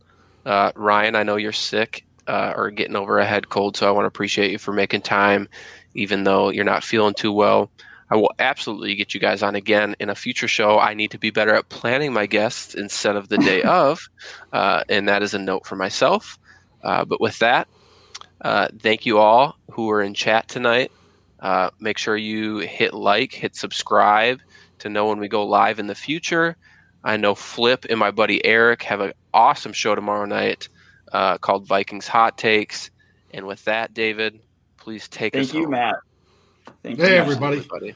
Uh, 0.45 0.71
Ryan, 0.75 1.15
I 1.15 1.23
know 1.23 1.37
you're 1.37 1.51
sick 1.51 2.05
uh, 2.27 2.53
or 2.55 2.71
getting 2.71 2.95
over 2.95 3.19
a 3.19 3.25
head 3.25 3.49
cold, 3.49 3.77
so 3.77 3.87
I 3.87 3.91
want 3.91 4.03
to 4.03 4.07
appreciate 4.07 4.51
you 4.51 4.57
for 4.57 4.73
making 4.73 5.01
time, 5.01 5.47
even 5.93 6.23
though 6.23 6.49
you're 6.49 6.65
not 6.65 6.83
feeling 6.83 7.13
too 7.13 7.31
well. 7.31 7.71
I 8.13 8.15
will 8.15 8.31
absolutely 8.37 8.93
get 8.93 9.15
you 9.15 9.19
guys 9.19 9.41
on 9.41 9.55
again 9.55 9.95
in 9.99 10.11
a 10.11 10.13
future 10.15 10.47
show. 10.47 10.77
I 10.77 10.93
need 10.93 11.09
to 11.11 11.17
be 11.17 11.31
better 11.31 11.55
at 11.55 11.69
planning 11.69 12.13
my 12.13 12.27
guests 12.27 12.75
instead 12.75 13.15
of 13.15 13.27
the 13.27 13.39
day 13.39 13.63
of, 13.63 13.99
uh, 14.51 14.83
and 14.87 15.09
that 15.09 15.23
is 15.23 15.33
a 15.33 15.39
note 15.39 15.65
for 15.65 15.75
myself. 15.75 16.37
Uh, 16.83 17.05
but 17.05 17.19
with 17.19 17.39
that, 17.39 17.67
uh, 18.45 18.67
thank 18.83 19.07
you 19.07 19.17
all 19.17 19.55
who 19.71 19.89
are 19.89 20.03
in 20.03 20.13
chat 20.13 20.47
tonight. 20.47 20.91
Uh, 21.39 21.71
make 21.79 21.97
sure 21.97 22.15
you 22.15 22.59
hit 22.59 22.93
like, 22.93 23.33
hit 23.33 23.55
subscribe 23.55 24.37
to 24.77 24.89
know 24.89 25.07
when 25.07 25.17
we 25.19 25.27
go 25.27 25.47
live 25.47 25.79
in 25.79 25.87
the 25.87 25.95
future. 25.95 26.55
I 27.03 27.17
know 27.17 27.33
Flip 27.33 27.83
and 27.89 27.97
my 27.99 28.11
buddy 28.11 28.45
Eric 28.45 28.83
have 28.83 29.01
an 29.01 29.13
awesome 29.33 29.73
show 29.73 29.95
tomorrow 29.95 30.25
night 30.25 30.69
uh, 31.11 31.39
called 31.39 31.67
Vikings 31.67 32.07
Hot 32.09 32.37
Takes. 32.37 32.91
And 33.31 33.47
with 33.47 33.63
that, 33.65 33.95
David, 33.95 34.39
please 34.77 35.09
take 35.09 35.35
us 35.35 35.49
Thank 35.49 35.53
you, 35.55 35.63
home. 35.63 35.71
Matt. 35.71 35.95
Thank 36.83 36.99
Hey, 36.99 37.05
you, 37.07 37.19
everybody. 37.19 37.57
everybody. 37.57 37.95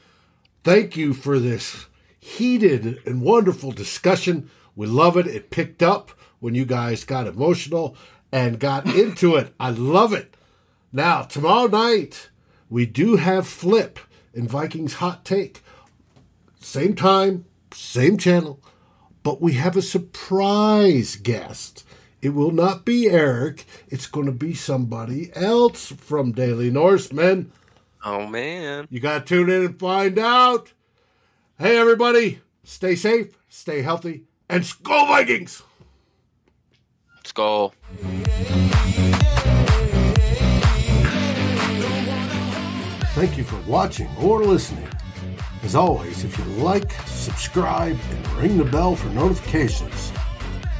Thank 0.68 0.98
you 0.98 1.14
for 1.14 1.38
this 1.38 1.86
heated 2.20 3.00
and 3.06 3.22
wonderful 3.22 3.72
discussion. 3.72 4.50
We 4.76 4.86
love 4.86 5.16
it. 5.16 5.26
It 5.26 5.48
picked 5.48 5.82
up 5.82 6.10
when 6.40 6.54
you 6.54 6.66
guys 6.66 7.04
got 7.04 7.26
emotional 7.26 7.96
and 8.30 8.60
got 8.60 8.84
into 8.94 9.36
it. 9.36 9.54
I 9.58 9.70
love 9.70 10.12
it. 10.12 10.36
Now, 10.92 11.22
tomorrow 11.22 11.68
night, 11.68 12.28
we 12.68 12.84
do 12.84 13.16
have 13.16 13.48
Flip 13.48 13.98
in 14.34 14.46
Vikings 14.46 14.92
Hot 14.96 15.24
Take. 15.24 15.62
Same 16.60 16.94
time, 16.94 17.46
same 17.72 18.18
channel, 18.18 18.62
but 19.22 19.40
we 19.40 19.54
have 19.54 19.74
a 19.74 19.80
surprise 19.80 21.16
guest. 21.16 21.82
It 22.20 22.34
will 22.34 22.52
not 22.52 22.84
be 22.84 23.08
Eric, 23.08 23.64
it's 23.88 24.06
going 24.06 24.26
to 24.26 24.32
be 24.32 24.52
somebody 24.52 25.30
else 25.34 25.92
from 25.92 26.32
Daily 26.32 26.70
Norseman. 26.70 27.52
Oh, 28.10 28.26
man. 28.26 28.88
You 28.88 29.00
got 29.00 29.18
to 29.18 29.24
tune 29.26 29.50
in 29.50 29.66
and 29.66 29.78
find 29.78 30.18
out. 30.18 30.72
Hey, 31.58 31.76
everybody, 31.76 32.40
stay 32.64 32.96
safe, 32.96 33.36
stay 33.50 33.82
healthy, 33.82 34.24
and 34.48 34.62
Skol 34.62 35.08
Vikings! 35.08 35.62
Skol. 37.22 37.74
Thank 43.12 43.36
you 43.36 43.44
for 43.44 43.60
watching 43.70 44.08
or 44.22 44.42
listening. 44.42 44.88
As 45.62 45.74
always, 45.74 46.24
if 46.24 46.38
you 46.38 46.44
like, 46.44 46.90
subscribe, 47.04 47.98
and 48.10 48.28
ring 48.38 48.56
the 48.56 48.64
bell 48.64 48.96
for 48.96 49.10
notifications. 49.10 50.12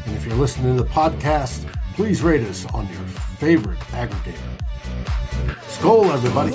And 0.06 0.16
if 0.16 0.24
you're 0.24 0.34
listening 0.34 0.78
to 0.78 0.82
the 0.82 0.88
podcast, 0.88 1.70
please 1.92 2.22
rate 2.22 2.46
us 2.46 2.64
on 2.72 2.88
your 2.88 3.04
favorite 3.36 3.80
aggregator. 3.90 4.57
Skol, 5.78 6.10
everybody. 6.12 6.52